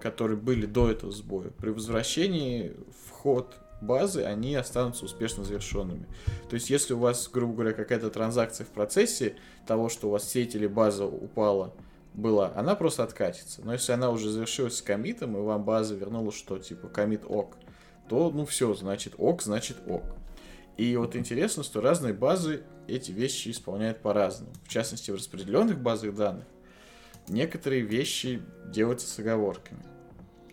которые 0.01 0.37
были 0.37 0.67
до 0.67 0.91
этого 0.91 1.11
сбоя, 1.11 1.51
при 1.51 1.71
возвращении 1.71 2.77
в 3.07 3.11
ход 3.11 3.57
базы, 3.81 4.23
они 4.23 4.55
останутся 4.55 5.07
успешно 5.07 5.43
завершенными. 5.43 6.07
То 6.49 6.55
есть, 6.55 6.71
если 6.71 6.93
у 6.95 6.99
вас, 6.99 7.29
грубо 7.33 7.55
говоря, 7.55 7.73
какая-то 7.73 8.11
транзакция 8.11 8.67
в 8.67 8.71
процессе 8.71 9.37
того, 9.67 9.89
что 9.89 10.09
у 10.09 10.11
вас 10.11 10.29
сеть 10.29 10.55
или 10.55 10.67
база 10.67 11.07
упала, 11.07 11.73
была, 12.15 12.53
она 12.57 12.75
просто 12.75 13.03
откатится. 13.03 13.63
Но 13.65 13.73
если 13.73 13.93
она 13.93 14.11
уже 14.11 14.31
завершилась 14.31 14.79
с 14.79 14.83
комитом, 14.83 15.37
и 15.37 15.41
вам 15.41 15.65
база 15.65 15.95
вернула, 15.95 16.33
что 16.33 16.59
типа 16.59 16.89
комит 16.89 17.23
ок, 17.27 17.57
то 18.09 18.31
ну 18.31 18.45
все, 18.45 18.75
значит 18.75 19.15
ок, 19.19 19.43
значит 19.43 19.77
ок. 19.87 20.03
И 20.77 20.97
вот 20.97 21.15
интересно, 21.15 21.63
что 21.63 21.81
разные 21.81 22.15
базы 22.15 22.65
эти 22.89 23.13
вещи 23.13 23.51
исполняют 23.51 24.01
по-разному. 24.01 24.53
В 24.65 24.69
частности, 24.69 25.11
в 25.11 25.15
распределенных 25.15 25.81
базах 25.81 26.15
данных 26.15 26.47
некоторые 27.29 27.83
вещи 27.83 28.43
делаются 28.67 29.07
с 29.07 29.19
оговорками. 29.19 29.83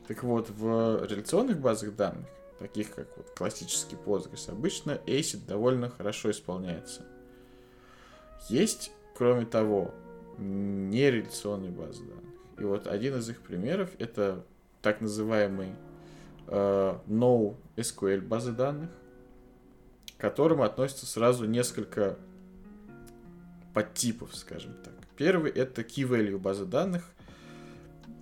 Так 0.08 0.24
вот, 0.24 0.50
в 0.50 1.06
реляционных 1.06 1.60
базах 1.60 1.96
данных, 1.96 2.28
таких 2.60 2.94
как 2.94 3.08
вот 3.18 3.30
классический 3.32 3.96
Postgres, 3.96 4.50
обычно 4.50 5.00
ACID 5.06 5.46
довольно 5.48 5.90
хорошо 5.90 6.32
исполняется. 6.32 7.06
Есть, 8.50 8.92
кроме 9.16 9.46
того, 9.46 9.94
нереляционной 10.38 11.70
базы 11.70 12.04
данных. 12.04 12.24
И 12.60 12.64
вот 12.64 12.88
один 12.88 13.18
из 13.18 13.30
их 13.30 13.42
примеров 13.42 13.90
это 14.00 14.44
так 14.82 15.02
называемый 15.02 15.70
э, 16.48 16.98
NoSQL 17.08 18.22
базы 18.22 18.52
данных, 18.52 18.90
к 20.18 20.22
которым 20.22 20.62
относятся 20.62 21.06
сразу 21.06 21.46
несколько 21.46 22.18
подтипов, 23.74 24.36
скажем 24.36 24.74
так. 24.84 24.94
Первый 25.16 25.52
это 25.52 25.82
key 25.82 26.08
value 26.08 26.38
базы 26.38 26.66
данных, 26.66 27.04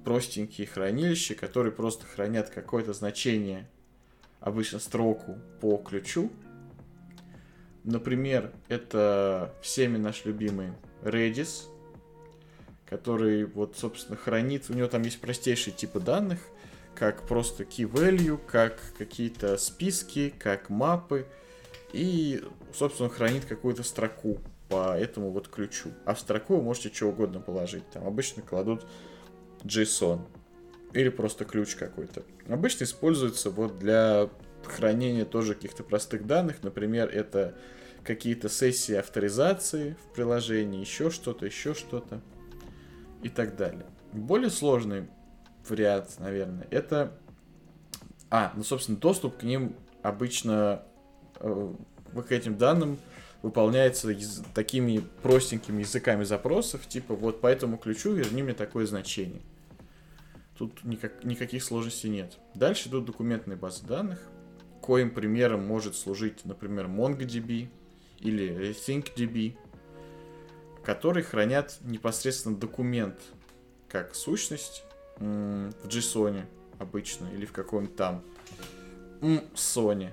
простенькие 0.04 0.68
хранилища, 0.68 1.36
которые 1.36 1.72
просто 1.72 2.06
хранят 2.06 2.50
какое-то 2.50 2.94
значение, 2.94 3.70
обычно 4.40 4.80
строку 4.80 5.38
по 5.62 5.78
ключу. 5.78 6.32
Например, 7.84 8.52
это 8.68 9.54
всеми 9.62 9.98
наш 9.98 10.26
любимый 10.26 10.74
Redis, 11.04 11.68
который 12.90 13.45
вот, 13.45 13.78
собственно, 13.78 14.18
хранит, 14.18 14.66
у 14.70 14.74
него 14.74 14.88
там 14.88 15.02
есть 15.03 15.20
простейшие 15.20 15.74
типы 15.74 15.99
данных, 15.99 16.40
как 16.94 17.24
просто 17.28 17.64
key 17.64 17.90
value, 17.90 18.40
как 18.48 18.80
какие-то 18.98 19.57
списки, 19.57 20.34
как 20.38 20.70
мапы, 20.70 21.26
и, 21.94 22.44
собственно, 22.74 23.10
хранит 23.10 23.45
какую-то 23.45 23.84
строку 23.84 24.40
по 24.70 24.98
этому 24.98 25.32
вот 25.32 25.48
ключу. 25.48 25.90
А 26.06 26.14
в 26.14 26.20
строку 26.20 26.57
вы 26.57 26.64
можете 26.64 26.94
что 26.94 27.07
угодно 27.07 27.40
положить. 27.40 27.90
Там 27.91 28.06
обычно 28.06 28.41
кладут 28.41 28.86
JSON 29.64 30.22
или 30.94 31.10
просто 31.10 31.45
ключ 31.45 31.76
какой-то. 31.76 32.24
Обычно 32.48 32.86
используется 32.86 33.49
вот 33.49 33.80
для 33.80 34.30
хранения 34.64 35.26
тоже 35.26 35.53
каких-то 35.53 35.84
простых 35.84 36.26
данных. 36.26 36.64
Например, 36.64 37.10
это 37.10 37.56
какие-то 38.03 38.49
сессии 38.49 38.95
авторизации 38.95 39.95
в 40.03 40.14
приложении, 40.14 40.80
еще 40.80 41.10
что-то, 41.10 41.45
еще 41.45 41.74
что-то 41.74 42.22
и 43.26 43.30
так 43.30 43.56
далее. 43.56 43.88
Более 44.14 44.52
сложный 44.52 45.08
вариант, 45.68 46.18
наверное, 46.20 46.68
это... 46.70 47.18
А, 48.30 48.54
ну, 48.56 48.64
собственно, 48.64 49.00
доступ 49.00 49.38
к 49.38 49.44
ним 49.44 49.76
обычно 50.04 50.84
э, 51.40 51.74
к 52.14 52.32
этим 52.32 52.56
данным 52.56 53.00
выполняется 53.42 54.12
из, 54.12 54.44
такими 54.54 55.00
простенькими 55.24 55.82
языками 55.82 56.24
запросов, 56.24 56.88
типа 56.88 57.16
вот 57.16 57.42
по 57.42 57.48
этому 57.48 57.78
ключу 57.78 58.14
верни 58.14 58.44
мне 58.44 58.54
такое 58.54 58.86
значение. 58.86 59.42
Тут 60.56 60.84
никак, 60.84 61.24
никаких 61.24 61.64
сложностей 61.64 62.10
нет. 62.12 62.38
Дальше 62.54 62.90
идут 62.90 63.06
документные 63.06 63.58
базы 63.58 63.88
данных, 63.88 64.20
коим 64.82 65.10
примером 65.10 65.66
может 65.66 65.96
служить, 65.96 66.46
например, 66.46 66.86
MongoDB 66.86 67.70
или 68.20 68.70
ThinkDB 68.70 69.58
которые 70.86 71.24
хранят 71.24 71.78
непосредственно 71.82 72.56
документ 72.56 73.20
как 73.90 74.16
сущность 74.16 74.84
в 75.18 75.88
JSON 75.88 76.45
обычно 76.80 77.28
или 77.34 77.45
в 77.45 77.52
каком-то 77.52 77.94
там 77.94 78.24
Sony. 79.56 80.12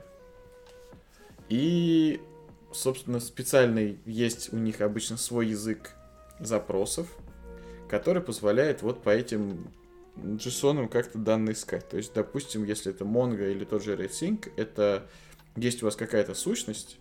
И, 1.49 2.20
собственно, 2.73 3.20
специальный 3.20 3.99
есть 4.07 4.53
у 4.53 4.57
них 4.57 4.81
обычно 4.81 5.16
свой 5.16 5.49
язык 5.49 5.90
запросов, 6.40 7.09
который 7.89 8.23
позволяет 8.23 8.82
вот 8.82 9.03
по 9.03 9.11
этим 9.11 9.70
JSON 10.16 10.89
как-то 10.89 11.19
данные 11.19 11.55
искать. 11.55 11.89
То 11.89 11.99
есть, 11.99 12.15
допустим, 12.15 12.65
если 12.65 12.93
это 12.93 13.05
Mongo 13.05 13.51
или 13.51 13.65
тот 13.65 13.82
же 13.82 13.97
RedSync, 13.97 14.53
это 14.57 15.07
есть 15.57 15.82
у 15.82 15.86
вас 15.86 15.97
какая-то 15.97 16.35
сущность, 16.35 16.99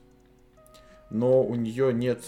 но 1.09 1.41
у 1.43 1.55
нее 1.55 1.93
нет 1.93 2.21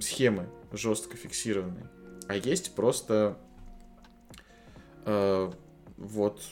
схемы 0.00 0.48
жестко 0.72 1.16
фиксированной, 1.16 1.84
а 2.28 2.36
есть 2.36 2.74
просто 2.74 3.38
э, 5.04 5.50
вот 5.96 6.42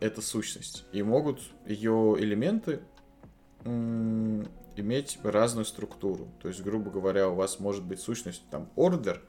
эта 0.00 0.22
сущность. 0.22 0.84
И 0.92 1.02
могут 1.02 1.40
ее 1.66 2.16
элементы 2.18 2.80
иметь 3.64 5.18
разную 5.22 5.64
структуру. 5.64 6.28
То 6.40 6.48
есть, 6.48 6.62
грубо 6.62 6.90
говоря, 6.90 7.28
у 7.28 7.34
вас 7.34 7.60
может 7.60 7.84
быть 7.84 8.00
сущность 8.00 8.42
там 8.50 8.68
order, 8.76 9.20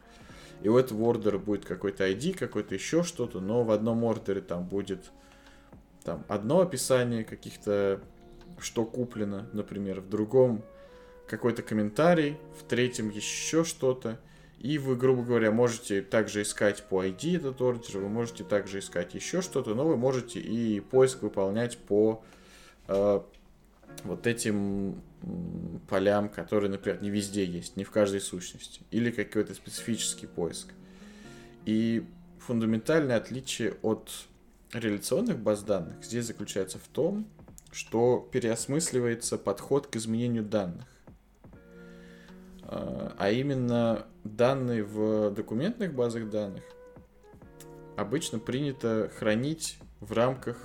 и 0.62 0.70
у 0.70 0.78
этого 0.78 1.04
ордера 1.04 1.38
будет 1.38 1.66
какой-то 1.66 2.10
ID, 2.10 2.38
какой-то 2.38 2.76
еще 2.76 3.04
что-то, 3.04 3.40
но 3.40 3.64
в 3.64 3.72
одном 3.72 4.04
ордере 4.04 4.42
там 4.42 4.68
будет 4.68 5.12
там 6.04 6.24
одно 6.28 6.62
описание 6.62 7.24
каких-то, 7.24 8.02
что 8.60 8.86
куплено, 8.86 9.48
например, 9.54 10.02
в 10.02 10.10
другом 10.10 10.64
какой-то 11.30 11.62
комментарий, 11.62 12.38
в 12.60 12.64
третьем 12.64 13.10
еще 13.10 13.64
что-то. 13.64 14.20
И 14.58 14.78
вы, 14.78 14.98
грубо 14.98 15.24
говоря, 15.24 15.52
можете 15.52 16.02
также 16.02 16.42
искать 16.42 16.84
по 16.84 17.06
ID 17.06 17.38
этот 17.38 17.62
ордер, 17.62 18.00
вы 18.00 18.10
можете 18.10 18.44
также 18.44 18.80
искать 18.80 19.14
еще 19.14 19.42
что-то, 19.42 19.74
но 19.74 19.88
вы 19.88 19.96
можете 19.96 20.42
и 20.42 20.82
поиск 20.82 21.22
выполнять 21.22 21.78
по 21.78 22.22
э, 22.88 23.22
вот 24.04 24.28
этим 24.28 25.02
полям, 25.88 26.28
которые, 26.28 26.70
например, 26.70 27.02
не 27.02 27.10
везде 27.10 27.46
есть, 27.46 27.78
не 27.78 27.86
в 27.86 27.92
каждой 27.92 28.20
сущности, 28.20 28.82
или 28.92 29.12
какой-то 29.12 29.54
специфический 29.54 30.28
поиск. 30.28 30.74
И 31.66 32.06
фундаментальное 32.40 33.16
отличие 33.16 33.76
от 33.82 34.10
реляционных 34.74 35.40
баз 35.40 35.64
данных 35.64 36.04
здесь 36.04 36.26
заключается 36.26 36.80
в 36.80 36.88
том, 36.88 37.28
что 37.72 38.28
переосмысливается 38.32 39.38
подход 39.38 39.88
к 39.88 39.96
изменению 39.96 40.44
данных. 40.44 40.86
А, 42.72 43.32
именно 43.32 44.06
данные 44.24 44.84
в 44.84 45.32
документных 45.32 45.96
базах 45.96 46.30
данных 46.30 46.64
обычно 47.98 48.38
принято 48.38 49.12
хранить 49.18 49.80
в 50.00 50.14
рамках 50.14 50.58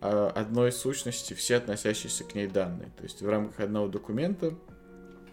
а, 0.00 0.30
одной 0.30 0.72
сущности 0.72 1.34
все 1.34 1.56
относящиеся 1.56 2.24
к 2.24 2.34
ней 2.34 2.46
данные. 2.46 2.90
То 2.96 3.02
есть 3.02 3.20
в 3.20 3.28
рамках 3.28 3.60
одного 3.60 3.88
документа 3.88 4.54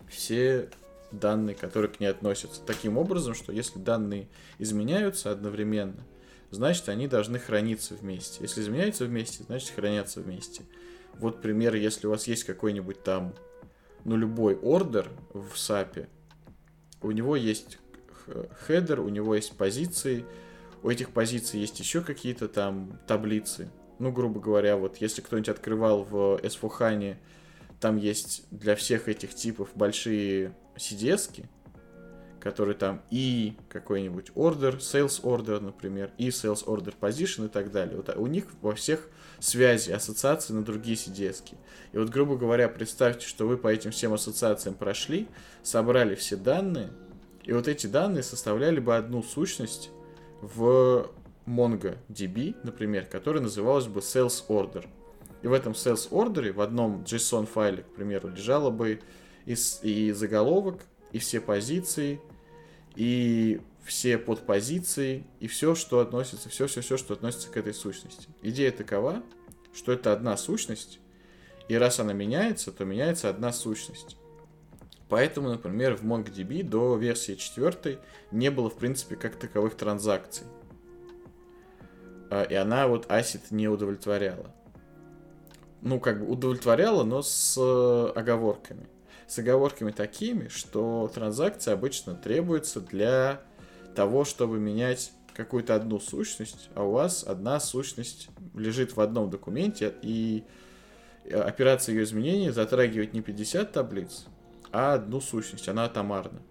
все 0.09 0.69
данные, 1.13 1.55
которые 1.55 1.89
к 1.89 2.01
ней 2.01 2.07
относятся. 2.07 2.61
Таким 2.65 2.97
образом, 2.97 3.33
что 3.33 3.53
если 3.53 3.79
данные 3.79 4.27
изменяются 4.57 5.31
одновременно, 5.31 6.03
значит 6.51 6.89
они 6.89 7.07
должны 7.07 7.39
храниться 7.39 7.95
вместе. 7.95 8.39
Если 8.41 8.59
изменяются 8.59 9.05
вместе, 9.05 9.43
значит 9.43 9.69
хранятся 9.73 10.19
вместе. 10.19 10.63
Вот 11.13 11.41
пример, 11.41 11.75
если 11.75 12.07
у 12.07 12.09
вас 12.09 12.27
есть 12.27 12.43
какой-нибудь 12.43 13.01
там, 13.01 13.33
ну 14.05 14.15
любой 14.15 14.55
ордер 14.55 15.09
в 15.33 15.53
SAP, 15.53 16.07
у 17.01 17.11
него 17.11 17.35
есть 17.35 17.79
хедер, 18.67 18.99
у 19.01 19.09
него 19.09 19.35
есть 19.35 19.57
позиции, 19.57 20.25
у 20.83 20.89
этих 20.89 21.11
позиций 21.11 21.59
есть 21.59 21.79
еще 21.79 22.01
какие-то 22.01 22.47
там 22.47 22.99
таблицы. 23.07 23.69
Ну, 23.99 24.11
грубо 24.11 24.39
говоря, 24.39 24.77
вот 24.77 24.97
если 24.97 25.21
кто-нибудь 25.21 25.49
открывал 25.49 26.03
в 26.03 26.39
S4HANA, 26.41 27.17
там 27.79 27.97
есть 27.97 28.45
для 28.51 28.75
всех 28.75 29.09
этих 29.09 29.33
типов 29.35 29.69
большие 29.75 30.55
CDS, 30.77 31.45
которые 32.39 32.75
там 32.75 33.01
и 33.09 33.57
какой-нибудь 33.67 34.29
order, 34.35 34.77
sales 34.77 35.21
order, 35.21 35.59
например, 35.59 36.11
и 36.17 36.29
sales 36.29 36.65
order 36.65 36.93
position 36.97 37.47
и 37.47 37.49
так 37.49 37.71
далее. 37.71 37.97
Вот 37.97 38.15
у 38.15 38.27
них 38.27 38.45
во 38.61 38.73
всех 38.73 39.09
связи, 39.39 39.91
ассоциации 39.91 40.53
на 40.53 40.63
другие 40.63 40.95
CDS. 40.95 41.43
-ки. 41.43 41.55
И 41.93 41.97
вот, 41.97 42.09
грубо 42.09 42.35
говоря, 42.35 42.69
представьте, 42.69 43.25
что 43.25 43.47
вы 43.47 43.57
по 43.57 43.67
этим 43.67 43.91
всем 43.91 44.13
ассоциациям 44.13 44.75
прошли, 44.75 45.27
собрали 45.63 46.15
все 46.15 46.35
данные, 46.35 46.89
и 47.43 47.53
вот 47.53 47.67
эти 47.67 47.87
данные 47.87 48.23
составляли 48.23 48.79
бы 48.79 48.95
одну 48.95 49.23
сущность 49.23 49.89
в 50.41 51.09
MongoDB, 51.47 52.55
например, 52.63 53.05
которая 53.05 53.41
называлась 53.41 53.87
бы 53.87 54.01
sales 54.01 54.43
order. 54.47 54.85
И 55.41 55.47
в 55.47 55.53
этом 55.53 55.73
sales 55.73 56.09
order 56.11 56.51
в 56.51 56.61
одном 56.61 57.03
JSON 57.03 57.45
файле, 57.45 57.83
к 57.83 57.95
примеру, 57.95 58.29
лежало 58.29 58.69
бы 58.69 58.99
и, 59.45 59.55
и 59.81 60.11
заголовок, 60.11 60.81
и 61.11 61.17
все 61.17 61.39
позиции, 61.39 62.21
и 62.95 63.61
все 63.89 64.19
подпозиции, 64.19 65.25
и 65.39 65.47
все, 65.47 65.73
что 65.73 65.99
относится, 65.99 66.47
все, 66.47 66.67
все, 66.67 66.81
все, 66.81 66.95
что 66.95 67.15
относится 67.15 67.49
к 67.49 67.57
этой 67.57 67.73
сущности. 67.73 68.29
Идея 68.43 68.71
такова, 68.71 69.23
что 69.73 69.91
это 69.91 70.13
одна 70.13 70.37
сущность, 70.37 70.99
и 71.67 71.75
раз 71.75 71.99
она 71.99 72.13
меняется, 72.13 72.71
то 72.71 72.85
меняется 72.85 73.29
одна 73.29 73.51
сущность. 73.51 74.15
Поэтому, 75.09 75.49
например, 75.49 75.95
в 75.95 76.03
MongoDB 76.03 76.61
до 76.61 76.97
версии 76.97 77.33
4 77.33 77.99
не 78.31 78.51
было, 78.51 78.69
в 78.69 78.77
принципе, 78.77 79.15
как 79.15 79.37
таковых 79.37 79.75
транзакций. 79.75 80.45
А, 82.29 82.43
и 82.43 82.53
она 82.53 82.87
вот 82.87 83.07
ACID 83.07 83.45
не 83.49 83.67
удовлетворяла. 83.67 84.53
Ну, 85.81 85.99
как 85.99 86.19
бы 86.19 86.31
удовлетворяла, 86.31 87.03
но 87.03 87.23
с 87.23 87.57
э, 87.57 88.19
оговорками. 88.19 88.87
С 89.25 89.39
оговорками 89.39 89.89
такими, 89.89 90.47
что 90.47 91.09
транзакция 91.11 91.73
обычно 91.73 92.13
требуется 92.13 92.81
для 92.81 93.41
того, 93.95 94.25
чтобы 94.25 94.59
менять 94.59 95.11
какую-то 95.33 95.75
одну 95.75 95.99
сущность, 95.99 96.69
а 96.75 96.83
у 96.83 96.91
вас 96.91 97.23
одна 97.23 97.59
сущность 97.59 98.29
лежит 98.55 98.95
в 98.95 99.01
одном 99.01 99.29
документе, 99.29 99.93
и 100.01 100.43
операция 101.31 101.95
ее 101.95 102.03
изменения 102.03 102.51
затрагивает 102.51 103.13
не 103.13 103.21
50 103.21 103.71
таблиц, 103.71 104.25
а 104.71 104.93
одну 104.93 105.21
сущность, 105.21 105.69
она 105.69 105.85
атомарна. 105.85 106.41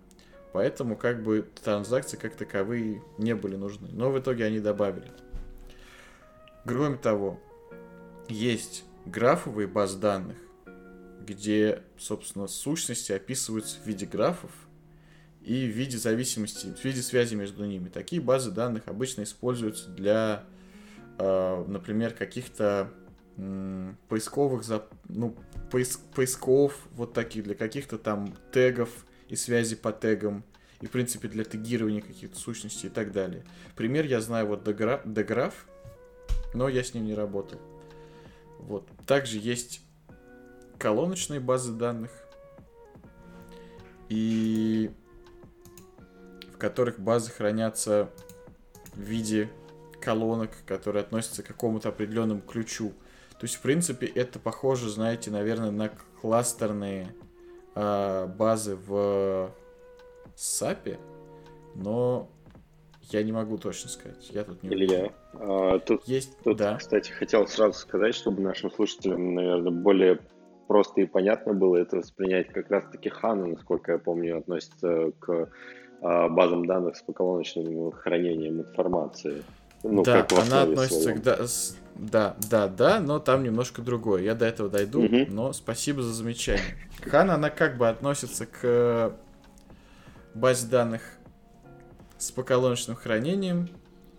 Поэтому 0.52 0.97
как 0.97 1.23
бы 1.23 1.47
транзакции 1.62 2.16
как 2.16 2.35
таковые 2.35 3.02
не 3.19 3.35
были 3.35 3.56
нужны. 3.56 3.89
Но 3.93 4.10
в 4.10 4.19
итоге 4.19 4.44
они 4.47 4.60
добавили. 4.60 5.10
Кроме 6.65 6.97
того, 6.97 7.39
есть 8.28 8.85
графовые 9.05 9.69
базы 9.69 9.98
данных, 9.98 10.36
где, 11.20 11.82
собственно, 11.98 12.47
сущности 12.47 13.12
описываются 13.12 13.78
в 13.78 13.86
виде 13.86 14.06
графов 14.06 14.51
и 15.43 15.66
в 15.66 15.70
виде 15.70 15.97
зависимости, 15.97 16.74
в 16.74 16.85
виде 16.85 17.02
связи 17.02 17.35
между 17.35 17.65
ними. 17.65 17.89
Такие 17.89 18.20
базы 18.20 18.51
данных 18.51 18.85
обычно 18.86 19.23
используются 19.23 19.89
для, 19.90 20.44
э, 21.19 21.65
например, 21.66 22.15
каких-то 22.15 22.90
поисковых, 24.09 24.65
ну, 25.09 25.36
поиск, 25.70 26.01
поисков 26.15 26.89
вот 26.93 27.12
таких, 27.12 27.44
для 27.44 27.55
каких-то 27.55 27.97
там 27.97 28.35
тегов 28.52 29.06
и 29.28 29.36
связи 29.36 29.77
по 29.77 29.93
тегам, 29.93 30.43
и, 30.81 30.86
в 30.86 30.90
принципе, 30.90 31.28
для 31.28 31.44
тегирования 31.44 32.01
каких-то 32.01 32.36
сущностей 32.36 32.89
и 32.89 32.90
так 32.90 33.12
далее. 33.12 33.44
Пример 33.77 34.06
я 34.06 34.20
знаю 34.20 34.48
вот 34.48 34.66
Degraph, 34.66 35.55
но 36.52 36.69
я 36.69 36.82
с 36.82 36.94
ним 36.94 37.05
не 37.05 37.15
работал. 37.15 37.60
Вот. 38.59 38.89
Также 39.06 39.39
есть 39.39 39.82
колоночные 40.78 41.39
базы 41.39 41.73
данных, 41.73 42.10
и 44.09 44.90
в 46.59 46.60
которых 46.60 46.98
базы 46.98 47.30
хранятся 47.30 48.10
в 48.94 49.01
виде 49.01 49.48
колонок, 50.01 50.51
которые 50.66 51.02
относятся 51.02 51.44
к 51.44 51.47
какому-то 51.47 51.90
определенному 51.90 52.40
ключу. 52.40 52.90
То 53.39 53.44
есть, 53.44 53.55
в 53.55 53.62
принципе, 53.62 54.06
это 54.06 54.40
похоже, 54.40 54.90
знаете, 54.90 55.30
наверное, 55.30 55.70
на 55.70 55.93
кластерные 56.20 57.14
э, 57.76 58.26
базы 58.26 58.74
в 58.74 59.52
SAP, 60.36 60.98
но 61.76 62.28
я 63.02 63.22
не 63.22 63.30
могу 63.30 63.56
точно 63.56 63.89
сказать. 63.89 64.28
Я 64.32 64.43
тут 64.43 64.60
не 64.64 64.70
Илья, 64.70 65.12
а, 65.35 65.78
тут, 65.78 66.09
есть, 66.09 66.36
тут, 66.43 66.56
да. 66.56 66.76
кстати, 66.76 67.12
хотел 67.12 67.47
сразу 67.47 67.78
сказать, 67.78 68.16
чтобы 68.16 68.43
нашим 68.43 68.72
слушателям, 68.72 69.35
наверное, 69.35 69.70
более 69.70 70.18
просто 70.66 71.02
и 71.02 71.06
понятно 71.06 71.55
было 71.55 71.76
это 71.76 71.98
воспринять. 71.98 72.48
Как 72.48 72.68
раз-таки 72.68 73.10
HANA, 73.10 73.47
насколько 73.47 73.93
я 73.93 73.98
помню, 73.98 74.39
относится 74.39 75.12
к 75.20 75.51
базам 76.01 76.66
данных 76.66 76.97
с 76.97 77.03
поколоночным 77.03 77.93
хранением 77.93 78.61
информации. 78.61 79.43
Ну, 79.83 80.03
да, 80.03 80.27
она 80.31 80.62
относится 80.62 81.12
к... 81.12 81.23
Да, 81.23 81.47
с, 81.47 81.77
да, 81.95 82.37
да, 82.51 82.69
да, 82.69 83.01
но 83.01 83.19
там 83.19 83.43
немножко 83.43 83.83
другое. 83.83 84.23
Я 84.23 84.35
до 84.35 84.47
этого 84.47 84.69
дойду, 84.69 85.05
угу. 85.05 85.27
но 85.29 85.53
спасибо 85.53 86.03
за 86.03 86.12
замечание. 86.12 86.77
Хана, 87.03 87.35
она 87.35 87.51
как 87.51 87.77
бы 87.77 87.89
относится 87.89 88.47
к 88.47 89.12
базе 90.35 90.69
данных 90.69 91.03
с 92.16 92.33
поколоночным 92.33 92.97
хранением, 92.97 93.69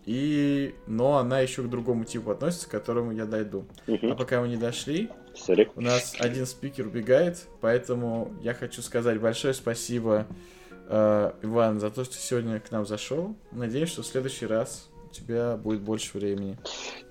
и... 0.05 0.73
но 0.87 1.17
она 1.17 1.41
еще 1.41 1.63
к 1.63 1.69
другому 1.69 2.05
типу 2.05 2.31
относится, 2.31 2.67
к 2.67 2.71
которому 2.71 3.11
я 3.11 3.25
дойду. 3.25 3.65
Угу. 3.87 4.11
А 4.11 4.15
пока 4.15 4.41
мы 4.41 4.47
не 4.47 4.57
дошли, 4.57 5.09
Sorry. 5.35 5.69
у 5.75 5.81
нас 5.81 6.15
один 6.19 6.45
спикер 6.45 6.87
убегает, 6.87 7.47
поэтому 7.61 8.33
я 8.41 8.53
хочу 8.53 8.81
сказать 8.81 9.19
большое 9.19 9.53
спасибо, 9.53 10.25
э, 10.89 11.31
Иван, 11.43 11.79
за 11.79 11.91
то, 11.91 12.03
что 12.03 12.15
сегодня 12.15 12.59
к 12.59 12.71
нам 12.71 12.85
зашел. 12.85 13.35
Надеюсь, 13.51 13.89
что 13.89 14.01
в 14.01 14.07
следующий 14.07 14.47
раз 14.47 14.89
у 15.09 15.13
тебя 15.13 15.55
будет 15.55 15.81
больше 15.81 16.17
времени. 16.17 16.57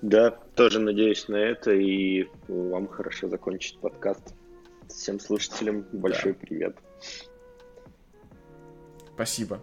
Да, 0.01 0.31
тоже 0.31 0.79
надеюсь 0.79 1.27
на 1.27 1.37
это, 1.37 1.71
и 1.71 2.27
вам 2.47 2.87
хорошо 2.87 3.29
закончить 3.29 3.79
подкаст. 3.79 4.33
Всем 4.87 5.19
слушателям 5.19 5.85
большой 5.93 6.33
да. 6.33 6.39
привет. 6.39 6.77
Спасибо. 9.13 9.61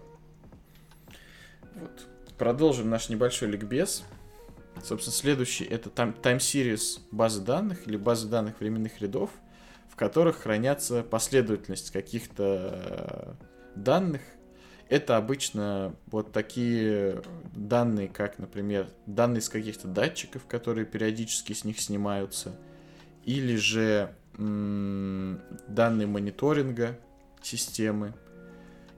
Вот. 1.74 2.06
Продолжим 2.38 2.90
наш 2.90 3.08
небольшой 3.08 3.48
ликбез. 3.48 4.04
Собственно, 4.82 5.14
следующий 5.14 5.64
это 5.64 5.88
time, 5.88 6.38
series 6.38 7.00
базы 7.10 7.40
данных 7.40 7.88
или 7.88 7.96
базы 7.96 8.28
данных 8.28 8.60
временных 8.60 9.00
рядов, 9.00 9.30
в 9.90 9.96
которых 9.96 10.42
хранятся 10.42 11.02
последовательность 11.02 11.90
каких-то 11.90 13.36
данных 13.76 14.22
это 14.88 15.16
обычно 15.16 15.96
вот 16.06 16.32
такие 16.32 17.22
данные, 17.54 18.08
как, 18.08 18.38
например, 18.38 18.88
данные 19.06 19.40
с 19.40 19.48
каких-то 19.48 19.88
датчиков, 19.88 20.46
которые 20.46 20.86
периодически 20.86 21.52
с 21.52 21.64
них 21.64 21.80
снимаются, 21.80 22.56
или 23.24 23.56
же 23.56 24.14
данные 24.38 26.06
мониторинга 26.06 26.98
системы, 27.42 28.14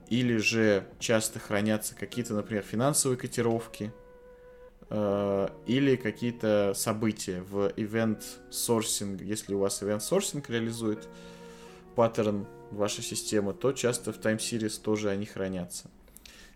или 0.09 0.37
же 0.37 0.85
часто 0.99 1.39
хранятся 1.39 1.95
какие-то, 1.95 2.33
например, 2.33 2.63
финансовые 2.63 3.17
котировки, 3.17 3.93
э, 4.89 5.47
или 5.65 5.95
какие-то 5.95 6.73
события 6.75 7.41
в 7.41 7.67
event 7.77 8.21
sourcing, 8.51 9.23
если 9.23 9.53
у 9.53 9.59
вас 9.59 9.81
event 9.81 9.99
sourcing 9.99 10.43
реализует 10.47 11.07
паттерн 11.95 12.45
ваша 12.71 13.01
система, 13.01 13.53
то 13.53 13.71
часто 13.71 14.11
в 14.13 14.19
Time 14.19 14.37
Series 14.37 14.81
тоже 14.81 15.09
они 15.09 15.25
хранятся. 15.25 15.89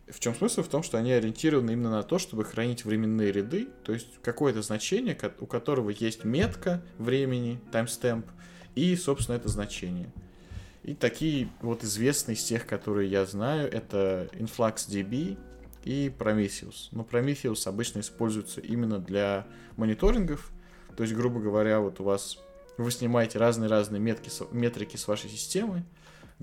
В 0.07 0.19
чем 0.19 0.35
смысл? 0.35 0.63
В 0.63 0.67
том, 0.67 0.83
что 0.83 0.97
они 0.97 1.13
ориентированы 1.13 1.71
именно 1.71 1.91
на 1.91 2.03
то, 2.03 2.19
чтобы 2.19 2.43
хранить 2.43 2.83
временные 2.83 3.31
ряды, 3.31 3.69
то 3.83 3.93
есть 3.93 4.19
какое-то 4.21 4.61
значение, 4.61 5.17
у 5.39 5.45
которого 5.45 5.89
есть 5.89 6.25
метка 6.25 6.83
времени, 6.97 7.61
timestamp, 7.71 8.25
и, 8.75 8.95
собственно, 8.95 9.37
это 9.37 9.47
значение. 9.47 10.11
И 10.83 10.93
такие 10.93 11.49
вот 11.61 11.83
известные 11.83 12.35
из 12.35 12.43
тех, 12.43 12.67
которые 12.67 13.09
я 13.09 13.25
знаю, 13.25 13.71
это 13.71 14.29
InfluxDB 14.33 15.37
и 15.85 16.13
Prometheus. 16.17 16.89
Но 16.91 17.07
Prometheus 17.09 17.67
обычно 17.67 18.01
используется 18.01 18.59
именно 18.59 18.99
для 18.99 19.47
мониторингов, 19.77 20.51
то 20.97 21.03
есть, 21.03 21.15
грубо 21.15 21.39
говоря, 21.39 21.79
вот 21.79 22.01
у 22.01 22.03
вас 22.03 22.37
вы 22.77 22.91
снимаете 22.91 23.39
разные-разные 23.39 24.01
метки, 24.01 24.29
метрики 24.51 24.97
с 24.97 25.07
вашей 25.07 25.29
системы, 25.29 25.85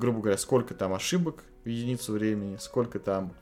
грубо 0.00 0.20
говоря, 0.20 0.38
сколько 0.38 0.74
там 0.74 0.92
ошибок 0.94 1.44
в 1.64 1.68
единицу 1.68 2.12
времени, 2.12 2.56
сколько 2.58 2.98
там 2.98 3.32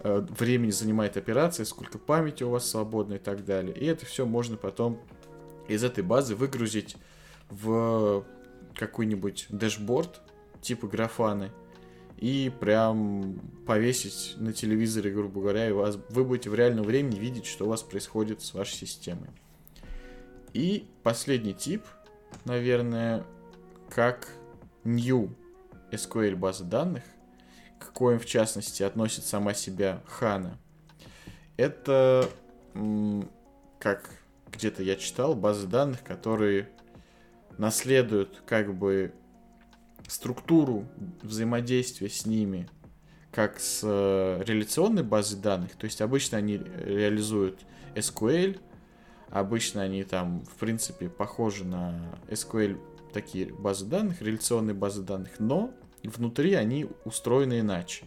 э, 0.00 0.26
времени 0.30 0.70
занимает 0.70 1.16
операция, 1.16 1.64
сколько 1.64 1.98
памяти 1.98 2.42
у 2.42 2.50
вас 2.50 2.68
свободно 2.68 3.14
и 3.14 3.18
так 3.18 3.44
далее. 3.44 3.76
И 3.76 3.84
это 3.84 4.06
все 4.06 4.26
можно 4.26 4.56
потом 4.56 4.98
из 5.68 5.84
этой 5.84 6.02
базы 6.02 6.34
выгрузить 6.34 6.96
в 7.50 8.24
какой-нибудь 8.74 9.46
дэшборд 9.50 10.22
типа 10.62 10.88
графаны 10.88 11.52
и 12.16 12.50
прям 12.60 13.38
повесить 13.66 14.34
на 14.38 14.52
телевизоре, 14.52 15.10
грубо 15.10 15.40
говоря, 15.40 15.68
и 15.68 15.72
вас, 15.72 15.98
вы 16.08 16.24
будете 16.24 16.50
в 16.50 16.54
реальном 16.54 16.84
времени 16.84 17.18
видеть, 17.18 17.46
что 17.46 17.66
у 17.66 17.68
вас 17.68 17.82
происходит 17.82 18.40
с 18.42 18.54
вашей 18.54 18.74
системой. 18.74 19.28
И 20.54 20.86
последний 21.02 21.52
тип, 21.52 21.82
наверное, 22.44 23.24
как 23.90 24.28
new 24.84 25.30
SQL 25.92 26.34
база 26.36 26.64
данных, 26.64 27.04
к 27.78 27.92
коим 27.92 28.18
в 28.18 28.26
частности 28.26 28.82
относит 28.82 29.24
сама 29.24 29.54
себя 29.54 30.02
Хана. 30.06 30.58
Это, 31.56 32.28
как 33.78 34.10
где-то 34.50 34.82
я 34.82 34.96
читал, 34.96 35.34
базы 35.34 35.66
данных, 35.66 36.02
которые 36.02 36.68
наследуют 37.58 38.42
как 38.46 38.74
бы 38.74 39.12
структуру 40.08 40.86
взаимодействия 41.22 42.08
с 42.08 42.26
ними, 42.26 42.68
как 43.30 43.60
с 43.60 43.80
э, 43.82 44.42
реляционной 44.44 45.02
базой 45.02 45.40
данных. 45.40 45.72
То 45.76 45.84
есть 45.84 46.00
обычно 46.00 46.38
они 46.38 46.58
реализуют 46.58 47.60
SQL, 47.94 48.60
обычно 49.30 49.82
они 49.82 50.04
там, 50.04 50.44
в 50.44 50.56
принципе, 50.56 51.08
похожи 51.08 51.64
на 51.64 52.18
SQL 52.28 52.78
такие 53.12 53.52
базы 53.52 53.86
данных, 53.86 54.20
реляционные 54.22 54.74
базы 54.74 55.02
данных, 55.02 55.38
но 55.38 55.72
внутри 56.08 56.54
они 56.54 56.86
устроены 57.04 57.60
иначе. 57.60 58.04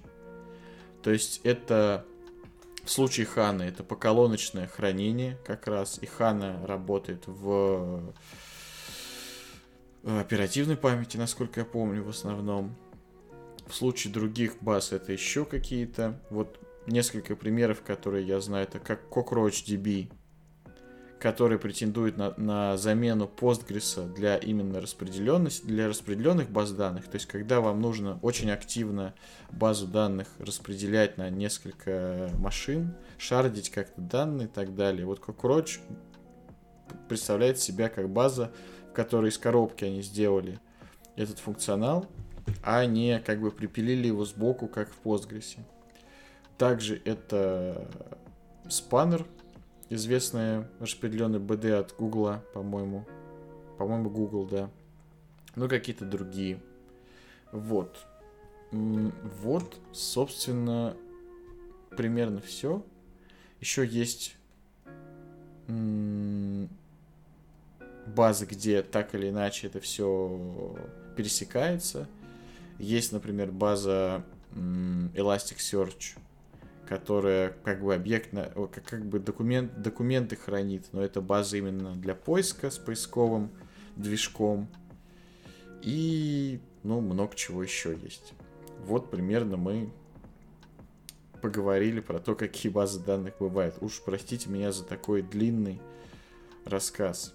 То 1.01 1.11
есть 1.11 1.41
это 1.43 2.05
в 2.83 2.89
случае 2.91 3.25
Хана 3.25 3.63
это 3.63 3.83
поколоночное 3.83 4.67
хранение 4.67 5.37
как 5.45 5.67
раз, 5.67 5.99
и 6.01 6.05
Хана 6.05 6.65
работает 6.65 7.23
в 7.25 8.13
оперативной 10.03 10.77
памяти, 10.77 11.17
насколько 11.17 11.61
я 11.61 11.65
помню, 11.65 12.03
в 12.03 12.09
основном. 12.09 12.75
В 13.65 13.73
случае 13.73 14.13
других 14.13 14.61
баз 14.61 14.91
это 14.91 15.11
еще 15.11 15.45
какие-то. 15.45 16.21
Вот 16.29 16.59
несколько 16.85 17.35
примеров, 17.35 17.81
которые 17.81 18.25
я 18.27 18.39
знаю, 18.39 18.67
это 18.67 18.77
как 18.79 19.09
CockroachDB, 19.09 20.11
который 21.25 21.57
претендует 21.57 22.17
на, 22.17 22.35
на 22.37 22.77
замену 22.77 23.25
Postgres 23.25 24.13
для 24.13 24.37
именно 24.37 24.79
распределенности, 24.79 25.65
для 25.65 25.87
распределенных 25.87 26.51
баз 26.51 26.69
данных. 26.69 27.07
То 27.07 27.15
есть, 27.15 27.25
когда 27.25 27.61
вам 27.61 27.81
нужно 27.81 28.19
очень 28.21 28.51
активно 28.51 29.15
базу 29.49 29.87
данных 29.87 30.27
распределять 30.37 31.17
на 31.17 31.31
несколько 31.31 32.29
машин, 32.37 32.93
шардить 33.17 33.71
как-то 33.71 34.01
данные 34.01 34.45
и 34.45 34.51
так 34.51 34.75
далее. 34.75 35.07
Вот 35.07 35.19
Cockroach 35.19 35.79
представляет 37.09 37.57
себя 37.57 37.89
как 37.89 38.07
база, 38.07 38.51
в 38.91 38.93
которой 38.93 39.31
из 39.31 39.39
коробки 39.39 39.83
они 39.83 40.03
сделали 40.03 40.59
этот 41.15 41.39
функционал, 41.39 42.05
а 42.61 42.85
не 42.85 43.17
как 43.17 43.41
бы 43.41 43.49
припилили 43.49 44.05
его 44.05 44.25
сбоку, 44.25 44.67
как 44.67 44.89
в 44.91 45.03
Postgres. 45.03 45.57
Также 46.59 47.01
это 47.03 47.89
спаннер, 48.69 49.25
известная 49.89 50.69
распределенный 50.79 51.39
BD 51.39 51.71
от 51.71 51.95
Гугла, 51.95 52.43
по-моему. 52.53 53.05
По-моему, 53.77 54.09
Google, 54.09 54.45
да. 54.45 54.69
Ну, 55.55 55.67
какие-то 55.69 56.05
другие. 56.05 56.61
Вот. 57.51 57.97
Вот, 58.71 59.79
собственно, 59.91 60.95
примерно 61.95 62.41
все. 62.41 62.83
Еще 63.59 63.85
есть 63.85 64.35
базы, 68.05 68.45
где 68.45 68.81
так 68.81 69.15
или 69.15 69.29
иначе 69.29 69.67
это 69.67 69.79
все 69.79 70.75
пересекается. 71.15 72.07
Есть, 72.77 73.11
например, 73.11 73.51
база 73.51 74.23
Elasticsearch, 74.53 76.17
которая 76.87 77.55
как 77.63 77.83
бы 77.83 77.93
объект, 77.93 78.31
как, 78.31 78.83
как 78.85 79.05
бы 79.05 79.19
документ, 79.19 79.81
документы 79.81 80.35
хранит, 80.35 80.87
но 80.91 81.01
это 81.01 81.21
база 81.21 81.57
именно 81.57 81.95
для 81.95 82.15
поиска 82.15 82.69
с 82.69 82.77
поисковым 82.77 83.51
движком. 83.95 84.67
И, 85.81 86.59
ну, 86.83 87.01
много 87.01 87.35
чего 87.35 87.63
еще 87.63 87.97
есть. 88.03 88.33
Вот 88.85 89.09
примерно 89.09 89.57
мы 89.57 89.91
поговорили 91.41 91.99
про 91.99 92.19
то, 92.19 92.35
какие 92.35 92.71
базы 92.71 92.99
данных 92.99 93.35
бывают. 93.39 93.75
Уж 93.81 94.01
простите 94.03 94.49
меня 94.49 94.71
за 94.71 94.83
такой 94.83 95.21
длинный 95.21 95.79
рассказ. 96.65 97.33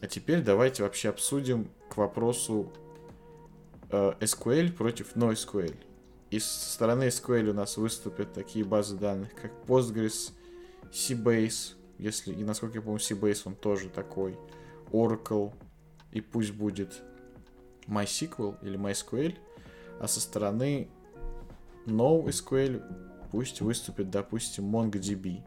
А 0.00 0.06
теперь 0.06 0.42
давайте 0.42 0.82
вообще 0.82 1.08
обсудим 1.08 1.68
к 1.88 1.96
вопросу 1.96 2.72
э, 3.90 4.12
SQL 4.20 4.72
против 4.72 5.16
NoSQL. 5.16 5.74
И 6.30 6.38
со 6.40 6.72
стороны 6.72 7.04
SQL 7.04 7.50
у 7.50 7.54
нас 7.54 7.76
выступят 7.76 8.32
такие 8.32 8.64
базы 8.64 8.96
данных, 8.96 9.34
как 9.34 9.52
Postgres, 9.66 10.32
Seabase, 10.90 11.74
если, 11.98 12.32
и 12.32 12.44
насколько 12.44 12.78
я 12.78 12.82
помню, 12.82 12.98
Seabase 12.98 13.42
он 13.44 13.54
тоже 13.54 13.88
такой, 13.88 14.36
Oracle, 14.90 15.52
и 16.12 16.20
пусть 16.20 16.52
будет 16.52 17.02
MySQL 17.86 18.58
или 18.62 18.78
MySQL, 18.78 19.36
а 20.00 20.08
со 20.08 20.20
стороны 20.20 20.88
NoSQL 21.86 22.82
пусть 23.30 23.60
выступит, 23.60 24.10
допустим, 24.10 24.64
MongoDB. 24.74 25.42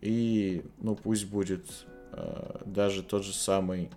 И, 0.00 0.64
ну, 0.78 0.94
пусть 0.94 1.26
будет 1.28 1.66
э, 2.12 2.62
даже 2.64 3.02
тот 3.02 3.24
же 3.24 3.32
самый 3.32 3.90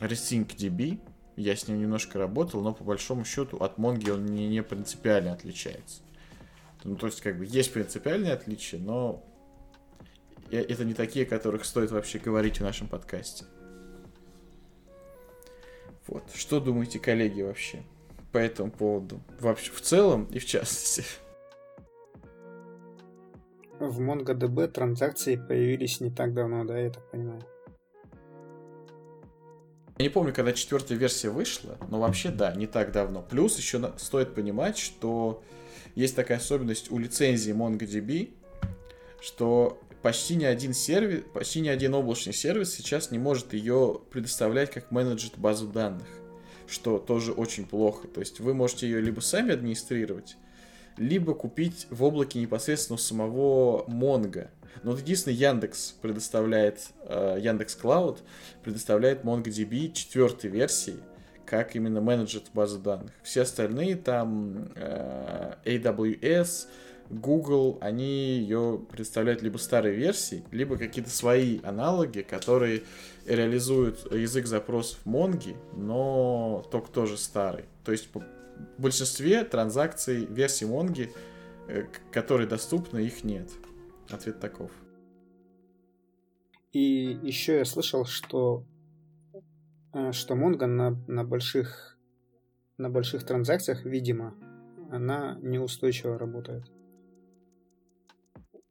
ResyncDB, 0.00 1.00
я 1.40 1.56
с 1.56 1.68
ним 1.68 1.80
немножко 1.80 2.18
работал, 2.18 2.60
но 2.60 2.72
по 2.72 2.84
большому 2.84 3.24
счету 3.24 3.56
от 3.58 3.78
Монги 3.78 4.10
он 4.10 4.26
не, 4.26 4.48
не 4.48 4.62
принципиально 4.62 5.32
отличается. 5.32 6.02
Ну, 6.84 6.96
то 6.96 7.06
есть, 7.06 7.20
как 7.20 7.38
бы, 7.38 7.44
есть 7.46 7.72
принципиальные 7.72 8.32
отличия, 8.32 8.78
но 8.78 9.24
это 10.50 10.84
не 10.84 10.94
такие, 10.94 11.26
о 11.26 11.28
которых 11.28 11.64
стоит 11.64 11.90
вообще 11.90 12.18
говорить 12.18 12.58
в 12.58 12.62
нашем 12.62 12.88
подкасте. 12.88 13.44
Вот. 16.06 16.24
Что 16.34 16.60
думаете, 16.60 16.98
коллеги, 16.98 17.42
вообще 17.42 17.82
по 18.32 18.38
этому 18.38 18.70
поводу? 18.70 19.20
Вообще, 19.38 19.70
в 19.70 19.80
целом 19.80 20.24
и 20.24 20.38
в 20.38 20.46
частности. 20.46 21.04
В 23.78 24.00
MongoDB 24.00 24.68
транзакции 24.68 25.36
появились 25.36 26.00
не 26.00 26.10
так 26.10 26.34
давно, 26.34 26.64
да, 26.64 26.78
я 26.78 26.90
так 26.90 27.08
понимаю? 27.10 27.42
Я 30.00 30.04
не 30.04 30.08
помню, 30.08 30.32
когда 30.32 30.54
четвертая 30.54 30.96
версия 30.96 31.28
вышла, 31.28 31.76
но 31.90 32.00
вообще 32.00 32.30
да, 32.30 32.54
не 32.54 32.66
так 32.66 32.90
давно. 32.90 33.20
Плюс 33.20 33.58
еще 33.58 33.92
стоит 33.98 34.34
понимать, 34.34 34.78
что 34.78 35.42
есть 35.94 36.16
такая 36.16 36.38
особенность 36.38 36.90
у 36.90 36.96
лицензии 36.96 37.52
MongoDB, 37.52 38.30
что 39.20 39.78
почти 40.00 40.36
ни 40.36 40.44
один 40.46 40.72
сервис, 40.72 41.24
почти 41.34 41.60
ни 41.60 41.68
один 41.68 41.92
облачный 41.92 42.32
сервис 42.32 42.74
сейчас 42.74 43.10
не 43.10 43.18
может 43.18 43.52
ее 43.52 44.00
предоставлять 44.10 44.70
как 44.70 44.90
менеджер 44.90 45.32
базу 45.36 45.66
данных, 45.66 46.08
что 46.66 46.96
тоже 46.96 47.32
очень 47.32 47.66
плохо. 47.66 48.08
То 48.08 48.20
есть 48.20 48.40
вы 48.40 48.54
можете 48.54 48.86
ее 48.88 49.02
либо 49.02 49.20
сами 49.20 49.52
администрировать, 49.52 50.38
либо 50.96 51.34
купить 51.34 51.86
в 51.90 52.02
облаке 52.04 52.40
непосредственно 52.40 52.94
у 52.94 52.98
самого 52.98 53.84
Mongo. 53.86 54.48
Но 54.82 54.92
вот 54.92 55.00
единственный 55.00 55.34
Яндекс 55.34 55.96
предоставляет, 56.00 56.88
э, 57.04 57.38
Яндекс 57.40 57.74
Клауд 57.74 58.22
предоставляет 58.62 59.24
MongoDB 59.24 59.92
четвертой 59.92 60.50
версии, 60.50 60.96
как 61.44 61.74
именно 61.76 62.00
менеджер 62.00 62.42
базы 62.54 62.78
данных. 62.78 63.12
Все 63.22 63.42
остальные 63.42 63.96
там 63.96 64.70
э, 64.76 65.54
AWS, 65.64 66.68
Google, 67.10 67.78
они 67.80 68.38
ее 68.38 68.80
представляют 68.90 69.42
либо 69.42 69.58
старой 69.58 69.94
версии, 69.96 70.44
либо 70.52 70.76
какие-то 70.76 71.10
свои 71.10 71.58
аналоги, 71.64 72.20
которые 72.20 72.84
реализуют 73.26 74.12
язык 74.12 74.46
запросов 74.46 75.00
Монги, 75.04 75.56
но 75.74 76.64
только 76.70 76.88
тоже 76.90 77.18
старый. 77.18 77.64
То 77.84 77.90
есть 77.90 78.08
в 78.14 78.80
большинстве 78.80 79.44
транзакций 79.44 80.24
версии 80.26 80.64
Монги, 80.64 81.12
э, 81.66 81.86
которые 82.12 82.46
доступны, 82.46 82.98
их 82.98 83.24
нет. 83.24 83.48
Ответ 84.10 84.40
таков. 84.40 84.70
И 86.72 87.18
еще 87.22 87.58
я 87.58 87.64
слышал, 87.64 88.04
что 88.04 88.64
э, 89.92 90.12
что 90.12 90.36
Монго 90.36 90.66
на, 90.66 90.90
на 91.08 91.24
больших 91.24 91.98
на 92.78 92.88
больших 92.88 93.24
транзакциях, 93.24 93.84
видимо, 93.84 94.34
она 94.90 95.38
неустойчиво 95.42 96.18
работает. 96.18 96.64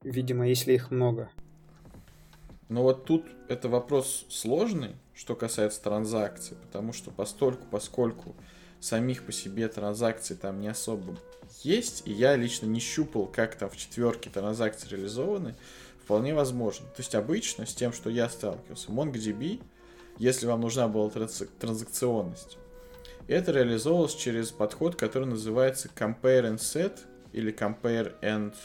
Видимо, 0.02 0.48
если 0.48 0.74
их 0.74 0.92
много. 0.92 1.30
Но 2.70 2.84
вот 2.84 3.06
тут 3.06 3.26
это 3.48 3.68
вопрос 3.68 4.26
сложный, 4.30 4.96
что 5.14 5.36
касается 5.36 5.84
транзакций, 5.84 6.58
потому 6.58 6.94
что 6.94 7.12
постольку, 7.12 7.66
поскольку 7.70 8.36
самих 8.80 9.26
по 9.26 9.32
себе 9.32 9.68
транзакций 9.68 10.36
там 10.36 10.62
не 10.62 10.68
особо 10.70 11.18
есть, 11.64 12.04
и 12.06 12.12
я 12.12 12.36
лично 12.36 12.66
не 12.66 12.80
щупал, 12.80 13.28
как 13.28 13.56
там 13.56 13.70
в 13.70 13.78
четверке 13.78 14.30
транзакции 14.30 14.90
реализованы, 14.90 15.56
вполне 16.04 16.34
возможно. 16.34 16.86
То 16.88 17.02
есть 17.02 17.16
обычно 17.16 17.66
с 17.66 17.74
тем, 17.74 17.94
что 17.94 18.10
я 18.10 18.30
сталкивался, 18.30 18.92
MongoDB, 18.92 19.62
если 20.18 20.48
вам 20.48 20.62
нужна 20.62 20.88
была 20.88 21.10
транзакционность, 21.10 22.58
это 23.28 23.52
реализовывалось 23.52 24.16
через 24.16 24.52
подход, 24.52 24.96
который 24.96 25.28
называется 25.28 25.90
Compare 25.96 26.52
and 26.52 26.58
Set 26.58 27.00
или 27.32 27.54
Compare 27.54 28.20
and 28.22 28.56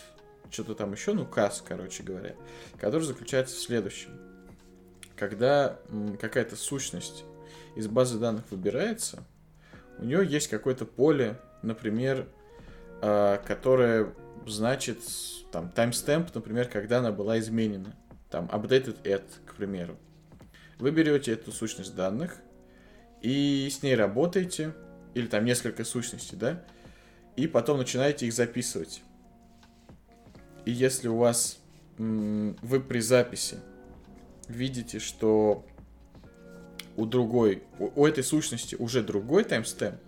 что-то 0.50 0.74
там 0.74 0.92
еще, 0.92 1.12
ну, 1.12 1.24
CAS, 1.24 1.62
короче 1.66 2.02
говоря, 2.02 2.34
который 2.78 3.02
заключается 3.02 3.56
в 3.56 3.58
следующем. 3.58 4.10
Когда 5.16 5.78
какая-то 6.20 6.56
сущность 6.56 7.24
из 7.76 7.88
базы 7.88 8.18
данных 8.18 8.44
выбирается, 8.50 9.24
у 9.98 10.04
нее 10.04 10.24
есть 10.26 10.48
какое-то 10.48 10.86
поле, 10.86 11.40
например, 11.62 12.26
а, 13.06 13.36
которое 13.36 14.14
значит 14.46 15.00
там 15.52 15.70
timestamp, 15.76 16.30
например, 16.32 16.68
когда 16.68 17.00
она 17.00 17.12
была 17.12 17.38
изменена. 17.38 17.94
Там 18.30 18.46
updated 18.46 19.02
at, 19.02 19.24
к 19.44 19.56
примеру. 19.56 19.98
Вы 20.78 20.90
берете 20.90 21.32
эту 21.32 21.52
сущность 21.52 21.94
данных 21.94 22.38
и 23.20 23.68
с 23.70 23.82
ней 23.82 23.94
работаете, 23.94 24.74
или 25.12 25.26
там 25.26 25.44
несколько 25.44 25.84
сущностей, 25.84 26.38
да, 26.38 26.64
и 27.36 27.46
потом 27.46 27.76
начинаете 27.76 28.26
их 28.26 28.32
записывать. 28.32 29.02
И 30.64 30.72
если 30.72 31.08
у 31.08 31.16
вас 31.18 31.58
вы 31.98 32.80
при 32.80 33.00
записи 33.00 33.58
видите, 34.48 34.98
что 34.98 35.66
у 36.96 37.04
другой, 37.04 37.64
у, 37.78 38.02
у 38.02 38.06
этой 38.06 38.24
сущности 38.24 38.76
уже 38.76 39.02
другой 39.02 39.44
таймстемп, 39.44 40.00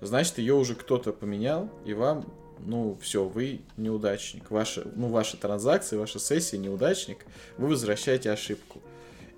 значит 0.00 0.38
ее 0.38 0.54
уже 0.54 0.74
кто-то 0.74 1.12
поменял, 1.12 1.70
и 1.84 1.94
вам, 1.94 2.32
ну, 2.60 2.98
все, 3.00 3.24
вы 3.24 3.62
неудачник. 3.76 4.50
Ваша, 4.50 4.86
ну, 4.94 5.08
ваша 5.08 5.36
транзакция, 5.36 5.98
ваша 5.98 6.18
сессия 6.18 6.58
неудачник, 6.58 7.24
вы 7.56 7.68
возвращаете 7.68 8.30
ошибку. 8.30 8.80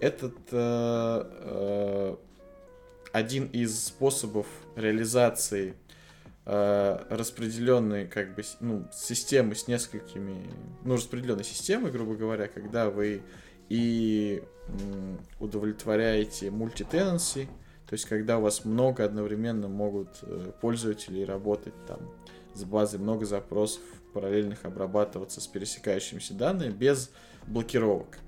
Этот 0.00 0.34
э, 0.50 1.24
э, 1.32 2.16
один 3.12 3.46
из 3.46 3.84
способов 3.84 4.46
реализации 4.76 5.74
э, 6.46 7.04
распределенной 7.10 8.06
как 8.06 8.34
бы 8.34 8.42
ну, 8.60 8.88
системы 8.92 9.54
с 9.54 9.68
несколькими, 9.68 10.48
ну, 10.84 10.94
распределенной 10.94 11.44
системы, 11.44 11.90
грубо 11.90 12.14
говоря, 12.14 12.48
когда 12.48 12.88
вы 12.88 13.22
и 13.68 14.42
удовлетворяете 15.38 16.50
мультитенанси, 16.50 17.48
то 17.90 17.94
есть 17.94 18.04
когда 18.04 18.38
у 18.38 18.42
вас 18.42 18.64
много 18.64 19.04
одновременно 19.04 19.66
могут 19.66 20.20
э, 20.22 20.52
пользователи 20.60 21.24
работать 21.24 21.74
там 21.88 21.98
с 22.54 22.62
базой, 22.62 23.00
много 23.00 23.26
запросов 23.26 23.82
параллельных 24.14 24.64
обрабатываться 24.64 25.40
с 25.40 25.48
пересекающимися 25.48 26.34
данными 26.34 26.70
без 26.70 27.10
блокировок. 27.48 28.18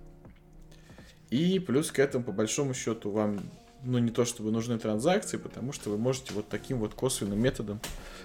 И 1.31 1.61
плюс 1.61 1.93
к 1.93 2.01
этому, 2.01 2.25
по 2.25 2.33
большому 2.33 2.75
счету, 2.75 3.13
вам 3.13 3.39
ну, 3.85 3.99
не 3.99 4.11
то 4.11 4.25
чтобы 4.25 4.51
нужны 4.51 4.81
транзакции, 4.81 5.37
потому 5.37 5.73
что 5.73 5.91
вы 5.91 5.97
можете 5.97 6.35
вот 6.35 6.49
таким 6.49 6.81
вот 6.81 6.95
косвенным 6.95 7.41
методом 7.41 7.81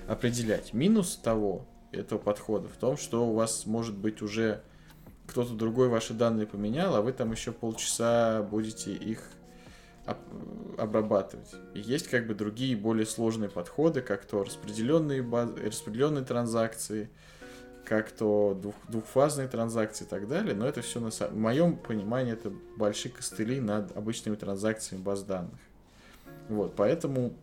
определять. 0.08 0.74
Минус 0.74 1.18
того, 1.18 1.68
этого 1.92 2.18
подхода 2.18 2.68
в 2.68 2.78
том, 2.78 2.98
что 2.98 3.28
у 3.28 3.36
вас 3.36 3.68
может 3.68 3.96
быть 3.96 4.24
уже 4.24 4.64
кто-то 5.28 5.54
другой 5.54 5.88
ваши 5.88 6.16
данные 6.16 6.48
поменял, 6.48 6.96
а 6.96 7.02
вы 7.02 7.14
там 7.14 7.32
еще 7.32 7.52
полчаса 7.52 8.42
будете 8.42 8.92
их 8.92 9.30
обрабатывать. 10.78 11.54
И 11.74 11.80
есть 11.80 12.08
как 12.08 12.28
бы 12.28 12.36
другие 12.36 12.76
более 12.76 13.06
сложные 13.06 13.50
подходы, 13.50 14.02
как 14.02 14.26
то 14.26 14.44
распределенные, 14.44 15.22
баз... 15.22 15.50
распределенные 15.58 16.24
транзакции, 16.24 17.10
как 17.84 18.12
то 18.12 18.58
двух... 18.60 18.76
двухфазные 18.88 19.48
транзакции 19.48 20.06
и 20.06 20.08
так 20.08 20.28
далее, 20.28 20.56
но 20.56 20.68
это 20.68 20.82
все 20.82 21.00
на 21.00 21.10
в 21.10 21.36
моем 21.36 21.78
понимании 21.78 22.34
это 22.34 22.52
большие 22.78 23.12
костыли 23.12 23.60
над 23.60 23.96
обычными 23.96 24.36
транзакциями 24.36 25.02
баз 25.02 25.24
данных. 25.24 25.60
Вот, 26.50 26.76
поэтому 26.76 27.34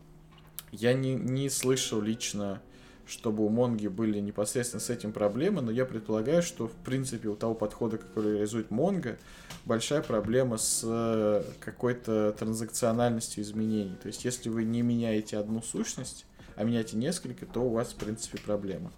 я 0.70 0.94
не, 0.94 1.14
не 1.14 1.50
слышал 1.50 2.00
лично 2.00 2.62
чтобы 3.06 3.44
у 3.44 3.48
Монги 3.48 3.88
были 3.88 4.18
непосредственно 4.20 4.80
с 4.80 4.90
этим 4.90 5.12
проблемы, 5.12 5.60
но 5.62 5.70
я 5.70 5.84
предполагаю, 5.84 6.42
что 6.42 6.68
в 6.68 6.72
принципе 6.72 7.28
у 7.28 7.36
того 7.36 7.54
подхода, 7.54 7.98
который 7.98 8.32
реализует 8.32 8.70
Монго, 8.70 9.18
большая 9.64 10.02
проблема 10.02 10.56
с 10.56 10.82
э, 10.84 11.42
какой-то 11.60 12.32
транзакциональностью 12.38 13.42
изменений. 13.42 13.96
То 14.02 14.08
есть 14.08 14.24
если 14.24 14.48
вы 14.48 14.64
не 14.64 14.82
меняете 14.82 15.38
одну 15.38 15.62
сущность, 15.62 16.26
а 16.56 16.64
меняете 16.64 16.96
несколько, 16.96 17.46
то 17.46 17.60
у 17.60 17.70
вас 17.70 17.92
в 17.92 17.96
принципе 17.96 18.38
проблема. 18.38 18.92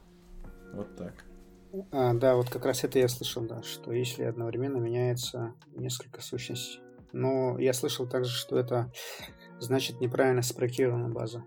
Вот 0.73 0.95
так. 0.97 1.25
А, 1.93 2.15
да, 2.15 2.37
вот 2.37 2.49
как 2.49 2.65
раз 2.65 2.85
это 2.85 2.99
я 2.99 3.09
слышал, 3.09 3.43
да, 3.43 3.63
что 3.63 3.93
если 3.93 4.23
одновременно 4.23 4.79
меняется 4.79 5.55
несколько 5.75 6.21
сущностей. 6.23 6.81
Но 7.13 7.59
я 7.59 7.73
слышал 7.73 8.07
также, 8.07 8.31
что 8.31 8.59
это 8.59 8.91
значит 9.59 10.01
неправильно 10.01 10.43
спроектирована 10.43 11.09
база. 11.09 11.45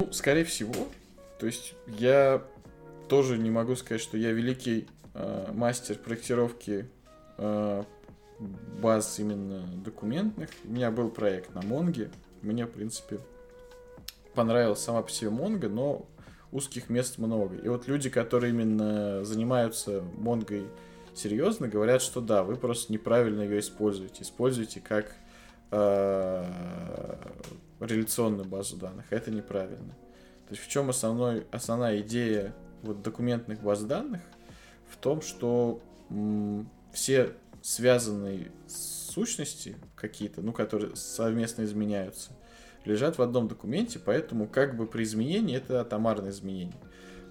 Ну, 0.00 0.12
скорее 0.12 0.44
всего, 0.44 0.74
то 1.44 1.48
есть 1.48 1.74
я 1.86 2.42
тоже 3.06 3.36
не 3.36 3.50
могу 3.50 3.76
сказать, 3.76 4.00
что 4.00 4.16
я 4.16 4.32
великий 4.32 4.88
э, 5.12 5.50
мастер 5.52 5.98
проектировки 5.98 6.88
э, 7.36 7.82
баз 8.80 9.18
именно 9.18 9.66
документных. 9.84 10.48
У 10.64 10.72
меня 10.72 10.90
был 10.90 11.10
проект 11.10 11.54
на 11.54 11.60
Монге. 11.60 12.10
Мне, 12.40 12.64
в 12.64 12.70
принципе, 12.70 13.18
понравилась 14.34 14.80
сама 14.80 15.02
по 15.02 15.10
себе 15.10 15.28
Монго, 15.28 15.68
но 15.68 16.06
узких 16.50 16.88
мест 16.88 17.18
много. 17.18 17.56
И 17.56 17.68
вот 17.68 17.88
люди, 17.88 18.08
которые 18.08 18.54
именно 18.54 19.22
занимаются 19.22 20.02
Монгой 20.16 20.66
серьезно, 21.12 21.68
говорят, 21.68 22.00
что 22.00 22.22
да, 22.22 22.42
вы 22.42 22.56
просто 22.56 22.90
неправильно 22.90 23.42
ее 23.42 23.60
используете. 23.60 24.22
Используете 24.22 24.80
как 24.80 25.14
э, 25.72 26.44
реляционную 27.80 28.48
базу 28.48 28.78
данных. 28.78 29.04
Это 29.10 29.30
неправильно. 29.30 29.94
То 30.46 30.54
есть 30.54 30.62
в 30.62 30.68
чем 30.68 30.90
основной, 30.90 31.46
основная 31.50 32.00
идея 32.00 32.54
вот 32.82 33.02
документных 33.02 33.62
баз 33.62 33.82
данных? 33.82 34.20
В 34.88 34.96
том, 34.96 35.22
что 35.22 35.80
м, 36.10 36.68
все 36.92 37.32
связанные 37.62 38.52
сущности 38.68 39.76
какие-то, 39.96 40.42
ну, 40.42 40.52
которые 40.52 40.94
совместно 40.96 41.62
изменяются, 41.62 42.32
лежат 42.84 43.16
в 43.16 43.22
одном 43.22 43.48
документе, 43.48 43.98
поэтому 43.98 44.46
как 44.46 44.76
бы 44.76 44.86
при 44.86 45.04
изменении 45.04 45.56
это 45.56 45.80
атомарное 45.80 46.30
изменение. 46.30 46.76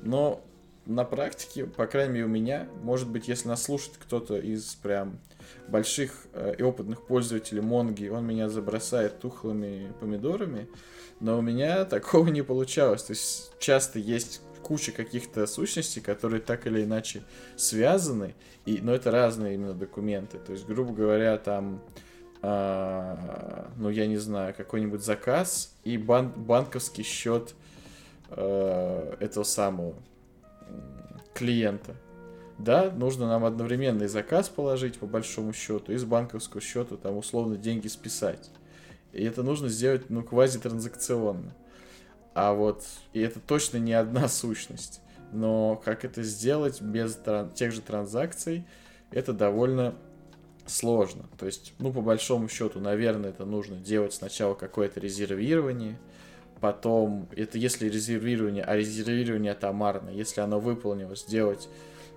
Но 0.02 0.44
на 0.85 1.06
практике, 1.06 1.65
по 1.65 1.85
крайней 1.85 2.14
мере 2.14 2.26
у 2.26 2.30
меня, 2.30 2.68
может 2.81 3.10
быть, 3.10 3.27
если 3.27 3.48
нас 3.48 3.64
слушает 3.64 3.98
кто-то 3.98 4.38
из 4.38 4.76
прям 4.76 5.19
больших 5.67 6.11
э, 6.33 6.55
и 6.57 6.63
опытных 6.63 7.05
пользователей 7.05 7.61
Монги, 7.61 8.07
он 8.07 8.25
меня 8.25 8.49
забросает 8.49 9.19
тухлыми 9.19 9.93
помидорами, 9.99 10.67
но 11.19 11.37
у 11.37 11.41
меня 11.41 11.85
такого 11.85 12.27
не 12.27 12.41
получалось. 12.41 13.03
То 13.03 13.11
есть 13.11 13.53
часто 13.59 13.99
есть 13.99 14.41
куча 14.63 14.91
каких-то 14.91 15.45
сущностей, 15.45 16.01
которые 16.01 16.41
так 16.41 16.65
или 16.67 16.83
иначе 16.83 17.23
связаны, 17.55 18.33
и, 18.65 18.79
но 18.81 18.93
это 18.93 19.11
разные 19.11 19.55
именно 19.55 19.73
документы. 19.73 20.39
То 20.39 20.53
есть, 20.53 20.65
грубо 20.65 20.93
говоря, 20.93 21.37
там, 21.37 21.81
э, 22.41 23.65
ну 23.77 23.89
я 23.89 24.07
не 24.07 24.17
знаю, 24.17 24.53
какой-нибудь 24.55 25.03
заказ 25.03 25.75
и 25.83 25.97
бан 25.97 26.29
банковский 26.29 27.03
счет 27.03 27.53
э, 28.29 29.15
этого 29.19 29.43
самого 29.43 29.95
клиента. 31.33 31.95
Да, 32.57 32.91
нужно 32.91 33.27
нам 33.27 33.45
одновременно 33.45 34.03
и 34.03 34.07
заказ 34.07 34.49
положить 34.49 34.99
по 34.99 35.05
большому 35.05 35.53
счету, 35.53 35.91
и 35.91 35.97
с 35.97 36.03
банковского 36.03 36.61
счета 36.61 36.97
там 36.97 37.17
условно 37.17 37.57
деньги 37.57 37.88
списать. 37.88 38.49
И 39.11 39.23
это 39.23 39.43
нужно 39.43 39.69
сделать, 39.69 40.09
ну, 40.09 40.23
квазитранзакционно. 40.23 41.55
А 42.34 42.53
вот, 42.53 42.84
и 43.13 43.19
это 43.19 43.39
точно 43.39 43.77
не 43.77 43.93
одна 43.93 44.27
сущность. 44.30 45.01
Но 45.31 45.81
как 45.84 46.05
это 46.05 46.21
сделать 46.23 46.81
без 46.81 47.17
тех 47.55 47.71
же 47.71 47.81
транзакций, 47.81 48.65
это 49.11 49.34
довольно 49.34 49.95
сложно. 50.65 51.25
То 51.38 51.45
есть, 51.45 51.73
ну, 51.80 51.91
по 51.91 52.01
большому 52.01 52.47
счету, 52.49 52.80
наверное, 52.80 53.31
это 53.31 53.45
нужно 53.45 53.77
делать 53.77 54.13
сначала 54.13 54.53
какое-то 54.53 54.99
резервирование, 54.99 55.97
потом, 56.61 57.27
это 57.35 57.57
если 57.57 57.89
резервирование, 57.89 58.63
а 58.63 58.75
резервирование 58.75 59.51
атомарно, 59.51 60.09
если 60.09 60.41
оно 60.41 60.59
выполнилось, 60.59 61.23
сделать 61.23 61.67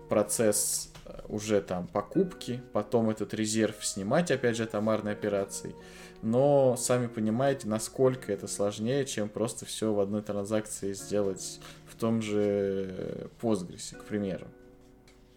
процесс 0.09 0.93
э, 1.05 1.21
уже 1.29 1.61
там 1.61 1.87
покупки, 1.87 2.63
потом 2.73 3.11
этот 3.11 3.35
резерв 3.35 3.85
снимать, 3.85 4.31
опять 4.31 4.57
же, 4.57 4.65
атомарной 4.65 5.13
операцией. 5.13 5.75
Но 6.23 6.77
сами 6.77 7.07
понимаете, 7.07 7.69
насколько 7.69 8.33
это 8.33 8.49
сложнее, 8.49 9.05
чем 9.05 9.29
просто 9.29 9.67
все 9.67 9.93
в 9.93 10.01
одной 10.01 10.23
транзакции 10.23 10.93
сделать 10.93 11.61
в 11.87 11.95
том 11.95 12.23
же 12.23 13.31
Postgres, 13.41 13.97
к 13.97 14.05
примеру. 14.05 14.47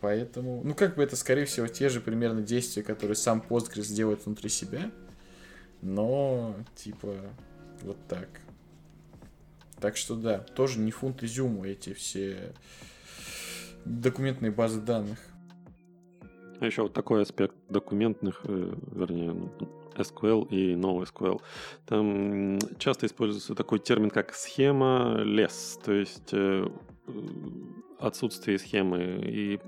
Поэтому, 0.01 0.61
ну 0.63 0.73
как 0.73 0.95
бы 0.95 1.03
это, 1.03 1.15
скорее 1.15 1.45
всего, 1.45 1.67
те 1.67 1.89
же 1.89 1.99
примерно 1.99 2.41
действия, 2.41 2.83
которые 2.83 3.15
сам 3.15 3.43
Postgres 3.47 3.93
делает 3.93 4.25
внутри 4.25 4.49
себя, 4.49 4.91
но 5.81 6.55
типа 6.75 7.15
вот 7.81 7.97
так. 8.07 8.29
Так 9.79 9.97
что 9.97 10.15
да, 10.15 10.39
тоже 10.39 10.79
не 10.79 10.91
фунт 10.91 11.23
изюму 11.23 11.65
эти 11.65 11.93
все 11.93 12.53
документные 13.85 14.51
базы 14.51 14.81
данных. 14.81 15.19
А 16.60 16.65
еще 16.65 16.84
вот 16.84 16.93
такой 16.93 17.22
аспект 17.22 17.56
документных, 17.69 18.41
э, 18.43 18.73
вернее, 18.91 19.31
ну, 19.31 19.51
SQL 19.95 20.47
и 20.49 20.73
NoSQL. 20.76 21.41
Там 21.85 22.60
часто 22.77 23.06
используется 23.06 23.56
такой 23.56 23.80
термин, 23.80 24.10
как 24.10 24.34
схема 24.34 25.22
лес, 25.23 25.80
то 25.84 25.93
есть 25.93 26.34
э, 26.34 26.68
отсутствие 27.99 28.60
схемы. 28.60 29.22
И 29.26 29.60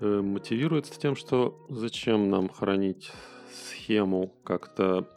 э, 0.00 0.20
мотивируется 0.20 0.98
тем, 0.98 1.16
что 1.16 1.66
зачем 1.68 2.30
нам 2.30 2.48
хранить 2.48 3.12
схему 3.52 4.34
как-то 4.44 5.08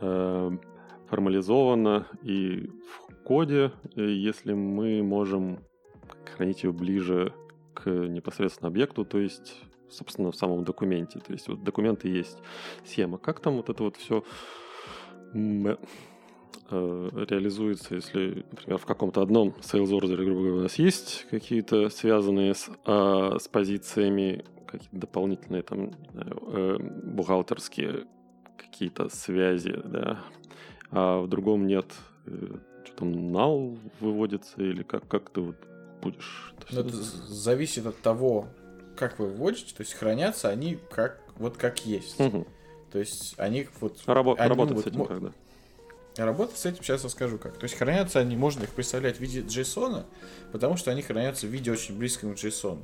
э, 0.00 0.50
формализованно 1.08 2.06
и 2.22 2.70
в 2.88 3.24
коде, 3.24 3.72
если 3.96 4.52
мы 4.52 5.02
можем 5.02 5.60
хранить 6.24 6.62
ее 6.62 6.72
ближе 6.72 7.32
к 7.74 7.88
непосредственно 7.88 8.68
объекту, 8.68 9.04
то 9.04 9.18
есть, 9.18 9.56
собственно, 9.88 10.30
в 10.30 10.36
самом 10.36 10.64
документе. 10.64 11.18
То 11.20 11.32
есть 11.32 11.48
вот 11.48 11.62
документы 11.62 12.08
есть 12.08 12.38
схема. 12.84 13.18
Как 13.18 13.40
там 13.40 13.56
вот 13.56 13.68
это 13.68 13.82
вот 13.82 13.96
все 13.96 14.24
э, 15.34 15.76
реализуется, 16.70 17.94
если, 17.94 18.44
например, 18.50 18.78
в 18.78 18.86
каком-то 18.86 19.22
одном 19.22 19.54
sales 19.60 19.90
order, 19.90 20.16
грубо 20.16 20.40
говоря, 20.40 20.54
у 20.54 20.62
нас 20.62 20.78
есть 20.78 21.26
какие-то 21.30 21.88
связанные 21.90 22.54
с, 22.54 22.70
а, 22.84 23.38
с 23.38 23.48
позициями, 23.48 24.44
какие-то 24.66 24.96
дополнительные 24.96 25.62
там 25.62 25.92
э, 26.14 26.76
бухгалтерские 26.78 28.06
какие-то 28.56 29.08
связи, 29.08 29.80
да, 29.84 30.20
а 30.90 31.20
в 31.22 31.28
другом 31.28 31.66
нет. 31.66 31.86
Э, 32.26 32.56
что 32.84 32.96
там, 32.96 33.12
null 33.12 33.78
выводится 34.00 34.62
или 34.62 34.82
как, 34.82 35.06
как 35.08 35.30
ты 35.30 35.40
вот 35.40 35.56
будешь. 36.00 36.54
Это, 36.70 36.80
это 36.80 36.90
зависит 36.92 37.86
от 37.86 38.00
того, 38.00 38.48
как 38.96 39.18
вы 39.18 39.28
вводите, 39.28 39.74
то 39.74 39.82
есть 39.82 39.94
хранятся 39.94 40.48
они 40.48 40.78
как 40.90 41.20
вот 41.36 41.56
как 41.56 41.84
есть. 41.86 42.20
Угу. 42.20 42.46
То 42.92 42.98
есть 42.98 43.34
они 43.38 43.68
вот... 43.80 43.98
Рабо- 44.06 44.36
они, 44.38 44.48
работать 44.48 44.76
ну, 44.76 44.82
с 44.82 44.86
этим 44.86 44.98
вот, 44.98 45.08
когда? 45.08 45.32
Работать 46.16 46.56
с 46.56 46.66
этим 46.66 46.82
сейчас 46.82 47.04
расскажу 47.04 47.38
как. 47.38 47.56
То 47.56 47.64
есть 47.64 47.76
хранятся 47.76 48.18
они, 48.20 48.36
можно 48.36 48.64
их 48.64 48.70
представлять 48.70 49.16
в 49.16 49.20
виде 49.20 49.40
JSON, 49.40 50.04
потому 50.52 50.76
что 50.76 50.90
они 50.90 51.02
хранятся 51.02 51.46
в 51.46 51.50
виде 51.50 51.70
очень 51.70 51.96
близком 51.96 52.34
к 52.34 52.36
JSON. 52.36 52.82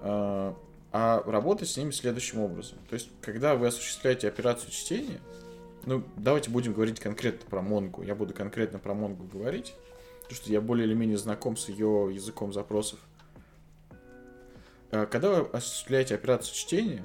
А, 0.00 0.56
а 0.92 1.22
работать 1.26 1.68
с 1.68 1.76
ними 1.76 1.90
следующим 1.90 2.40
образом. 2.40 2.78
То 2.88 2.94
есть, 2.94 3.08
когда 3.20 3.56
вы 3.56 3.66
осуществляете 3.66 4.28
операцию 4.28 4.70
чтения, 4.70 5.20
ну, 5.86 6.04
давайте 6.16 6.50
будем 6.50 6.72
говорить 6.72 7.00
конкретно 7.00 7.48
про 7.50 7.60
Монгу. 7.62 8.02
Я 8.02 8.14
буду 8.14 8.32
конкретно 8.32 8.78
про 8.78 8.94
Монгу 8.94 9.24
говорить. 9.24 9.74
Потому 10.24 10.36
что 10.36 10.50
я 10.52 10.60
более 10.60 10.86
или 10.86 10.94
менее 10.94 11.18
знаком 11.18 11.56
с 11.56 11.68
ее 11.68 12.10
языком 12.12 12.52
запросов. 12.52 12.98
А, 14.90 15.06
когда 15.06 15.30
вы 15.30 15.48
осуществляете 15.50 16.14
операцию 16.14 16.54
чтения, 16.54 17.04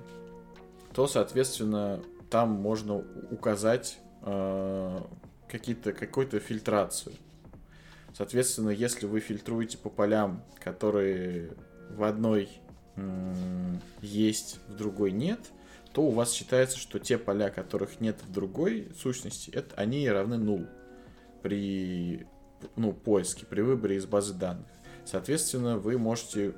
то, 0.93 1.07
соответственно, 1.07 2.01
там 2.29 2.49
можно 2.49 3.03
указать 3.31 3.99
э, 4.21 5.01
какие-то, 5.47 5.93
какую-то 5.93 6.39
фильтрацию. 6.39 7.13
Соответственно, 8.13 8.69
если 8.69 9.05
вы 9.05 9.19
фильтруете 9.19 9.77
по 9.77 9.89
полям, 9.89 10.43
которые 10.59 11.53
в 11.89 12.03
одной 12.03 12.49
м- 12.95 13.81
есть, 14.01 14.59
в 14.67 14.75
другой 14.75 15.11
нет, 15.11 15.39
то 15.93 16.03
у 16.03 16.11
вас 16.11 16.33
считается, 16.33 16.77
что 16.77 16.99
те 16.99 17.17
поля, 17.17 17.49
которых 17.49 17.99
нет 17.99 18.17
в 18.23 18.31
другой 18.31 18.89
сущности, 18.99 19.49
это, 19.51 19.75
они 19.75 20.07
равны 20.09 20.37
нул 20.37 20.67
при 21.41 22.27
ну, 22.75 22.93
поиске, 22.93 23.45
при 23.45 23.61
выборе 23.61 23.97
из 23.97 24.05
базы 24.05 24.33
данных. 24.33 24.67
Соответственно, 25.05 25.77
вы 25.77 25.97
можете 25.97 26.53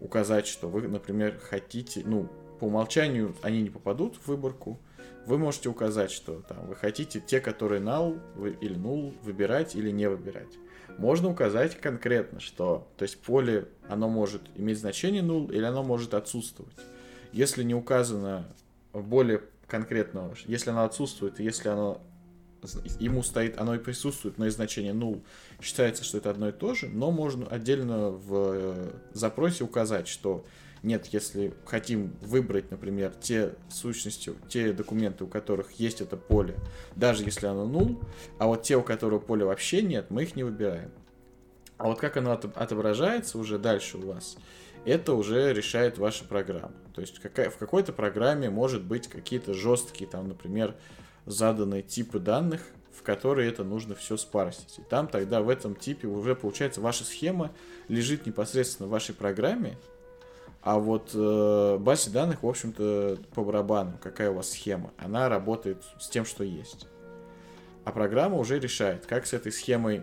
указать, 0.00 0.46
что 0.46 0.68
вы, 0.68 0.88
например, 0.88 1.38
хотите, 1.38 2.02
ну, 2.04 2.28
по 2.58 2.64
умолчанию 2.64 3.34
они 3.42 3.62
не 3.62 3.70
попадут 3.70 4.16
в 4.16 4.28
выборку, 4.28 4.80
вы 5.26 5.38
можете 5.38 5.68
указать, 5.68 6.10
что 6.10 6.42
там 6.42 6.66
вы 6.66 6.76
хотите 6.76 7.20
те, 7.20 7.40
которые 7.40 7.80
null 7.80 8.20
или 8.60 8.76
null 8.76 9.14
выбирать 9.22 9.74
или 9.74 9.90
не 9.90 10.08
выбирать. 10.08 10.56
Можно 10.98 11.28
указать 11.28 11.78
конкретно, 11.78 12.40
что, 12.40 12.88
то 12.96 13.02
есть 13.02 13.20
поле, 13.20 13.68
оно 13.88 14.08
может 14.08 14.42
иметь 14.54 14.78
значение 14.78 15.22
null 15.22 15.52
или 15.52 15.64
оно 15.64 15.82
может 15.82 16.14
отсутствовать. 16.14 16.76
Если 17.32 17.64
не 17.64 17.74
указано 17.74 18.46
более 18.92 19.42
конкретного, 19.66 20.34
если 20.46 20.70
оно 20.70 20.84
отсутствует, 20.84 21.40
если 21.40 21.68
оно 21.68 22.00
ему 22.98 23.22
стоит, 23.22 23.58
оно 23.58 23.74
и 23.74 23.78
присутствует, 23.78 24.38
но 24.38 24.46
и 24.46 24.50
значение 24.50 24.92
null 24.92 25.22
считается, 25.60 26.04
что 26.04 26.18
это 26.18 26.30
одно 26.30 26.48
и 26.48 26.52
то 26.52 26.74
же, 26.74 26.88
но 26.88 27.10
можно 27.10 27.46
отдельно 27.46 28.10
в 28.10 28.28
э, 28.32 28.92
запросе 29.12 29.64
указать, 29.64 30.08
что 30.08 30.44
нет, 30.82 31.06
если 31.06 31.52
хотим 31.64 32.14
выбрать, 32.20 32.70
например, 32.70 33.12
те 33.20 33.54
сущности, 33.70 34.32
те 34.48 34.72
документы, 34.72 35.24
у 35.24 35.26
которых 35.26 35.72
есть 35.72 36.00
это 36.00 36.16
поле, 36.16 36.56
даже 36.94 37.24
если 37.24 37.46
оно 37.46 37.64
null, 37.64 38.04
а 38.38 38.46
вот 38.46 38.62
те, 38.62 38.76
у 38.76 38.82
которых 38.82 39.24
поля 39.24 39.46
вообще 39.46 39.82
нет, 39.82 40.10
мы 40.10 40.22
их 40.22 40.36
не 40.36 40.44
выбираем. 40.44 40.90
А 41.78 41.88
вот 41.88 41.98
как 41.98 42.16
оно 42.16 42.32
отображается 42.32 43.38
уже 43.38 43.58
дальше 43.58 43.98
у 43.98 44.06
вас, 44.06 44.36
это 44.84 45.14
уже 45.14 45.52
решает 45.52 45.98
ваша 45.98 46.24
программа. 46.24 46.72
То 46.94 47.00
есть 47.00 47.18
в 47.18 47.58
какой-то 47.58 47.92
программе 47.92 48.48
может 48.48 48.84
быть 48.84 49.08
какие-то 49.08 49.52
жесткие, 49.52 50.08
там, 50.08 50.28
например, 50.28 50.76
заданные 51.26 51.82
типы 51.82 52.18
данных, 52.18 52.62
в 52.96 53.02
которые 53.02 53.48
это 53.50 53.62
нужно 53.62 53.94
все 53.94 54.16
спарсить. 54.16 54.78
И 54.78 54.82
там 54.82 55.06
тогда 55.08 55.42
в 55.42 55.48
этом 55.48 55.74
типе 55.74 56.08
уже 56.08 56.34
получается 56.34 56.80
ваша 56.80 57.04
схема 57.04 57.52
лежит 57.88 58.26
непосредственно 58.26 58.88
в 58.88 58.90
вашей 58.90 59.14
программе, 59.14 59.76
а 60.62 60.80
вот 60.80 61.10
э, 61.14 61.76
базе 61.78 62.10
данных, 62.10 62.42
в 62.42 62.48
общем-то, 62.48 63.18
по 63.34 63.44
барабану, 63.44 63.98
какая 64.02 64.30
у 64.30 64.34
вас 64.34 64.50
схема, 64.50 64.92
она 64.96 65.28
работает 65.28 65.84
с 66.00 66.08
тем, 66.08 66.24
что 66.24 66.42
есть. 66.42 66.88
А 67.84 67.92
программа 67.92 68.36
уже 68.36 68.58
решает, 68.58 69.06
как 69.06 69.26
с 69.26 69.32
этой 69.32 69.52
схемой 69.52 70.02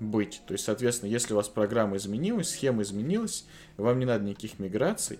быть. 0.00 0.40
То 0.46 0.52
есть, 0.52 0.64
соответственно, 0.64 1.10
если 1.10 1.34
у 1.34 1.36
вас 1.36 1.48
программа 1.48 1.98
изменилась, 1.98 2.48
схема 2.50 2.82
изменилась, 2.82 3.44
вам 3.76 3.98
не 3.98 4.06
надо 4.06 4.24
никаких 4.24 4.58
миграций, 4.58 5.18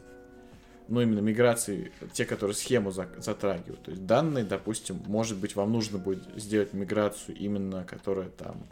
ну, 0.88 1.02
именно 1.02 1.20
миграции, 1.20 1.92
те, 2.12 2.24
которые 2.24 2.56
схему 2.56 2.90
затрагивают. 2.90 3.82
То 3.82 3.90
есть 3.90 4.06
данные, 4.06 4.44
допустим, 4.44 5.00
может 5.06 5.36
быть, 5.36 5.54
вам 5.54 5.72
нужно 5.72 5.98
будет 5.98 6.22
сделать 6.36 6.72
миграцию 6.72 7.36
именно, 7.36 7.84
которая 7.84 8.30
там, 8.30 8.66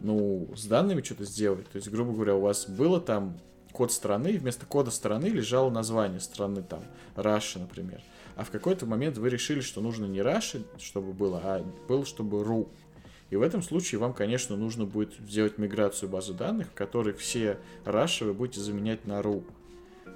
ну, 0.00 0.48
с 0.56 0.66
данными 0.66 1.02
что-то 1.02 1.24
сделать. 1.24 1.68
То 1.70 1.76
есть, 1.76 1.88
грубо 1.90 2.12
говоря, 2.12 2.34
у 2.34 2.40
вас 2.40 2.66
было 2.66 3.00
там 3.00 3.38
код 3.72 3.92
страны, 3.92 4.38
вместо 4.38 4.64
кода 4.64 4.90
страны 4.90 5.26
лежало 5.26 5.70
название 5.70 6.20
страны, 6.20 6.62
там, 6.62 6.82
Russia, 7.14 7.60
например. 7.60 8.00
А 8.36 8.44
в 8.44 8.50
какой-то 8.50 8.86
момент 8.86 9.18
вы 9.18 9.28
решили, 9.28 9.60
что 9.60 9.82
нужно 9.82 10.06
не 10.06 10.20
Russia, 10.20 10.64
чтобы 10.78 11.12
было, 11.12 11.40
а 11.44 11.64
было, 11.88 12.06
чтобы 12.06 12.42
RU. 12.42 12.68
И 13.28 13.36
в 13.36 13.42
этом 13.42 13.62
случае 13.62 14.00
вам, 14.00 14.14
конечно, 14.14 14.56
нужно 14.56 14.86
будет 14.86 15.12
сделать 15.20 15.58
миграцию 15.58 16.08
базы 16.08 16.32
данных, 16.32 16.68
в 16.68 16.72
которой 16.72 17.12
все 17.12 17.58
Russia 17.84 18.24
вы 18.24 18.32
будете 18.32 18.60
заменять 18.60 19.04
на 19.06 19.20
RU 19.20 19.44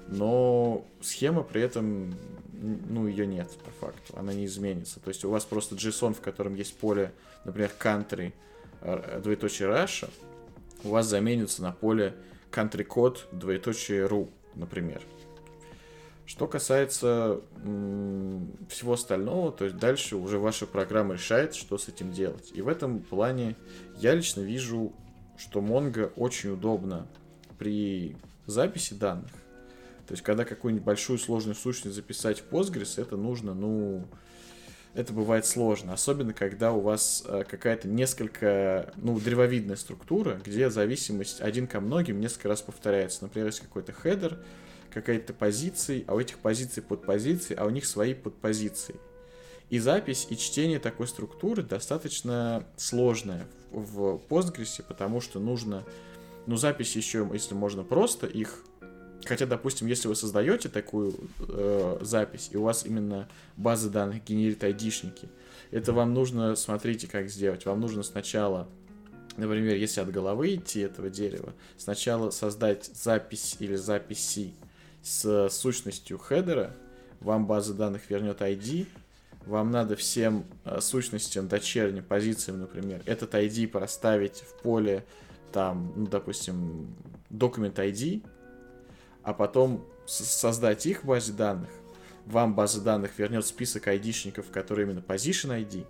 но 0.07 0.85
схема 1.01 1.43
при 1.43 1.61
этом, 1.61 2.13
ну, 2.53 3.07
ее 3.07 3.25
нет 3.25 3.49
по 3.63 3.71
факту, 3.85 4.13
она 4.17 4.33
не 4.33 4.45
изменится. 4.45 4.99
То 4.99 5.09
есть 5.09 5.25
у 5.25 5.29
вас 5.29 5.45
просто 5.45 5.75
JSON, 5.75 6.13
в 6.13 6.21
котором 6.21 6.55
есть 6.55 6.77
поле, 6.77 7.13
например, 7.43 7.71
country, 7.79 8.33
э, 8.81 9.19
двоеточие 9.21 9.69
Russia, 9.69 10.09
у 10.83 10.89
вас 10.89 11.07
заменится 11.07 11.61
на 11.61 11.71
поле 11.71 12.15
country 12.51 12.83
код, 12.83 13.27
двоеточие 13.31 14.05
ru, 14.05 14.29
например. 14.53 15.01
Что 16.27 16.47
касается 16.47 17.41
всего 18.67 18.93
остального, 18.93 19.51
то 19.51 19.65
есть 19.65 19.77
дальше 19.77 20.15
уже 20.15 20.39
ваша 20.39 20.65
программа 20.65 21.13
решает, 21.15 21.53
что 21.53 21.77
с 21.77 21.87
этим 21.87 22.11
делать. 22.11 22.51
И 22.53 22.61
в 22.61 22.67
этом 22.67 22.99
плане 22.99 23.55
я 23.97 24.15
лично 24.15 24.41
вижу, 24.41 24.91
что 25.37 25.59
Mongo 25.59 26.11
очень 26.15 26.51
удобно 26.51 27.07
при 27.59 28.17
записи 28.47 28.95
данных. 28.95 29.31
То 30.07 30.13
есть, 30.13 30.23
когда 30.23 30.45
какую-нибудь 30.45 30.85
большую 30.85 31.17
сложную 31.17 31.55
сущность 31.55 31.95
записать 31.95 32.41
в 32.41 32.53
Postgres, 32.53 33.01
это 33.01 33.17
нужно, 33.17 33.53
ну, 33.53 34.05
это 34.93 35.11
бывает 35.11 35.45
сложно, 35.45 35.93
особенно 35.93 36.33
когда 36.33 36.71
у 36.71 36.79
вас 36.79 37.23
э, 37.27 37.43
какая-то 37.49 37.87
несколько, 37.87 38.93
ну, 38.95 39.19
древовидная 39.19 39.75
структура, 39.75 40.39
где 40.45 40.69
зависимость 40.69 41.41
один 41.41 41.67
ко 41.67 41.81
многим 41.81 42.19
несколько 42.19 42.47
раз 42.47 42.61
повторяется. 42.61 43.23
Например, 43.23 43.47
есть 43.47 43.59
какой-то 43.59 43.91
хедер, 43.91 44.39
какая-то 44.93 45.33
позиция, 45.33 46.03
а 46.07 46.15
у 46.15 46.19
этих 46.19 46.39
позиций 46.39 46.81
подпозиции, 46.81 47.55
а 47.55 47.65
у 47.65 47.69
них 47.71 47.85
свои 47.85 48.13
подпозиции. 48.13 48.95
И 49.69 49.79
запись, 49.79 50.27
и 50.29 50.37
чтение 50.37 50.79
такой 50.79 51.07
структуры 51.07 51.63
достаточно 51.63 52.65
сложная 52.77 53.47
в 53.71 54.21
Postgres, 54.29 54.81
потому 54.87 55.19
что 55.19 55.39
нужно, 55.39 55.83
ну, 56.45 56.55
запись 56.55 56.95
еще, 56.95 57.27
если 57.33 57.55
можно 57.55 57.83
просто 57.83 58.27
их 58.27 58.63
Хотя, 59.23 59.45
допустим, 59.45 59.87
если 59.87 60.07
вы 60.07 60.15
создаете 60.15 60.69
такую 60.69 61.15
э, 61.39 61.97
запись, 62.01 62.49
и 62.51 62.57
у 62.57 62.63
вас 62.63 62.85
именно 62.85 63.27
база 63.57 63.89
данных 63.89 64.23
генерит 64.23 64.63
айдишники, 64.63 65.29
это 65.71 65.93
вам 65.93 66.13
нужно, 66.13 66.55
смотрите, 66.55 67.07
как 67.07 67.29
сделать. 67.29 67.65
Вам 67.65 67.81
нужно 67.81 68.03
сначала, 68.03 68.67
например, 69.37 69.75
если 69.75 70.01
от 70.01 70.11
головы 70.11 70.55
идти 70.55 70.81
этого 70.81 71.09
дерева, 71.09 71.53
сначала 71.77 72.29
создать 72.29 72.85
запись 72.85 73.55
или 73.59 73.75
записи 73.75 74.53
с 75.01 75.49
сущностью 75.49 76.19
хедера, 76.19 76.75
вам 77.19 77.47
база 77.47 77.73
данных 77.73 78.09
вернет 78.09 78.41
ID, 78.41 78.87
вам 79.45 79.71
надо 79.71 79.95
всем 79.95 80.45
э, 80.65 80.79
сущностям 80.81 81.47
дочерним 81.47 82.03
позициям, 82.03 82.59
например, 82.59 83.01
этот 83.05 83.33
ID 83.33 83.67
проставить 83.67 84.41
в 84.41 84.61
поле, 84.61 85.05
там, 85.51 85.93
ну, 85.95 86.07
допустим, 86.07 86.95
документ 87.29 87.77
ID, 87.79 88.23
а 89.25 89.33
потом 89.33 89.85
создать 90.05 90.85
их 90.85 91.03
в 91.03 91.07
базе 91.07 91.33
данных. 91.33 91.69
Вам 92.25 92.55
база 92.55 92.79
данных 92.81 93.17
вернет 93.17 93.45
список 93.45 93.87
айдишников, 93.87 94.49
которые 94.51 94.87
именно 94.87 94.99
position 94.99 95.59
ID. 95.59 95.85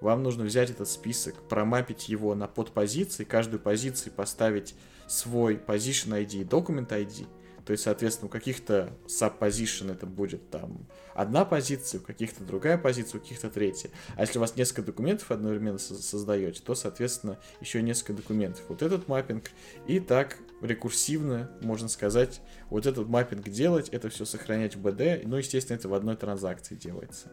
Вам 0.00 0.22
нужно 0.22 0.44
взять 0.44 0.70
этот 0.70 0.88
список, 0.88 1.34
промапить 1.48 2.08
его 2.08 2.34
на 2.34 2.46
подпозиции, 2.46 3.24
каждую 3.24 3.60
позицию 3.60 4.12
поставить 4.12 4.74
свой 5.08 5.54
position 5.54 6.10
ID 6.22 6.42
и 6.42 6.44
document 6.44 6.88
ID– 6.88 7.26
то 7.66 7.72
есть, 7.72 7.82
соответственно, 7.82 8.28
у 8.28 8.30
каких-то 8.30 8.92
subposition 9.08 9.90
это 9.90 10.06
будет 10.06 10.50
там 10.50 10.86
одна 11.14 11.44
позиция, 11.44 12.00
у 12.00 12.04
каких-то 12.04 12.44
другая 12.44 12.78
позиция, 12.78 13.18
у 13.18 13.20
каких-то 13.20 13.50
третья. 13.50 13.90
А 14.14 14.20
если 14.20 14.38
у 14.38 14.40
вас 14.40 14.54
несколько 14.54 14.82
документов 14.82 15.32
одновременно 15.32 15.78
создаете, 15.78 16.62
то, 16.64 16.76
соответственно, 16.76 17.40
еще 17.60 17.82
несколько 17.82 18.12
документов. 18.12 18.62
Вот 18.68 18.82
этот 18.82 19.08
маппинг. 19.08 19.50
И 19.88 19.98
так 19.98 20.38
рекурсивно, 20.62 21.50
можно 21.60 21.88
сказать, 21.88 22.40
вот 22.70 22.86
этот 22.86 23.08
маппинг 23.08 23.48
делать, 23.48 23.88
это 23.90 24.08
все 24.08 24.24
сохранять 24.24 24.76
в 24.76 24.86
BD. 24.86 25.22
Ну, 25.24 25.36
естественно, 25.36 25.76
это 25.76 25.88
в 25.88 25.94
одной 25.94 26.16
транзакции 26.16 26.74
делается. 26.74 27.30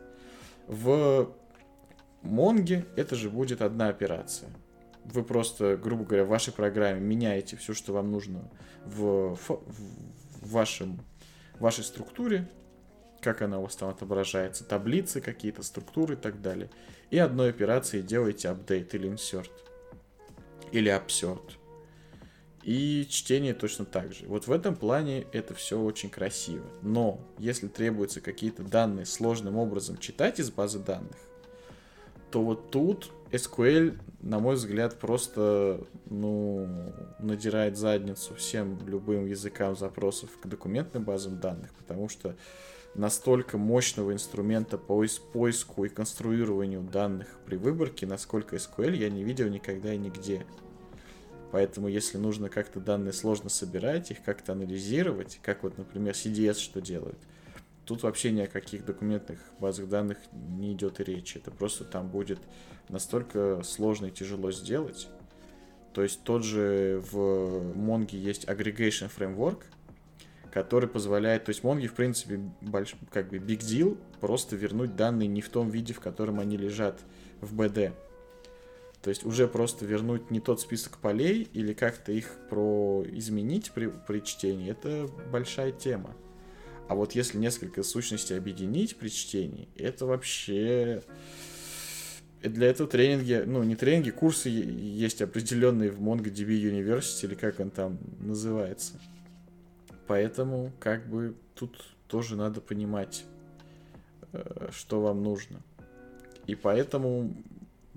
В 0.67 1.33
Монге 2.21 2.85
это 2.95 3.15
же 3.15 3.29
будет 3.29 3.61
одна 3.61 3.89
операция. 3.89 4.49
Вы 5.05 5.23
просто, 5.23 5.77
грубо 5.77 6.05
говоря, 6.05 6.23
в 6.23 6.29
вашей 6.29 6.53
программе 6.53 7.01
меняете 7.01 7.57
все, 7.57 7.73
что 7.73 7.93
вам 7.93 8.11
нужно 8.11 8.49
в, 8.85 9.35
в, 9.35 9.49
в 9.49 10.49
вашем, 10.49 10.99
вашей 11.59 11.83
структуре, 11.83 12.49
как 13.21 13.41
она 13.41 13.59
у 13.59 13.63
вас 13.63 13.75
там 13.75 13.89
отображается, 13.89 14.63
таблицы 14.63 15.19
какие-то, 15.19 15.63
структуры 15.63 16.13
и 16.13 16.17
так 16.17 16.41
далее. 16.41 16.69
И 17.09 17.17
одной 17.17 17.49
операцией 17.49 18.03
делаете 18.03 18.49
апдейт 18.49 18.93
или 18.95 19.09
insert. 19.09 19.51
Или 20.71 20.91
upsert. 20.91 21.57
И 22.63 23.05
чтение 23.09 23.53
точно 23.53 23.83
так 23.83 24.13
же. 24.13 24.25
Вот 24.27 24.47
в 24.47 24.51
этом 24.51 24.75
плане 24.75 25.25
это 25.33 25.53
все 25.53 25.79
очень 25.79 26.09
красиво. 26.09 26.65
Но 26.81 27.19
если 27.37 27.67
требуются 27.67 28.21
какие-то 28.21 28.63
данные 28.63 29.05
сложным 29.05 29.57
образом 29.57 29.97
читать 29.97 30.39
из 30.39 30.49
базы 30.49 30.79
данных, 30.79 31.17
то 32.31 32.41
вот 32.41 32.71
тут 32.71 33.11
SQL, 33.31 33.99
на 34.21 34.39
мой 34.39 34.55
взгляд, 34.55 34.97
просто, 34.97 35.85
ну, 36.05 36.67
надирает 37.19 37.77
задницу 37.77 38.33
всем 38.35 38.79
любым 38.87 39.25
языкам 39.25 39.75
запросов 39.75 40.29
к 40.41 40.47
документным 40.47 41.03
базам 41.03 41.39
данных, 41.39 41.73
потому 41.73 42.07
что 42.09 42.35
настолько 42.95 43.57
мощного 43.57 44.13
инструмента 44.13 44.77
по 44.77 45.05
поиску 45.33 45.85
и 45.85 45.89
конструированию 45.89 46.81
данных 46.81 47.27
при 47.45 47.57
выборке, 47.57 48.05
насколько 48.05 48.55
SQL, 48.55 48.95
я 48.95 49.09
не 49.09 49.23
видел 49.23 49.49
никогда 49.49 49.93
и 49.93 49.97
нигде. 49.97 50.45
Поэтому, 51.53 51.87
если 51.87 52.17
нужно 52.17 52.49
как-то 52.49 52.81
данные 52.81 53.13
сложно 53.13 53.47
собирать, 53.47 54.11
их 54.11 54.21
как-то 54.23 54.51
анализировать, 54.51 55.39
как 55.41 55.63
вот, 55.63 55.77
например, 55.77 56.13
CDS 56.13 56.59
что 56.59 56.81
делает– 56.81 57.17
Тут 57.85 58.03
вообще 58.03 58.31
ни 58.31 58.41
о 58.41 58.47
каких 58.47 58.85
документных 58.85 59.39
базах 59.59 59.89
данных 59.89 60.17
не 60.31 60.73
идет 60.73 61.01
и 61.01 61.03
речи. 61.03 61.37
Это 61.37 61.51
просто 61.51 61.83
там 61.83 62.07
будет 62.07 62.39
настолько 62.87 63.61
сложно 63.63 64.05
и 64.05 64.11
тяжело 64.11 64.51
сделать. 64.51 65.09
То 65.93 66.01
есть 66.01 66.23
тот 66.23 66.43
же 66.43 67.03
в 67.11 67.17
Mongo 67.75 68.15
есть 68.15 68.45
aggregation 68.45 69.11
framework, 69.15 69.63
который 70.51 70.87
позволяет, 70.87 71.45
то 71.45 71.49
есть 71.49 71.61
Mongo 71.61 71.87
в 71.87 71.93
принципе 71.93 72.39
больш, 72.61 72.95
как 73.11 73.29
бы 73.29 73.37
big 73.37 73.59
deal, 73.59 73.97
просто 74.21 74.55
вернуть 74.55 74.95
данные 74.95 75.27
не 75.27 75.41
в 75.41 75.49
том 75.49 75.69
виде, 75.69 75.93
в 75.93 75.99
котором 75.99 76.39
они 76.39 76.55
лежат 76.55 77.01
в 77.41 77.59
BD. 77.59 77.91
То 79.03 79.09
есть 79.09 79.25
уже 79.25 79.49
просто 79.49 79.85
вернуть 79.85 80.31
не 80.31 80.39
тот 80.39 80.61
список 80.61 80.97
полей 80.97 81.49
или 81.51 81.73
как-то 81.73 82.13
их 82.13 82.37
про 82.49 83.03
изменить 83.11 83.71
при, 83.71 83.87
при 83.87 84.21
чтении, 84.21 84.71
это 84.71 85.09
большая 85.29 85.73
тема. 85.73 86.15
А 86.87 86.95
вот 86.95 87.13
если 87.13 87.37
несколько 87.37 87.83
сущностей 87.83 88.37
объединить 88.37 88.95
при 88.95 89.09
чтении, 89.09 89.67
это 89.75 90.05
вообще... 90.05 91.03
Для 92.41 92.67
этого 92.67 92.89
тренинги, 92.89 93.43
ну 93.45 93.63
не 93.63 93.75
тренинги, 93.75 94.09
курсы 94.09 94.49
есть 94.49 95.21
определенные 95.21 95.91
в 95.91 96.01
MongoDB 96.01 96.61
University, 96.61 97.25
или 97.25 97.35
как 97.35 97.59
он 97.59 97.71
там 97.71 97.99
называется. 98.19 98.99
Поэтому 100.07 100.71
как 100.79 101.09
бы 101.09 101.35
тут 101.55 101.83
тоже 102.07 102.35
надо 102.35 102.59
понимать, 102.59 103.23
э, 104.33 104.69
что 104.71 105.01
вам 105.01 105.23
нужно. 105.23 105.61
И 106.47 106.55
поэтому, 106.55 107.33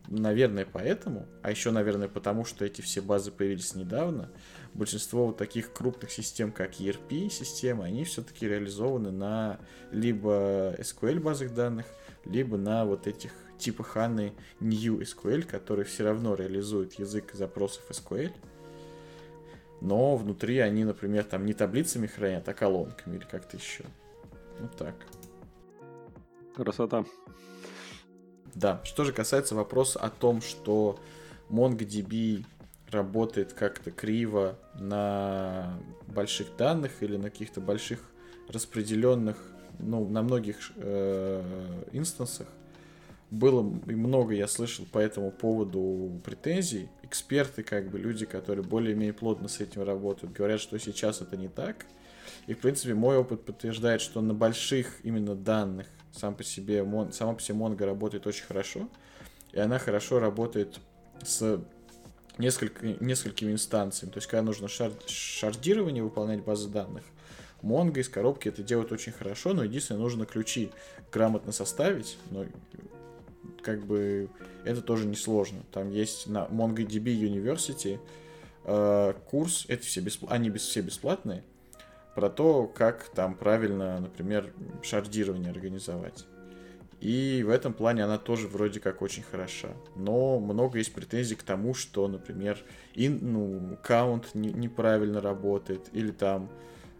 наверное, 0.08 0.66
поэтому, 0.70 1.26
а 1.42 1.50
еще, 1.50 1.70
наверное, 1.70 2.08
потому 2.08 2.44
что 2.44 2.64
эти 2.64 2.80
все 2.80 3.00
базы 3.00 3.30
появились 3.30 3.74
недавно, 3.74 4.30
большинство 4.74 5.26
вот 5.26 5.36
таких 5.36 5.72
крупных 5.72 6.10
систем, 6.10 6.52
как 6.52 6.80
ERP-системы, 6.80 7.84
они 7.84 8.04
все-таки 8.04 8.46
реализованы 8.46 9.10
на 9.10 9.58
либо 9.90 10.74
SQL 10.78 11.20
базах 11.20 11.54
данных, 11.54 11.86
либо 12.24 12.56
на 12.56 12.84
вот 12.84 13.06
этих 13.06 13.32
типа 13.58 13.86
HANA 13.94 14.32
New 14.60 15.00
SQL, 15.00 15.42
который 15.42 15.84
все 15.84 16.04
равно 16.04 16.34
реализует 16.34 16.94
язык 16.94 17.32
запросов 17.32 17.84
SQL, 17.90 18.32
но 19.80 20.16
внутри 20.16 20.58
они, 20.58 20.84
например, 20.84 21.24
там 21.24 21.46
не 21.46 21.52
таблицами 21.52 22.06
хранят, 22.06 22.48
а 22.48 22.54
колонками 22.54 23.16
или 23.16 23.24
как-то 23.24 23.56
еще. 23.56 23.84
Вот 24.60 24.76
так. 24.76 24.94
Красота. 26.54 27.04
Да, 28.56 28.80
что 28.84 29.04
же 29.04 29.12
касается 29.12 29.54
вопроса 29.54 30.00
о 30.00 30.08
том, 30.08 30.40
что 30.40 30.98
MongoDB 31.50 32.42
работает 32.90 33.52
как-то 33.52 33.90
криво 33.90 34.58
на 34.74 35.78
больших 36.06 36.56
данных 36.56 37.02
или 37.02 37.18
на 37.18 37.24
каких-то 37.30 37.60
больших 37.60 38.00
распределенных, 38.48 39.36
ну, 39.78 40.08
на 40.08 40.22
многих 40.22 40.56
э, 40.76 41.82
инстансах. 41.92 42.46
Было 43.30 43.60
много, 43.60 44.32
я 44.32 44.48
слышал 44.48 44.86
по 44.90 44.98
этому 45.00 45.32
поводу 45.32 46.18
претензий. 46.24 46.88
Эксперты, 47.02 47.62
как 47.62 47.90
бы 47.90 47.98
люди, 47.98 48.24
которые 48.24 48.64
более-менее 48.64 49.12
плотно 49.12 49.48
с 49.48 49.60
этим 49.60 49.82
работают, 49.82 50.32
говорят, 50.32 50.62
что 50.62 50.78
сейчас 50.78 51.20
это 51.20 51.36
не 51.36 51.48
так. 51.48 51.84
И, 52.46 52.54
в 52.54 52.60
принципе, 52.60 52.94
мой 52.94 53.18
опыт 53.18 53.44
подтверждает, 53.44 54.00
что 54.00 54.22
на 54.22 54.32
больших 54.32 55.04
именно 55.04 55.34
данных 55.34 55.88
сам 56.16 56.34
по 56.34 56.42
себе, 56.42 56.82
мон, 56.82 57.12
сама 57.12 57.34
по 57.34 57.42
себе 57.42 57.58
Mongo 57.58 57.84
работает 57.84 58.26
очень 58.26 58.44
хорошо. 58.44 58.88
И 59.52 59.58
она 59.58 59.78
хорошо 59.78 60.18
работает 60.18 60.80
с 61.22 61.60
несколько, 62.38 62.86
несколькими 62.86 63.52
инстанциями. 63.52 64.12
То 64.12 64.18
есть, 64.18 64.26
когда 64.26 64.42
нужно 64.42 64.68
шар, 64.68 64.92
шардирование 65.06 66.02
выполнять 66.02 66.42
базы 66.42 66.68
данных, 66.68 67.04
Mongo 67.62 67.98
из 67.98 68.08
коробки 68.08 68.48
это 68.48 68.62
делает 68.62 68.92
очень 68.92 69.12
хорошо, 69.12 69.54
но 69.54 69.64
единственное, 69.64 70.00
нужно 70.00 70.26
ключи 70.26 70.70
грамотно 71.12 71.52
составить, 71.52 72.18
но 72.30 72.44
как 73.62 73.84
бы 73.86 74.28
это 74.64 74.82
тоже 74.82 75.06
несложно. 75.06 75.62
Там 75.72 75.90
есть 75.90 76.26
на 76.26 76.46
MongoDB 76.46 77.04
University 77.04 77.98
э, 78.64 79.14
курс, 79.30 79.64
это 79.68 79.84
все 79.84 80.00
бесплатные, 80.00 80.36
они 80.36 80.50
все 80.58 80.82
бесплатные, 80.82 81.42
про 82.16 82.30
то, 82.30 82.66
как 82.66 83.10
там 83.10 83.34
правильно, 83.34 84.00
например, 84.00 84.50
шардирование 84.82 85.50
организовать. 85.50 86.26
И 86.98 87.44
в 87.46 87.50
этом 87.50 87.74
плане 87.74 88.04
она 88.04 88.16
тоже 88.16 88.48
вроде 88.48 88.80
как 88.80 89.02
очень 89.02 89.22
хороша. 89.22 89.68
Но 89.94 90.40
много 90.40 90.78
есть 90.78 90.94
претензий 90.94 91.34
к 91.34 91.42
тому, 91.42 91.74
что, 91.74 92.08
например, 92.08 92.58
ин, 92.94 93.18
ну, 93.20 93.78
каунт 93.82 94.34
не, 94.34 94.50
неправильно 94.50 95.20
работает, 95.20 95.90
или 95.92 96.10
там 96.10 96.48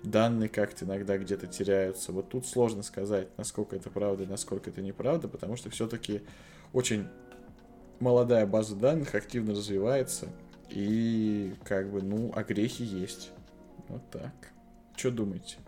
данные 0.02 0.50
как-то 0.50 0.84
иногда 0.84 1.16
где-то 1.16 1.46
теряются. 1.46 2.12
Вот 2.12 2.28
тут 2.28 2.46
сложно 2.46 2.82
сказать, 2.82 3.28
насколько 3.38 3.74
это 3.74 3.88
правда 3.88 4.24
и 4.24 4.26
насколько 4.26 4.68
это 4.68 4.82
неправда, 4.82 5.28
потому 5.28 5.56
что 5.56 5.70
все-таки 5.70 6.20
очень 6.74 7.08
молодая 8.00 8.46
база 8.46 8.76
данных 8.76 9.14
активно 9.14 9.52
развивается, 9.52 10.28
и 10.68 11.54
как 11.64 11.90
бы, 11.90 12.02
ну, 12.02 12.32
огрехи 12.34 12.82
есть. 12.82 13.30
Вот 13.88 14.02
так. 14.10 14.55
Что 14.96 15.10
думаете? 15.10 15.58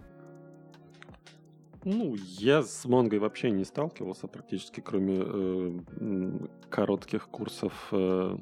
Ну, 1.84 2.16
я 2.16 2.62
с 2.62 2.84
Монгой 2.86 3.18
вообще 3.18 3.50
не 3.50 3.64
сталкивался 3.64 4.26
практически, 4.26 4.80
кроме 4.80 5.22
э, 5.24 6.48
коротких 6.70 7.28
курсов 7.28 7.88
э, 7.92 8.36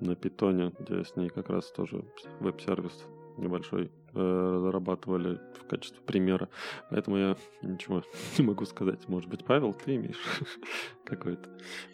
на 0.00 0.16
питоне, 0.16 0.72
где 0.78 1.04
с 1.04 1.16
ней 1.16 1.28
как 1.28 1.50
раз 1.50 1.70
тоже 1.70 2.04
веб-сервис 2.40 3.04
небольшой 3.36 3.90
разрабатывали 4.14 5.40
в 5.60 5.66
качестве 5.66 6.00
примера. 6.02 6.48
Поэтому 6.90 7.16
я 7.16 7.36
ничего 7.62 8.02
не 8.38 8.44
могу 8.44 8.64
сказать. 8.64 9.08
Может 9.08 9.28
быть, 9.28 9.44
Павел, 9.44 9.72
ты 9.72 9.96
имеешь 9.96 10.20
какое-то 11.04 11.48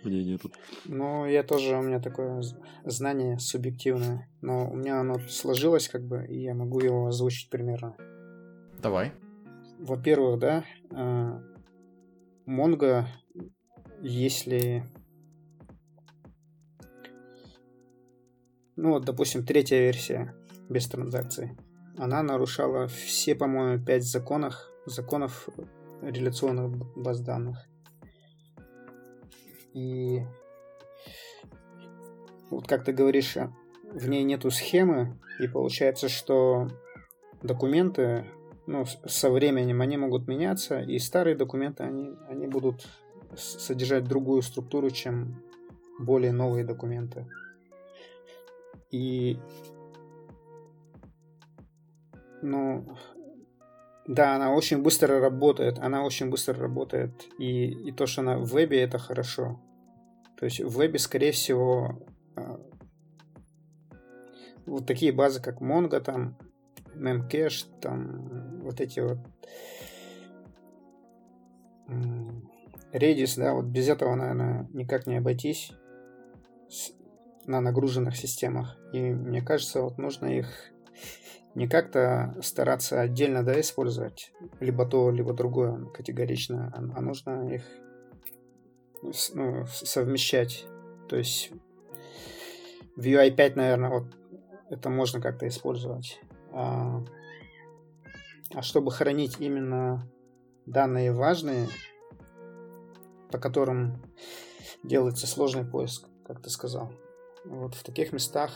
мнение 0.04 0.38
тут? 0.38 0.54
Ну, 0.84 1.26
я 1.26 1.42
тоже, 1.42 1.76
у 1.76 1.82
меня 1.82 2.00
такое 2.00 2.42
знание 2.84 3.38
субъективное. 3.38 4.28
Но 4.40 4.70
у 4.70 4.76
меня 4.76 5.00
оно 5.00 5.18
сложилось 5.28 5.88
как 5.88 6.02
бы, 6.02 6.26
и 6.26 6.42
я 6.42 6.54
могу 6.54 6.80
его 6.80 7.06
озвучить 7.06 7.50
примерно. 7.50 7.94
Давай. 8.82 9.12
Во-первых, 9.78 10.38
да, 10.38 10.64
Монго, 12.46 13.06
если 14.02 14.84
ну 18.80 18.90
вот, 18.90 19.04
допустим, 19.04 19.44
третья 19.44 19.78
версия 19.78 20.34
без 20.70 20.88
транзакций, 20.88 21.50
она 22.00 22.22
нарушала 22.22 22.88
все, 22.88 23.34
по-моему, 23.34 23.84
пять 23.84 24.04
законов, 24.04 24.54
законов 24.86 25.50
реляционных 26.00 26.70
баз 26.96 27.20
данных. 27.20 27.58
И 29.74 30.22
вот 32.48 32.66
как 32.66 32.84
ты 32.84 32.92
говоришь, 32.92 33.36
в 33.92 34.08
ней 34.08 34.24
нету 34.24 34.50
схемы, 34.50 35.18
и 35.38 35.46
получается, 35.46 36.08
что 36.08 36.68
документы, 37.42 38.24
ну, 38.66 38.86
со 39.04 39.30
временем 39.30 39.82
они 39.82 39.98
могут 39.98 40.26
меняться, 40.26 40.80
и 40.80 40.98
старые 40.98 41.36
документы, 41.36 41.84
они, 41.84 42.16
они 42.28 42.46
будут 42.46 42.88
содержать 43.36 44.04
другую 44.04 44.40
структуру, 44.40 44.88
чем 44.88 45.42
более 45.98 46.32
новые 46.32 46.64
документы. 46.64 47.26
И 48.90 49.38
ну, 52.42 52.96
да, 54.06 54.34
она 54.34 54.52
очень 54.52 54.82
быстро 54.82 55.20
работает. 55.20 55.78
Она 55.78 56.04
очень 56.04 56.30
быстро 56.30 56.54
работает. 56.54 57.12
И, 57.38 57.66
и 57.66 57.92
то, 57.92 58.06
что 58.06 58.22
она 58.22 58.38
в 58.38 58.44
вебе, 58.46 58.82
это 58.82 58.98
хорошо. 58.98 59.60
То 60.36 60.46
есть 60.46 60.60
в 60.60 60.76
вебе, 60.76 60.98
скорее 60.98 61.32
всего, 61.32 62.02
а, 62.34 62.60
вот 64.66 64.86
такие 64.86 65.12
базы, 65.12 65.40
как 65.40 65.60
Mongo, 65.60 66.00
там, 66.00 66.36
Memcache, 66.94 67.66
там, 67.80 68.60
вот 68.62 68.80
эти 68.80 69.00
вот 69.00 69.18
Redis, 72.92 73.34
да, 73.36 73.54
вот 73.54 73.66
без 73.66 73.88
этого, 73.88 74.14
наверное, 74.14 74.68
никак 74.72 75.06
не 75.06 75.16
обойтись 75.16 75.72
на 77.46 77.60
нагруженных 77.60 78.16
системах. 78.16 78.76
И 78.92 79.00
мне 79.00 79.42
кажется, 79.42 79.82
вот 79.82 79.98
нужно 79.98 80.26
их 80.26 80.72
не 81.54 81.68
как-то 81.68 82.36
стараться 82.42 83.00
отдельно 83.00 83.42
да, 83.42 83.60
использовать 83.60 84.32
либо 84.60 84.86
то, 84.86 85.10
либо 85.10 85.32
другое 85.32 85.86
категорично, 85.86 86.72
а, 86.74 86.98
а 86.98 87.00
нужно 87.00 87.52
их 87.54 87.64
ну, 89.02 89.66
совмещать. 89.66 90.64
То 91.08 91.16
есть 91.16 91.50
в 92.96 93.04
UI5, 93.04 93.52
наверное, 93.56 93.90
вот 93.90 94.06
это 94.68 94.90
можно 94.90 95.20
как-то 95.20 95.48
использовать. 95.48 96.20
А, 96.52 97.02
а 98.52 98.62
чтобы 98.62 98.90
хранить 98.90 99.40
именно 99.40 100.08
данные 100.66 101.12
важные, 101.12 101.68
по 103.30 103.38
которым 103.38 104.02
делается 104.82 105.26
сложный 105.26 105.64
поиск, 105.64 106.06
как 106.26 106.42
ты 106.42 106.50
сказал, 106.50 106.92
вот 107.44 107.74
в 107.74 107.82
таких 107.82 108.12
местах 108.12 108.52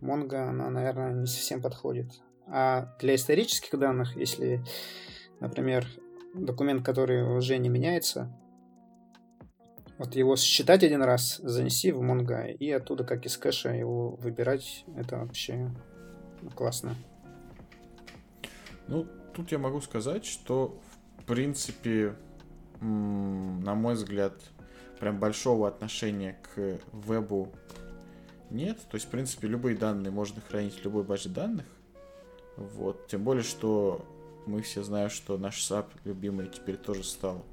Mongo, 0.00 0.36
она, 0.36 0.70
наверное, 0.70 1.12
не 1.12 1.26
совсем 1.26 1.60
подходит. 1.62 2.20
А 2.46 2.96
для 3.00 3.14
исторических 3.14 3.78
данных, 3.78 4.16
если, 4.16 4.64
например, 5.40 5.86
документ, 6.34 6.84
который 6.84 7.36
уже 7.36 7.58
не 7.58 7.68
меняется, 7.68 8.36
вот 9.98 10.16
его 10.16 10.34
считать 10.36 10.82
один 10.82 11.02
раз, 11.02 11.36
занести 11.42 11.92
в 11.92 12.00
Mongo, 12.02 12.50
и 12.50 12.70
оттуда, 12.70 13.04
как 13.04 13.26
из 13.26 13.36
кэша, 13.36 13.74
его 13.74 14.16
выбирать, 14.16 14.84
это 14.96 15.18
вообще 15.18 15.70
классно. 16.54 16.96
Ну, 18.88 19.06
тут 19.34 19.52
я 19.52 19.58
могу 19.58 19.80
сказать, 19.80 20.24
что, 20.24 20.80
в 21.18 21.24
принципе, 21.24 22.16
на 22.80 23.74
мой 23.74 23.94
взгляд, 23.94 24.34
прям 24.98 25.20
большого 25.20 25.68
отношения 25.68 26.38
к 26.42 26.80
вебу 26.92 27.52
нет. 28.50 28.78
То 28.90 28.96
есть, 28.96 29.06
в 29.06 29.10
принципе, 29.10 29.48
любые 29.48 29.76
данные 29.76 30.10
можно 30.10 30.40
хранить 30.40 30.74
в 30.74 30.84
любой 30.84 31.04
базе 31.04 31.28
данных. 31.28 31.66
Вот. 32.56 33.06
Тем 33.08 33.24
более, 33.24 33.42
что 33.42 34.04
мы 34.46 34.62
все 34.62 34.82
знаем, 34.82 35.10
что 35.10 35.38
наш 35.38 35.58
SAP 35.58 35.86
любимый 36.04 36.48
теперь 36.48 36.76
тоже 36.76 37.04
стал 37.04 37.44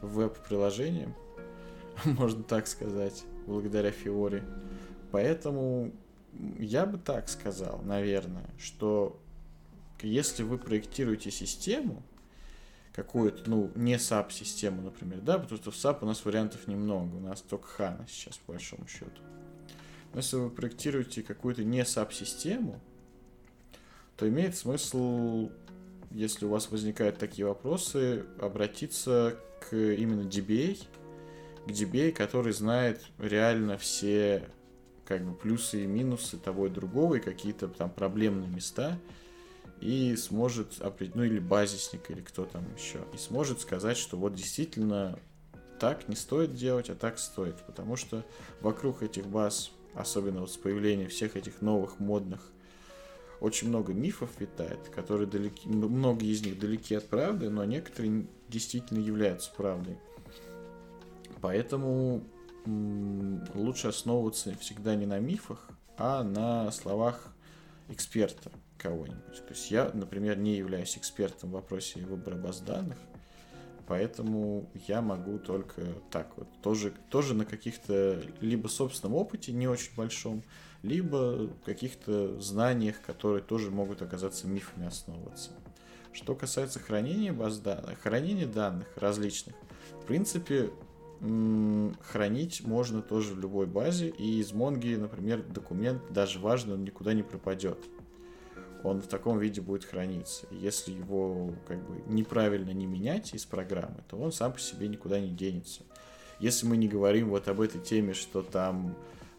веб-приложением, 0.00 1.14
можно 2.04 2.42
так 2.42 2.66
сказать, 2.66 3.24
благодаря 3.46 3.90
Фиоре. 3.90 4.44
Поэтому 5.10 5.92
я 6.58 6.86
бы 6.86 6.98
так 6.98 7.28
сказал, 7.28 7.80
наверное, 7.82 8.48
что 8.58 9.20
если 10.02 10.42
вы 10.42 10.58
проектируете 10.58 11.30
систему, 11.30 12.02
какую-то, 12.94 13.50
ну, 13.50 13.72
не 13.74 13.94
SAP-систему, 13.96 14.82
например, 14.82 15.20
да, 15.20 15.38
потому 15.38 15.60
что 15.60 15.70
в 15.70 15.74
SAP 15.74 15.98
у 16.02 16.06
нас 16.06 16.24
вариантов 16.24 16.66
немного, 16.68 17.16
у 17.16 17.20
нас 17.20 17.42
только 17.42 17.66
HANA 17.78 18.04
сейчас, 18.08 18.38
по 18.38 18.52
большому 18.52 18.86
счету. 18.86 19.20
Но 20.14 20.20
если 20.20 20.36
вы 20.36 20.48
проектируете 20.48 21.22
какую-то 21.22 21.64
не 21.64 21.80
SAP-систему, 21.80 22.80
то 24.16 24.28
имеет 24.28 24.56
смысл, 24.56 25.50
если 26.12 26.46
у 26.46 26.50
вас 26.50 26.70
возникают 26.70 27.18
такие 27.18 27.46
вопросы, 27.46 28.24
обратиться 28.40 29.36
к 29.68 29.74
именно 29.74 30.22
DBA, 30.22 30.78
к 31.66 31.70
DBA, 31.70 32.12
который 32.12 32.52
знает 32.52 33.02
реально 33.18 33.76
все 33.76 34.48
как 35.04 35.24
бы 35.24 35.34
плюсы 35.34 35.82
и 35.82 35.86
минусы 35.86 36.38
того 36.38 36.68
и 36.68 36.70
другого, 36.70 37.16
и 37.16 37.20
какие-то 37.20 37.66
там 37.66 37.90
проблемные 37.90 38.48
места, 38.48 38.98
и 39.80 40.14
сможет, 40.16 40.80
ну 41.14 41.24
или 41.24 41.40
базисник, 41.40 42.08
или 42.10 42.20
кто 42.20 42.44
там 42.44 42.64
еще, 42.76 43.00
и 43.12 43.18
сможет 43.18 43.60
сказать, 43.60 43.96
что 43.96 44.16
вот 44.16 44.34
действительно 44.34 45.18
так 45.80 46.08
не 46.08 46.14
стоит 46.14 46.54
делать, 46.54 46.88
а 46.88 46.94
так 46.94 47.18
стоит, 47.18 47.56
потому 47.66 47.96
что 47.96 48.24
вокруг 48.60 49.02
этих 49.02 49.26
баз, 49.26 49.72
особенно 49.94 50.40
вот 50.40 50.50
с 50.50 50.56
появлением 50.56 51.08
всех 51.08 51.36
этих 51.36 51.60
новых 51.60 51.98
модных, 52.00 52.50
очень 53.40 53.68
много 53.68 53.92
мифов 53.92 54.30
витает, 54.38 54.88
которые 54.94 55.26
далеки, 55.26 55.68
многие 55.68 56.32
из 56.32 56.44
них 56.44 56.58
далеки 56.58 56.94
от 56.94 57.08
правды, 57.08 57.50
но 57.50 57.64
некоторые 57.64 58.26
действительно 58.48 59.00
являются 59.00 59.52
правдой. 59.52 59.98
Поэтому 61.40 62.24
лучше 63.54 63.88
основываться 63.88 64.56
всегда 64.58 64.94
не 64.94 65.06
на 65.06 65.18
мифах, 65.18 65.68
а 65.98 66.22
на 66.22 66.70
словах 66.72 67.34
эксперта 67.88 68.50
кого-нибудь. 68.78 69.46
То 69.46 69.50
есть 69.50 69.70
я, 69.70 69.90
например, 69.92 70.38
не 70.38 70.56
являюсь 70.56 70.96
экспертом 70.96 71.50
в 71.50 71.52
вопросе 71.52 72.00
выбора 72.00 72.36
баз 72.36 72.60
данных, 72.60 72.98
поэтому 73.86 74.68
я 74.88 75.02
могу 75.02 75.38
только 75.38 75.82
так 76.10 76.28
вот, 76.36 76.48
тоже, 76.62 76.92
тоже 77.10 77.34
на 77.34 77.44
каких-то 77.44 78.22
либо 78.40 78.68
собственном 78.68 79.16
опыте 79.16 79.52
не 79.52 79.68
очень 79.68 79.94
большом, 79.96 80.42
либо 80.82 81.48
каких-то 81.64 82.40
знаниях, 82.40 83.00
которые 83.02 83.42
тоже 83.42 83.70
могут 83.70 84.02
оказаться 84.02 84.46
мифами 84.46 84.86
основываться. 84.86 85.50
Что 86.12 86.34
касается 86.34 86.78
хранения 86.78 87.32
баз 87.32 87.58
данных, 87.58 87.98
хранения 88.00 88.46
данных 88.46 88.86
различных, 88.96 89.54
в 90.02 90.06
принципе, 90.06 90.70
хранить 91.20 92.66
можно 92.66 93.02
тоже 93.02 93.34
в 93.34 93.40
любой 93.40 93.66
базе, 93.66 94.08
и 94.08 94.40
из 94.40 94.52
Монги, 94.52 94.94
например, 94.94 95.42
документ, 95.42 96.02
даже 96.12 96.38
важный, 96.38 96.74
он 96.74 96.84
никуда 96.84 97.14
не 97.14 97.22
пропадет 97.22 97.78
он 98.84 99.00
в 99.00 99.06
таком 99.06 99.38
виде 99.38 99.62
будет 99.62 99.84
храниться. 99.84 100.46
Если 100.50 100.92
его 100.92 101.52
как 101.66 101.82
бы 101.88 102.02
неправильно 102.06 102.70
не 102.70 102.86
менять 102.86 103.34
из 103.34 103.46
программы, 103.46 104.04
то 104.08 104.18
он 104.18 104.30
сам 104.30 104.52
по 104.52 104.60
себе 104.60 104.88
никуда 104.88 105.18
не 105.18 105.30
денется. 105.30 105.82
Если 106.38 106.66
мы 106.66 106.76
не 106.76 106.86
говорим 106.86 107.30
вот 107.30 107.48
об 107.48 107.62
этой 107.62 107.80
теме, 107.80 108.12
что 108.12 108.42
там 108.42 108.94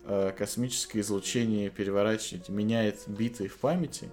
э, 0.05 0.34
космическое 0.35 1.01
излучение 1.01 1.69
переворачивает, 1.69 2.49
меняет 2.49 3.03
биты 3.07 3.47
в 3.47 3.57
памяти, 3.57 4.09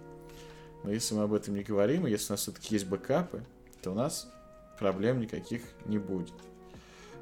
Но 0.84 0.92
если 0.92 1.14
мы 1.14 1.22
об 1.22 1.32
этом 1.32 1.54
не 1.54 1.62
говорим, 1.62 2.06
если 2.06 2.32
у 2.32 2.32
нас 2.34 2.40
все-таки 2.40 2.74
есть 2.74 2.86
бэкапы, 2.86 3.42
то 3.82 3.92
у 3.92 3.94
нас 3.94 4.30
проблем 4.78 5.20
никаких 5.20 5.62
не 5.86 5.96
будет. 5.96 6.34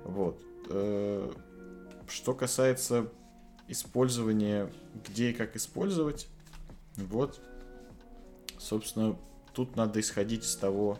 Вот. 0.05 0.43
Э, 0.69 1.31
что 2.09 2.35
касается 2.35 3.07
использования, 3.69 4.69
где 5.07 5.31
и 5.31 5.33
как 5.33 5.55
использовать, 5.55 6.27
вот, 6.97 7.41
собственно, 8.61 9.17
тут 9.55 9.77
надо 9.77 10.01
исходить 10.01 10.45
из 10.45 10.55
того, 10.55 10.99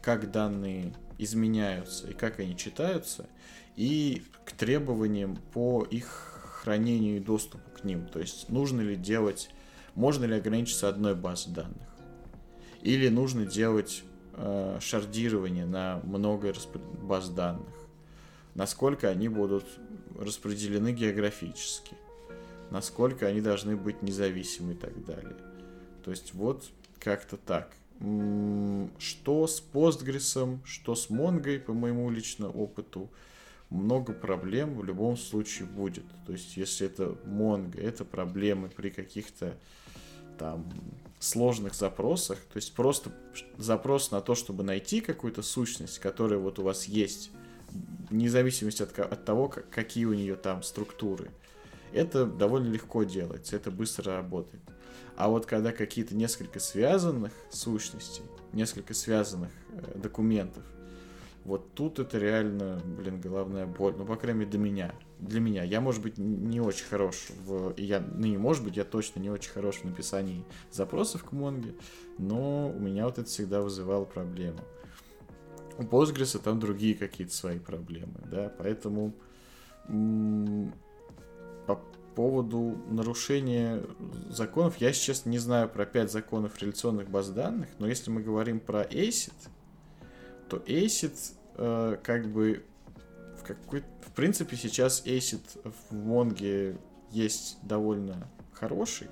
как 0.00 0.30
данные 0.30 0.94
изменяются 1.18 2.08
и 2.08 2.14
как 2.14 2.40
они 2.40 2.56
читаются, 2.56 3.28
и 3.76 4.22
к 4.44 4.52
требованиям 4.52 5.36
по 5.52 5.84
их 5.84 6.32
хранению 6.62 7.16
и 7.16 7.20
доступу 7.20 7.70
к 7.70 7.84
ним. 7.84 8.06
То 8.06 8.18
есть 8.18 8.48
нужно 8.48 8.80
ли 8.80 8.96
делать, 8.96 9.50
можно 9.94 10.24
ли 10.24 10.34
ограничиться 10.34 10.88
одной 10.88 11.14
базой 11.14 11.52
данных, 11.52 11.88
или 12.82 13.08
нужно 13.08 13.46
делать 13.46 14.02
э, 14.34 14.78
шардирование 14.80 15.66
на 15.66 16.00
много 16.04 16.52
баз 17.02 17.28
данных, 17.28 17.72
насколько 18.54 19.08
они 19.08 19.28
будут 19.28 19.64
распределены 20.18 20.92
географически, 20.92 21.96
насколько 22.70 23.26
они 23.26 23.40
должны 23.40 23.76
быть 23.76 24.02
независимы 24.02 24.72
и 24.72 24.76
так 24.76 25.04
далее. 25.04 25.36
То 26.04 26.10
есть 26.10 26.34
вот 26.34 26.64
как-то 27.02 27.36
так. 27.36 27.72
Что 28.98 29.46
с 29.46 29.62
Postgres, 29.72 30.58
что 30.64 30.94
с 30.94 31.10
Mongo, 31.10 31.58
по 31.60 31.72
моему 31.72 32.10
личному 32.10 32.52
опыту, 32.52 33.10
много 33.70 34.12
проблем 34.12 34.76
в 34.76 34.84
любом 34.84 35.16
случае 35.16 35.66
будет. 35.66 36.04
То 36.26 36.32
есть, 36.32 36.56
если 36.56 36.86
это 36.86 37.16
Mongo, 37.24 37.80
это 37.80 38.04
проблемы 38.04 38.68
при 38.68 38.90
каких-то 38.90 39.56
там 40.38 40.70
сложных 41.20 41.74
запросах. 41.74 42.38
То 42.52 42.56
есть, 42.56 42.74
просто 42.74 43.12
запрос 43.56 44.10
на 44.10 44.20
то, 44.20 44.34
чтобы 44.34 44.62
найти 44.62 45.00
какую-то 45.00 45.42
сущность, 45.42 45.98
которая 46.00 46.38
вот 46.38 46.58
у 46.58 46.62
вас 46.62 46.86
есть, 46.86 47.30
вне 48.10 48.28
зависимости 48.28 48.82
от, 48.82 48.98
от 48.98 49.24
того, 49.24 49.48
как, 49.48 49.70
какие 49.70 50.04
у 50.04 50.12
нее 50.12 50.34
там 50.34 50.62
структуры. 50.62 51.30
Это 51.92 52.26
довольно 52.26 52.72
легко 52.72 53.04
делается, 53.04 53.56
это 53.56 53.70
быстро 53.70 54.14
работает. 54.16 54.62
А 55.16 55.28
вот 55.28 55.46
когда 55.46 55.72
какие-то 55.72 56.14
несколько 56.14 56.60
связанных 56.60 57.32
сущностей, 57.50 58.24
несколько 58.52 58.94
связанных 58.94 59.50
э, 59.70 59.98
документов, 59.98 60.64
вот 61.44 61.74
тут 61.74 61.98
это 61.98 62.18
реально, 62.18 62.80
блин, 62.84 63.20
головная 63.20 63.66
боль. 63.66 63.94
Ну, 63.96 64.04
по 64.04 64.16
крайней 64.16 64.40
мере, 64.40 64.50
для 64.50 64.60
меня. 64.60 64.94
Для 65.18 65.40
меня. 65.40 65.64
Я, 65.64 65.80
может 65.80 66.02
быть, 66.02 66.16
не 66.18 66.60
очень 66.60 66.86
хорош 66.86 67.28
в... 67.44 67.74
Я, 67.76 68.00
ну, 68.00 68.26
не 68.26 68.38
может 68.38 68.64
быть, 68.64 68.76
я 68.76 68.84
точно 68.84 69.20
не 69.20 69.30
очень 69.30 69.50
хорош 69.50 69.76
в 69.76 69.84
написании 69.84 70.44
запросов 70.70 71.24
к 71.24 71.32
Монге, 71.32 71.74
но 72.18 72.68
у 72.68 72.78
меня 72.78 73.06
вот 73.06 73.18
это 73.18 73.28
всегда 73.28 73.60
вызывало 73.60 74.04
проблему. 74.04 74.60
У 75.78 75.82
Postgres 75.82 76.38
там 76.38 76.60
другие 76.60 76.94
какие-то 76.94 77.34
свои 77.34 77.58
проблемы, 77.58 78.20
да, 78.30 78.52
поэтому 78.58 79.14
по 81.66 81.80
поводу 82.14 82.78
нарушения 82.88 83.82
законов, 84.28 84.76
я 84.78 84.92
сейчас 84.92 85.26
не 85.26 85.38
знаю 85.38 85.68
про 85.68 85.86
5 85.86 86.10
законов 86.10 86.60
реляционных 86.60 87.08
баз 87.08 87.30
данных, 87.30 87.68
но 87.78 87.88
если 87.88 88.10
мы 88.10 88.22
говорим 88.22 88.60
про 88.60 88.82
ACID, 88.82 89.32
то 90.48 90.58
ACID 90.58 91.32
э, 91.56 91.96
как 92.02 92.28
бы 92.28 92.64
в 93.38 93.44
какой 93.44 93.82
в 94.06 94.12
принципе 94.12 94.56
сейчас 94.56 95.04
ACID 95.06 95.72
в 95.90 95.94
Монге 95.94 96.76
есть 97.10 97.58
довольно 97.62 98.28
хороший, 98.52 99.08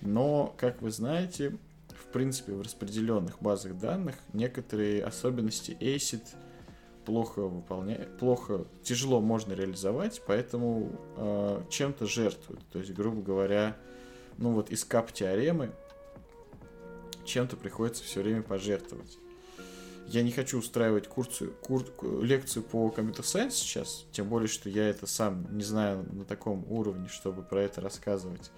но, 0.00 0.54
как 0.58 0.82
вы 0.82 0.90
знаете, 0.90 1.56
в 1.88 2.12
принципе 2.12 2.52
в 2.52 2.62
распределенных 2.62 3.40
базах 3.40 3.78
данных 3.78 4.16
некоторые 4.32 5.04
особенности 5.04 5.76
ACID 5.80 6.22
плохо 7.04 7.40
выполняет, 7.40 8.18
плохо, 8.18 8.66
тяжело 8.82 9.20
можно 9.20 9.52
реализовать, 9.52 10.22
поэтому 10.26 10.90
э, 11.16 11.62
чем-то 11.68 12.06
жертвуют. 12.06 12.62
То 12.72 12.78
есть, 12.78 12.92
грубо 12.92 13.22
говоря, 13.22 13.76
ну 14.38 14.52
вот 14.52 14.70
из 14.70 14.84
кап 14.84 15.12
теоремы 15.12 15.72
чем-то 17.24 17.56
приходится 17.56 18.04
все 18.04 18.22
время 18.22 18.42
пожертвовать. 18.42 19.18
Я 20.08 20.22
не 20.22 20.32
хочу 20.32 20.58
устраивать 20.58 21.08
курсу, 21.08 21.52
кур, 21.62 21.84
лекцию 22.20 22.64
по 22.64 22.90
компьютер 22.90 23.24
сайенс 23.24 23.54
сейчас, 23.54 24.04
тем 24.12 24.28
более, 24.28 24.48
что 24.48 24.68
я 24.68 24.88
это 24.88 25.06
сам 25.06 25.46
не 25.56 25.62
знаю 25.62 26.06
на 26.12 26.24
таком 26.24 26.66
уровне, 26.70 27.08
чтобы 27.08 27.42
про 27.42 27.62
это 27.62 27.80
рассказывать. 27.80 28.50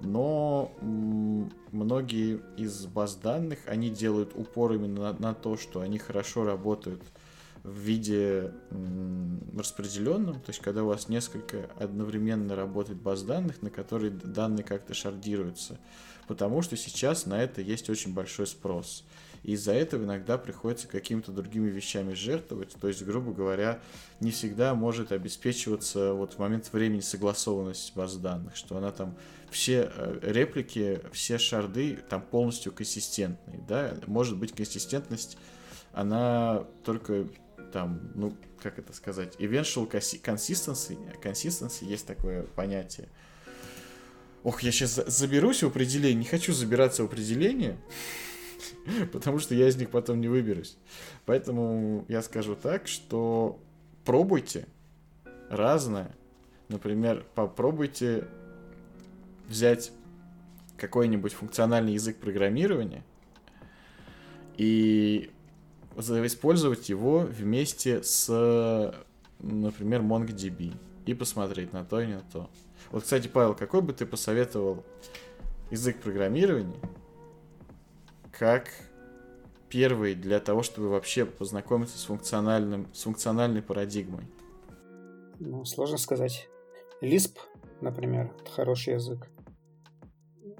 Но 0.00 0.72
многие 0.80 2.40
из 2.56 2.86
баз 2.86 3.16
данных, 3.16 3.58
они 3.66 3.90
делают 3.90 4.32
упор 4.34 4.72
именно 4.72 5.12
на, 5.12 5.18
на 5.18 5.34
то, 5.34 5.56
что 5.56 5.80
они 5.80 5.98
хорошо 5.98 6.44
работают 6.44 7.02
в 7.62 7.78
виде 7.78 8.52
распределенном, 9.56 10.34
то 10.40 10.50
есть 10.50 10.60
когда 10.60 10.82
у 10.82 10.86
вас 10.86 11.08
несколько 11.08 11.70
одновременно 11.78 12.56
работает 12.56 13.00
баз 13.00 13.22
данных, 13.22 13.60
на 13.62 13.70
которые 13.70 14.10
данные 14.10 14.64
как-то 14.64 14.94
шардируются, 14.94 15.78
потому 16.26 16.62
что 16.62 16.76
сейчас 16.76 17.26
на 17.26 17.42
это 17.42 17.60
есть 17.60 17.90
очень 17.90 18.14
большой 18.14 18.46
спрос. 18.46 19.04
И 19.42 19.52
из-за 19.52 19.72
этого 19.72 20.04
иногда 20.04 20.36
приходится 20.36 20.86
какими-то 20.86 21.32
другими 21.32 21.70
вещами 21.70 22.12
жертвовать, 22.12 22.74
то 22.78 22.88
есть, 22.88 23.02
грубо 23.04 23.32
говоря, 23.32 23.80
не 24.20 24.30
всегда 24.30 24.74
может 24.74 25.12
обеспечиваться 25.12 26.12
вот 26.12 26.34
в 26.34 26.38
момент 26.38 26.70
времени 26.72 27.00
согласованность 27.00 27.92
баз 27.94 28.16
данных, 28.16 28.56
что 28.56 28.76
она 28.76 28.90
там 28.90 29.16
все 29.50 29.90
э, 29.94 30.18
реплики, 30.22 31.00
все 31.12 31.38
шарды 31.38 31.98
там 32.08 32.22
полностью 32.22 32.72
консистентные, 32.72 33.64
да, 33.66 33.96
может 34.06 34.38
быть 34.38 34.52
консистентность 34.52 35.38
она 35.92 36.64
только 36.84 37.26
там, 37.70 38.12
ну, 38.14 38.36
как 38.62 38.78
это 38.78 38.92
сказать, 38.92 39.36
eventual 39.38 39.90
consistency, 39.90 40.98
consistency 41.22 41.84
есть 41.84 42.06
такое 42.06 42.42
понятие. 42.42 43.08
Ох, 44.42 44.62
я 44.62 44.72
сейчас 44.72 44.94
заберусь 44.94 45.62
в 45.62 45.66
определение, 45.66 46.14
не 46.14 46.24
хочу 46.24 46.52
забираться 46.52 47.02
в 47.02 47.06
определение, 47.06 47.76
потому 49.12 49.38
что 49.38 49.54
я 49.54 49.68
из 49.68 49.76
них 49.76 49.90
потом 49.90 50.20
не 50.20 50.28
выберусь. 50.28 50.76
Поэтому 51.26 52.04
я 52.08 52.22
скажу 52.22 52.54
так, 52.54 52.88
что 52.88 53.60
пробуйте 54.04 54.66
разное. 55.50 56.14
Например, 56.68 57.26
попробуйте 57.34 58.28
взять 59.46 59.92
какой-нибудь 60.78 61.34
функциональный 61.34 61.94
язык 61.94 62.16
программирования 62.16 63.04
и 64.56 65.30
использовать 66.00 66.88
его 66.88 67.20
вместе 67.20 68.02
с, 68.02 68.94
например, 69.38 70.02
MongoDB 70.02 70.74
и 71.06 71.14
посмотреть 71.14 71.72
на 71.72 71.84
то 71.84 72.00
и 72.00 72.06
на 72.06 72.20
то. 72.32 72.48
Вот, 72.90 73.02
кстати, 73.02 73.28
Павел, 73.28 73.54
какой 73.54 73.82
бы 73.82 73.92
ты 73.92 74.06
посоветовал 74.06 74.84
язык 75.70 76.00
программирования 76.00 76.80
как 78.32 78.70
первый 79.68 80.14
для 80.14 80.40
того, 80.40 80.62
чтобы 80.62 80.88
вообще 80.88 81.24
познакомиться 81.24 81.98
с, 81.98 82.04
функциональным, 82.04 82.92
с 82.92 83.02
функциональной 83.02 83.62
парадигмой? 83.62 84.24
Ну, 85.38 85.64
сложно 85.64 85.96
сказать. 85.96 86.48
Lisp, 87.00 87.38
например, 87.80 88.32
это 88.40 88.50
хороший 88.50 88.94
язык. 88.94 89.28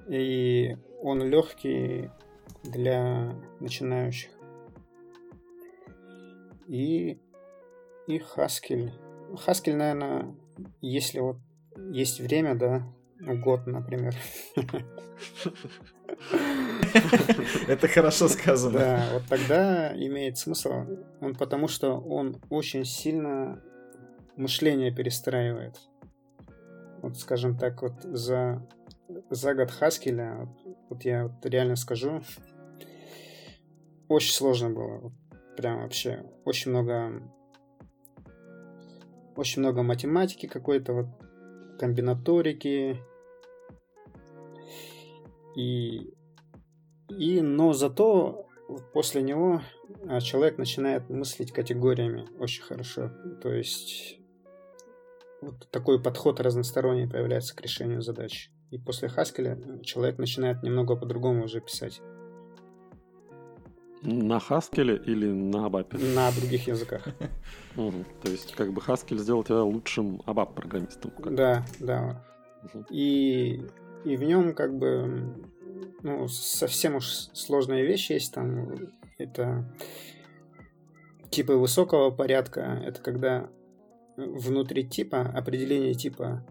И 0.09 0.77
он 1.03 1.23
легкий 1.23 2.11
для 2.63 3.35
начинающих 3.61 4.31
и, 6.71 7.21
и 8.07 8.19
Haskell. 8.19 8.93
Haskell, 9.47 9.75
наверное, 9.75 10.37
если 10.81 11.19
вот 11.19 11.39
есть 11.91 12.21
время, 12.21 12.55
да, 12.55 12.87
год, 13.19 13.67
например. 13.67 14.15
Это 17.67 17.89
хорошо 17.89 18.29
сказано. 18.29 18.79
Да, 18.79 19.09
вот 19.13 19.25
тогда 19.29 19.93
имеет 19.97 20.39
смысл. 20.39 20.87
Он 21.21 21.35
потому 21.35 21.67
что 21.67 21.99
он 21.99 22.41
очень 22.51 22.85
сильно 22.85 23.61
мышление 24.37 24.95
перестраивает. 24.95 25.77
Вот, 27.03 27.17
скажем 27.17 27.57
так, 27.59 27.83
вот 27.83 28.03
за, 28.03 28.65
за 29.29 29.55
год 29.55 29.71
Хаскеля, 29.73 30.37
вот, 30.37 30.77
вот 30.89 31.03
я 31.03 31.25
вот 31.27 31.45
реально 31.47 31.77
скажу, 31.77 32.23
очень 34.09 34.33
сложно 34.33 34.71
было 34.71 35.13
прям 35.57 35.83
вообще 35.83 36.25
очень 36.45 36.71
много 36.71 37.23
очень 39.37 39.63
много 39.63 39.83
математики 39.83 40.47
какой-то, 40.47 40.93
вот 40.93 41.07
комбинаторики. 41.79 42.99
И, 45.57 46.13
и, 47.09 47.41
но 47.41 47.73
зато 47.73 48.47
после 48.93 49.23
него 49.23 49.63
а, 50.07 50.21
человек 50.21 50.59
начинает 50.59 51.09
мыслить 51.09 51.53
категориями 51.53 52.29
очень 52.39 52.63
хорошо. 52.63 53.11
То 53.43 53.53
есть 53.53 54.19
вот 55.41 55.69
такой 55.71 56.03
подход 56.03 56.39
разносторонний 56.41 57.09
появляется 57.09 57.57
к 57.57 57.63
решению 57.63 58.03
задач. 58.03 58.51
И 58.71 58.79
после 58.79 59.09
Хаскеля 59.09 59.59
человек 59.83 60.19
начинает 60.19 60.63
немного 60.63 60.97
по-другому 60.97 61.45
уже 61.45 61.61
писать. 61.61 62.01
На 64.03 64.39
Haskell 64.39 65.05
или 65.05 65.27
на 65.27 65.67
Абапе? 65.67 65.99
На 65.99 66.31
других 66.33 66.67
языках. 66.67 67.07
Угу. 67.77 68.05
То 68.23 68.31
есть, 68.33 68.53
как 68.55 68.73
бы 68.73 68.81
Haskell 68.81 69.19
сделал 69.19 69.45
тебя 69.45 69.63
лучшим 69.63 70.23
Абап-программистом. 70.27 71.13
Да, 71.25 71.65
да. 71.79 72.25
Угу. 72.65 72.87
И, 72.91 73.63
и 74.05 74.17
в 74.17 74.23
нем 74.25 74.55
как 74.55 74.77
бы 74.77 75.37
ну, 76.03 76.27
совсем 76.29 76.97
уж 76.97 77.07
сложные 77.07 77.87
вещи 77.87 78.13
есть 78.13 78.35
там. 78.35 78.75
Это 79.19 79.65
типы 81.31 81.55
высокого 81.55 82.11
порядка. 82.11 82.83
Это 82.85 83.01
когда 83.01 83.49
внутри 84.17 84.87
типа, 84.87 85.21
определение 85.21 85.95
типа, 85.95 86.45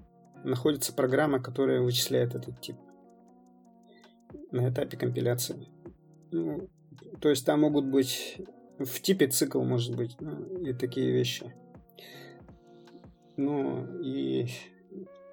находится 0.43 0.93
программа, 0.93 1.41
которая 1.41 1.81
вычисляет 1.81 2.35
этот 2.35 2.61
тип 2.61 2.77
на 4.51 4.69
этапе 4.69 4.97
компиляции. 4.97 5.67
Ну, 6.31 6.69
то 7.19 7.29
есть 7.29 7.45
там 7.45 7.61
могут 7.61 7.85
быть 7.85 8.37
в 8.77 9.01
типе 9.01 9.27
цикл, 9.27 9.61
может 9.61 9.95
быть, 9.95 10.15
ну, 10.19 10.63
и 10.63 10.73
такие 10.73 11.11
вещи. 11.11 11.53
Ну, 13.37 14.01
и 14.01 14.47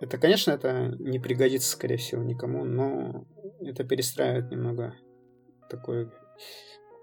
это, 0.00 0.18
конечно, 0.18 0.52
это 0.52 0.94
не 0.98 1.18
пригодится, 1.18 1.70
скорее 1.70 1.96
всего, 1.96 2.22
никому, 2.22 2.64
но 2.64 3.26
это 3.60 3.84
перестраивает 3.84 4.50
немного 4.50 4.94
такой... 5.68 6.10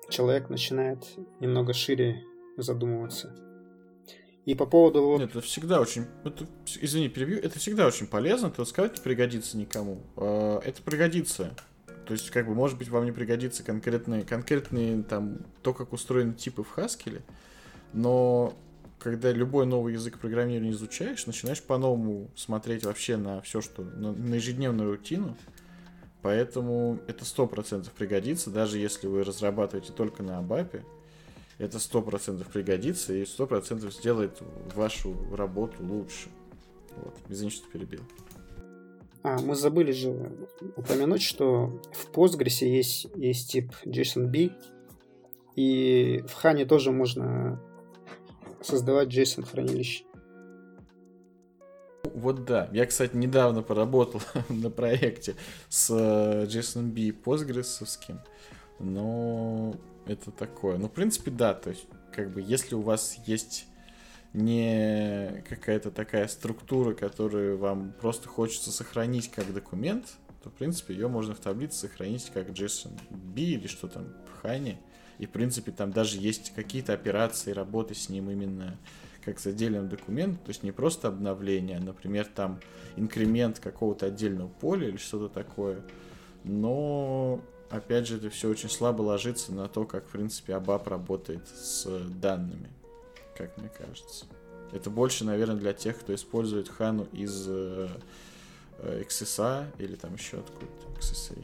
Человек 0.09 0.49
начинает 0.49 0.99
немного 1.39 1.73
шире 1.73 2.23
задумываться. 2.57 3.35
И 4.45 4.53
по 4.55 4.65
поводу... 4.65 5.01
Вот... 5.03 5.21
Это 5.21 5.39
всегда 5.41 5.79
очень... 5.79 6.05
Это, 6.25 6.45
извини, 6.81 7.07
перебью. 7.07 7.39
Это 7.39 7.57
всегда 7.57 7.87
очень 7.87 8.07
полезно. 8.07 8.51
То 8.51 8.65
сказать, 8.65 8.97
не 8.97 9.01
пригодится 9.01 9.57
никому. 9.57 10.01
А, 10.17 10.59
это 10.59 10.81
пригодится. 10.81 11.55
То 12.05 12.13
есть, 12.13 12.29
как 12.31 12.47
бы, 12.47 12.53
может 12.53 12.77
быть, 12.77 12.89
вам 12.89 13.05
не 13.05 13.11
пригодится 13.11 13.63
конкретные, 13.63 14.23
конкретные 14.23 15.03
там, 15.03 15.37
то, 15.61 15.73
как 15.73 15.93
устроены 15.93 16.33
типы 16.33 16.63
в 16.63 16.77
Haskell, 16.77 17.21
но 17.93 18.53
когда 18.99 19.31
любой 19.31 19.65
новый 19.65 19.93
язык 19.93 20.17
программирования 20.17 20.71
изучаешь, 20.71 21.25
начинаешь 21.25 21.61
по-новому 21.61 22.29
смотреть 22.35 22.85
вообще 22.85 23.17
на 23.17 23.41
все, 23.41 23.61
что 23.61 23.83
на, 23.83 24.13
на 24.13 24.35
ежедневную 24.35 24.91
рутину. 24.91 25.37
Поэтому 26.21 26.99
это 27.07 27.25
сто 27.25 27.47
процентов 27.47 27.91
пригодится, 27.91 28.49
даже 28.49 28.77
если 28.77 29.07
вы 29.07 29.23
разрабатываете 29.23 29.91
только 29.91 30.23
на 30.23 30.37
Абапе. 30.37 30.85
Это 31.57 31.79
сто 31.79 32.01
процентов 32.01 32.47
пригодится 32.47 33.13
и 33.13 33.25
сто 33.25 33.45
процентов 33.45 33.93
сделает 33.93 34.41
вашу 34.73 35.15
работу 35.35 35.83
лучше. 35.83 36.29
Вот, 36.95 37.15
извини, 37.27 37.51
что 37.51 37.67
перебил. 37.69 38.01
А, 39.23 39.39
мы 39.39 39.55
забыли 39.55 39.93
же 39.93 40.31
упомянуть, 40.75 41.21
что 41.21 41.81
в 41.93 42.11
Postgres 42.11 42.65
есть, 42.65 43.07
есть 43.15 43.51
тип 43.51 43.71
JSONB, 43.85 44.51
и 45.55 46.23
в 46.27 46.33
Хане 46.33 46.65
тоже 46.65 46.91
можно 46.91 47.61
создавать 48.61 49.07
JSON 49.07 49.45
хранилище. 49.45 50.03
Вот 52.13 52.43
да. 52.43 52.69
Я, 52.73 52.85
кстати, 52.85 53.15
недавно 53.15 53.61
поработал 53.63 54.21
на 54.49 54.69
проекте 54.69 55.35
с 55.69 55.89
э, 55.89 56.45
JSONB 56.45 57.23
Postgres, 57.23 58.19
но 58.79 59.73
это 60.05 60.31
такое. 60.31 60.77
Ну, 60.77 60.87
в 60.87 60.91
принципе, 60.91 61.31
да. 61.31 61.53
То 61.53 61.69
есть, 61.69 61.87
как 62.13 62.33
бы, 62.33 62.41
если 62.41 62.75
у 62.75 62.81
вас 62.81 63.17
есть 63.25 63.67
не 64.33 65.43
какая-то 65.47 65.91
такая 65.91 66.27
структура, 66.27 66.93
которую 66.93 67.57
вам 67.57 67.93
просто 67.99 68.27
хочется 68.27 68.71
сохранить 68.71 69.29
как 69.31 69.53
документ, 69.53 70.17
то, 70.43 70.49
в 70.49 70.53
принципе, 70.53 70.93
ее 70.93 71.07
можно 71.07 71.35
в 71.35 71.39
таблице 71.39 71.87
сохранить 71.87 72.29
как 72.33 72.49
JSON-B 72.49 73.41
или 73.41 73.67
что 73.67 73.87
там 73.87 74.07
в 74.27 74.41
Хане. 74.41 74.79
И, 75.19 75.25
в 75.25 75.29
принципе, 75.29 75.71
там 75.71 75.91
даже 75.91 76.17
есть 76.17 76.53
какие-то 76.53 76.93
операции, 76.93 77.51
работы 77.51 77.93
с 77.93 78.09
ним 78.09 78.29
именно 78.29 78.77
как 79.23 79.39
с 79.39 79.45
отдельным 79.45 79.87
документом, 79.87 80.37
то 80.43 80.49
есть 80.49 80.63
не 80.63 80.73
просто 80.73 81.07
обновление, 81.07 81.77
а, 81.77 81.81
например, 81.81 82.25
там 82.25 82.59
инкремент 82.97 83.59
какого-то 83.59 84.07
отдельного 84.07 84.49
поля 84.49 84.89
или 84.89 84.97
что-то 84.97 85.33
такое. 85.33 85.81
Но, 86.43 87.39
опять 87.69 88.05
же, 88.05 88.17
это 88.17 88.29
все 88.29 88.49
очень 88.49 88.69
слабо 88.69 89.01
ложится 89.01 89.53
на 89.53 89.69
то, 89.69 89.85
как, 89.85 90.07
в 90.07 90.11
принципе, 90.11 90.53
ABAP 90.53 90.89
работает 90.89 91.47
с 91.47 91.87
данными 92.19 92.69
как 93.37 93.57
мне 93.57 93.69
кажется. 93.69 94.25
Это 94.71 94.89
больше, 94.89 95.23
наверное, 95.23 95.55
для 95.55 95.73
тех, 95.73 95.99
кто 95.99 96.15
использует 96.15 96.67
Хану 96.67 97.07
из 97.11 97.45
э, 97.47 97.89
XSA 98.79 99.65
или 99.77 99.95
там 99.95 100.15
еще 100.15 100.37
откуда-то 100.37 100.87
XSA. 100.99 101.43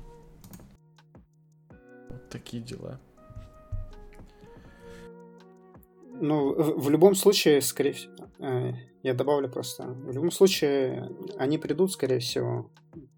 Вот 2.10 2.30
такие 2.30 2.64
дела. 2.64 3.00
Ну, 6.22 6.54
в, 6.54 6.86
в 6.86 6.90
любом 6.90 7.16
случае, 7.16 7.62
скорее 7.62 7.94
всего, 7.94 8.14
э, 8.40 8.74
я 9.04 9.14
добавлю 9.14 9.50
просто, 9.50 9.84
в 9.84 10.12
любом 10.12 10.32
случае, 10.32 11.10
они 11.38 11.58
придут, 11.58 11.92
скорее 11.94 12.20
всего, 12.20 12.70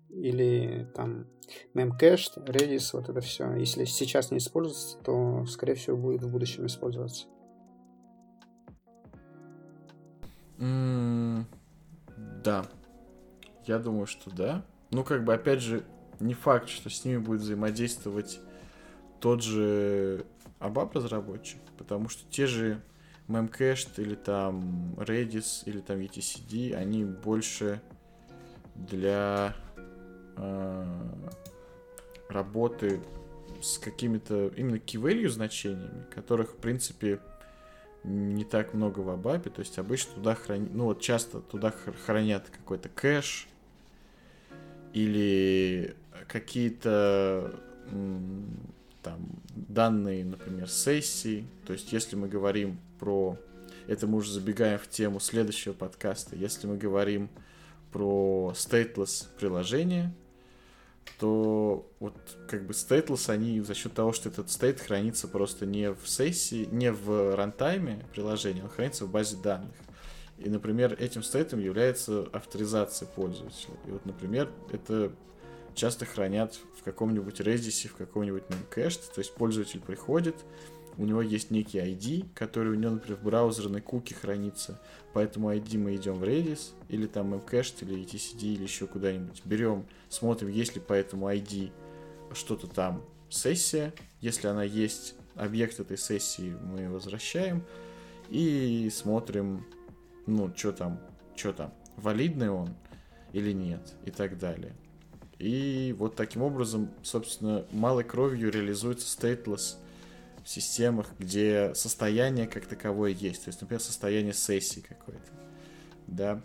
или 0.09 0.87
там 0.93 1.25
Memcached, 1.73 2.45
Redis, 2.45 2.89
вот 2.93 3.09
это 3.09 3.21
все. 3.21 3.55
Если 3.55 3.85
сейчас 3.85 4.29
не 4.31 4.37
используется, 4.37 4.97
то, 4.99 5.45
скорее 5.47 5.75
всего, 5.75 5.97
будет 5.97 6.23
в 6.23 6.29
будущем 6.29 6.65
использоваться. 6.65 7.27
Да. 10.61 12.65
Я 13.65 13.79
думаю, 13.79 14.05
что 14.05 14.29
да. 14.29 14.63
Ну, 14.91 15.03
как 15.03 15.23
бы, 15.23 15.33
опять 15.33 15.61
же, 15.61 15.83
не 16.19 16.33
факт, 16.33 16.69
что 16.69 16.89
с 16.89 17.03
ними 17.03 17.17
будет 17.17 17.41
взаимодействовать 17.41 18.39
тот 19.19 19.41
же 19.41 20.25
ABAP 20.59 20.91
разработчик, 20.93 21.59
потому 21.77 22.09
что 22.09 22.29
те 22.29 22.45
же 22.45 22.81
Memcached 23.27 23.93
или 23.97 24.15
там 24.15 24.93
Redis 24.97 25.63
или 25.65 25.79
там 25.79 25.99
etcd, 25.99 26.73
они 26.73 27.05
больше 27.05 27.81
для 28.75 29.55
э, 30.37 30.85
работы 32.29 33.01
с 33.61 33.77
какими-то 33.77 34.47
именно 34.49 34.77
key-value 34.77 35.29
значениями, 35.29 36.05
которых, 36.13 36.51
в 36.51 36.57
принципе, 36.57 37.19
не 38.03 38.43
так 38.45 38.73
много 38.73 39.01
в 39.01 39.09
Абапе, 39.09 39.49
то 39.49 39.59
есть 39.59 39.77
обычно 39.77 40.15
туда 40.15 40.35
хранят, 40.35 40.73
ну 40.73 40.85
вот 40.85 41.01
часто 41.01 41.39
туда 41.39 41.71
хранят 42.05 42.49
какой-то 42.49 42.89
кэш 42.89 43.47
или 44.93 45.95
какие-то 46.27 47.59
там 49.03 49.29
данные, 49.53 50.25
например, 50.25 50.69
сессии. 50.69 51.45
То 51.65 51.73
есть 51.73 51.91
если 51.91 52.15
мы 52.15 52.27
говорим 52.27 52.79
про... 52.99 53.37
Это 53.87 54.07
мы 54.07 54.17
уже 54.17 54.31
забегаем 54.31 54.77
в 54.79 54.87
тему 54.87 55.19
следующего 55.19 55.73
подкаста. 55.73 56.35
Если 56.35 56.67
мы 56.67 56.77
говорим 56.77 57.29
про 57.91 58.53
stateless 58.55 59.27
приложение, 59.39 60.13
то 61.19 61.87
вот 61.99 62.15
как 62.47 62.65
бы 62.65 62.73
stateless, 62.73 63.29
они 63.29 63.61
за 63.61 63.75
счет 63.75 63.93
того, 63.93 64.11
что 64.11 64.29
этот 64.29 64.49
стейт 64.49 64.79
хранится 64.79 65.27
просто 65.27 65.65
не 65.65 65.91
в 65.91 66.07
сессии, 66.07 66.67
не 66.71 66.91
в 66.91 67.35
рантайме 67.35 68.05
приложения, 68.11 68.63
он 68.63 68.69
хранится 68.69 69.05
в 69.05 69.11
базе 69.11 69.37
данных. 69.37 69.75
И, 70.37 70.49
например, 70.49 70.95
этим 70.99 71.21
стейтом 71.21 71.59
является 71.59 72.27
авторизация 72.33 73.07
пользователя. 73.07 73.75
И 73.85 73.91
вот, 73.91 74.05
например, 74.05 74.49
это 74.71 75.11
часто 75.75 76.05
хранят 76.05 76.59
в 76.79 76.83
каком-нибудь 76.83 77.39
Redis, 77.39 77.87
в 77.87 77.95
каком-нибудь 77.95 78.43
Memcached, 78.49 79.13
то 79.13 79.19
есть 79.19 79.33
пользователь 79.35 79.79
приходит, 79.79 80.35
у 80.97 81.05
него 81.05 81.21
есть 81.21 81.51
некий 81.51 81.79
ID, 81.79 82.27
который 82.33 82.73
у 82.73 82.75
него, 82.75 82.93
например, 82.93 83.17
в 83.19 83.23
браузерной 83.23 83.81
куке 83.81 84.15
хранится. 84.15 84.79
По 85.13 85.19
этому 85.19 85.51
ID 85.53 85.77
мы 85.77 85.95
идем 85.95 86.15
в 86.15 86.23
Redis, 86.23 86.71
или 86.89 87.07
там 87.07 87.33
Memcached, 87.33 87.75
или 87.81 88.03
etcd, 88.03 88.43
или 88.43 88.63
еще 88.63 88.87
куда-нибудь. 88.87 89.41
Берем, 89.45 89.85
смотрим, 90.09 90.49
есть 90.49 90.75
ли 90.75 90.81
по 90.81 90.93
этому 90.93 91.29
ID 91.29 91.71
что-то 92.33 92.67
там 92.67 93.03
сессия. 93.29 93.93
Если 94.19 94.47
она 94.47 94.63
есть, 94.63 95.15
объект 95.35 95.79
этой 95.79 95.97
сессии 95.97 96.55
мы 96.63 96.89
возвращаем. 96.89 97.63
И 98.29 98.89
смотрим, 98.93 99.65
ну, 100.25 100.51
что 100.55 100.71
там, 100.71 100.99
что 101.35 101.51
там, 101.51 101.73
валидный 101.97 102.49
он 102.49 102.69
или 103.33 103.51
нет, 103.51 103.93
и 104.05 104.11
так 104.11 104.37
далее. 104.37 104.73
И 105.39 105.95
вот 105.97 106.15
таким 106.15 106.43
образом, 106.43 106.91
собственно, 107.01 107.65
малой 107.71 108.03
кровью 108.03 108.51
реализуется 108.51 109.07
stateless 109.07 109.75
в 109.90 109.90
системах, 110.45 111.07
где 111.19 111.73
состояние 111.75 112.47
как 112.47 112.65
таковое 112.65 113.11
есть. 113.11 113.45
То 113.45 113.49
есть, 113.49 113.61
например, 113.61 113.81
состояние 113.81 114.33
сессии 114.33 114.81
какой-то. 114.81 115.31
Да. 116.07 116.41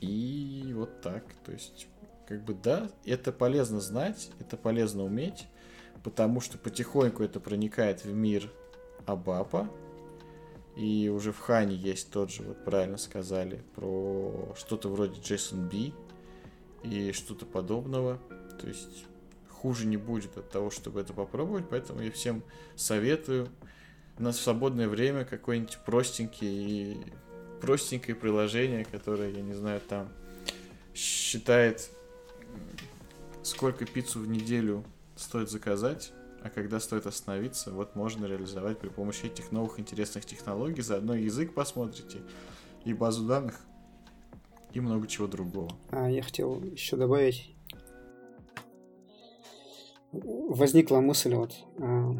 И 0.00 0.72
вот 0.74 1.00
так. 1.00 1.24
То 1.44 1.52
есть, 1.52 1.86
как 2.26 2.42
бы 2.44 2.54
да, 2.54 2.90
это 3.04 3.32
полезно 3.32 3.80
знать, 3.80 4.30
это 4.40 4.56
полезно 4.56 5.04
уметь, 5.04 5.46
потому 6.02 6.40
что 6.40 6.58
потихоньку 6.58 7.22
это 7.22 7.40
проникает 7.40 8.04
в 8.04 8.12
мир 8.12 8.50
Абапа. 9.06 9.70
И 10.76 11.10
уже 11.10 11.32
в 11.32 11.38
Хане 11.38 11.76
есть 11.76 12.10
тот 12.10 12.30
же, 12.30 12.42
вот 12.44 12.64
правильно 12.64 12.96
сказали, 12.96 13.62
про 13.74 14.54
что-то 14.56 14.88
вроде 14.88 15.20
JSON-B 15.20 15.92
и 16.82 17.12
что-то 17.12 17.44
подобного. 17.44 18.18
То 18.58 18.68
есть 18.68 19.04
хуже 19.62 19.86
не 19.86 19.96
будет 19.96 20.36
от 20.36 20.50
того, 20.50 20.70
чтобы 20.70 21.00
это 21.00 21.12
попробовать, 21.12 21.64
поэтому 21.70 22.02
я 22.02 22.10
всем 22.10 22.42
советую 22.74 23.48
в 24.18 24.32
свободное 24.32 24.88
время 24.88 25.24
какой-нибудь 25.24 25.78
простенький 25.86 26.98
простенькое 27.60 28.16
приложение, 28.16 28.84
которое, 28.84 29.30
я 29.30 29.40
не 29.40 29.54
знаю, 29.54 29.80
там 29.80 30.08
считает, 30.94 31.90
сколько 33.44 33.86
пиццу 33.86 34.18
в 34.18 34.26
неделю 34.26 34.84
стоит 35.14 35.48
заказать, 35.48 36.12
а 36.42 36.50
когда 36.50 36.80
стоит 36.80 37.06
остановиться, 37.06 37.70
вот 37.70 37.94
можно 37.94 38.26
реализовать 38.26 38.78
при 38.78 38.88
помощи 38.88 39.26
этих 39.26 39.52
новых 39.52 39.78
интересных 39.78 40.24
технологий. 40.24 40.82
Заодно 40.82 41.14
язык 41.14 41.54
посмотрите, 41.54 42.18
и 42.84 42.92
базу 42.92 43.26
данных, 43.26 43.60
и 44.72 44.80
много 44.80 45.06
чего 45.06 45.28
другого. 45.28 45.70
А, 45.90 46.10
я 46.10 46.24
хотел 46.24 46.60
еще 46.64 46.96
добавить. 46.96 47.54
Возникла 50.12 51.00
мысль 51.00 51.34
вот 51.34 51.54
а, 51.78 52.10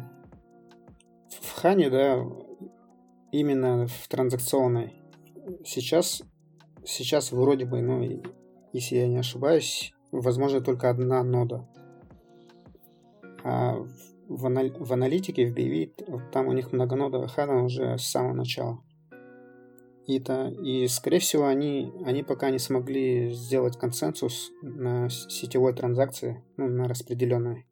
в 1.29 1.51
Хане, 1.53 1.89
да, 1.91 2.25
именно 3.31 3.87
в 3.87 4.07
транзакционной. 4.07 4.93
Сейчас, 5.63 6.23
сейчас 6.83 7.31
вроде 7.31 7.65
бы, 7.65 7.81
ну, 7.81 8.23
если 8.71 8.95
я 8.95 9.07
не 9.07 9.17
ошибаюсь, 9.17 9.93
возможно 10.11 10.61
только 10.61 10.89
одна 10.89 11.23
нода. 11.23 11.69
А 13.43 13.75
в, 14.27 14.45
анал- 14.45 14.75
в 14.79 14.93
аналитике, 14.93 15.45
в 15.45 15.55
BV, 15.55 16.31
там 16.31 16.47
у 16.47 16.53
них 16.53 16.71
многонодовая 16.71 17.27
хана 17.27 17.63
уже 17.63 17.97
с 17.97 18.03
самого 18.03 18.33
начала. 18.33 18.79
И, 20.07 20.19
то, 20.19 20.49
и 20.49 20.87
скорее 20.87 21.19
всего, 21.19 21.45
они, 21.45 21.93
они 22.05 22.23
пока 22.23 22.49
не 22.49 22.59
смогли 22.59 23.31
сделать 23.31 23.77
консенсус 23.77 24.51
на 24.61 25.09
сетевой 25.09 25.73
транзакции, 25.73 26.43
ну, 26.57 26.67
на 26.67 26.87
распределенной. 26.87 27.65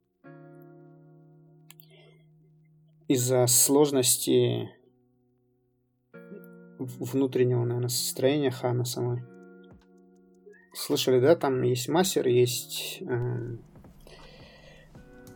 Из-за 3.11 3.45
сложности 3.47 4.69
внутреннего, 6.79 7.65
наверное, 7.65 7.89
состояния 7.89 8.51
хана 8.51 8.85
самой. 8.85 9.21
Слышали, 10.73 11.19
да? 11.19 11.35
Там 11.35 11.61
есть 11.61 11.89
мастер, 11.89 12.25
есть... 12.29 12.99
Э, 13.01 13.57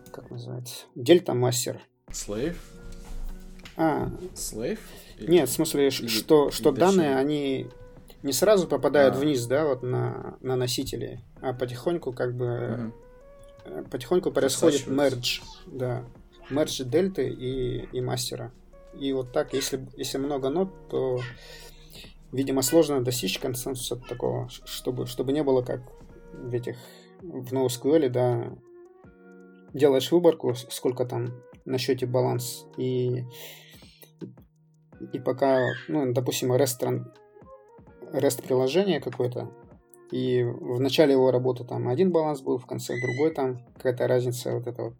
как 0.09 0.31
называется? 0.31 0.85
Дельта 0.95 1.33
мастер. 1.33 1.81
Слейв? 2.13 2.63
А. 3.75 4.09
Слейв? 4.35 4.79
Нет, 5.19 5.49
в 5.49 5.51
смысле, 5.51 5.89
или, 5.89 6.07
что, 6.07 6.51
что 6.51 6.71
данные, 6.71 7.17
они 7.17 7.67
не 8.23 8.31
сразу 8.31 8.69
попадают 8.69 9.15
а. 9.15 9.19
вниз, 9.19 9.45
да, 9.47 9.65
вот 9.65 9.83
на, 9.83 10.37
на 10.39 10.55
носители, 10.55 11.19
а 11.41 11.51
потихоньку 11.51 12.13
как 12.13 12.37
бы 12.37 12.93
угу. 13.65 13.89
потихоньку 13.91 14.31
происходит 14.31 14.87
мердж, 14.87 15.41
да, 15.65 16.05
мердж 16.49 16.83
дельты 16.83 17.29
и, 17.29 17.85
и 17.91 18.01
мастера. 18.01 18.51
И 18.99 19.11
вот 19.13 19.31
так, 19.33 19.53
если, 19.53 19.87
если 19.97 20.17
много 20.17 20.49
нот, 20.49 20.69
то, 20.89 21.19
видимо, 22.31 22.61
сложно 22.61 23.03
достичь 23.03 23.39
консенсуса 23.39 23.97
такого, 23.97 24.49
чтобы, 24.49 25.05
чтобы 25.05 25.33
не 25.33 25.43
было 25.43 25.61
как 25.61 25.81
в 26.33 26.53
этих 26.53 26.77
в 27.21 27.53
NoSQL, 27.53 28.09
да, 28.09 28.51
делаешь 29.73 30.11
выборку, 30.11 30.53
сколько 30.55 31.05
там 31.05 31.41
на 31.65 31.77
счете 31.77 32.05
баланс, 32.05 32.65
и 32.77 33.23
и 35.11 35.19
пока, 35.19 35.61
ну, 35.87 36.13
допустим, 36.13 36.53
REST, 36.53 37.05
REST 38.13 38.43
приложение 38.43 39.01
какое-то, 39.01 39.51
и 40.11 40.43
в 40.43 40.79
начале 40.79 41.13
его 41.13 41.31
работы 41.31 41.63
там 41.63 41.87
один 41.89 42.11
баланс 42.11 42.41
был, 42.41 42.57
в 42.57 42.65
конце 42.65 42.93
другой 43.01 43.33
там 43.33 43.65
какая-то 43.75 44.07
разница 44.07 44.53
вот 44.53 44.67
это 44.67 44.83
вот. 44.83 44.93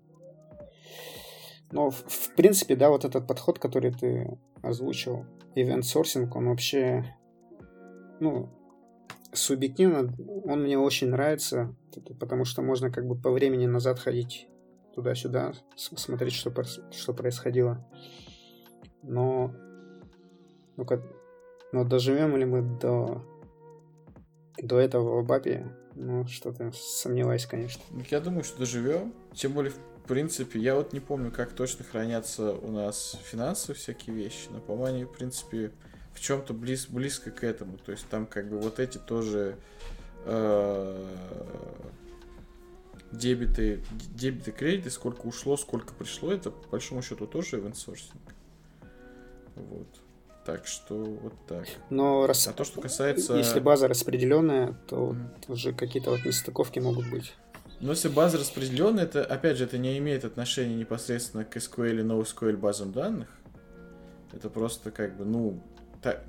Но 1.72 1.90
в, 1.90 1.96
в 1.96 2.36
принципе, 2.36 2.76
да, 2.76 2.90
вот 2.90 3.06
этот 3.06 3.28
подход, 3.28 3.60
который 3.60 3.92
ты 3.92 4.38
озвучил, 4.62 5.26
event 5.56 5.82
sourcing, 5.82 6.30
он 6.34 6.50
вообще, 6.50 7.16
ну, 8.20 8.50
субъективно, 9.34 10.14
он 10.46 10.64
мне 10.64 10.78
очень 10.78 11.10
нравится, 11.10 11.76
потому 12.20 12.46
что 12.46 12.62
можно 12.62 12.92
как 12.92 13.08
бы 13.08 13.16
по 13.16 13.32
времени 13.32 13.66
назад 13.66 14.00
ходить 14.00 14.48
туда-сюда, 14.94 15.54
смотреть, 15.76 16.34
что, 16.34 16.54
что 16.92 17.14
происходило. 17.14 17.86
Но 19.04 19.54
ну-ка, 20.78 21.02
но 21.72 21.84
доживем 21.84 22.36
ли 22.38 22.46
мы 22.46 22.62
до, 22.62 23.24
до 24.62 24.80
этого 24.80 25.22
в 25.22 25.26
Бапе? 25.26 25.68
Ну, 25.96 26.26
что-то 26.28 26.72
сомневаюсь, 26.74 27.46
конечно. 27.46 27.82
Я 28.10 28.20
думаю, 28.20 28.44
что 28.44 28.60
доживем. 28.60 29.14
Тем 29.34 29.54
более, 29.54 29.72
в 30.06 30.08
принципе, 30.08 30.60
я 30.60 30.76
вот 30.76 30.94
не 30.94 31.00
помню, 31.00 31.32
как 31.32 31.54
точно 31.54 31.84
хранятся 31.84 32.52
у 32.52 32.70
нас 32.70 33.18
финансовые 33.24 33.76
всякие 33.76 34.16
вещи, 34.16 34.50
но, 34.52 34.60
по-моему, 34.60 34.98
они, 34.98 35.04
в 35.06 35.12
принципе, 35.12 35.72
в 36.14 36.20
чем-то 36.20 36.54
близ, 36.54 36.86
близко 36.86 37.32
к 37.32 37.44
этому. 37.44 37.80
То 37.80 37.92
есть 37.92 38.08
там 38.08 38.28
как 38.28 38.48
бы 38.48 38.60
вот 38.60 38.80
эти 38.80 39.00
тоже 39.00 39.58
э, 40.26 41.08
дебиты, 43.12 43.84
дебиты, 44.14 44.52
кредиты, 44.52 44.92
сколько 44.92 45.26
ушло, 45.26 45.58
сколько 45.58 45.96
пришло, 45.96 46.32
это 46.32 46.52
по 46.52 46.70
большому 46.70 47.02
счету 47.02 47.26
тоже 47.26 47.58
sourcing. 47.58 48.14
Вот. 49.56 49.88
Так 50.46 50.68
что 50.68 51.04
вот 51.04 51.34
так. 51.48 51.66
Но 51.90 52.28
рас... 52.28 52.48
а 52.48 52.54
то, 52.54 52.64
что 52.64 52.80
касается... 52.80 53.34
Если 53.34 53.60
база 53.60 53.88
распределенная, 53.88 54.78
то 54.88 55.14
mm. 55.14 55.52
уже 55.52 55.74
какие-то 55.74 56.12
вот 56.12 56.24
нестыковки 56.24 56.78
могут 56.78 57.10
быть. 57.10 57.34
Но 57.82 57.92
если 57.92 58.08
база 58.08 58.38
распределенная, 58.38 59.04
это, 59.04 59.24
опять 59.26 59.58
же, 59.58 59.66
это 59.66 59.78
не 59.78 59.98
имеет 59.98 60.26
отношения 60.26 60.76
непосредственно 60.76 61.44
к 61.44 61.56
SQL 61.58 61.90
или 61.90 62.04
NoSQL 62.04 62.58
базам 62.58 62.92
данных. 62.92 63.28
Это 64.32 64.50
просто 64.50 64.92
как 64.92 65.18
бы, 65.18 65.26
ну, 65.26 65.62
та, 66.02 66.22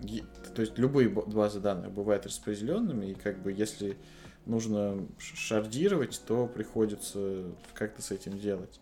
то 0.54 0.60
есть 0.60 0.78
любые 0.78 1.08
базы 1.08 1.60
данных 1.60 1.92
бывают 1.92 2.26
распределенными, 2.26 3.06
и 3.06 3.14
как 3.14 3.42
бы 3.42 3.52
если 3.52 3.96
нужно 4.44 5.06
шардировать, 5.18 6.20
то 6.26 6.46
приходится 6.46 7.44
как-то 7.74 8.02
с 8.02 8.10
этим 8.10 8.38
делать. 8.38 8.80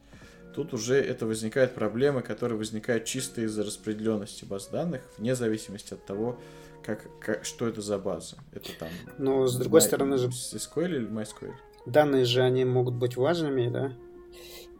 Тут 0.55 0.73
уже 0.73 0.97
это 0.97 1.27
возникает 1.27 1.75
проблемы, 1.75 2.23
которые 2.23 2.57
возникают 2.57 3.07
чисто 3.07 3.41
из-за 3.41 3.65
распределенности 3.65 4.45
баз 4.45 4.69
данных, 4.69 5.03
вне 5.19 5.35
зависимости 5.35 5.95
от 5.95 6.05
того, 6.07 6.39
как, 6.85 7.07
как, 7.19 7.45
что 7.45 7.67
это 7.67 7.81
за 7.81 7.99
база. 7.99 8.37
Это 8.53 8.71
там... 8.79 8.89
Но 9.19 9.47
с 9.47 9.57
другой 9.57 9.81
My, 9.81 9.85
стороны 9.85 10.19
же... 10.19 10.29
SQL 10.29 10.97
или 10.97 11.09
MySQL? 11.09 11.53
Данные 11.87 12.25
же, 12.25 12.43
они 12.43 12.65
могут 12.65 12.95
быть 12.95 13.17
важными, 13.17 13.69
да? 13.69 13.93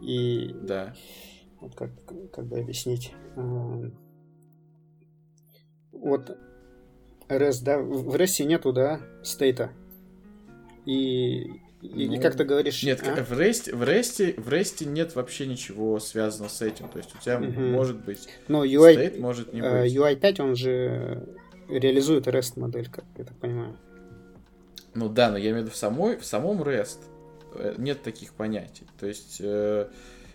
И... 0.01 0.55
Да. 0.63 0.95
Вот 1.61 1.75
как, 1.75 1.91
как 2.33 2.47
бы 2.47 2.59
объяснить. 2.59 3.13
Вот 5.93 6.37
REST, 7.29 7.65
да, 7.65 7.79
в 7.79 8.15
REST 8.15 8.45
нету, 8.45 8.73
да, 8.73 9.01
стейта. 9.23 9.71
И 10.85 11.61
или 11.85 12.17
ну, 12.17 12.23
как 12.23 12.35
ты 12.35 12.45
говоришь? 12.45 12.83
Нет, 12.83 13.03
а? 13.07 13.23
в 13.23 13.33
REST, 13.33 13.75
в, 13.75 13.83
REST, 13.83 14.41
в 14.41 14.49
REST 14.49 14.87
нет 14.87 15.15
вообще 15.15 15.47
ничего 15.47 16.01
связанного 16.01 16.49
с 16.49 16.63
этим. 16.63 16.89
То 16.89 16.99
есть 16.99 17.15
у 17.15 17.19
тебя 17.19 17.39
угу. 17.39 17.61
может 17.61 18.03
быть 18.05 18.27
Но 18.49 18.65
UI, 18.65 18.97
state, 18.97 19.21
может 19.21 19.53
не 19.53 19.61
uh, 19.61 19.83
быть. 19.83 19.95
UI5, 19.95 20.43
он 20.43 20.57
же 20.57 21.29
реализует 21.69 22.27
REST 22.27 22.59
модель, 22.59 22.89
как 22.91 23.05
я 23.19 23.25
так 23.25 23.37
понимаю. 23.37 23.77
Ну 24.95 25.09
да, 25.09 25.31
но 25.31 25.37
я 25.37 25.51
имею 25.51 25.57
в 25.57 25.67
виду 25.67 25.71
в, 25.71 25.77
самой, 25.77 26.17
в 26.17 26.25
самом 26.25 26.63
REST 26.63 26.99
э, 27.55 27.75
нет 27.79 28.03
таких 28.03 28.33
понятий. 28.35 28.87
То 28.99 29.07
есть 29.07 29.39
э, 29.41 29.89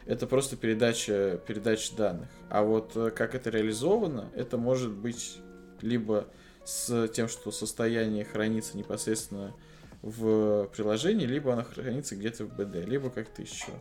это 0.06 0.28
просто 0.28 0.58
передача, 0.58 1.40
передача 1.48 1.96
данных. 1.96 2.30
А 2.50 2.64
вот 2.64 2.92
э, 2.96 3.12
как 3.12 3.36
это 3.36 3.50
реализовано, 3.50 4.30
это 4.36 4.58
может 4.58 4.92
быть 4.92 5.38
либо 5.82 6.28
с 6.66 7.08
тем, 7.08 7.30
что 7.30 7.52
состояние 7.52 8.26
хранится 8.26 8.78
непосредственно 8.78 9.56
в 10.02 10.70
приложении, 10.76 11.26
либо 11.26 11.54
она 11.54 11.64
хранится 11.64 12.16
где-то 12.16 12.46
в 12.46 12.60
BD, 12.60 12.86
либо 12.86 13.10
как-то 13.10 13.42
еще. 13.42 13.72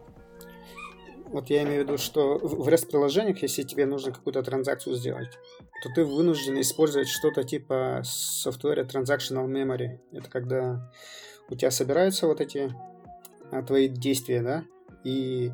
Вот 1.30 1.50
я 1.50 1.62
имею 1.62 1.84
в 1.84 1.86
виду, 1.86 1.98
что 1.98 2.38
в 2.38 2.68
REST-приложениях, 2.68 3.42
если 3.42 3.62
тебе 3.62 3.84
нужно 3.84 4.12
какую-то 4.12 4.42
транзакцию 4.42 4.96
сделать, 4.96 5.38
то 5.82 5.90
ты 5.94 6.04
вынужден 6.04 6.58
использовать 6.60 7.08
что-то 7.08 7.44
типа 7.44 8.02
software 8.02 8.88
transactional 8.88 9.46
memory. 9.46 9.98
Это 10.12 10.30
когда 10.30 10.90
у 11.50 11.54
тебя 11.54 11.70
собираются 11.70 12.26
вот 12.26 12.40
эти 12.40 12.72
а, 13.50 13.62
твои 13.62 13.88
действия, 13.88 14.42
да? 14.42 14.64
И 15.04 15.52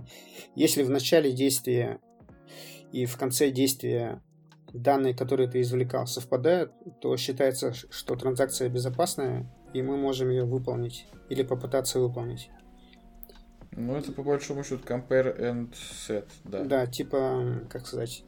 если 0.54 0.84
в 0.84 0.90
начале 0.90 1.32
действия 1.32 2.00
и 2.92 3.06
в 3.06 3.16
конце 3.16 3.50
действия 3.50 4.22
данные, 4.72 5.14
которые 5.14 5.48
ты 5.48 5.60
извлекал, 5.60 6.06
совпадают, 6.06 6.72
то 7.00 7.16
считается, 7.16 7.72
что 7.72 8.14
транзакция 8.14 8.68
безопасная, 8.68 9.52
и 9.72 9.82
мы 9.82 9.96
можем 9.96 10.30
ее 10.30 10.44
выполнить 10.44 11.06
или 11.28 11.42
попытаться 11.42 11.98
выполнить. 11.98 12.50
Ну, 13.76 13.96
это 13.96 14.12
по 14.12 14.22
большому 14.22 14.62
счету 14.62 14.82
compare 14.86 15.36
and 15.38 15.72
set, 15.72 16.26
да. 16.44 16.64
Да, 16.64 16.86
типа, 16.86 17.62
как 17.68 17.86
сказать, 17.86 18.24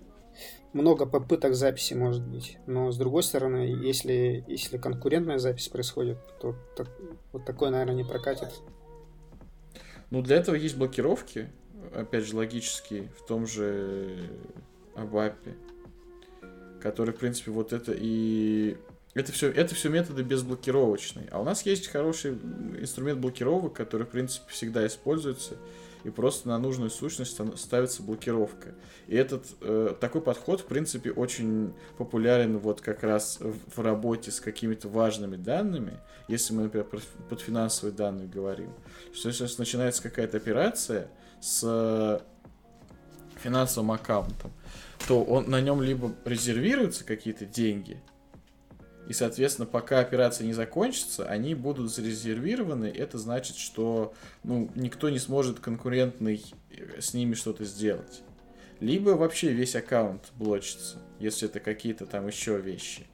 много 0.72 1.06
попыток 1.06 1.54
записи 1.54 1.94
может 1.94 2.26
быть. 2.26 2.58
Но 2.66 2.90
с 2.90 2.98
другой 2.98 3.22
стороны, 3.22 3.58
если, 3.58 4.44
если 4.48 4.76
конкурентная 4.76 5.38
запись 5.38 5.68
происходит, 5.68 6.18
то 6.40 6.56
так, 6.76 6.88
вот 7.32 7.44
такое, 7.44 7.70
наверное, 7.70 7.94
не 7.94 8.04
прокатит. 8.04 8.60
Ну, 10.10 10.22
для 10.22 10.36
этого 10.36 10.54
есть 10.54 10.76
блокировки, 10.76 11.48
опять 11.94 12.24
же, 12.24 12.36
логические, 12.36 13.08
в 13.18 13.24
том 13.26 13.46
же 13.46 14.30
Абапе, 14.94 15.54
который, 16.80 17.14
в 17.14 17.18
принципе, 17.18 17.50
вот 17.52 17.72
это 17.72 17.92
и... 17.94 18.76
Это 19.16 19.32
все, 19.32 19.50
это 19.50 19.74
все 19.74 19.88
методы 19.88 20.22
безблокировочные. 20.22 21.26
А 21.30 21.40
у 21.40 21.44
нас 21.44 21.64
есть 21.64 21.86
хороший 21.86 22.32
инструмент 22.78 23.18
блокировок, 23.18 23.72
который, 23.72 24.02
в 24.02 24.10
принципе, 24.10 24.44
всегда 24.48 24.86
используется 24.86 25.56
и 26.04 26.10
просто 26.10 26.48
на 26.48 26.58
нужную 26.58 26.90
сущность 26.90 27.40
ставится 27.58 28.02
блокировка. 28.02 28.74
И 29.06 29.16
этот 29.16 29.46
э, 29.62 29.94
такой 29.98 30.20
подход, 30.20 30.60
в 30.60 30.66
принципе, 30.66 31.12
очень 31.12 31.72
популярен 31.96 32.58
вот 32.58 32.82
как 32.82 33.02
раз 33.04 33.38
в, 33.40 33.56
в 33.74 33.78
работе 33.82 34.30
с 34.30 34.38
какими-то 34.38 34.90
важными 34.90 35.36
данными, 35.36 35.98
если 36.28 36.52
мы, 36.52 36.64
например, 36.64 36.86
про, 36.86 37.00
под 37.30 37.40
финансовые 37.40 37.96
данные 37.96 38.28
говорим. 38.28 38.74
Что 39.14 39.30
если 39.30 39.48
начинается 39.56 40.02
какая-то 40.02 40.36
операция 40.36 41.08
с 41.40 42.22
финансовым 43.36 43.92
аккаунтом, 43.92 44.52
то 45.08 45.24
он, 45.24 45.48
на 45.48 45.62
нем 45.62 45.80
либо 45.80 46.12
резервируются 46.26 47.02
какие-то 47.02 47.46
деньги, 47.46 48.02
и, 49.08 49.12
соответственно, 49.12 49.66
пока 49.66 50.00
операция 50.00 50.46
не 50.46 50.52
закончится, 50.52 51.26
они 51.28 51.54
будут 51.54 51.92
зарезервированы. 51.92 52.86
Это 52.86 53.18
значит, 53.18 53.56
что 53.56 54.14
ну, 54.42 54.68
никто 54.74 55.10
не 55.10 55.18
сможет 55.18 55.60
конкурентный 55.60 56.44
э, 56.70 57.00
с 57.00 57.14
ними 57.14 57.34
что-то 57.34 57.64
сделать. 57.64 58.22
Либо 58.80 59.10
вообще 59.10 59.52
весь 59.52 59.76
аккаунт 59.76 60.32
блочится, 60.34 60.98
если 61.18 61.48
это 61.48 61.60
какие-то 61.60 62.04
там 62.04 62.26
еще 62.26 62.58
вещи. 62.58 63.06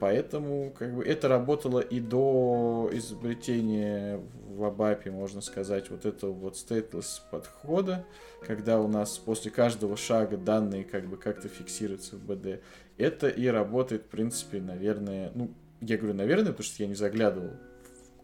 Поэтому 0.00 0.72
как 0.78 0.94
бы 0.94 1.04
это 1.04 1.28
работало 1.28 1.80
и 1.80 2.00
до 2.00 2.88
изобретения 2.94 4.18
в 4.48 4.64
Абапе, 4.64 5.10
можно 5.10 5.42
сказать, 5.42 5.90
вот 5.90 6.06
этого 6.06 6.32
вот 6.32 6.54
stateless 6.54 7.20
подхода, 7.30 8.06
когда 8.40 8.80
у 8.80 8.88
нас 8.88 9.18
после 9.18 9.50
каждого 9.50 9.98
шага 9.98 10.38
данные 10.38 10.84
как 10.84 11.06
бы 11.06 11.18
как-то 11.18 11.48
фиксируются 11.48 12.16
в 12.16 12.24
БД. 12.24 12.62
Это 13.00 13.28
и 13.28 13.46
работает, 13.46 14.02
в 14.02 14.08
принципе, 14.08 14.60
наверное, 14.60 15.32
ну, 15.34 15.50
я 15.80 15.96
говорю, 15.96 16.12
наверное, 16.12 16.52
потому 16.52 16.64
что 16.64 16.82
я 16.82 16.86
не 16.86 16.94
заглядывал, 16.94 17.52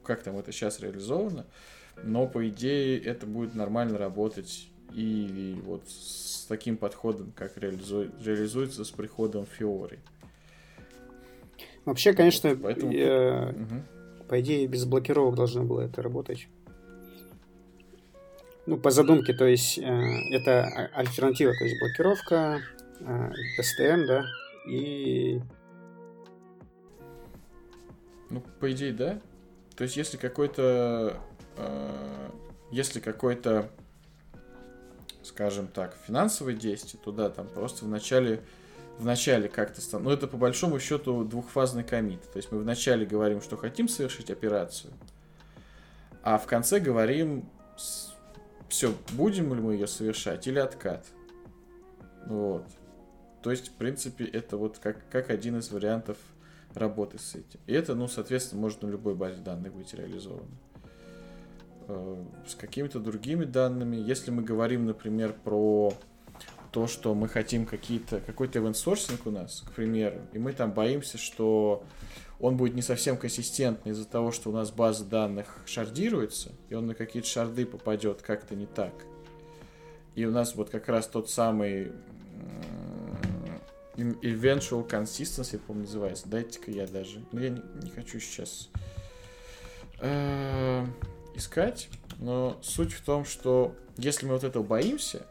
как 0.05 0.23
там 0.23 0.37
это 0.37 0.53
сейчас 0.53 0.81
реализовано, 0.81 1.47
но, 2.05 2.27
по 2.27 2.47
идее, 2.47 3.01
это 3.01 3.25
будет 3.25 3.55
нормально 3.55 3.97
работать 3.97 4.69
и 4.93 5.59
вот 5.65 5.89
с 5.89 6.45
таким 6.47 6.77
подходом, 6.77 7.33
как 7.35 7.57
реализует, 7.57 8.13
реализуется 8.23 8.85
с 8.85 8.91
приходом 8.91 9.47
Фиори. 9.47 9.99
Вообще, 11.87 12.13
конечно, 12.13 12.55
Поэтому... 12.55 12.93
э, 12.93 13.53
угу. 13.53 14.27
по 14.29 14.39
идее, 14.41 14.67
без 14.67 14.85
блокировок 14.85 15.37
должно 15.37 15.65
было 15.65 15.81
это 15.81 16.03
работать. 16.03 16.49
Ну, 18.67 18.77
по 18.77 18.91
задумке, 18.91 19.33
то 19.33 19.47
есть 19.47 19.79
э, 19.79 19.83
это 20.33 20.65
а, 20.65 21.01
альтернатива, 21.01 21.55
то 21.59 21.65
есть 21.65 21.81
блокировка, 21.81 22.61
э, 23.01 23.31
STM, 23.59 24.05
да, 24.07 24.27
и... 24.67 25.41
Ну, 28.31 28.43
по 28.61 28.71
идее, 28.73 28.93
да. 28.93 29.21
То 29.77 29.85
есть, 29.85 29.97
если 29.97 30.17
какой-то... 30.17 31.21
Э, 31.57 32.31
если 32.73 32.99
какой-то, 33.01 33.71
скажем 35.23 35.69
так, 35.69 35.97
финансовое 36.07 36.55
действие, 36.55 37.01
то 37.05 37.13
да, 37.13 37.31
там 37.31 37.49
просто 37.49 37.85
в 37.85 37.89
начале 37.89 38.43
в 38.99 39.05
начале 39.05 39.49
как-то 39.49 39.81
стан... 39.81 40.05
Ну, 40.05 40.11
это 40.11 40.27
по 40.27 40.37
большому 40.37 40.81
счету 40.81 41.25
двухфазный 41.25 41.85
комит. 41.85 42.23
То 42.33 42.39
есть 42.39 42.51
мы 42.51 42.59
вначале 42.59 43.05
говорим, 43.05 43.43
что 43.43 43.57
хотим 43.57 43.89
совершить 43.89 44.31
операцию, 44.31 44.93
а 46.23 46.39
в 46.39 46.47
конце 46.47 46.81
говорим, 46.81 47.49
все, 48.69 48.95
будем 49.13 49.55
ли 49.55 49.61
мы 49.61 49.75
ее 49.75 49.87
совершать 49.87 50.47
или 50.47 50.59
откат. 50.59 51.05
Вот. 52.27 52.67
То 53.47 53.53
есть, 53.53 53.69
в 53.69 53.73
принципе, 53.75 54.25
это 54.25 54.57
вот 54.57 54.79
как, 54.79 55.09
как 55.09 55.31
один 55.31 55.57
из 55.59 55.71
вариантов 55.71 56.17
работы 56.75 57.21
с 57.21 57.37
этим. 57.37 57.61
И 57.69 57.73
это, 57.75 57.95
ну, 57.95 58.09
соответственно, 58.09 58.61
может 58.61 58.83
на 58.83 58.89
любой 58.89 59.15
базе 59.15 59.41
данных 59.41 59.73
быть 59.73 59.95
реализовано. 59.95 60.51
Э, 61.87 62.25
с 62.45 62.57
какими-то 62.57 62.99
другими 62.99 63.45
данными, 63.45 63.95
если 63.99 64.33
мы 64.33 64.43
говорим, 64.43 64.85
например, 64.85 65.33
про 65.33 65.95
то, 66.73 66.89
что 66.89 67.15
мы 67.15 67.29
хотим 67.29 67.67
какие-то, 67.67 68.19
какой-то 68.19 68.59
event 68.59 69.21
у 69.25 69.31
нас, 69.31 69.61
к 69.61 69.71
примеру, 69.71 70.23
и 70.33 70.41
мы 70.41 70.53
там 70.53 70.73
боимся, 70.73 71.17
что 71.17 71.85
он 72.41 72.57
будет 72.57 72.75
не 72.75 72.83
совсем 72.83 73.17
консистентный 73.17 73.93
из-за 73.93 74.07
того, 74.07 74.33
что 74.33 74.51
у 74.51 74.53
нас 74.53 74.73
база 74.73 75.05
данных 75.05 75.59
шардируется, 75.67 76.51
и 76.69 76.75
он 76.75 76.89
на 76.89 76.97
какие-то 76.97 77.29
шарды 77.29 77.65
попадет 77.65 78.23
как-то 78.23 78.57
не 78.57 78.67
так. 78.67 78.93
И 80.17 80.25
у 80.25 80.33
нас 80.33 80.57
вот 80.57 80.69
как 80.71 80.89
раз 80.89 81.07
тот 81.07 81.31
самый 81.31 81.93
eventual 83.97 84.89
consistency, 84.89 85.59
по-моему, 85.59 85.87
называется. 85.87 86.29
Дайте-ка 86.29 86.71
я 86.71 86.87
даже... 86.87 87.25
Ну, 87.33 87.41
я 87.41 87.51
не, 87.51 87.63
не 87.83 87.91
хочу 87.91 88.21
сейчас 88.21 88.69
э, 90.01 90.87
искать, 91.35 91.89
но 92.19 92.59
суть 92.63 92.93
в 92.93 93.03
том, 93.03 93.25
что 93.25 93.75
если 93.97 94.27
мы 94.27 94.35
вот 94.35 94.45
этого 94.45 94.63
боимся, 94.63 95.27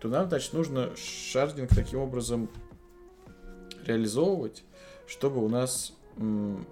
то 0.00 0.08
нам, 0.08 0.28
значит, 0.28 0.52
нужно 0.52 0.90
шардинг 0.96 1.70
таким 1.70 2.00
образом 2.00 2.50
реализовывать, 3.84 4.64
чтобы 5.06 5.44
у 5.44 5.48
нас 5.48 5.92
м, 6.16 6.66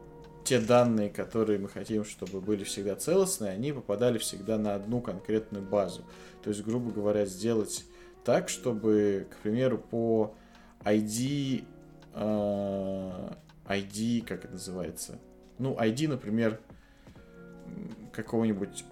те 0.44 0.58
данные, 0.58 1.10
которые 1.10 1.58
мы 1.58 1.68
хотим, 1.68 2.05
чтобы 2.05 2.41
были 2.41 2.65
всегда 2.65 2.97
целостные, 2.97 3.52
они 3.52 3.73
попадали 3.73 4.18
всегда 4.18 4.57
на 4.57 4.75
одну 4.75 5.00
конкретную 5.00 5.65
базу. 5.65 6.05
То 6.42 6.50
есть, 6.50 6.65
грубо 6.65 6.91
говоря, 6.91 7.26
сделать 7.26 7.84
так, 8.25 8.49
чтобы, 8.49 9.26
к 9.31 9.42
примеру, 9.42 9.78
по 9.78 10.34
ID, 10.84 11.65
э, 12.15 13.31
ID, 13.66 14.24
как 14.26 14.44
это 14.44 14.52
называется? 14.52 15.18
Ну, 15.58 15.76
ID, 15.76 16.08
например, 16.08 16.60
какого-нибудь 18.12 18.84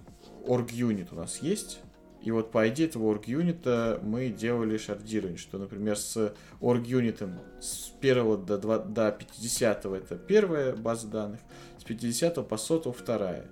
org 0.47 0.69
unit 0.69 1.09
у 1.13 1.17
нас 1.17 1.39
есть, 1.39 1.81
и 2.27 2.33
вот 2.33 2.51
по 2.51 2.67
ID 2.67 2.87
этого 2.87 3.05
org-юнита 3.05 4.01
мы 4.03 4.31
делали 4.31 4.79
шардирование, 4.79 5.39
что, 5.39 5.59
например, 5.59 5.97
с 5.97 6.35
org-юнитом 6.61 7.39
с 7.61 7.93
1 8.01 8.45
до, 8.45 8.59
2, 8.59 8.79
до 8.81 9.13
50 9.13 9.87
это 9.87 10.17
первая 10.17 10.75
база 10.75 11.07
данных, 11.07 11.41
с 11.79 11.85
50 11.85 12.49
по 12.49 12.57
100 12.57 12.93
вторая. 12.93 13.47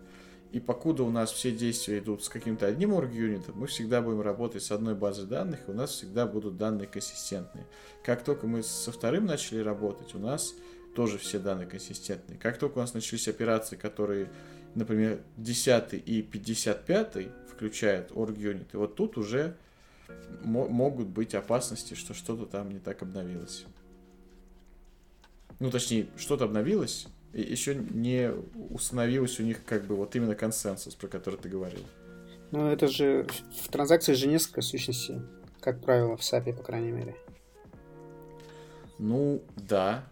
И 0.55 0.61
покуда 0.61 1.03
у 1.03 1.11
нас 1.11 1.33
все 1.33 1.51
действия 1.51 1.99
идут 1.99 2.23
с 2.23 2.29
каким-то 2.29 2.69
одним 2.69 2.93
org-юнитом, 2.93 3.59
мы 3.59 3.67
всегда 3.67 4.01
будем 4.01 4.21
работать 4.21 4.63
с 4.63 4.71
одной 4.71 4.95
базой 4.95 5.27
данных, 5.27 5.67
и 5.67 5.73
у 5.73 5.75
нас 5.75 5.91
всегда 5.91 6.29
будут 6.29 6.57
данные 6.57 6.87
консистентные. 6.87 7.67
Как 8.05 8.23
только 8.23 8.47
мы 8.47 8.63
со 8.63 8.93
вторым 8.93 9.27
начали 9.27 9.59
работать, 9.59 10.15
у 10.15 10.21
нас 10.21 10.55
тоже 10.95 11.19
все 11.19 11.41
данные 11.41 11.67
консистентные. 11.67 12.39
Как 12.39 12.57
только 12.59 12.79
у 12.79 12.83
нас 12.83 12.95
начались 12.95 13.27
операции, 13.27 13.75
которые, 13.75 14.31
например, 14.77 15.25
10 15.39 15.95
и 16.07 16.23
55, 16.23 17.17
включает 17.53 18.13
org-unit. 18.13 18.69
И 18.75 18.77
вот 18.77 18.95
тут 18.95 19.19
уже 19.19 19.57
могут 20.45 21.09
быть 21.09 21.35
опасности, 21.35 21.95
что 21.95 22.15
что-то 22.15 22.47
там 22.47 22.71
не 22.71 22.79
так 22.79 23.03
обновилось. 23.03 23.65
Ну, 25.59 25.73
точнее, 25.73 26.07
что-то 26.17 26.45
обновилось, 26.45 27.09
еще 27.43 27.75
не 27.75 28.31
установилось 28.71 29.41
у 29.41 29.43
них 29.43 29.65
как 29.65 29.87
бы 29.87 29.97
вот 29.97 30.15
именно 30.17 30.35
консенсус, 30.35 30.95
про 30.95 31.09
который 31.09 31.37
ты 31.37 31.49
говорил. 31.49 31.81
Ну, 32.51 32.69
это 32.69 32.87
же 32.87 33.27
в 33.63 33.69
транзакции 33.69 34.13
же 34.13 34.29
несколько 34.29 34.63
сущностей, 34.63 35.21
как 35.61 35.81
правило, 35.81 36.17
в 36.17 36.21
SAP, 36.21 36.57
по 36.57 36.63
крайней 36.63 36.93
мере. 36.93 37.17
Ну, 38.99 39.43
да. 39.57 40.05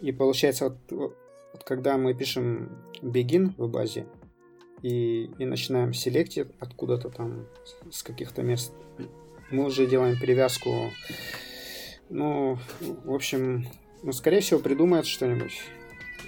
И 0.00 0.12
получается, 0.12 0.70
вот, 0.70 0.78
вот 0.90 1.64
когда 1.64 1.96
мы 1.96 2.14
пишем 2.14 2.82
begin 3.02 3.54
в 3.56 3.68
базе, 3.70 4.06
и, 4.82 5.30
и 5.38 5.44
начинаем 5.44 5.92
селектить 5.92 6.48
откуда-то 6.58 7.10
там, 7.10 7.46
с 7.90 8.02
каких-то 8.02 8.42
мест. 8.42 8.72
Мы 9.50 9.66
уже 9.66 9.86
делаем 9.86 10.18
привязку. 10.18 10.90
Ну, 12.08 12.58
в 13.04 13.12
общем, 13.12 13.66
ну, 14.02 14.12
скорее 14.12 14.40
всего, 14.40 14.60
придумает 14.60 15.06
что-нибудь. 15.06 15.60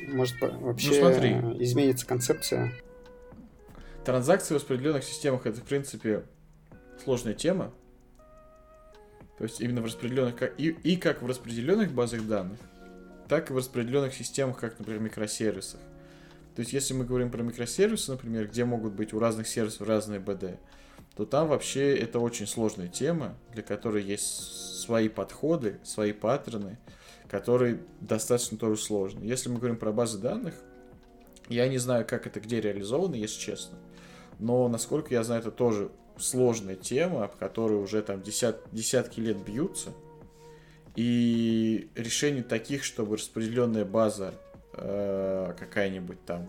Может, 0.08 0.40
вообще 0.40 0.90
ну, 0.90 0.94
смотри. 0.94 1.30
изменится 1.62 2.06
концепция. 2.06 2.72
Транзакции 4.04 4.54
в 4.54 4.56
распределенных 4.56 5.04
системах 5.04 5.46
это, 5.46 5.60
в 5.60 5.64
принципе, 5.64 6.24
сложная 7.02 7.34
тема. 7.34 7.72
То 9.38 9.44
есть 9.44 9.60
именно 9.60 9.80
в 9.80 9.86
распределенных 9.86 10.34
и, 10.58 10.68
и 10.68 10.96
как 10.96 11.22
в 11.22 11.26
распределенных 11.26 11.92
базах 11.92 12.26
данных, 12.26 12.58
так 13.28 13.50
и 13.50 13.52
в 13.52 13.56
распределенных 13.56 14.14
системах, 14.14 14.58
как, 14.58 14.78
например, 14.78 15.00
микросервисах. 15.00 15.80
То 16.54 16.60
есть, 16.60 16.72
если 16.72 16.92
мы 16.92 17.04
говорим 17.04 17.30
про 17.30 17.42
микросервисы, 17.42 18.10
например, 18.10 18.46
где 18.46 18.64
могут 18.64 18.92
быть 18.92 19.14
у 19.14 19.18
разных 19.18 19.48
сервисов 19.48 19.88
разные 19.88 20.20
БД, 20.20 20.58
то 21.16 21.24
там 21.24 21.48
вообще 21.48 21.96
это 21.96 22.18
очень 22.18 22.46
сложная 22.46 22.88
тема, 22.88 23.34
для 23.52 23.62
которой 23.62 24.02
есть 24.02 24.80
свои 24.82 25.08
подходы, 25.08 25.78
свои 25.82 26.12
паттерны, 26.12 26.78
которые 27.32 27.80
достаточно 28.00 28.58
тоже 28.58 28.80
сложны. 28.80 29.24
Если 29.24 29.48
мы 29.48 29.56
говорим 29.56 29.78
про 29.78 29.90
базы 29.90 30.18
данных, 30.18 30.54
я 31.48 31.66
не 31.66 31.78
знаю, 31.78 32.06
как 32.06 32.26
это 32.26 32.40
где 32.40 32.60
реализовано, 32.60 33.14
если 33.14 33.40
честно. 33.40 33.78
Но, 34.38 34.68
насколько 34.68 35.14
я 35.14 35.24
знаю, 35.24 35.40
это 35.40 35.50
тоже 35.50 35.90
сложная 36.18 36.76
тема, 36.76 37.24
об 37.24 37.36
которой 37.36 37.82
уже 37.82 38.02
там 38.02 38.20
десят, 38.22 38.60
десятки 38.70 39.18
лет 39.18 39.42
бьются. 39.42 39.94
И 40.94 41.88
решений 41.94 42.42
таких, 42.42 42.84
чтобы 42.84 43.16
распределенная 43.16 43.86
база 43.86 44.34
э, 44.74 45.54
какая-нибудь 45.58 46.22
там 46.26 46.46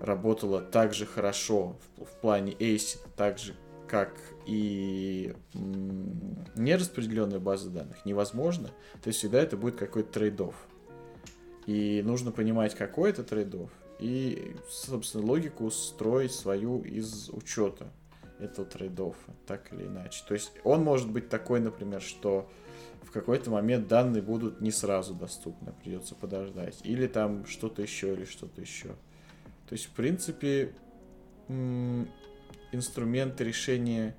работала 0.00 0.60
так 0.60 0.92
же 0.92 1.06
хорошо 1.06 1.76
в, 1.96 2.04
в 2.04 2.20
плане 2.20 2.50
ACID, 2.50 2.98
так 3.16 3.38
же, 3.38 3.54
как 3.86 4.12
и 4.46 5.34
нераспределенная 6.54 7.38
база 7.38 7.70
данных, 7.70 8.04
невозможно. 8.04 8.68
То 9.02 9.08
есть 9.08 9.18
всегда 9.18 9.40
это 9.42 9.56
будет 9.56 9.76
какой-то 9.76 10.12
трейдов. 10.12 10.54
И 11.66 12.02
нужно 12.04 12.30
понимать, 12.30 12.74
какой 12.74 13.10
это 13.10 13.24
трейдов, 13.24 13.70
и, 13.98 14.54
собственно, 14.68 15.24
логику 15.24 15.70
строить 15.70 16.32
свою 16.32 16.82
из 16.82 17.30
учета 17.30 17.90
этого 18.38 18.66
трейдофа, 18.66 19.32
так 19.46 19.72
или 19.72 19.86
иначе. 19.86 20.22
То 20.28 20.34
есть 20.34 20.52
он 20.64 20.82
может 20.82 21.10
быть 21.10 21.28
такой, 21.28 21.60
например, 21.60 22.02
что 22.02 22.50
в 23.02 23.10
какой-то 23.12 23.50
момент 23.50 23.88
данные 23.88 24.22
будут 24.22 24.60
не 24.60 24.72
сразу 24.72 25.14
доступны, 25.14 25.72
придется 25.72 26.14
подождать. 26.14 26.80
Или 26.84 27.06
там 27.06 27.46
что-то 27.46 27.80
еще, 27.80 28.12
или 28.12 28.24
что-то 28.24 28.60
еще. 28.60 28.88
То 29.68 29.72
есть, 29.72 29.86
в 29.86 29.90
принципе, 29.90 30.74
инструменты 32.72 33.44
решения 33.44 34.16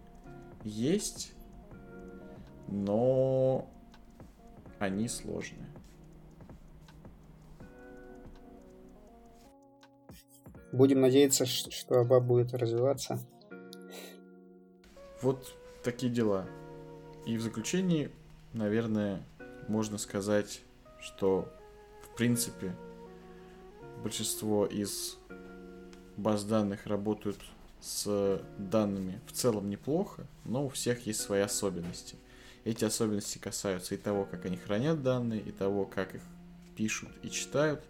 есть, 0.66 1.34
но 2.68 3.70
они 4.80 5.08
сложные. 5.08 5.70
Будем 10.72 11.00
надеяться, 11.00 11.46
что 11.46 12.02
Аба 12.02 12.20
будет 12.20 12.54
развиваться. 12.54 13.20
Вот 15.22 15.56
такие 15.84 16.12
дела. 16.12 16.46
И 17.26 17.38
в 17.38 17.42
заключении, 17.42 18.12
наверное, 18.52 19.26
можно 19.70 19.98
сказать, 19.98 20.62
что 21.00 21.48
в 22.04 22.18
принципе 22.18 22.76
большинство 24.04 24.66
из 24.66 25.18
баз 26.18 26.44
данных 26.44 26.88
работают 26.88 27.40
с 27.86 28.42
данными 28.58 29.22
в 29.28 29.32
целом 29.32 29.70
неплохо, 29.70 30.26
но 30.44 30.66
у 30.66 30.70
всех 30.70 31.06
есть 31.06 31.22
свои 31.22 31.42
особенности. 31.42 32.16
Эти 32.64 32.84
особенности 32.84 33.38
касаются 33.38 33.94
и 33.94 34.00
того, 34.00 34.26
как 34.26 34.46
они 34.46 34.58
хранят 34.58 35.04
данные, 35.04 35.40
и 35.40 35.52
того, 35.52 35.86
как 35.86 36.16
их 36.16 36.22
пишут 36.76 37.10
и 37.22 37.30
читают, 37.30 37.84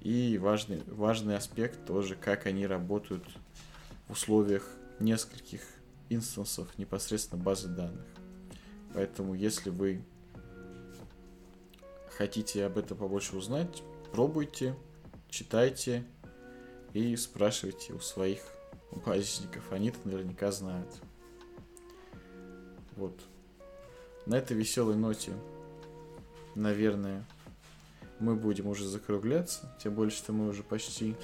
и 0.00 0.38
важный, 0.38 0.82
важный 0.86 1.36
аспект 1.36 1.84
тоже, 1.84 2.16
как 2.16 2.46
они 2.46 2.66
работают 2.66 3.24
в 4.08 4.12
условиях 4.12 4.66
нескольких 5.00 5.60
инстансов 6.08 6.66
непосредственно 6.78 7.42
базы 7.42 7.68
данных. 7.68 8.06
Поэтому, 8.94 9.34
если 9.34 9.68
вы 9.68 10.02
хотите 12.16 12.64
об 12.64 12.78
этом 12.78 12.96
побольше 12.96 13.36
узнать, 13.36 13.82
пробуйте, 14.12 14.74
читайте 15.28 16.06
и 16.94 17.14
спрашивайте 17.16 17.92
у 17.92 18.00
своих 18.00 18.55
базисников. 18.92 19.72
Они-то 19.72 19.98
наверняка 20.04 20.50
знают. 20.52 20.90
Вот. 22.96 23.20
На 24.24 24.36
этой 24.36 24.56
веселой 24.56 24.96
ноте, 24.96 25.32
наверное, 26.54 27.24
мы 28.18 28.34
будем 28.34 28.66
уже 28.66 28.86
закругляться. 28.86 29.76
Тем 29.82 29.94
более, 29.94 30.10
что 30.10 30.32
мы 30.32 30.48
уже 30.48 30.62
почти 30.62 31.14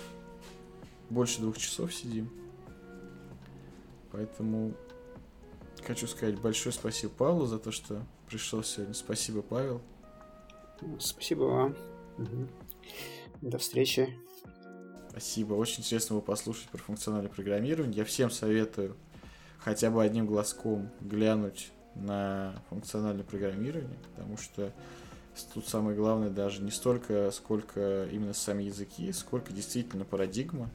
больше 1.11 1.41
двух 1.41 1.59
часов 1.59 1.93
сидим. 1.95 2.31
Поэтому 4.13 4.75
хочу 5.85 6.07
сказать 6.07 6.39
большое 6.41 6.73
спасибо 6.73 7.13
Павлу 7.13 7.47
за 7.47 7.59
то, 7.59 7.73
что 7.73 8.03
пришел 8.29 8.63
сегодня. 8.63 8.95
Спасибо, 8.95 9.43
Павел. 9.43 9.81
Спасибо 10.99 11.45
вам. 11.45 11.77
Угу. 12.19 12.49
До 13.43 13.59
встречи. 13.59 14.15
Спасибо. 15.13 15.53
Очень 15.53 15.81
интересно 15.81 16.17
было 16.17 16.23
послушать 16.23 16.69
про 16.71 16.79
функциональное 16.79 17.31
программирование. 17.31 17.99
Я 17.99 18.05
всем 18.07 18.31
советую 18.31 18.97
хотя 19.59 19.91
бы 19.91 20.03
одним 20.03 20.27
глазком 20.27 20.91
глянуть 21.03 21.71
на 21.95 22.55
функциональное 22.71 23.23
программирование, 23.23 23.99
потому 24.11 24.39
что 24.39 24.73
тут 25.53 25.69
самое 25.69 25.95
главное 25.95 26.31
даже 26.31 26.63
не 26.63 26.71
столько, 26.71 27.31
сколько 27.31 28.07
именно 28.11 28.33
сами 28.33 28.63
языки, 28.63 29.13
сколько 29.13 29.53
действительно 29.53 30.07
парадигма, 30.07 30.71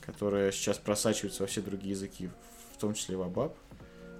которая 0.00 0.50
сейчас 0.50 0.78
просачивается 0.78 1.44
во 1.44 1.46
все 1.46 1.62
другие 1.62 1.92
языки, 1.92 2.28
в 2.74 2.78
том 2.78 2.94
числе 2.94 3.16
в 3.16 3.22
ABAP. 3.22 3.54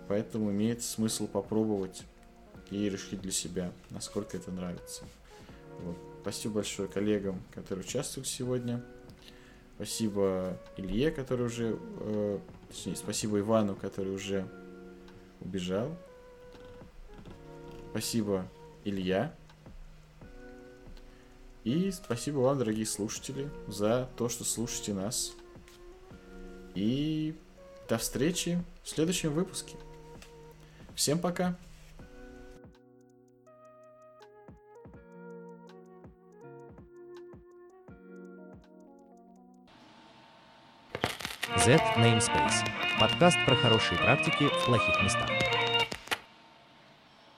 Поэтому 0.07 0.53
имеет 0.53 0.85
смысл 0.85 1.27
попробовать 1.27 2.05
и 2.71 2.89
решить 2.89 3.21
для 3.21 3.33
себя, 3.33 3.73
насколько 3.91 4.37
это 4.37 4.53
нравится. 4.53 5.03
Вот. 5.81 5.97
Спасибо 6.23 6.55
большое 6.55 6.89
коллегам, 6.89 7.43
которые 7.53 7.85
участвуют 7.85 8.29
сегодня. 8.29 8.85
Спасибо 9.77 10.59
Илье, 10.79 11.11
который 11.11 11.47
уже... 11.47 11.79
Э, 12.01 12.39
точнее, 12.69 12.97
спасибо 12.97 13.39
Ивану, 13.39 13.77
который 13.77 14.15
уже 14.15 14.49
убежал. 15.41 15.95
Спасибо, 17.91 18.49
Илья. 18.85 19.35
И 21.65 21.91
спасибо 21.91 22.39
вам, 22.39 22.59
дорогие 22.59 22.87
слушатели, 22.87 23.51
за 23.69 24.09
то, 24.17 24.29
что 24.31 24.45
слушаете 24.45 24.95
нас. 24.95 25.35
И 26.75 27.35
до 27.89 27.99
встречи 27.99 28.63
в 28.83 28.89
следующем 28.89 29.33
выпуске. 29.33 29.77
Всем 30.95 31.19
пока! 31.19 31.59
Z 41.65 41.81
Namespace. 41.97 42.67
Подкаст 43.01 43.39
про 43.47 43.57
хорошие 43.57 43.99
практики 43.99 44.45
в 44.45 44.67
плохих 44.67 45.03
местах. 45.03 45.56